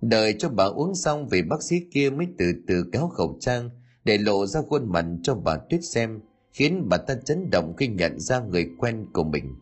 Đợi 0.00 0.34
cho 0.38 0.48
bà 0.48 0.64
uống 0.64 0.94
xong 0.94 1.28
vì 1.28 1.42
bác 1.42 1.62
sĩ 1.62 1.76
kia 1.92 2.10
mới 2.10 2.26
từ 2.38 2.52
từ 2.66 2.84
kéo 2.92 3.08
khẩu 3.08 3.36
trang 3.40 3.70
để 4.04 4.18
lộ 4.18 4.46
ra 4.46 4.60
khuôn 4.62 4.92
mặt 4.92 5.04
cho 5.22 5.34
bà 5.34 5.56
tuyết 5.70 5.84
xem, 5.84 6.20
khiến 6.52 6.86
bà 6.88 6.96
ta 6.96 7.14
chấn 7.24 7.50
động 7.50 7.74
khi 7.76 7.88
nhận 7.88 8.20
ra 8.20 8.40
người 8.40 8.70
quen 8.78 9.06
của 9.12 9.24
mình. 9.24 9.54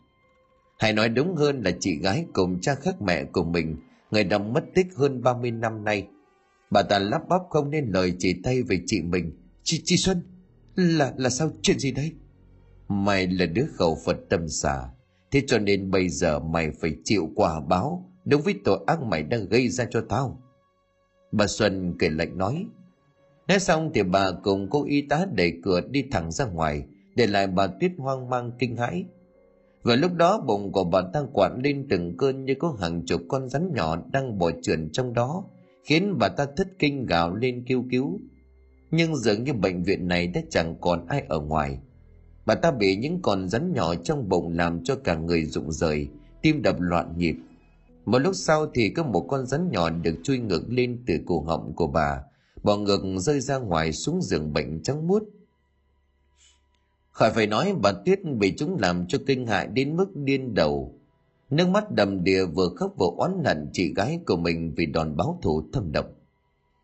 Hay 0.79 0.93
nói 0.93 1.09
đúng 1.09 1.37
hơn 1.37 1.63
là 1.65 1.71
chị 1.81 1.99
gái 1.99 2.27
cùng 2.33 2.61
cha 2.61 2.75
khác 2.75 3.03
mẹ 3.03 3.25
của 3.25 3.45
mình, 3.45 3.77
người 4.11 4.25
đã 4.25 4.39
mất 4.39 4.65
tích 4.75 4.87
hơn 4.97 5.23
30 5.23 5.51
năm 5.51 5.85
nay 5.85 6.09
bà 6.71 6.83
ta 6.83 6.99
lắp 6.99 7.29
bắp 7.29 7.43
không 7.51 7.71
nên 7.71 7.87
lời 7.87 8.13
chỉ 8.19 8.41
tay 8.43 8.63
về 8.63 8.81
chị 8.87 9.03
mình. 9.03 9.33
Chị 9.63 9.83
chị 9.85 9.97
xuân, 9.97 10.23
là 10.75 11.15
là 11.17 11.31
sao 11.31 11.51
chuyện 11.63 11.79
gì 11.79 11.93
đấy? 11.93 12.13
Mày 12.89 13.27
là 13.27 13.47
đứa 13.47 13.67
khẩu 13.75 13.99
phật 14.05 14.17
tâm 14.31 14.49
xả 14.49 14.89
thế 15.31 15.43
cho 15.47 15.59
nên 15.59 15.91
bây 15.91 16.09
giờ 16.09 16.39
mày 16.39 16.71
phải 16.71 16.97
chịu 17.05 17.31
quả 17.35 17.61
báo 17.61 18.11
đúng 18.25 18.43
với 18.43 18.55
tội 18.65 18.79
ác 18.87 19.03
mày 19.03 19.23
đang 19.23 19.49
gây 19.49 19.69
ra 19.69 19.87
cho 19.91 20.01
tao. 20.09 20.43
Bà 21.33 21.47
xuân 21.47 21.95
kể 21.99 22.09
lạnh 22.11 22.39
nói 22.39 22.67
nói 23.49 23.59
xong 23.59 23.91
thì 23.95 24.03
bà 24.03 24.31
cùng 24.43 24.71
cô 24.71 24.85
y 24.85 25.03
tá 25.03 25.27
đẩy 25.33 25.53
cửa 25.65 25.81
đi 25.81 26.05
thẳng 26.11 26.33
ra 26.33 26.45
ngoài, 26.45 26.85
để 27.15 27.27
lại 27.27 27.47
bà 27.47 27.67
tuyết 27.67 27.93
hoang 27.99 28.31
mang 28.31 28.53
kinh 28.59 28.77
hãi. 28.77 29.05
Và 29.83 29.97
lúc 29.97 30.13
đó 30.15 30.41
bụng 30.47 30.73
của 30.73 30.85
bà 30.85 31.03
ta 31.13 31.23
quặn 31.33 31.61
lên 31.65 31.87
từng 31.91 32.17
cơn 32.17 32.45
như 32.45 32.55
có 32.59 32.77
hàng 32.81 33.07
chục 33.07 33.23
con 33.29 33.49
rắn 33.49 33.73
nhỏ 33.75 33.97
đang 34.13 34.39
bò 34.39 34.51
trườn 34.63 34.89
trong 34.93 35.13
đó 35.13 35.45
khiến 35.89 36.19
bà 36.19 36.29
ta 36.29 36.47
thất 36.57 36.69
kinh 36.79 37.07
gào 37.07 37.35
lên 37.35 37.65
kêu 37.67 37.85
cứu. 37.91 38.21
Nhưng 38.91 39.17
dường 39.17 39.45
như 39.45 39.53
bệnh 39.53 39.83
viện 39.83 40.09
này 40.09 40.27
đã 40.27 40.41
chẳng 40.51 40.77
còn 40.81 41.07
ai 41.07 41.23
ở 41.29 41.41
ngoài. 41.41 41.79
Bà 42.47 42.55
ta 42.55 42.71
bị 42.71 42.97
những 42.97 43.23
con 43.23 43.49
rắn 43.49 43.73
nhỏ 43.73 43.95
trong 43.95 44.29
bụng 44.29 44.53
làm 44.53 44.85
cho 44.85 44.97
cả 44.97 45.15
người 45.15 45.45
rụng 45.45 45.73
rời, 45.73 46.09
tim 46.43 46.63
đập 46.63 46.77
loạn 46.81 47.15
nhịp. 47.17 47.37
Một 48.05 48.19
lúc 48.19 48.37
sau 48.37 48.67
thì 48.75 48.89
có 48.89 49.03
một 49.03 49.27
con 49.29 49.47
rắn 49.47 49.71
nhỏ 49.71 49.91
được 49.91 50.15
chui 50.23 50.39
ngược 50.39 50.65
lên 50.69 51.03
từ 51.07 51.15
cổ 51.27 51.41
họng 51.41 51.73
của 51.77 51.87
bà 51.87 52.23
bò 52.63 52.77
ngược 52.77 53.01
rơi 53.19 53.41
ra 53.41 53.59
ngoài 53.59 53.93
xuống 53.93 54.23
giường 54.23 54.53
bệnh 54.53 54.83
trắng 54.83 55.07
muốt. 55.07 55.23
Khỏi 57.11 57.31
phải 57.31 57.47
nói 57.47 57.75
bà 57.83 57.93
tuyết 57.93 58.25
bị 58.25 58.55
chúng 58.57 58.77
làm 58.81 59.07
cho 59.07 59.19
kinh 59.27 59.47
hại 59.47 59.67
đến 59.67 59.97
mức 59.97 60.17
điên 60.17 60.55
đầu 60.55 60.98
nước 61.51 61.69
mắt 61.69 61.91
đầm 61.91 62.25
đìa 62.25 62.45
vừa 62.45 62.69
khóc 62.77 62.93
vừa 62.99 63.11
oán 63.17 63.45
hận 63.45 63.71
chị 63.73 63.95
gái 63.95 64.21
của 64.27 64.37
mình 64.37 64.75
vì 64.77 64.87
đòn 64.87 65.17
báo 65.17 65.39
thù 65.43 65.63
thâm 65.73 65.93
độc. 65.93 66.07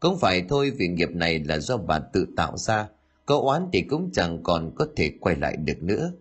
Không 0.01 0.19
phải 0.19 0.45
thôi 0.49 0.73
vì 0.79 0.89
nghiệp 0.89 1.11
này 1.11 1.45
là 1.45 1.59
do 1.59 1.77
bà 1.77 1.99
tự 1.99 2.27
tạo 2.37 2.57
ra, 2.57 2.89
có 3.27 3.39
oán 3.39 3.69
thì 3.73 3.83
cũng 3.83 4.11
chẳng 4.13 4.43
còn 4.43 4.73
có 4.75 4.87
thể 4.97 5.13
quay 5.21 5.37
lại 5.37 5.57
được 5.57 5.83
nữa. 5.83 6.13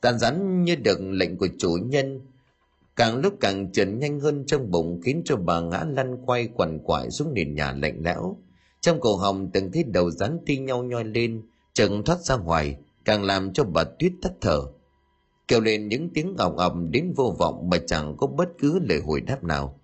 Tàn 0.00 0.18
rắn 0.18 0.64
như 0.64 0.76
được 0.76 0.98
lệnh 1.00 1.36
của 1.36 1.48
chủ 1.58 1.78
nhân, 1.84 2.20
càng 2.96 3.16
lúc 3.16 3.34
càng 3.40 3.72
trần 3.72 3.98
nhanh 3.98 4.20
hơn 4.20 4.44
trong 4.46 4.70
bụng 4.70 5.00
khiến 5.04 5.22
cho 5.24 5.36
bà 5.36 5.60
ngã 5.60 5.84
lăn 5.88 6.16
quay 6.26 6.48
quằn 6.56 6.78
quại 6.84 7.10
xuống 7.10 7.34
nền 7.34 7.54
nhà 7.54 7.72
lạnh 7.72 8.00
lẽo. 8.04 8.36
Trong 8.80 9.00
cổ 9.00 9.16
họng 9.16 9.50
từng 9.50 9.72
thấy 9.72 9.84
đầu 9.84 10.10
rắn 10.10 10.38
thi 10.46 10.58
nhau 10.58 10.82
nhoi 10.82 11.04
lên 11.04 11.42
chừng 11.72 12.04
thoát 12.04 12.18
ra 12.20 12.36
ngoài, 12.36 12.76
càng 13.04 13.24
làm 13.24 13.52
cho 13.52 13.64
bà 13.64 13.84
tuyết 13.84 14.12
thất 14.22 14.32
thở 14.40 14.62
kêu 15.50 15.60
lên 15.60 15.88
những 15.88 16.08
tiếng 16.08 16.34
ọng 16.38 16.56
ầm 16.56 16.90
đến 16.90 17.12
vô 17.16 17.34
vọng 17.38 17.70
mà 17.70 17.78
chẳng 17.86 18.16
có 18.16 18.26
bất 18.26 18.48
cứ 18.58 18.78
lời 18.88 19.00
hồi 19.00 19.20
đáp 19.20 19.44
nào. 19.44 19.80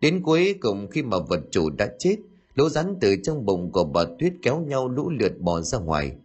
Đến 0.00 0.22
cuối 0.22 0.54
cùng 0.60 0.88
khi 0.90 1.02
mà 1.02 1.18
vật 1.18 1.40
chủ 1.50 1.70
đã 1.70 1.88
chết, 1.98 2.16
lỗ 2.54 2.68
rắn 2.68 2.94
từ 3.00 3.16
trong 3.22 3.46
bụng 3.46 3.72
của 3.72 3.84
bà 3.84 4.04
tuyết 4.18 4.32
kéo 4.42 4.60
nhau 4.60 4.88
lũ 4.88 5.10
lượt 5.10 5.40
bò 5.40 5.60
ra 5.60 5.78
ngoài. 5.78 6.16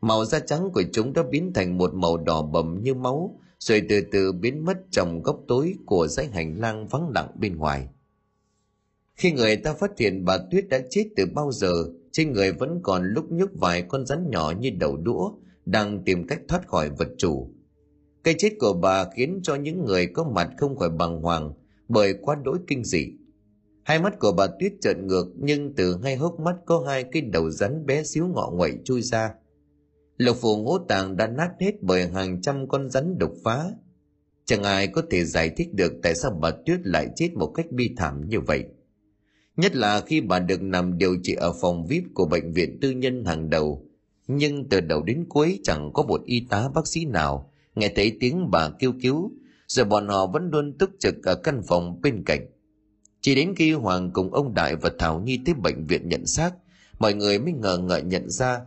Màu 0.00 0.24
da 0.24 0.38
trắng 0.38 0.70
của 0.74 0.82
chúng 0.92 1.12
đã 1.12 1.22
biến 1.30 1.52
thành 1.52 1.78
một 1.78 1.94
màu 1.94 2.16
đỏ 2.16 2.42
bầm 2.42 2.82
như 2.82 2.94
máu, 2.94 3.38
rồi 3.58 3.82
từ 3.88 4.00
từ 4.12 4.32
biến 4.32 4.64
mất 4.64 4.78
trong 4.90 5.22
góc 5.22 5.40
tối 5.48 5.74
của 5.86 6.06
dãy 6.06 6.26
hành 6.26 6.60
lang 6.60 6.86
vắng 6.86 7.08
lặng 7.14 7.28
bên 7.34 7.56
ngoài. 7.56 7.88
Khi 9.14 9.32
người 9.32 9.56
ta 9.56 9.74
phát 9.74 9.90
hiện 9.98 10.24
bà 10.24 10.38
tuyết 10.50 10.68
đã 10.68 10.80
chết 10.90 11.04
từ 11.16 11.26
bao 11.34 11.52
giờ, 11.52 11.72
trên 12.12 12.32
người 12.32 12.52
vẫn 12.52 12.80
còn 12.82 13.04
lúc 13.04 13.24
nhúc 13.30 13.50
vài 13.54 13.82
con 13.82 14.06
rắn 14.06 14.30
nhỏ 14.30 14.52
như 14.60 14.70
đầu 14.70 14.96
đũa, 14.96 15.32
đang 15.66 16.04
tìm 16.04 16.26
cách 16.26 16.40
thoát 16.48 16.68
khỏi 16.68 16.90
vật 16.90 17.08
chủ 17.18 17.48
cái 18.24 18.34
chết 18.38 18.50
của 18.58 18.72
bà 18.72 19.04
khiến 19.14 19.40
cho 19.42 19.54
những 19.54 19.84
người 19.84 20.06
có 20.06 20.24
mặt 20.24 20.50
không 20.58 20.76
khỏi 20.76 20.90
bàng 20.90 21.22
hoàng 21.22 21.52
bởi 21.88 22.14
quá 22.22 22.36
đỗi 22.44 22.58
kinh 22.66 22.84
dị. 22.84 23.12
Hai 23.82 23.98
mắt 23.98 24.18
của 24.18 24.32
bà 24.32 24.46
tuyết 24.60 24.72
trợn 24.80 25.06
ngược, 25.06 25.26
nhưng 25.38 25.74
từ 25.74 25.98
hai 26.02 26.16
hốc 26.16 26.40
mắt 26.40 26.56
có 26.66 26.84
hai 26.86 27.04
cái 27.04 27.22
đầu 27.22 27.50
rắn 27.50 27.86
bé 27.86 28.02
xíu 28.02 28.26
ngọ 28.26 28.50
nguậy 28.54 28.72
chui 28.84 29.02
ra. 29.02 29.34
Lục 30.16 30.36
phủ 30.40 30.56
ngũ 30.56 30.78
tàng 30.78 31.16
đã 31.16 31.26
nát 31.26 31.50
hết 31.60 31.72
bởi 31.82 32.08
hàng 32.08 32.40
trăm 32.40 32.68
con 32.68 32.90
rắn 32.90 33.18
độc 33.18 33.32
phá. 33.44 33.70
Chẳng 34.44 34.62
ai 34.62 34.86
có 34.86 35.02
thể 35.10 35.24
giải 35.24 35.50
thích 35.56 35.74
được 35.74 35.92
tại 36.02 36.14
sao 36.14 36.38
bà 36.40 36.50
tuyết 36.66 36.80
lại 36.86 37.08
chết 37.16 37.34
một 37.34 37.52
cách 37.54 37.66
bi 37.70 37.94
thảm 37.96 38.28
như 38.28 38.40
vậy. 38.40 38.64
Nhất 39.56 39.76
là 39.76 40.00
khi 40.00 40.20
bà 40.20 40.38
được 40.38 40.62
nằm 40.62 40.98
điều 40.98 41.16
trị 41.22 41.34
ở 41.34 41.52
phòng 41.60 41.86
vip 41.86 42.02
của 42.14 42.26
bệnh 42.26 42.52
viện 42.52 42.78
tư 42.80 42.90
nhân 42.90 43.24
hàng 43.24 43.50
đầu, 43.50 43.86
nhưng 44.26 44.68
từ 44.68 44.80
đầu 44.80 45.02
đến 45.02 45.24
cuối 45.28 45.60
chẳng 45.62 45.92
có 45.92 46.02
một 46.02 46.24
y 46.24 46.46
tá 46.50 46.68
bác 46.74 46.86
sĩ 46.86 47.04
nào 47.04 47.51
nghe 47.74 47.92
thấy 47.96 48.16
tiếng 48.20 48.50
bà 48.50 48.70
kêu 48.78 48.92
cứu 49.02 49.32
rồi 49.66 49.86
bọn 49.86 50.08
họ 50.08 50.26
vẫn 50.26 50.50
luôn 50.50 50.78
túc 50.78 50.90
trực 50.98 51.14
ở 51.24 51.34
căn 51.34 51.62
phòng 51.66 52.00
bên 52.02 52.22
cạnh. 52.26 52.46
Chỉ 53.20 53.34
đến 53.34 53.54
khi 53.56 53.72
hoàng 53.72 54.10
cùng 54.12 54.34
ông 54.34 54.54
đại 54.54 54.76
và 54.76 54.90
thảo 54.98 55.20
nhi 55.20 55.40
tới 55.44 55.54
bệnh 55.54 55.86
viện 55.86 56.08
nhận 56.08 56.26
xác, 56.26 56.50
mọi 56.98 57.14
người 57.14 57.38
mới 57.38 57.52
ngờ 57.52 57.78
ngợ 57.78 57.98
nhận 57.98 58.30
ra 58.30 58.60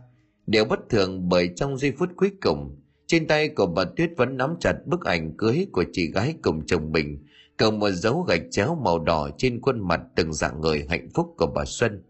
điều 0.46 0.64
bất 0.64 0.88
thường 0.88 1.28
bởi 1.28 1.50
trong 1.56 1.78
giây 1.78 1.92
phút 1.98 2.08
cuối 2.16 2.30
cùng, 2.42 2.76
trên 3.06 3.26
tay 3.26 3.48
của 3.48 3.66
bà 3.66 3.84
tuyết 3.84 4.10
vẫn 4.16 4.36
nắm 4.36 4.56
chặt 4.60 4.86
bức 4.86 5.04
ảnh 5.04 5.36
cưới 5.36 5.66
của 5.72 5.84
chị 5.92 6.10
gái 6.10 6.34
cùng 6.42 6.66
chồng 6.66 6.92
mình, 6.92 7.24
cầm 7.56 7.78
một 7.78 7.90
dấu 7.90 8.22
gạch 8.22 8.42
chéo 8.50 8.78
màu 8.84 8.98
đỏ 8.98 9.30
trên 9.38 9.60
khuôn 9.60 9.88
mặt 9.88 10.00
từng 10.16 10.32
dạng 10.32 10.60
người 10.60 10.86
hạnh 10.88 11.08
phúc 11.14 11.34
của 11.36 11.46
bà 11.46 11.64
xuân. 11.64 12.02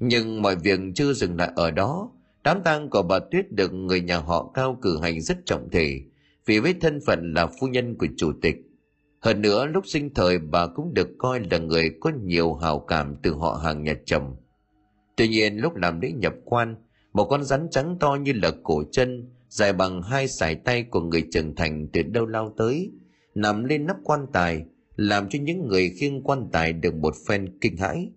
Nhưng 0.00 0.42
mọi 0.42 0.56
việc 0.56 0.80
chưa 0.94 1.12
dừng 1.12 1.36
lại 1.36 1.52
ở 1.56 1.70
đó 1.70 2.10
đám 2.46 2.62
tang 2.62 2.90
của 2.90 3.02
bà 3.02 3.18
tuyết 3.18 3.52
được 3.52 3.72
người 3.72 4.00
nhà 4.00 4.18
họ 4.18 4.50
cao 4.54 4.78
cử 4.82 4.98
hành 5.02 5.20
rất 5.20 5.36
trọng 5.46 5.68
thể, 5.70 6.00
vì 6.46 6.58
với 6.58 6.74
thân 6.80 7.00
phận 7.06 7.32
là 7.34 7.46
phu 7.46 7.66
nhân 7.66 7.94
của 7.98 8.06
chủ 8.16 8.32
tịch. 8.42 8.56
Hơn 9.20 9.42
nữa, 9.42 9.66
lúc 9.66 9.86
sinh 9.86 10.14
thời, 10.14 10.38
bà 10.38 10.66
cũng 10.66 10.94
được 10.94 11.08
coi 11.18 11.40
là 11.50 11.58
người 11.58 11.90
có 12.00 12.10
nhiều 12.24 12.54
hào 12.54 12.78
cảm 12.78 13.16
từ 13.22 13.34
họ 13.34 13.60
hàng 13.64 13.84
nhà 13.84 13.94
chồng. 14.04 14.36
Tuy 15.16 15.28
nhiên, 15.28 15.56
lúc 15.56 15.76
làm 15.76 16.00
lễ 16.00 16.12
nhập 16.12 16.34
quan, 16.44 16.76
một 17.12 17.24
con 17.24 17.44
rắn 17.44 17.68
trắng 17.70 17.96
to 18.00 18.14
như 18.14 18.32
là 18.42 18.50
cổ 18.62 18.82
chân, 18.92 19.30
dài 19.48 19.72
bằng 19.72 20.02
hai 20.02 20.28
sải 20.28 20.54
tay 20.54 20.82
của 20.82 21.00
người 21.00 21.24
trưởng 21.32 21.54
thành 21.54 21.88
từ 21.92 22.02
đâu 22.02 22.26
lao 22.26 22.54
tới, 22.56 22.90
nằm 23.34 23.64
lên 23.64 23.86
nắp 23.86 23.96
quan 24.04 24.26
tài, 24.32 24.64
làm 24.96 25.28
cho 25.28 25.38
những 25.42 25.68
người 25.68 25.90
khiêng 25.90 26.22
quan 26.22 26.48
tài 26.52 26.72
được 26.72 26.94
một 26.94 27.14
phen 27.28 27.58
kinh 27.60 27.76
hãi. 27.76 28.10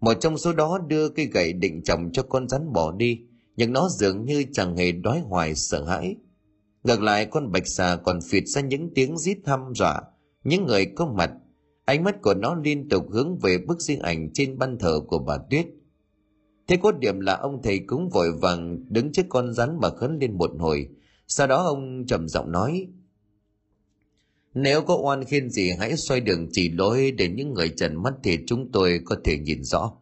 Một 0.00 0.14
trong 0.20 0.38
số 0.38 0.52
đó 0.52 0.78
đưa 0.88 1.08
cây 1.08 1.26
gậy 1.26 1.52
định 1.52 1.82
chồng 1.82 2.10
cho 2.12 2.22
con 2.22 2.48
rắn 2.48 2.72
bỏ 2.72 2.92
đi 2.92 3.20
nhưng 3.56 3.72
nó 3.72 3.88
dường 3.88 4.24
như 4.24 4.44
chẳng 4.52 4.76
hề 4.76 4.92
đói 4.92 5.20
hoài 5.20 5.54
sợ 5.54 5.84
hãi. 5.84 6.16
Ngược 6.84 7.02
lại, 7.02 7.26
con 7.26 7.52
bạch 7.52 7.66
xà 7.66 7.96
còn 8.04 8.20
phịt 8.20 8.44
ra 8.46 8.60
những 8.60 8.94
tiếng 8.94 9.18
rít 9.18 9.38
thăm 9.44 9.60
dọa. 9.74 10.00
Những 10.44 10.66
người 10.66 10.86
có 10.86 11.06
mặt, 11.06 11.30
ánh 11.84 12.04
mắt 12.04 12.22
của 12.22 12.34
nó 12.34 12.54
liên 12.54 12.88
tục 12.88 13.06
hướng 13.10 13.38
về 13.38 13.58
bức 13.58 13.80
di 13.80 13.96
ảnh 14.02 14.30
trên 14.34 14.58
ban 14.58 14.78
thờ 14.78 15.00
của 15.06 15.18
bà 15.18 15.38
tuyết. 15.50 15.66
Thế 16.66 16.76
có 16.82 16.92
điểm 16.92 17.20
là 17.20 17.36
ông 17.36 17.62
thầy 17.62 17.78
cũng 17.78 18.08
vội 18.08 18.32
vàng 18.32 18.84
đứng 18.88 19.12
trước 19.12 19.26
con 19.28 19.54
rắn 19.54 19.78
mà 19.80 19.90
khấn 19.90 20.18
lên 20.20 20.38
một 20.38 20.50
hồi. 20.58 20.88
Sau 21.26 21.46
đó 21.46 21.62
ông 21.62 22.04
trầm 22.06 22.28
giọng 22.28 22.52
nói, 22.52 22.88
nếu 24.54 24.82
có 24.82 24.96
oan 24.96 25.24
khiên 25.24 25.50
gì 25.50 25.70
hãy 25.78 25.96
xoay 25.96 26.20
đường 26.20 26.48
chỉ 26.52 26.70
lối 26.70 27.10
để 27.10 27.28
những 27.28 27.54
người 27.54 27.68
trần 27.76 28.02
mắt 28.02 28.14
thì 28.22 28.38
chúng 28.46 28.72
tôi 28.72 29.00
có 29.04 29.16
thể 29.24 29.38
nhìn 29.38 29.64
rõ 29.64 29.92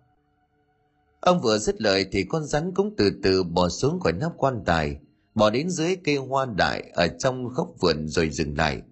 ông 1.20 1.40
vừa 1.40 1.58
dứt 1.58 1.80
lời 1.82 2.06
thì 2.12 2.24
con 2.24 2.44
rắn 2.44 2.74
cũng 2.74 2.94
từ 2.96 3.10
từ 3.22 3.42
bò 3.42 3.68
xuống 3.68 4.00
khỏi 4.00 4.12
nắp 4.12 4.32
quan 4.36 4.62
tài, 4.66 4.96
bò 5.34 5.50
đến 5.50 5.70
dưới 5.70 5.96
cây 6.04 6.16
hoa 6.16 6.46
đại 6.56 6.90
ở 6.94 7.08
trong 7.08 7.48
góc 7.48 7.68
vườn 7.80 8.08
rồi 8.08 8.30
dừng 8.30 8.56
lại. 8.56 8.82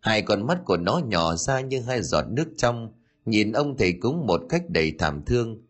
Hai 0.00 0.22
con 0.22 0.46
mắt 0.46 0.58
của 0.64 0.76
nó 0.76 1.00
nhỏ 1.06 1.36
ra 1.36 1.60
như 1.60 1.80
hai 1.80 2.02
giọt 2.02 2.24
nước 2.30 2.48
trong, 2.56 2.92
nhìn 3.24 3.52
ông 3.52 3.76
thầy 3.76 3.92
cúng 3.92 4.26
một 4.26 4.40
cách 4.48 4.62
đầy 4.68 4.92
thảm 4.98 5.22
thương. 5.26 5.62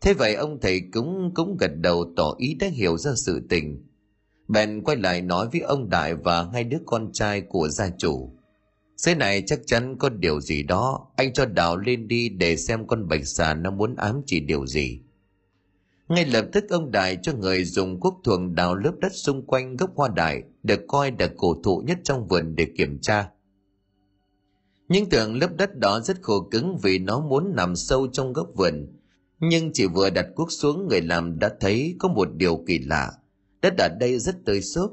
Thế 0.00 0.14
vậy 0.14 0.34
ông 0.34 0.60
thầy 0.60 0.80
cúng 0.92 1.32
cũng 1.34 1.56
gật 1.56 1.70
đầu 1.76 2.12
tỏ 2.16 2.34
ý 2.38 2.54
đã 2.54 2.66
hiểu 2.66 2.98
ra 2.98 3.12
sự 3.16 3.40
tình. 3.48 3.86
Bèn 4.48 4.82
quay 4.84 4.96
lại 4.96 5.22
nói 5.22 5.48
với 5.52 5.60
ông 5.60 5.88
đại 5.90 6.14
và 6.14 6.48
hai 6.52 6.64
đứa 6.64 6.78
con 6.86 7.12
trai 7.12 7.40
của 7.40 7.68
gia 7.68 7.90
chủ. 7.98 8.32
Dưới 8.96 9.14
này 9.14 9.42
chắc 9.46 9.60
chắn 9.66 9.96
có 9.98 10.08
điều 10.08 10.40
gì 10.40 10.62
đó, 10.62 11.06
anh 11.16 11.32
cho 11.32 11.46
đào 11.46 11.76
lên 11.76 12.08
đi 12.08 12.28
để 12.28 12.56
xem 12.56 12.86
con 12.86 13.08
bạch 13.08 13.26
xà 13.26 13.54
nó 13.54 13.70
muốn 13.70 13.96
ám 13.96 14.22
chỉ 14.26 14.40
điều 14.40 14.66
gì 14.66 15.00
ngay 16.08 16.24
lập 16.24 16.46
tức 16.52 16.64
ông 16.70 16.90
đại 16.90 17.18
cho 17.22 17.32
người 17.32 17.64
dùng 17.64 18.00
cuốc 18.00 18.20
thường 18.24 18.54
đào 18.54 18.74
lớp 18.74 18.92
đất 19.00 19.12
xung 19.14 19.46
quanh 19.46 19.76
gốc 19.76 19.90
hoa 19.96 20.08
đại 20.16 20.42
được 20.62 20.80
coi 20.88 21.12
là 21.18 21.30
cổ 21.36 21.56
thụ 21.64 21.82
nhất 21.86 21.98
trong 22.04 22.28
vườn 22.28 22.56
để 22.56 22.66
kiểm 22.76 22.98
tra. 22.98 23.28
Những 24.88 25.08
tưởng 25.08 25.38
lớp 25.38 25.56
đất 25.56 25.76
đó 25.76 26.00
rất 26.00 26.22
khô 26.22 26.48
cứng 26.50 26.78
vì 26.82 26.98
nó 26.98 27.20
muốn 27.20 27.52
nằm 27.56 27.76
sâu 27.76 28.06
trong 28.12 28.32
gốc 28.32 28.48
vườn. 28.54 28.86
Nhưng 29.40 29.70
chỉ 29.72 29.86
vừa 29.86 30.10
đặt 30.10 30.26
cuốc 30.34 30.52
xuống 30.52 30.88
người 30.88 31.00
làm 31.00 31.38
đã 31.38 31.50
thấy 31.60 31.94
có 31.98 32.08
một 32.08 32.28
điều 32.34 32.64
kỳ 32.66 32.78
lạ. 32.78 33.12
Đất 33.62 33.74
ở 33.78 33.88
đây 34.00 34.18
rất 34.18 34.44
tươi 34.44 34.62
xốp. 34.62 34.92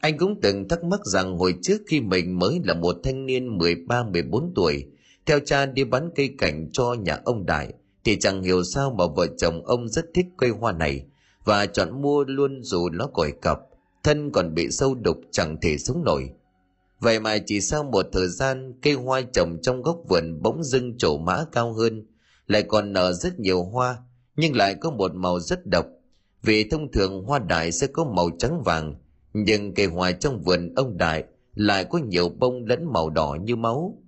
Anh 0.00 0.18
cũng 0.18 0.40
từng 0.40 0.68
thắc 0.68 0.84
mắc 0.84 1.00
rằng 1.04 1.38
hồi 1.38 1.54
trước 1.62 1.82
khi 1.86 2.00
mình 2.00 2.38
mới 2.38 2.60
là 2.64 2.74
một 2.74 2.96
thanh 3.04 3.26
niên 3.26 3.58
13-14 3.58 4.52
tuổi, 4.54 4.86
theo 5.26 5.40
cha 5.40 5.66
đi 5.66 5.84
bán 5.84 6.10
cây 6.14 6.34
cảnh 6.38 6.68
cho 6.72 6.94
nhà 6.94 7.20
ông 7.24 7.46
Đại, 7.46 7.72
thì 8.04 8.16
chẳng 8.20 8.42
hiểu 8.42 8.64
sao 8.64 8.90
mà 8.90 9.04
vợ 9.06 9.26
chồng 9.38 9.66
ông 9.66 9.88
rất 9.88 10.04
thích 10.14 10.26
cây 10.36 10.50
hoa 10.50 10.72
này 10.72 11.04
và 11.44 11.66
chọn 11.66 12.02
mua 12.02 12.24
luôn 12.24 12.62
dù 12.62 12.88
nó 12.88 13.06
còi 13.06 13.32
cọc, 13.32 13.58
thân 14.02 14.30
còn 14.30 14.54
bị 14.54 14.70
sâu 14.70 14.94
đục 14.94 15.16
chẳng 15.30 15.56
thể 15.62 15.78
sống 15.78 16.04
nổi. 16.04 16.30
Vậy 17.00 17.20
mà 17.20 17.38
chỉ 17.46 17.60
sau 17.60 17.82
một 17.82 18.06
thời 18.12 18.28
gian, 18.28 18.72
cây 18.82 18.92
hoa 18.92 19.20
trồng 19.20 19.58
trong 19.62 19.82
góc 19.82 19.96
vườn 20.08 20.42
bỗng 20.42 20.64
dưng 20.64 20.98
trổ 20.98 21.18
mã 21.18 21.44
cao 21.52 21.72
hơn, 21.72 22.06
lại 22.46 22.62
còn 22.62 22.92
nở 22.92 23.12
rất 23.12 23.40
nhiều 23.40 23.62
hoa, 23.64 23.96
nhưng 24.36 24.56
lại 24.56 24.74
có 24.74 24.90
một 24.90 25.14
màu 25.14 25.40
rất 25.40 25.66
độc. 25.66 25.86
Vì 26.42 26.68
thông 26.68 26.92
thường 26.92 27.24
hoa 27.24 27.38
đại 27.38 27.72
sẽ 27.72 27.86
có 27.86 28.04
màu 28.04 28.30
trắng 28.38 28.62
vàng, 28.62 28.94
nhưng 29.32 29.74
cây 29.74 29.86
hoa 29.86 30.12
trong 30.12 30.42
vườn 30.42 30.74
ông 30.74 30.98
đại 30.98 31.24
lại 31.54 31.84
có 31.84 31.98
nhiều 31.98 32.28
bông 32.28 32.64
lẫn 32.64 32.92
màu 32.92 33.10
đỏ 33.10 33.36
như 33.42 33.56
máu. 33.56 33.98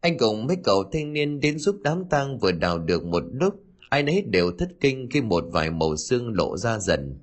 Anh 0.00 0.18
cùng 0.18 0.46
mấy 0.46 0.56
cậu 0.64 0.84
thanh 0.92 1.12
niên 1.12 1.40
đến 1.40 1.58
giúp 1.58 1.76
đám 1.82 2.04
tang 2.04 2.38
vừa 2.38 2.52
đào 2.52 2.78
được 2.78 3.04
một 3.04 3.22
lúc, 3.32 3.54
ai 3.88 4.02
nấy 4.02 4.22
đều 4.22 4.52
thất 4.58 4.68
kinh 4.80 5.08
khi 5.10 5.20
một 5.20 5.44
vài 5.52 5.70
màu 5.70 5.96
xương 5.96 6.36
lộ 6.36 6.56
ra 6.56 6.78
dần. 6.78 7.18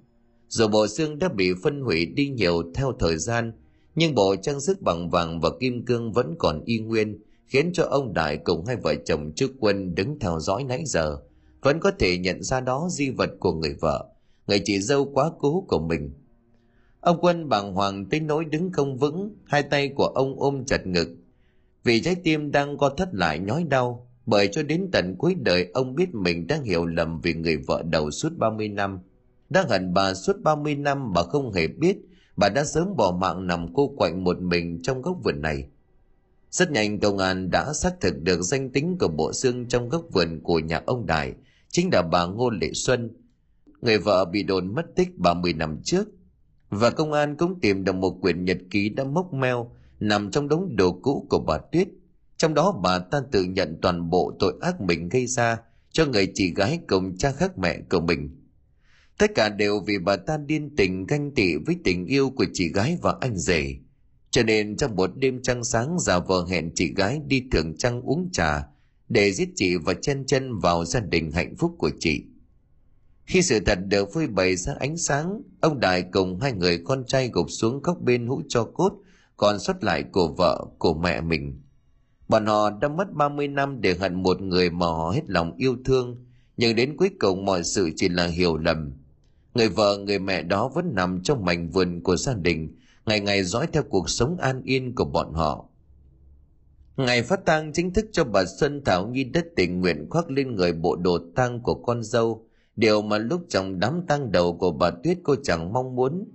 Dù 0.48 0.68
bộ 0.68 0.88
xương 0.88 1.20
đã 1.20 1.30
bị 1.30 1.54
phân 1.64 1.82
hủy 1.82 2.06
đi 2.06 2.30
nhiều 2.30 2.64
theo 2.76 2.94
thời 3.00 3.18
gian, 3.18 3.52
nhưng 3.96 4.16
bộ 4.16 4.36
trang 4.36 4.60
sức 4.60 4.82
bằng 4.82 5.10
vàng 5.10 5.40
và 5.40 5.50
kim 5.60 5.86
cương 5.86 6.12
vẫn 6.12 6.36
còn 6.40 6.62
y 6.66 6.80
nguyên, 6.80 7.20
khiến 7.48 7.70
cho 7.74 7.84
ông 7.84 8.14
Đại 8.14 8.38
cùng 8.38 8.66
hai 8.66 8.76
vợ 8.76 8.96
chồng 9.06 9.32
trước 9.36 9.52
quân 9.60 9.96
đứng 9.96 10.20
theo 10.20 10.40
dõi 10.40 10.64
nãy 10.64 10.84
giờ, 10.86 11.18
vẫn 11.62 11.80
có 11.80 11.92
thể 12.00 12.18
nhận 12.18 12.44
ra 12.44 12.60
đó 12.62 12.88
di 12.92 13.10
vật 13.10 13.30
của 13.40 13.54
người 13.54 13.76
vợ, 13.80 14.06
người 14.48 14.62
chị 14.66 14.80
dâu 14.80 15.06
quá 15.06 15.32
cố 15.40 15.66
của 15.68 15.80
mình. 15.80 16.12
Ông 17.00 17.18
quân 17.22 17.50
bàng 17.50 17.74
hoàng 17.74 18.06
tới 18.10 18.20
nỗi 18.20 18.46
đứng 18.46 18.72
không 18.72 18.98
vững, 18.98 19.36
hai 19.46 19.64
tay 19.64 19.90
của 19.90 20.06
ông 20.06 20.40
ôm 20.40 20.66
chặt 20.66 20.88
ngực. 20.88 21.10
Vì 21.88 22.02
trái 22.02 22.16
tim 22.16 22.52
đang 22.52 22.78
co 22.78 22.90
thất 22.90 23.10
lại 23.12 23.40
nhói 23.40 23.64
đau, 23.64 24.08
bởi 24.26 24.50
cho 24.52 24.64
đến 24.64 24.90
tận 24.92 25.16
cuối 25.18 25.36
đời 25.36 25.72
ông 25.74 25.96
biết 25.96 26.16
mình 26.16 26.48
đang 26.48 26.64
hiểu 26.64 26.86
lầm 26.86 27.22
vì 27.22 27.34
người 27.34 27.58
vợ 27.58 27.84
đầu 27.90 28.12
suốt 28.12 28.30
30 28.38 28.70
năm. 28.70 29.00
đã 29.50 29.66
hận 29.70 29.94
bà 29.94 30.14
suốt 30.14 30.42
30 30.44 30.76
năm 30.76 31.14
bà 31.14 31.24
không 31.24 31.54
hề 31.54 31.68
biết 31.68 31.98
bà 32.38 32.50
đã 32.50 32.66
sớm 32.66 32.96
bỏ 32.96 33.18
mạng 33.22 33.48
nằm 33.48 33.74
cô 33.74 33.94
quạnh 33.98 34.24
một 34.24 34.42
mình 34.42 34.80
trong 34.84 35.02
góc 35.02 35.18
vườn 35.24 35.42
này. 35.42 35.68
Rất 36.52 36.72
nhanh 36.72 37.00
công 37.00 37.18
an 37.18 37.50
đã 37.52 37.74
xác 37.74 38.02
thực 38.02 38.22
được 38.22 38.42
danh 38.42 38.70
tính 38.70 38.98
của 39.00 39.08
bộ 39.08 39.34
xương 39.34 39.68
trong 39.68 39.90
góc 39.90 40.04
vườn 40.14 40.40
của 40.44 40.60
nhà 40.60 40.82
ông 40.86 41.06
Đại, 41.06 41.34
chính 41.70 41.90
là 41.94 42.02
bà 42.02 42.26
Ngô 42.26 42.50
Lệ 42.50 42.72
Xuân. 42.74 43.10
người 43.82 43.98
vợ 43.98 44.26
bị 44.26 44.44
đồn 44.44 44.76
mất 44.76 44.86
tích 44.96 45.18
30 45.18 45.54
năm 45.54 45.80
trước. 45.84 46.08
Và 46.70 46.90
công 46.90 47.14
an 47.14 47.36
cũng 47.38 47.60
tìm 47.60 47.84
được 47.84 47.96
một 47.96 48.18
quyển 48.22 48.46
nhật 48.46 48.58
ký 48.72 48.90
đã 48.90 49.04
mốc 49.04 49.34
meo 49.34 49.72
nằm 50.00 50.32
trong 50.32 50.48
đống 50.48 50.76
đồ 50.76 51.00
cũ 51.02 51.28
của 51.30 51.40
bà 51.40 51.58
Tuyết. 51.72 51.88
Trong 52.38 52.54
đó 52.54 52.80
bà 52.84 53.00
ta 53.00 53.22
tự 53.32 53.44
nhận 53.44 53.78
toàn 53.82 54.10
bộ 54.10 54.36
tội 54.40 54.54
ác 54.62 54.82
mình 54.82 55.10
gây 55.10 55.28
ra 55.28 55.58
cho 55.92 56.06
người 56.06 56.32
chị 56.34 56.54
gái 56.54 56.80
cùng 56.88 57.18
cha 57.18 57.32
khác 57.32 57.58
mẹ 57.58 57.80
của 57.90 58.00
mình. 58.00 58.30
Tất 59.18 59.32
cả 59.36 59.50
đều 59.50 59.80
vì 59.80 60.00
bà 60.00 60.16
ta 60.16 60.38
điên 60.38 60.76
tình 60.76 61.06
ganh 61.06 61.32
tị 61.32 61.56
với 61.66 61.76
tình 61.84 62.06
yêu 62.06 62.30
của 62.30 62.46
chị 62.54 62.72
gái 62.74 62.98
và 63.02 63.16
anh 63.22 63.38
rể. 63.38 63.76
Cho 64.32 64.44
nên 64.44 64.78
trong 64.78 64.96
một 64.96 65.12
đêm 65.16 65.42
trăng 65.42 65.64
sáng 65.64 66.00
giả 66.00 66.20
vờ 66.20 66.46
hẹn 66.50 66.72
chị 66.76 66.94
gái 66.94 67.22
đi 67.28 67.44
thưởng 67.52 67.78
trăng 67.78 68.02
uống 68.02 68.30
trà 68.32 68.68
để 69.10 69.32
giết 69.32 69.50
chị 69.56 69.76
và 69.76 69.94
chen 69.94 70.26
chân 70.26 70.60
vào 70.60 70.86
gia 70.86 71.00
đình 71.00 71.32
hạnh 71.32 71.56
phúc 71.56 71.76
của 71.78 71.92
chị. 72.00 72.24
Khi 73.26 73.42
sự 73.42 73.60
thật 73.60 73.80
được 73.88 74.14
phơi 74.14 74.28
bày 74.28 74.56
ra 74.56 74.74
ánh 74.80 74.98
sáng, 74.98 75.42
ông 75.62 75.80
Đại 75.80 76.04
cùng 76.12 76.40
hai 76.40 76.54
người 76.54 76.82
con 76.86 77.04
trai 77.06 77.30
gục 77.34 77.46
xuống 77.50 77.82
góc 77.82 78.02
bên 78.02 78.28
hũ 78.28 78.42
cho 78.48 78.64
cốt, 78.64 78.94
còn 79.38 79.60
xuất 79.60 79.84
lại 79.84 80.04
của 80.04 80.28
vợ, 80.28 80.66
của 80.80 80.94
mẹ 80.94 81.22
mình. 81.22 81.62
Bọn 82.28 82.46
họ 82.46 82.70
đã 82.70 82.88
mất 82.88 83.14
30 83.14 83.48
năm 83.48 83.82
để 83.82 83.94
hận 83.94 84.24
một 84.24 84.42
người 84.42 84.70
mà 84.70 84.86
họ 84.86 85.12
hết 85.12 85.24
lòng 85.28 85.56
yêu 85.58 85.78
thương, 85.86 86.26
nhưng 86.58 86.76
đến 86.76 86.98
cuối 86.98 87.10
cùng 87.20 87.46
mọi 87.46 87.64
sự 87.64 87.90
chỉ 87.96 88.10
là 88.10 88.26
hiểu 88.26 88.58
lầm. 88.58 88.94
Người 89.54 89.70
vợ, 89.70 89.98
người 89.98 90.20
mẹ 90.20 90.42
đó 90.42 90.68
vẫn 90.68 90.96
nằm 90.96 91.24
trong 91.24 91.46
mảnh 91.46 91.70
vườn 91.70 92.04
của 92.04 92.16
gia 92.16 92.34
đình, 92.34 92.76
ngày 93.06 93.20
ngày 93.20 93.44
dõi 93.44 93.68
theo 93.74 93.84
cuộc 93.84 94.10
sống 94.10 94.38
an 94.38 94.62
yên 94.64 94.96
của 94.96 95.06
bọn 95.06 95.34
họ. 95.34 95.66
Ngày 96.98 97.24
phát 97.24 97.46
tang 97.46 97.74
chính 97.74 97.94
thức 97.94 98.06
cho 98.12 98.24
bà 98.24 98.46
Xuân 98.60 98.82
Thảo 98.86 99.08
Nhi 99.08 99.24
đất 99.24 99.46
tình 99.56 99.82
nguyện 99.82 100.08
khoác 100.10 100.30
lên 100.30 100.56
người 100.56 100.74
bộ 100.74 100.96
đồ 100.96 101.20
tang 101.36 101.64
của 101.64 101.76
con 101.76 102.04
dâu, 102.04 102.48
điều 102.76 103.02
mà 103.02 103.18
lúc 103.18 103.42
chồng 103.50 103.80
đám 103.80 104.02
tang 104.08 104.32
đầu 104.32 104.58
của 104.58 104.72
bà 104.72 104.92
Tuyết 105.04 105.18
cô 105.24 105.36
chẳng 105.44 105.74
mong 105.74 105.96
muốn. 105.96 106.26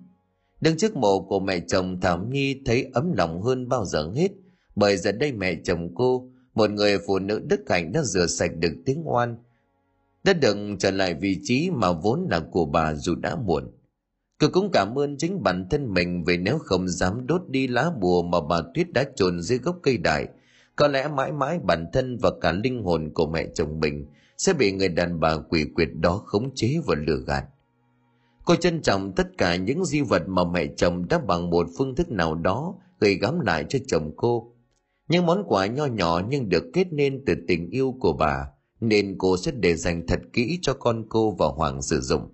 Đứng 0.63 0.77
trước 0.77 0.97
mộ 0.97 1.21
của 1.21 1.41
mẹ 1.41 1.61
chồng 1.61 2.01
Thảo 2.01 2.27
Nhi 2.31 2.63
thấy 2.67 2.91
ấm 2.95 3.13
lòng 3.13 3.43
hơn 3.43 3.69
bao 3.69 3.85
giờ 3.85 4.11
hết, 4.15 4.29
bởi 4.77 4.97
giờ 4.97 5.13
đây 5.13 5.33
mẹ 5.33 5.55
chồng 5.65 5.95
cô, 5.95 6.29
một 6.55 6.71
người 6.71 6.99
phụ 7.07 7.19
nữ 7.19 7.43
đức 7.47 7.61
hạnh 7.69 7.93
đã 7.93 8.03
rửa 8.03 8.27
sạch 8.27 8.51
được 8.59 8.73
tiếng 8.87 9.03
oan, 9.05 9.37
đã 10.25 10.33
đừng 10.33 10.79
trở 10.79 10.91
lại 10.91 11.15
vị 11.15 11.39
trí 11.43 11.71
mà 11.71 11.93
vốn 11.93 12.27
là 12.31 12.41
của 12.41 12.65
bà 12.65 12.95
dù 12.95 13.15
đã 13.15 13.37
muộn. 13.37 13.65
Cô 14.41 14.49
cũng 14.53 14.71
cảm 14.73 14.99
ơn 14.99 15.17
chính 15.17 15.43
bản 15.43 15.67
thân 15.71 15.95
mình 15.95 16.25
vì 16.25 16.37
nếu 16.37 16.59
không 16.59 16.89
dám 16.89 17.27
đốt 17.27 17.43
đi 17.49 17.67
lá 17.67 17.91
bùa 18.01 18.23
mà 18.23 18.39
bà 18.49 18.61
Tuyết 18.75 18.93
đã 18.93 19.05
trồn 19.17 19.43
dưới 19.43 19.59
gốc 19.59 19.79
cây 19.83 19.97
đại, 19.97 20.29
có 20.77 20.89
lẽ 20.89 21.09
mãi 21.09 21.33
mãi 21.33 21.59
bản 21.65 21.87
thân 21.93 22.19
và 22.19 22.31
cả 22.41 22.53
linh 22.53 22.83
hồn 22.83 23.11
của 23.15 23.27
mẹ 23.27 23.47
chồng 23.55 23.81
mình 23.81 24.07
sẽ 24.39 24.53
bị 24.53 24.73
người 24.73 24.89
đàn 24.89 25.21
bà 25.21 25.37
quỷ 25.37 25.65
quyệt 25.75 25.89
đó 26.01 26.23
khống 26.27 26.55
chế 26.55 26.77
và 26.87 26.95
lừa 27.07 27.19
gạt. 27.27 27.45
Cô 28.45 28.57
trân 28.57 28.83
trọng 28.83 29.13
tất 29.13 29.39
cả 29.39 29.57
những 29.57 29.85
di 29.85 30.01
vật 30.01 30.23
mà 30.27 30.45
mẹ 30.45 30.67
chồng 30.77 31.09
đã 31.09 31.19
bằng 31.19 31.51
một 31.51 31.67
phương 31.79 31.95
thức 31.95 32.11
nào 32.11 32.35
đó 32.35 32.75
gửi 33.01 33.15
gắm 33.15 33.41
lại 33.41 33.65
cho 33.69 33.79
chồng 33.87 34.13
cô. 34.17 34.55
Những 35.09 35.27
món 35.27 35.45
quà 35.47 35.67
nho 35.67 35.87
nhỏ 35.87 36.21
nhưng 36.29 36.49
được 36.49 36.65
kết 36.73 36.93
nên 36.93 37.25
từ 37.27 37.35
tình 37.49 37.71
yêu 37.71 37.95
của 38.01 38.13
bà, 38.13 38.47
nên 38.81 39.17
cô 39.19 39.37
sẽ 39.37 39.53
để 39.55 39.77
dành 39.77 40.07
thật 40.07 40.21
kỹ 40.33 40.59
cho 40.63 40.75
con 40.75 41.05
cô 41.09 41.31
và 41.31 41.47
Hoàng 41.47 41.83
sử 41.83 42.01
dụng. 42.01 42.29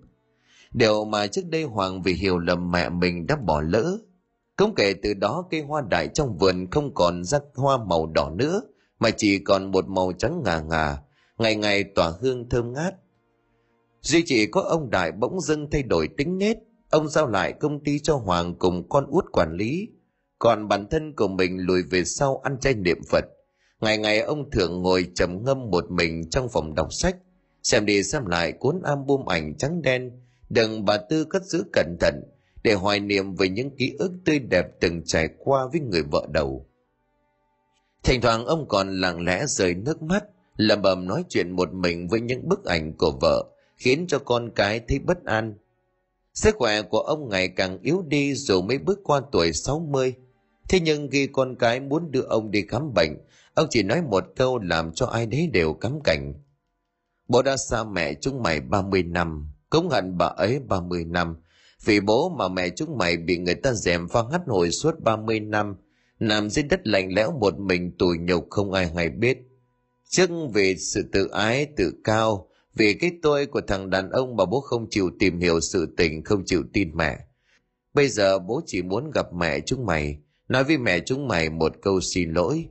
Điều 0.73 1.05
mà 1.05 1.27
trước 1.27 1.45
đây 1.49 1.63
Hoàng 1.63 2.01
vì 2.01 2.13
hiểu 2.13 2.39
lầm 2.39 2.71
mẹ 2.71 2.89
mình 2.89 3.27
đã 3.27 3.35
bỏ 3.35 3.61
lỡ. 3.61 3.97
không 4.57 4.75
kể 4.75 4.93
từ 4.93 5.13
đó 5.13 5.45
cây 5.51 5.61
hoa 5.61 5.81
đại 5.89 6.07
trong 6.07 6.37
vườn 6.37 6.67
không 6.71 6.93
còn 6.93 7.23
rắc 7.23 7.43
hoa 7.55 7.77
màu 7.77 8.07
đỏ 8.07 8.29
nữa, 8.29 8.61
mà 8.99 9.09
chỉ 9.17 9.39
còn 9.39 9.71
một 9.71 9.87
màu 9.87 10.11
trắng 10.17 10.41
ngà 10.45 10.59
ngà, 10.59 10.97
ngày 11.37 11.55
ngày 11.55 11.83
tỏa 11.83 12.11
hương 12.21 12.49
thơm 12.49 12.73
ngát. 12.73 12.95
Duy 14.01 14.23
chỉ 14.25 14.45
có 14.45 14.61
ông 14.61 14.89
Đại 14.89 15.11
bỗng 15.11 15.41
dưng 15.41 15.69
thay 15.71 15.83
đổi 15.83 16.09
tính 16.17 16.37
nết, 16.37 16.57
ông 16.89 17.09
giao 17.09 17.27
lại 17.27 17.53
công 17.53 17.83
ty 17.83 17.99
cho 17.99 18.15
Hoàng 18.15 18.55
cùng 18.59 18.89
con 18.89 19.05
út 19.07 19.25
quản 19.31 19.53
lý, 19.53 19.87
còn 20.39 20.67
bản 20.67 20.87
thân 20.91 21.15
của 21.15 21.27
mình 21.27 21.57
lùi 21.59 21.83
về 21.83 22.03
sau 22.03 22.41
ăn 22.43 22.59
chay 22.59 22.73
niệm 22.73 22.97
Phật. 23.09 23.25
Ngày 23.81 23.97
ngày 23.97 24.19
ông 24.19 24.51
thường 24.51 24.81
ngồi 24.81 25.07
trầm 25.15 25.43
ngâm 25.43 25.69
một 25.69 25.91
mình 25.91 26.29
trong 26.29 26.49
phòng 26.49 26.75
đọc 26.75 26.93
sách, 26.93 27.15
xem 27.63 27.85
đi 27.85 28.03
xem 28.03 28.25
lại 28.25 28.51
cuốn 28.51 28.81
album 28.83 29.25
ảnh 29.25 29.57
trắng 29.57 29.81
đen, 29.81 30.11
đừng 30.49 30.85
bà 30.85 30.97
Tư 30.97 31.25
cất 31.25 31.43
giữ 31.43 31.63
cẩn 31.73 31.97
thận 31.99 32.23
để 32.63 32.73
hoài 32.73 32.99
niệm 32.99 33.35
về 33.35 33.49
những 33.49 33.75
ký 33.77 33.95
ức 33.99 34.11
tươi 34.25 34.39
đẹp 34.39 34.65
từng 34.79 35.01
trải 35.05 35.29
qua 35.37 35.67
với 35.71 35.81
người 35.81 36.03
vợ 36.11 36.27
đầu. 36.31 36.65
Thỉnh 38.03 38.21
thoảng 38.21 38.45
ông 38.45 38.67
còn 38.67 38.99
lặng 38.99 39.25
lẽ 39.25 39.45
rơi 39.47 39.73
nước 39.73 40.01
mắt, 40.01 40.23
lẩm 40.57 40.81
bẩm 40.81 41.07
nói 41.07 41.23
chuyện 41.29 41.51
một 41.51 41.73
mình 41.73 42.07
với 42.07 42.21
những 42.21 42.49
bức 42.49 42.65
ảnh 42.65 42.93
của 42.97 43.11
vợ, 43.21 43.45
khiến 43.79 44.05
cho 44.07 44.19
con 44.19 44.49
cái 44.55 44.79
thấy 44.87 44.99
bất 44.99 45.25
an. 45.25 45.53
Sức 46.33 46.55
khỏe 46.57 46.81
của 46.81 46.99
ông 46.99 47.29
ngày 47.29 47.47
càng 47.47 47.79
yếu 47.81 48.03
đi 48.07 48.33
dù 48.33 48.61
mới 48.61 48.77
bước 48.77 48.99
qua 49.03 49.21
tuổi 49.31 49.53
60. 49.53 50.13
Thế 50.69 50.79
nhưng 50.79 51.09
khi 51.11 51.27
con 51.27 51.55
cái 51.55 51.79
muốn 51.79 52.11
đưa 52.11 52.21
ông 52.21 52.51
đi 52.51 52.65
khám 52.67 52.93
bệnh, 52.93 53.17
ông 53.53 53.67
chỉ 53.69 53.83
nói 53.83 54.01
một 54.01 54.23
câu 54.35 54.59
làm 54.59 54.91
cho 54.93 55.05
ai 55.05 55.25
đấy 55.25 55.49
đều 55.53 55.73
cắm 55.73 55.99
cảnh. 56.03 56.33
Bố 57.27 57.41
đã 57.41 57.57
xa 57.57 57.83
mẹ 57.83 58.13
chúng 58.13 58.43
mày 58.43 58.61
30 58.61 59.03
năm, 59.03 59.51
cống 59.69 59.89
hận 59.89 60.17
bà 60.17 60.25
ấy 60.25 60.59
30 60.67 61.05
năm, 61.05 61.35
vì 61.85 61.99
bố 61.99 62.29
mà 62.29 62.47
mẹ 62.47 62.69
chúng 62.69 62.97
mày 62.97 63.17
bị 63.17 63.37
người 63.37 63.55
ta 63.55 63.73
dèm 63.73 64.07
pha 64.07 64.19
hắt 64.31 64.41
hồi 64.47 64.71
suốt 64.71 64.99
30 64.99 65.39
năm, 65.39 65.75
nằm 66.19 66.49
dưới 66.49 66.63
đất 66.63 66.87
lạnh 66.87 67.13
lẽo 67.13 67.31
một 67.31 67.59
mình 67.59 67.97
tủi 67.97 68.17
nhục 68.17 68.47
không 68.49 68.71
ai 68.71 68.87
hay 68.95 69.09
biết. 69.09 69.37
Trước 70.09 70.29
vì 70.53 70.77
sự 70.77 71.09
tự 71.11 71.27
ái, 71.27 71.67
tự 71.77 71.93
cao, 72.03 72.48
vì 72.79 72.93
cái 72.93 73.11
tôi 73.21 73.45
của 73.45 73.61
thằng 73.67 73.89
đàn 73.89 74.09
ông 74.09 74.35
mà 74.35 74.45
bố 74.45 74.61
không 74.61 74.89
chịu 74.89 75.11
tìm 75.19 75.39
hiểu 75.39 75.59
sự 75.59 75.93
tình, 75.97 76.23
không 76.23 76.43
chịu 76.45 76.63
tin 76.73 76.91
mẹ. 76.97 77.19
Bây 77.93 78.09
giờ 78.09 78.39
bố 78.39 78.61
chỉ 78.65 78.81
muốn 78.81 79.11
gặp 79.11 79.33
mẹ 79.33 79.59
chúng 79.59 79.85
mày, 79.85 80.17
nói 80.47 80.63
với 80.63 80.77
mẹ 80.77 80.99
chúng 80.99 81.27
mày 81.27 81.49
một 81.49 81.71
câu 81.81 82.01
xin 82.01 82.31
lỗi. 82.31 82.65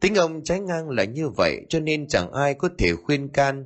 Tính 0.00 0.14
ông 0.14 0.44
trái 0.44 0.60
ngang 0.60 0.90
là 0.90 1.04
như 1.04 1.28
vậy 1.28 1.60
cho 1.68 1.80
nên 1.80 2.08
chẳng 2.08 2.32
ai 2.32 2.54
có 2.54 2.68
thể 2.78 2.94
khuyên 2.94 3.28
can. 3.28 3.64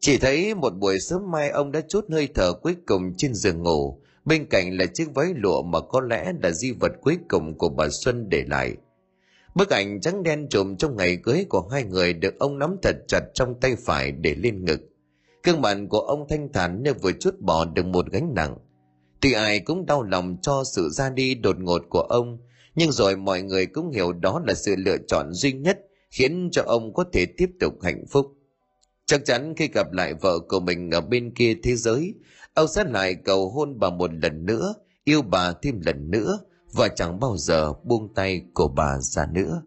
Chỉ 0.00 0.18
thấy 0.18 0.54
một 0.54 0.72
buổi 0.78 1.00
sớm 1.00 1.30
mai 1.30 1.50
ông 1.50 1.72
đã 1.72 1.80
chút 1.88 2.04
hơi 2.10 2.28
thở 2.34 2.52
cuối 2.52 2.76
cùng 2.86 3.12
trên 3.16 3.34
giường 3.34 3.62
ngủ, 3.62 4.00
bên 4.24 4.46
cạnh 4.50 4.78
là 4.78 4.86
chiếc 4.86 5.14
váy 5.14 5.34
lụa 5.36 5.62
mà 5.62 5.80
có 5.80 6.00
lẽ 6.00 6.32
là 6.42 6.50
di 6.50 6.72
vật 6.72 6.92
cuối 7.00 7.18
cùng 7.28 7.58
của 7.58 7.68
bà 7.68 7.88
Xuân 7.88 8.28
để 8.28 8.44
lại. 8.48 8.76
Bức 9.54 9.70
ảnh 9.70 10.00
trắng 10.00 10.22
đen 10.22 10.46
trùm 10.50 10.76
trong 10.76 10.96
ngày 10.96 11.16
cưới 11.22 11.46
của 11.48 11.68
hai 11.68 11.84
người 11.84 12.12
được 12.12 12.38
ông 12.38 12.58
nắm 12.58 12.76
thật 12.82 12.96
chặt 13.08 13.20
trong 13.34 13.60
tay 13.60 13.76
phải 13.76 14.12
để 14.12 14.34
lên 14.34 14.64
ngực. 14.64 14.80
Cương 15.42 15.60
mặt 15.60 15.78
của 15.88 16.00
ông 16.00 16.26
thanh 16.28 16.52
thản 16.52 16.82
như 16.82 16.94
vừa 16.94 17.12
chút 17.12 17.40
bỏ 17.40 17.64
được 17.64 17.86
một 17.86 18.12
gánh 18.12 18.34
nặng. 18.34 18.56
Tuy 19.20 19.32
ai 19.32 19.60
cũng 19.60 19.86
đau 19.86 20.02
lòng 20.02 20.36
cho 20.42 20.64
sự 20.64 20.88
ra 20.88 21.10
đi 21.10 21.34
đột 21.34 21.56
ngột 21.60 21.82
của 21.88 22.00
ông, 22.00 22.38
nhưng 22.74 22.92
rồi 22.92 23.16
mọi 23.16 23.42
người 23.42 23.66
cũng 23.66 23.90
hiểu 23.90 24.12
đó 24.12 24.42
là 24.46 24.54
sự 24.54 24.74
lựa 24.78 24.96
chọn 25.08 25.32
duy 25.32 25.52
nhất 25.52 25.78
khiến 26.10 26.48
cho 26.52 26.62
ông 26.66 26.94
có 26.94 27.04
thể 27.12 27.26
tiếp 27.26 27.50
tục 27.60 27.74
hạnh 27.82 28.04
phúc. 28.10 28.26
Chắc 29.06 29.24
chắn 29.24 29.54
khi 29.56 29.68
gặp 29.68 29.92
lại 29.92 30.14
vợ 30.14 30.38
của 30.48 30.60
mình 30.60 30.90
ở 30.90 31.00
bên 31.00 31.34
kia 31.34 31.56
thế 31.62 31.76
giới, 31.76 32.14
ông 32.54 32.68
sẽ 32.68 32.84
lại 32.84 33.14
cầu 33.14 33.50
hôn 33.50 33.78
bà 33.78 33.90
một 33.90 34.10
lần 34.22 34.46
nữa, 34.46 34.74
yêu 35.04 35.22
bà 35.22 35.52
thêm 35.62 35.80
lần 35.84 36.10
nữa 36.10 36.38
và 36.74 36.88
chẳng 36.88 37.20
bao 37.20 37.36
giờ 37.36 37.72
buông 37.84 38.14
tay 38.14 38.44
của 38.54 38.68
bà 38.68 38.98
ra 38.98 39.26
nữa. 39.26 39.62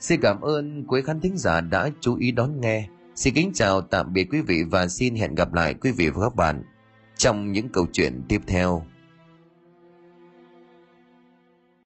Xin 0.00 0.20
cảm 0.20 0.40
ơn 0.40 0.86
quý 0.86 1.02
khán 1.02 1.20
thính 1.20 1.36
giả 1.36 1.60
đã 1.60 1.90
chú 2.00 2.16
ý 2.16 2.32
đón 2.32 2.60
nghe. 2.60 2.88
Xin 3.14 3.34
kính 3.34 3.50
chào, 3.54 3.80
tạm 3.80 4.12
biệt 4.12 4.28
quý 4.30 4.40
vị 4.40 4.62
và 4.70 4.88
xin 4.88 5.14
hẹn 5.14 5.34
gặp 5.34 5.52
lại 5.52 5.74
quý 5.74 5.92
vị 5.92 6.08
và 6.08 6.22
các 6.22 6.34
bạn 6.34 6.62
trong 7.16 7.52
những 7.52 7.68
câu 7.68 7.86
chuyện 7.92 8.22
tiếp 8.28 8.40
theo. 8.46 8.82